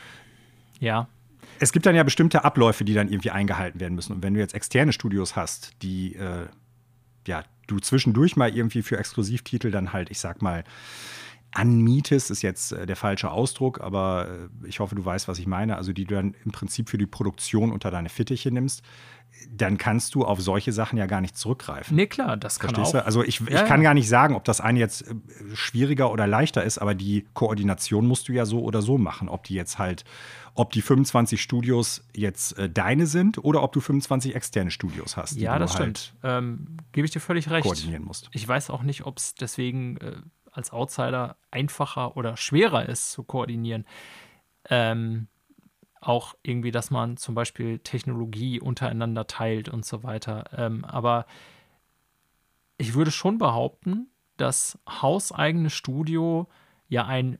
Ja, 0.79 1.07
es 1.59 1.71
gibt 1.71 1.85
dann 1.85 1.93
ja 1.93 2.01
bestimmte 2.01 2.43
Abläufe, 2.43 2.85
die 2.85 2.95
dann 2.95 3.07
irgendwie 3.07 3.29
eingehalten 3.29 3.79
werden 3.79 3.93
müssen. 3.93 4.13
Und 4.13 4.23
wenn 4.23 4.34
du 4.34 4.39
jetzt 4.39 4.55
externe 4.55 4.93
Studios 4.93 5.35
hast, 5.35 5.73
die 5.84 6.15
äh, 6.15 6.47
ja 7.27 7.43
du 7.67 7.79
zwischendurch 7.79 8.35
mal 8.35 8.55
irgendwie 8.55 8.81
für 8.81 8.97
Exklusivtitel 8.97 9.69
dann 9.69 9.93
halt, 9.93 10.09
ich 10.09 10.19
sag 10.19 10.41
mal, 10.41 10.63
anmietest, 11.53 12.29
ist 12.31 12.41
jetzt 12.41 12.71
äh, 12.71 12.85
der 12.85 12.95
falsche 12.95 13.31
Ausdruck, 13.31 13.81
aber 13.81 14.27
äh, 14.63 14.67
ich 14.67 14.79
hoffe, 14.79 14.95
du 14.95 15.03
weißt, 15.03 15.27
was 15.27 15.39
ich 15.39 15.47
meine. 15.47 15.77
Also 15.77 15.93
die 15.93 16.05
du 16.05 16.15
dann 16.15 16.35
im 16.45 16.51
Prinzip 16.51 16.89
für 16.89 16.97
die 16.97 17.07
Produktion 17.07 17.71
unter 17.71 17.91
deine 17.91 18.09
Fittiche 18.09 18.51
nimmst, 18.51 18.83
dann 19.51 19.77
kannst 19.77 20.15
du 20.15 20.23
auf 20.25 20.41
solche 20.41 20.71
Sachen 20.71 20.97
ja 20.97 21.05
gar 21.05 21.21
nicht 21.21 21.37
zurückgreifen. 21.37 21.95
Nee, 21.95 22.07
klar, 22.07 22.37
das 22.37 22.59
kann 22.59 22.69
Verstehst 22.73 22.95
auch. 22.95 23.01
du? 23.01 23.05
Also 23.05 23.23
ich, 23.23 23.41
ich 23.41 23.49
Ja, 23.49 23.63
kann 23.63 23.81
ja. 23.81 23.89
gar 23.89 23.93
nicht 23.93 24.07
sagen, 24.09 24.35
ob 24.35 24.43
das 24.45 24.61
eine 24.61 24.79
jetzt 24.79 25.03
äh, 25.03 25.13
schwieriger 25.53 26.11
oder 26.11 26.25
leichter 26.27 26.63
ist, 26.63 26.77
aber 26.79 26.95
die 26.95 27.27
Koordination 27.33 28.07
musst 28.07 28.27
du 28.29 28.33
ja 28.33 28.45
so 28.45 28.61
oder 28.61 28.81
so 28.81 28.97
machen. 28.97 29.29
Ob 29.29 29.43
die 29.43 29.53
jetzt 29.53 29.77
halt, 29.79 30.05
ob 30.55 30.71
die 30.71 30.81
25 30.81 31.41
Studios 31.41 32.03
jetzt 32.15 32.57
äh, 32.57 32.69
deine 32.69 33.05
sind 33.05 33.37
oder 33.43 33.61
ob 33.63 33.73
du 33.73 33.79
25 33.79 34.33
externe 34.35 34.71
Studios 34.71 35.17
hast, 35.17 35.37
Ja, 35.37 35.59
das 35.59 35.77
halt 35.77 35.97
stimmt. 35.99 36.15
Ähm, 36.23 36.77
Gebe 36.93 37.05
ich 37.05 37.11
dir 37.11 37.19
völlig 37.19 37.49
recht. 37.51 37.63
koordinieren 37.63 38.03
musst. 38.05 38.29
Ich 38.31 38.47
weiß 38.47 38.69
auch 38.71 38.81
nicht, 38.81 39.05
ob 39.05 39.17
es 39.17 39.35
deswegen 39.35 39.97
äh, 39.97 40.15
als 40.57 40.73
Outsider 40.73 41.38
einfacher 41.51 42.17
oder 42.17 42.35
schwerer 42.35 42.89
ist 42.89 43.11
zu 43.11 43.23
koordinieren. 43.23 43.85
Ähm, 44.69 45.27
auch 46.01 46.35
irgendwie, 46.43 46.71
dass 46.71 46.91
man 46.91 47.17
zum 47.17 47.35
Beispiel 47.35 47.79
Technologie 47.79 48.59
untereinander 48.59 49.27
teilt 49.27 49.69
und 49.69 49.85
so 49.85 50.03
weiter. 50.03 50.45
Ähm, 50.55 50.84
aber 50.84 51.25
ich 52.77 52.93
würde 52.93 53.11
schon 53.11 53.38
behaupten, 53.38 54.09
dass 54.38 54.79
hauseigene 54.88 55.69
Studio 55.69 56.47
ja 56.88 57.05
ein 57.05 57.39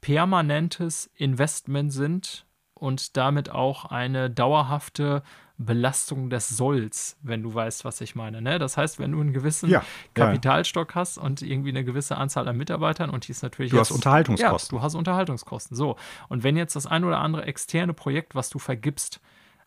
permanentes 0.00 1.06
Investment 1.14 1.92
sind 1.92 2.46
und 2.74 3.16
damit 3.16 3.50
auch 3.50 3.86
eine 3.86 4.30
dauerhafte 4.30 5.22
Belastung 5.60 6.30
des 6.30 6.48
Solls, 6.48 7.16
wenn 7.22 7.42
du 7.42 7.52
weißt, 7.52 7.84
was 7.84 8.00
ich 8.00 8.14
meine. 8.14 8.40
Ne? 8.40 8.58
Das 8.60 8.76
heißt, 8.76 8.98
wenn 9.00 9.10
du 9.12 9.20
einen 9.20 9.32
gewissen 9.32 9.68
Ja. 9.68 9.84
Kapitalstock 10.14 10.94
hast 10.94 11.18
und 11.18 11.42
irgendwie 11.42 11.70
eine 11.70 11.84
gewisse 11.84 12.16
Anzahl 12.16 12.46
an 12.46 12.56
Mitarbeitern 12.56 13.10
und 13.10 13.26
die 13.26 13.32
ist 13.32 13.42
natürlich 13.42 13.72
Du 13.72 13.78
hast 13.80 13.88
jetzt- 13.90 13.96
Unterhaltungskosten. 13.96 14.76
Ja, 14.76 14.78
du 14.80 14.84
hast 14.84 14.94
Unterhaltungskosten. 14.94 15.76
So. 15.76 15.96
Und 16.28 16.44
wenn 16.44 16.56
jetzt 16.56 16.76
das 16.76 16.86
ein 16.86 17.02
oder 17.04 17.18
andere 17.18 17.44
externe 17.46 17.92
Projekt, 17.92 18.36
was 18.36 18.50
du 18.50 18.58
vergibst, 18.60 19.20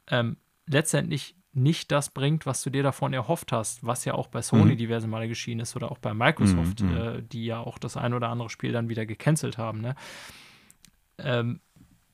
ähm, 0.07 0.37
letztendlich 0.65 1.35
nicht 1.53 1.91
das 1.91 2.09
bringt, 2.09 2.45
was 2.45 2.61
du 2.63 2.69
dir 2.69 2.83
davon 2.83 3.11
erhofft 3.11 3.51
hast, 3.51 3.85
was 3.85 4.05
ja 4.05 4.13
auch 4.13 4.27
bei 4.27 4.41
Sony 4.41 4.71
Mhm. 4.73 4.77
diverse 4.77 5.07
Male 5.09 5.27
geschehen 5.27 5.59
ist 5.59 5.75
oder 5.75 5.91
auch 5.91 5.97
bei 5.97 6.13
Microsoft, 6.13 6.79
Mhm, 6.79 6.89
mhm. 6.89 6.97
äh, 6.97 7.21
die 7.23 7.43
ja 7.45 7.59
auch 7.59 7.77
das 7.77 7.97
ein 7.97 8.13
oder 8.13 8.29
andere 8.29 8.49
Spiel 8.49 8.71
dann 8.71 8.87
wieder 8.87 9.05
gecancelt 9.05 9.57
haben, 9.57 9.81
ne? 9.81 9.95
ähm, 11.17 11.59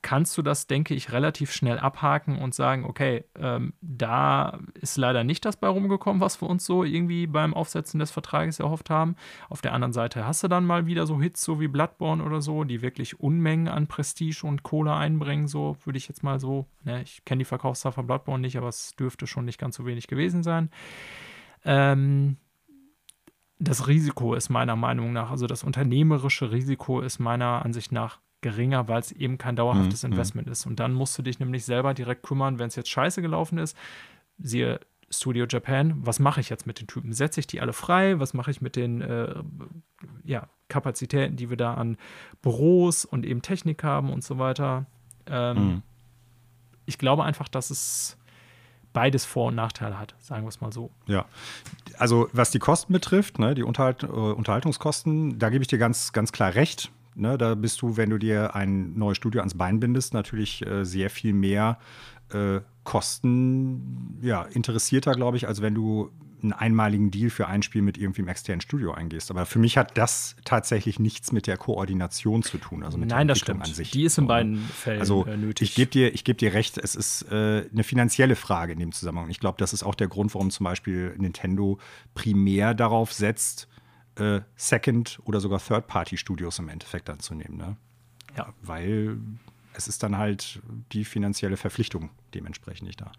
kannst 0.02 0.38
du 0.38 0.42
das, 0.42 0.68
denke 0.68 0.94
ich, 0.94 1.12
relativ 1.12 1.52
schnell 1.52 1.80
abhaken 1.80 2.38
und 2.40 2.54
sagen, 2.54 2.86
okay, 2.86 3.26
ähm, 3.38 3.74
da 3.82 4.60
ist 4.74 4.98
leider 4.98 5.24
nicht 5.24 5.46
das 5.46 5.58
bei 5.58 5.68
rumgekommen, 5.68 6.22
was 6.22 6.42
wir 6.42 6.50
uns 6.50 6.66
so 6.66 6.84
irgendwie 6.84 7.28
beim 7.28 7.54
Aufsetzen 7.54 8.00
des 8.00 8.12
Vertrages 8.12 8.60
erhofft 8.60 8.90
haben. 8.90 9.16
Auf 9.50 9.62
der 9.62 9.74
anderen 9.74 9.94
Seite 9.94 10.26
hast 10.26 10.44
du 10.44 10.48
dann 10.48 10.66
mal 10.66 10.86
wieder 10.86 11.06
so 11.06 11.22
Hits, 11.22 11.44
so 11.44 11.60
wie 11.60 11.68
Bloodborne 11.68 12.24
oder 12.24 12.42
so, 12.42 12.64
die 12.64 12.82
wirklich 12.82 13.20
Unmengen 13.20 13.68
an 13.68 13.88
Prestige 13.88 14.46
und 14.46 14.64
Kohle 14.64 14.94
einbringen, 14.94 15.48
so 15.48 15.78
würde 15.84 15.98
ich 15.98 16.08
jetzt 16.08 16.24
mal 16.24 16.40
so, 16.40 16.68
ne, 16.84 17.02
ich 17.02 17.26
kenne 17.26 17.40
die 17.40 17.46
Verkaufszahl 17.46 17.92
von 17.92 18.08
Bloodborne 18.08 18.42
nicht, 18.42 18.58
aber 18.58 18.70
es 18.70 18.96
dürfte 18.96 19.28
schon 19.28 19.46
nicht 19.46 19.60
ganz 19.60 19.76
so 19.76 19.86
wenig 19.86 20.08
gewesen 20.08 20.44
sein. 20.44 20.70
Ähm, 21.66 22.38
das 23.60 23.88
Risiko 23.88 24.36
ist 24.36 24.50
meiner 24.50 24.76
Meinung 24.76 25.14
nach, 25.14 25.32
also 25.32 25.48
das 25.48 25.64
unternehmerische 25.64 26.52
Risiko 26.52 27.02
ist 27.02 27.20
meiner 27.20 27.66
Ansicht 27.66 27.92
nach 27.92 28.20
geringer, 28.42 28.88
weil 28.88 29.00
es 29.00 29.12
eben 29.12 29.38
kein 29.38 29.56
dauerhaftes 29.56 30.04
Mhm, 30.04 30.12
Investment 30.12 30.48
ist. 30.48 30.66
Und 30.66 30.80
dann 30.80 30.94
musst 30.94 31.18
du 31.18 31.22
dich 31.22 31.40
nämlich 31.40 31.66
selber 31.66 31.94
direkt 31.94 32.24
kümmern, 32.24 32.60
wenn 32.60 32.68
es 32.68 32.76
jetzt 32.76 32.90
scheiße 32.90 33.22
gelaufen 33.22 33.58
ist. 33.58 33.76
Siehe 34.38 34.80
Studio 35.10 35.46
Japan, 35.50 35.94
was 36.06 36.20
mache 36.20 36.42
ich 36.42 36.50
jetzt 36.50 36.68
mit 36.68 36.80
den 36.80 36.88
Typen? 36.88 37.14
Setze 37.14 37.40
ich 37.40 37.48
die 37.48 37.62
alle 37.62 37.74
frei? 37.74 38.20
Was 38.20 38.34
mache 38.34 38.52
ich 38.52 38.62
mit 38.62 38.76
den 38.76 39.02
äh, 39.02 39.36
ja, 40.26 40.48
Kapazitäten, 40.68 41.38
die 41.38 41.50
wir 41.50 41.58
da 41.58 41.76
an 41.76 41.98
Büros 42.42 43.06
und 43.06 43.26
eben 43.26 43.42
Technik 43.42 43.84
haben 43.84 44.12
und 44.12 44.24
so 44.24 44.38
weiter? 44.38 44.86
Ähm, 45.28 45.58
Mhm. 45.58 45.82
Ich 46.90 46.98
glaube 46.98 47.26
einfach, 47.26 47.50
dass 47.50 47.70
es 47.70 48.18
beides 48.94 49.26
Vor- 49.26 49.48
und 49.50 49.56
Nachteile 49.56 50.00
hat, 50.00 50.16
sagen 50.20 50.44
wir 50.44 50.50
es 50.50 50.62
mal 50.62 50.72
so. 50.72 50.90
Ja, 51.06 51.26
also 51.98 52.30
was 52.32 52.50
die 52.52 52.60
Kosten 52.60 52.94
betrifft, 52.94 53.40
ne, 53.40 53.56
die 53.56 53.64
Unterhalt, 53.64 54.04
äh, 54.04 54.08
Unterhaltungskosten, 54.08 55.38
da 55.38 55.50
gebe 55.50 55.62
ich 55.64 55.68
dir 55.68 55.78
ganz, 55.80 56.14
ganz 56.14 56.32
klar 56.32 56.56
recht. 56.56 56.92
Ne, 57.18 57.36
da 57.36 57.56
bist 57.56 57.82
du, 57.82 57.98
wenn 57.98 58.12
du 58.12 58.20
dir 58.20 58.54
ein 58.56 58.94
neues 58.94 59.18
Studio 59.18 59.42
ans 59.42 59.56
Bein 59.56 59.80
bindest, 59.80 60.14
natürlich 60.14 60.64
äh, 60.66 60.86
sehr 60.86 61.10
viel 61.10 61.34
mehr 61.34 61.80
äh, 62.32 62.60
Kosten 62.84 64.20
ja, 64.22 64.44
interessierter, 64.44 65.14
glaube 65.14 65.36
ich, 65.36 65.48
als 65.48 65.62
wenn 65.62 65.74
du 65.74 66.12
einen 66.44 66.54
einmaligen 66.54 67.10
Deal 67.10 67.30
für 67.30 67.48
ein 67.48 67.64
Spiel 67.64 67.82
mit 67.82 67.98
irgendwie 67.98 68.22
einem 68.22 68.30
externen 68.30 68.62
Studio 68.62 68.92
eingehst. 68.94 69.32
Aber 69.32 69.46
für 69.46 69.58
mich 69.60 69.78
hat 69.78 69.98
das 69.98 70.36
tatsächlich 70.46 71.00
nichts 71.00 71.32
mit 71.32 71.48
der 71.48 71.58
Koordination 71.58 72.44
zu 72.44 72.60
tun, 72.60 72.84
also 72.84 72.98
mit 72.98 73.10
Nein, 73.10 73.28
der 73.28 73.34
das 73.34 73.40
stimmt. 73.40 73.64
an 73.64 73.74
sich. 73.74 73.92
Die 73.92 74.04
ist 74.04 74.18
in 74.18 74.26
ne? 74.26 74.28
beiden 74.28 74.58
Fällen 74.58 75.00
Also 75.00 75.26
äh, 75.26 75.36
nötig. 75.36 75.70
ich 75.70 75.76
gebe 75.76 75.90
dir, 75.90 76.14
ich 76.14 76.24
geb 76.24 76.38
dir 76.38 76.54
recht, 76.54 76.78
es 76.78 76.96
ist 76.96 77.24
äh, 77.32 77.66
eine 77.72 77.84
finanzielle 77.84 78.36
Frage 78.36 78.74
in 78.74 78.80
dem 78.80 78.92
Zusammenhang. 78.92 79.30
Ich 79.30 79.40
glaube, 79.40 79.58
das 79.58 79.74
ist 79.74 79.84
auch 79.84 79.96
der 79.96 80.08
Grund, 80.08 80.34
warum 80.36 80.52
zum 80.52 80.66
Beispiel 80.66 81.16
Nintendo 81.18 81.80
primär 82.14 82.76
darauf 82.76 83.12
setzt, 83.12 83.68
äh, 84.20 84.42
Second- 84.56 85.20
oder 85.26 85.40
sogar 85.40 85.60
Third-Party-Studios 85.60 86.60
im 86.60 86.70
Endeffekt 86.70 87.10
anzunehmen. 87.10 87.58
Ne? 87.58 87.78
Ja. 88.36 88.54
Weil 88.62 89.18
es 89.74 89.88
ist 89.88 90.04
dann 90.04 90.18
halt 90.18 90.60
die 90.92 91.06
finanzielle 91.06 91.58
Verpflichtung 91.58 92.10
dementsprechend 92.34 92.88
nicht 92.88 93.02
da. 93.02 93.12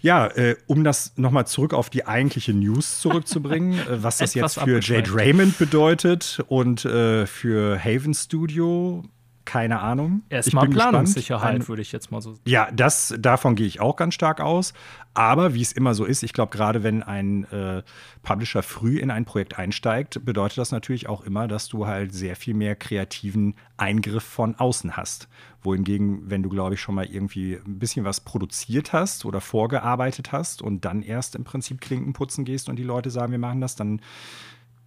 Ja, 0.00 0.26
äh, 0.26 0.56
um 0.66 0.84
das 0.84 1.16
nochmal 1.16 1.46
zurück 1.46 1.72
auf 1.72 1.88
die 1.88 2.06
eigentliche 2.06 2.52
News 2.52 3.00
zurückzubringen, 3.00 3.78
äh, 3.88 4.02
was 4.02 4.18
das 4.18 4.36
Etwas 4.36 4.56
jetzt 4.56 4.64
für 4.64 4.80
Jade. 4.80 5.14
Raymond 5.14 5.56
bedeutet 5.56 6.44
und 6.48 6.84
äh, 6.84 7.26
für 7.26 7.82
Haven 7.82 8.12
Studio, 8.12 9.02
keine 9.44 9.80
Ahnung. 9.80 10.22
Erstmal 10.30 10.66
gespannt. 10.66 10.90
Planungssicherheit, 10.90 11.54
Ein- 11.54 11.68
würde 11.68 11.82
ich 11.82 11.92
jetzt 11.92 12.10
mal 12.10 12.20
so 12.20 12.34
ja, 12.46 12.70
das, 12.72 13.14
davon 13.18 13.54
gehe 13.54 13.66
ich 13.66 13.80
auch 13.80 13.96
ganz 13.96 14.14
stark 14.14 14.40
aus. 14.40 14.72
Aber 15.16 15.54
wie 15.54 15.62
es 15.62 15.70
immer 15.72 15.94
so 15.94 16.04
ist, 16.04 16.22
ich 16.24 16.32
glaube, 16.32 16.50
gerade 16.56 16.82
wenn 16.82 17.02
ein 17.02 17.44
äh, 17.52 17.82
Publisher 18.22 18.64
früh 18.64 18.98
in 18.98 19.12
ein 19.12 19.24
Projekt 19.24 19.58
einsteigt, 19.58 20.24
bedeutet 20.24 20.58
das 20.58 20.72
natürlich 20.72 21.08
auch 21.08 21.22
immer, 21.22 21.46
dass 21.46 21.68
du 21.68 21.86
halt 21.86 22.12
sehr 22.12 22.34
viel 22.34 22.54
mehr 22.54 22.74
kreativen 22.74 23.54
Eingriff 23.76 24.24
von 24.24 24.56
außen 24.56 24.96
hast. 24.96 25.28
Wohingegen, 25.62 26.28
wenn 26.28 26.42
du, 26.42 26.48
glaube 26.48 26.74
ich, 26.74 26.80
schon 26.80 26.96
mal 26.96 27.06
irgendwie 27.06 27.54
ein 27.64 27.78
bisschen 27.78 28.04
was 28.04 28.20
produziert 28.20 28.92
hast 28.92 29.24
oder 29.24 29.40
vorgearbeitet 29.40 30.32
hast 30.32 30.62
und 30.62 30.84
dann 30.84 31.02
erst 31.02 31.36
im 31.36 31.44
Prinzip 31.44 31.80
Klinken 31.80 32.12
putzen 32.12 32.44
gehst 32.44 32.68
und 32.68 32.76
die 32.76 32.82
Leute 32.82 33.10
sagen, 33.10 33.30
wir 33.30 33.38
machen 33.38 33.60
das, 33.60 33.76
dann 33.76 34.00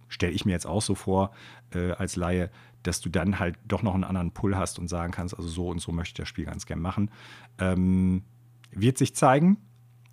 stelle 0.08 0.32
ich 0.32 0.44
mir 0.44 0.52
jetzt 0.52 0.66
auch 0.66 0.82
so 0.82 0.94
vor, 0.94 1.32
äh, 1.74 1.92
als 1.92 2.16
Laie, 2.16 2.50
dass 2.82 3.00
du 3.00 3.08
dann 3.08 3.38
halt 3.38 3.58
doch 3.66 3.82
noch 3.82 3.94
einen 3.94 4.04
anderen 4.04 4.32
Pull 4.32 4.56
hast 4.56 4.78
und 4.78 4.88
sagen 4.88 5.12
kannst, 5.12 5.36
also 5.36 5.48
so 5.48 5.68
und 5.68 5.80
so 5.80 5.92
möchte 5.92 6.10
ich 6.10 6.14
das 6.14 6.28
Spiel 6.28 6.44
ganz 6.46 6.66
gern 6.66 6.80
machen. 6.80 7.10
Ähm, 7.58 8.22
wird 8.70 8.98
sich 8.98 9.14
zeigen. 9.14 9.58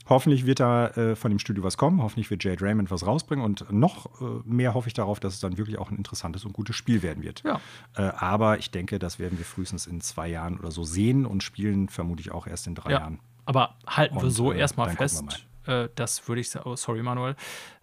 Hoffentlich 0.08 0.46
wird 0.46 0.60
da 0.60 0.90
äh, 0.90 1.16
von 1.16 1.32
dem 1.32 1.40
Studio 1.40 1.64
was 1.64 1.78
kommen. 1.78 2.02
Hoffentlich 2.02 2.30
wird 2.30 2.44
Jade 2.44 2.64
Raymond 2.64 2.92
was 2.92 3.08
rausbringen. 3.08 3.44
Und 3.44 3.72
noch 3.72 4.22
äh, 4.22 4.26
mehr 4.46 4.76
hoffe 4.76 4.88
ich 4.88 4.94
darauf, 4.94 5.20
dass 5.20 5.34
es 5.34 5.40
dann 5.40 5.58
wirklich 5.58 5.80
auch 5.80 5.90
ein 5.90 5.98
interessantes 5.98 6.46
und 6.46 6.54
gutes 6.54 6.76
Spiel 6.76 7.02
werden 7.02 7.24
wird. 7.24 7.42
Ja. 7.44 7.60
Äh, 7.96 8.04
aber 8.16 8.60
ich 8.60 8.70
denke, 8.70 9.00
das 9.00 9.18
werden 9.18 9.40
wir 9.40 9.46
frühestens 9.46 9.88
in 9.88 10.02
zwei 10.02 10.28
Jahren 10.28 10.60
oder 10.60 10.70
so 10.70 10.84
sehen 10.84 11.26
und 11.26 11.42
spielen 11.42 11.90
vermutlich 11.90 12.32
auch 12.32 12.46
erst 12.46 12.68
in 12.68 12.76
drei 12.76 12.92
Ja, 12.92 13.00
Jahren. 13.00 13.20
aber 13.46 13.78
halten 13.88 14.16
wir 14.16 14.24
Und, 14.26 14.30
so 14.30 14.52
äh, 14.52 14.60
erstmal 14.60 14.88
dann 14.88 14.98
gucken 14.98 15.30
fest. 15.30 15.48
Äh, 15.66 15.90
das 15.96 16.28
würde 16.28 16.42
ich 16.42 16.52
sagen, 16.52 16.70
oh, 16.70 16.76
sorry 16.76 17.02
Manuel, 17.02 17.36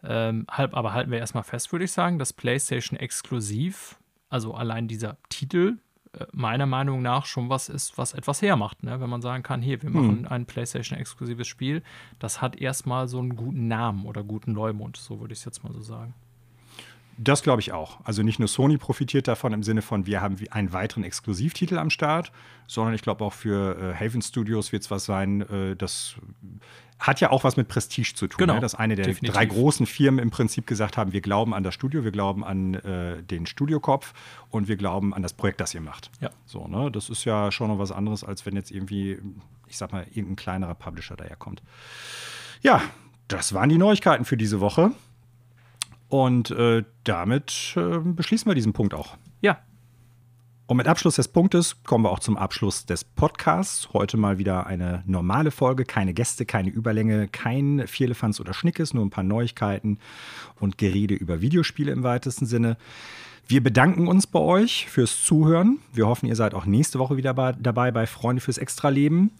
ähm, 0.04 0.46
halb, 0.48 0.76
aber 0.76 0.92
halten 0.92 1.10
wir 1.10 1.18
erstmal 1.18 1.42
fest, 1.42 1.72
würde 1.72 1.84
ich 1.86 1.90
sagen, 1.92 2.20
dass 2.20 2.32
PlayStation 2.32 2.96
exklusiv, 2.98 3.98
also 4.32 4.54
allein 4.54 4.88
dieser 4.88 5.18
Titel, 5.28 5.78
äh, 6.14 6.24
meiner 6.32 6.66
Meinung 6.66 7.02
nach 7.02 7.26
schon 7.26 7.48
was 7.48 7.68
ist, 7.68 7.98
was 7.98 8.14
etwas 8.14 8.42
hermacht. 8.42 8.82
Ne? 8.82 9.00
Wenn 9.00 9.10
man 9.10 9.22
sagen 9.22 9.42
kann, 9.42 9.62
hier, 9.62 9.82
wir 9.82 9.90
Hm. 9.90 9.94
machen 9.96 10.26
ein 10.26 10.46
PlayStation-exklusives 10.46 11.46
Spiel, 11.46 11.82
das 12.18 12.40
hat 12.40 12.56
erstmal 12.56 13.08
so 13.08 13.18
einen 13.18 13.36
guten 13.36 13.68
Namen 13.68 14.04
oder 14.06 14.22
guten 14.24 14.52
Leumund, 14.52 14.96
so 14.96 15.20
würde 15.20 15.32
ich 15.32 15.40
es 15.40 15.44
jetzt 15.44 15.62
mal 15.64 15.72
so 15.72 15.80
sagen. 15.82 16.14
Das 17.18 17.42
glaube 17.42 17.60
ich 17.60 17.72
auch. 17.72 17.98
Also 18.04 18.22
nicht 18.22 18.38
nur 18.38 18.48
Sony 18.48 18.78
profitiert 18.78 19.28
davon 19.28 19.52
im 19.52 19.62
Sinne 19.62 19.82
von, 19.82 20.06
wir 20.06 20.20
haben 20.20 20.36
einen 20.50 20.72
weiteren 20.72 21.04
Exklusivtitel 21.04 21.78
am 21.78 21.90
Start, 21.90 22.32
sondern 22.66 22.94
ich 22.94 23.02
glaube 23.02 23.24
auch 23.24 23.32
für 23.32 23.76
äh, 23.76 23.94
Haven 23.94 24.22
Studios 24.22 24.72
wird 24.72 24.82
es 24.82 24.90
was 24.90 25.04
sein, 25.04 25.42
äh, 25.42 25.76
das 25.76 26.16
hat 26.98 27.20
ja 27.20 27.30
auch 27.30 27.42
was 27.42 27.56
mit 27.56 27.68
Prestige 27.68 28.14
zu 28.14 28.28
tun. 28.28 28.38
Genau, 28.38 28.54
ne? 28.54 28.60
Dass 28.60 28.74
eine 28.74 28.94
der 28.94 29.06
definitiv. 29.06 29.34
drei 29.34 29.44
großen 29.44 29.86
Firmen 29.86 30.20
im 30.20 30.30
Prinzip 30.30 30.66
gesagt 30.66 30.96
haben, 30.96 31.12
wir 31.12 31.20
glauben 31.20 31.52
an 31.52 31.64
das 31.64 31.74
Studio, 31.74 32.04
wir 32.04 32.12
glauben 32.12 32.44
an 32.44 32.74
äh, 32.74 33.22
den 33.22 33.46
Studiokopf 33.46 34.14
und 34.50 34.68
wir 34.68 34.76
glauben 34.76 35.12
an 35.12 35.22
das 35.22 35.32
Projekt, 35.32 35.60
das 35.60 35.74
ihr 35.74 35.80
macht. 35.80 36.10
Ja. 36.20 36.30
So, 36.46 36.68
ne? 36.68 36.90
Das 36.90 37.10
ist 37.10 37.24
ja 37.24 37.50
schon 37.50 37.68
noch 37.68 37.78
was 37.78 37.90
anderes, 37.90 38.22
als 38.22 38.46
wenn 38.46 38.54
jetzt 38.54 38.70
irgendwie, 38.70 39.18
ich 39.66 39.76
sag 39.76 39.92
mal, 39.92 40.06
irgendein 40.10 40.36
kleinerer 40.36 40.74
Publisher 40.74 41.16
daherkommt. 41.16 41.62
Ja, 42.62 42.80
das 43.26 43.52
waren 43.52 43.68
die 43.68 43.78
Neuigkeiten 43.78 44.24
für 44.24 44.36
diese 44.36 44.60
Woche. 44.60 44.92
Und 46.12 46.50
äh, 46.50 46.84
damit 47.04 47.72
äh, 47.74 47.98
beschließen 48.04 48.46
wir 48.46 48.54
diesen 48.54 48.74
Punkt 48.74 48.92
auch. 48.92 49.16
Ja, 49.40 49.60
Und 50.66 50.76
mit 50.76 50.86
Abschluss 50.86 51.16
des 51.16 51.28
Punktes 51.28 51.82
kommen 51.84 52.04
wir 52.04 52.10
auch 52.10 52.18
zum 52.18 52.36
Abschluss 52.36 52.84
des 52.84 53.02
Podcasts. 53.02 53.94
Heute 53.94 54.18
mal 54.18 54.36
wieder 54.36 54.66
eine 54.66 55.02
normale 55.06 55.50
Folge, 55.50 55.86
keine 55.86 56.12
Gäste, 56.12 56.44
keine 56.44 56.68
Überlänge, 56.68 57.28
kein 57.28 57.86
Vierlefanz 57.86 58.40
oder 58.40 58.52
Schnickes, 58.52 58.92
nur 58.92 59.06
ein 59.06 59.08
paar 59.08 59.24
Neuigkeiten 59.24 59.98
und 60.60 60.76
Gerede 60.76 61.14
über 61.14 61.40
Videospiele 61.40 61.90
im 61.90 62.02
weitesten 62.02 62.44
Sinne. 62.44 62.76
Wir 63.48 63.62
bedanken 63.62 64.06
uns 64.06 64.26
bei 64.26 64.38
euch 64.38 64.88
fürs 64.90 65.24
Zuhören. 65.24 65.78
Wir 65.94 66.06
hoffen, 66.06 66.26
ihr 66.26 66.36
seid 66.36 66.52
auch 66.52 66.66
nächste 66.66 66.98
Woche 66.98 67.16
wieder 67.16 67.32
dabei 67.32 67.90
bei 67.90 68.06
Freunde 68.06 68.42
fürs 68.42 68.58
Extraleben. 68.58 69.30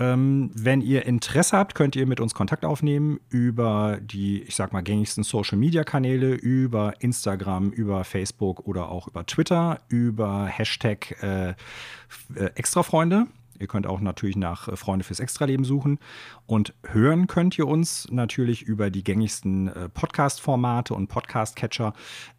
Ähm, 0.00 0.50
wenn 0.54 0.80
ihr 0.80 1.06
Interesse 1.06 1.56
habt, 1.56 1.74
könnt 1.74 1.94
ihr 1.94 2.06
mit 2.06 2.20
uns 2.20 2.34
Kontakt 2.34 2.64
aufnehmen 2.64 3.20
über 3.28 3.98
die, 4.00 4.42
ich 4.42 4.56
sag 4.56 4.72
mal, 4.72 4.82
gängigsten 4.82 5.22
Social 5.22 5.56
Media 5.56 5.84
Kanäle, 5.84 6.34
über 6.34 6.94
Instagram, 7.00 7.70
über 7.70 8.04
Facebook 8.04 8.66
oder 8.66 8.88
auch 8.88 9.06
über 9.06 9.24
Twitter, 9.26 9.80
über 9.88 10.46
Hashtag 10.46 11.22
äh, 11.22 11.50
äh 11.50 11.54
Extrafreunde. 12.54 13.26
Ihr 13.64 13.68
könnt 13.68 13.86
auch 13.86 14.00
natürlich 14.00 14.36
nach 14.36 14.68
äh, 14.68 14.76
Freunde 14.76 15.06
fürs 15.06 15.20
Extraleben 15.20 15.64
suchen. 15.64 15.98
Und 16.44 16.74
hören 16.82 17.26
könnt 17.28 17.56
ihr 17.56 17.66
uns 17.66 18.06
natürlich 18.10 18.60
über 18.60 18.90
die 18.90 19.02
gängigsten 19.02 19.68
äh, 19.68 19.88
Podcast-Formate 19.88 20.92
und 20.92 21.08
Podcast-Catcher. 21.08 21.94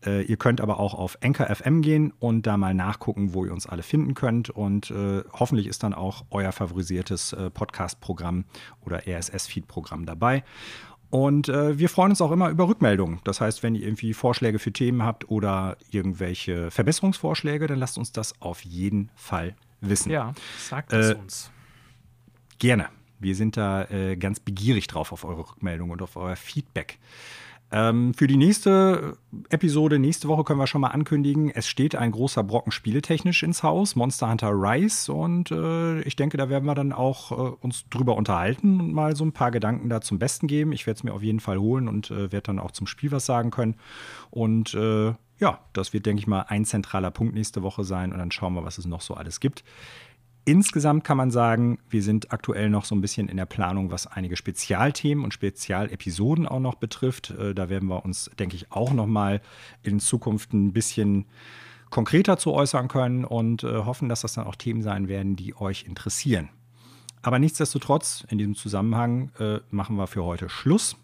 Äh, 0.05 0.21
ihr 0.25 0.37
könnt 0.37 0.61
aber 0.61 0.79
auch 0.79 0.93
auf 0.93 1.17
Anchor 1.23 1.47
FM 1.47 1.81
gehen 1.81 2.13
und 2.19 2.45
da 2.45 2.57
mal 2.57 2.75
nachgucken, 2.75 3.33
wo 3.33 3.43
ihr 3.43 3.53
uns 3.53 3.65
alle 3.65 3.81
finden 3.81 4.13
könnt. 4.13 4.51
Und 4.51 4.93
hoffentlich 5.33 5.67
ist 5.67 5.81
dann 5.81 5.93
auch 5.93 6.25
euer 6.29 6.51
favorisiertes 6.51 7.35
Podcast-Programm 7.53 8.45
oder 8.85 9.07
RSS-Feed-Programm 9.07 10.05
dabei. 10.05 10.43
Und 11.09 11.49
äh, 11.49 11.77
wir 11.77 11.87
freuen 11.87 12.09
uns 12.11 12.21
auch 12.21 12.31
immer 12.31 12.49
über 12.49 12.67
Rückmeldungen. 12.67 13.19
Das 13.23 13.39
heißt, 13.39 13.63
wenn 13.63 13.73
ihr 13.73 13.83
irgendwie 13.83 14.13
Vorschläge 14.13 14.59
für 14.59 14.73
Themen 14.73 15.03
habt 15.03 15.29
oder 15.29 15.77
irgendwelche 15.89 16.71
Verbesserungsvorschläge, 16.71 17.67
dann 17.67 17.79
lasst 17.79 17.97
uns 17.97 18.11
das 18.11 18.41
auf 18.41 18.65
jeden 18.65 19.09
Fall 19.15 19.55
wissen. 19.89 20.11
Ja, 20.11 20.33
sagt 20.57 20.93
es 20.93 21.11
äh, 21.11 21.15
uns. 21.15 21.51
Gerne. 22.59 22.87
Wir 23.19 23.35
sind 23.35 23.57
da 23.57 23.85
äh, 23.85 24.17
ganz 24.17 24.39
begierig 24.39 24.87
drauf 24.87 25.11
auf 25.11 25.23
eure 25.23 25.49
Rückmeldung 25.49 25.89
und 25.89 26.01
auf 26.01 26.15
euer 26.15 26.35
Feedback. 26.35 26.99
Ähm, 27.71 28.13
für 28.13 28.27
die 28.27 28.37
nächste 28.37 29.17
Episode, 29.49 29.97
nächste 29.97 30.27
Woche 30.27 30.43
können 30.43 30.59
wir 30.59 30.67
schon 30.67 30.81
mal 30.81 30.89
ankündigen, 30.89 31.49
es 31.49 31.67
steht 31.67 31.95
ein 31.95 32.11
großer 32.11 32.43
Brocken 32.43 32.71
spieletechnisch 32.71 33.41
ins 33.41 33.63
Haus, 33.63 33.95
Monster 33.95 34.29
Hunter 34.29 34.51
Rise. 34.51 35.11
Und 35.11 35.51
äh, 35.51 36.01
ich 36.01 36.15
denke, 36.15 36.37
da 36.37 36.47
werden 36.49 36.65
wir 36.65 36.75
dann 36.75 36.93
auch 36.93 37.31
äh, 37.31 37.35
uns 37.35 37.85
drüber 37.89 38.15
unterhalten 38.15 38.79
und 38.79 38.93
mal 38.93 39.15
so 39.15 39.25
ein 39.25 39.31
paar 39.31 39.49
Gedanken 39.51 39.89
da 39.89 40.01
zum 40.01 40.19
Besten 40.19 40.47
geben. 40.47 40.71
Ich 40.73 40.85
werde 40.85 40.97
es 40.99 41.03
mir 41.03 41.13
auf 41.13 41.23
jeden 41.23 41.39
Fall 41.39 41.57
holen 41.57 41.87
und 41.87 42.11
äh, 42.11 42.31
werde 42.31 42.43
dann 42.43 42.59
auch 42.59 42.71
zum 42.71 42.85
Spiel 42.85 43.11
was 43.11 43.25
sagen 43.25 43.49
können. 43.49 43.75
Und 44.29 44.73
äh, 44.75 45.13
ja, 45.37 45.59
das 45.73 45.93
wird, 45.93 46.05
denke 46.05 46.19
ich 46.19 46.27
mal, 46.27 46.41
ein 46.47 46.65
zentraler 46.65 47.11
Punkt 47.11 47.33
nächste 47.33 47.61
Woche 47.61 47.83
sein. 47.83 48.11
Und 48.11 48.19
dann 48.19 48.31
schauen 48.31 48.53
wir, 48.53 48.63
was 48.63 48.77
es 48.77 48.85
noch 48.85 49.01
so 49.01 49.13
alles 49.13 49.39
gibt. 49.39 49.63
Insgesamt 50.47 51.03
kann 51.03 51.17
man 51.17 51.31
sagen, 51.31 51.79
wir 51.89 52.03
sind 52.03 52.31
aktuell 52.31 52.69
noch 52.69 52.85
so 52.85 52.93
ein 52.93 53.01
bisschen 53.01 53.29
in 53.29 53.37
der 53.37 53.47
Planung, 53.47 53.89
was 53.89 54.05
einige 54.05 54.37
Spezialthemen 54.37 55.23
und 55.23 55.33
Spezialepisoden 55.33 56.47
auch 56.47 56.59
noch 56.59 56.75
betrifft. 56.75 57.31
Äh, 57.31 57.55
da 57.55 57.67
werden 57.67 57.89
wir 57.89 58.05
uns, 58.05 58.29
denke 58.37 58.55
ich, 58.55 58.71
auch 58.71 58.93
noch 58.93 59.07
mal 59.07 59.41
in 59.81 59.99
Zukunft 59.99 60.53
ein 60.53 60.71
bisschen 60.71 61.25
konkreter 61.89 62.37
zu 62.37 62.53
äußern 62.53 62.87
können 62.87 63.25
und 63.25 63.63
äh, 63.63 63.77
hoffen, 63.77 64.07
dass 64.07 64.21
das 64.21 64.33
dann 64.33 64.45
auch 64.45 64.55
Themen 64.55 64.83
sein 64.83 65.07
werden, 65.07 65.35
die 65.35 65.55
euch 65.55 65.85
interessieren. 65.85 66.49
Aber 67.23 67.39
nichtsdestotrotz, 67.39 68.23
in 68.29 68.37
diesem 68.37 68.53
Zusammenhang 68.53 69.31
äh, 69.39 69.59
machen 69.71 69.95
wir 69.95 70.05
für 70.05 70.23
heute 70.23 70.47
Schluss. 70.47 70.95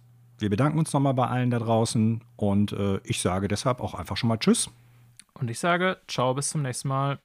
Wir 0.41 0.49
bedanken 0.49 0.79
uns 0.79 0.91
nochmal 0.91 1.13
bei 1.13 1.27
allen 1.27 1.51
da 1.51 1.59
draußen 1.59 2.23
und 2.35 2.75
ich 3.03 3.21
sage 3.21 3.47
deshalb 3.47 3.79
auch 3.79 3.93
einfach 3.93 4.17
schon 4.17 4.27
mal 4.27 4.37
Tschüss. 4.37 4.69
Und 5.33 5.49
ich 5.49 5.59
sage 5.59 5.97
Ciao, 6.07 6.33
bis 6.33 6.49
zum 6.49 6.63
nächsten 6.63 6.87
Mal. 6.87 7.19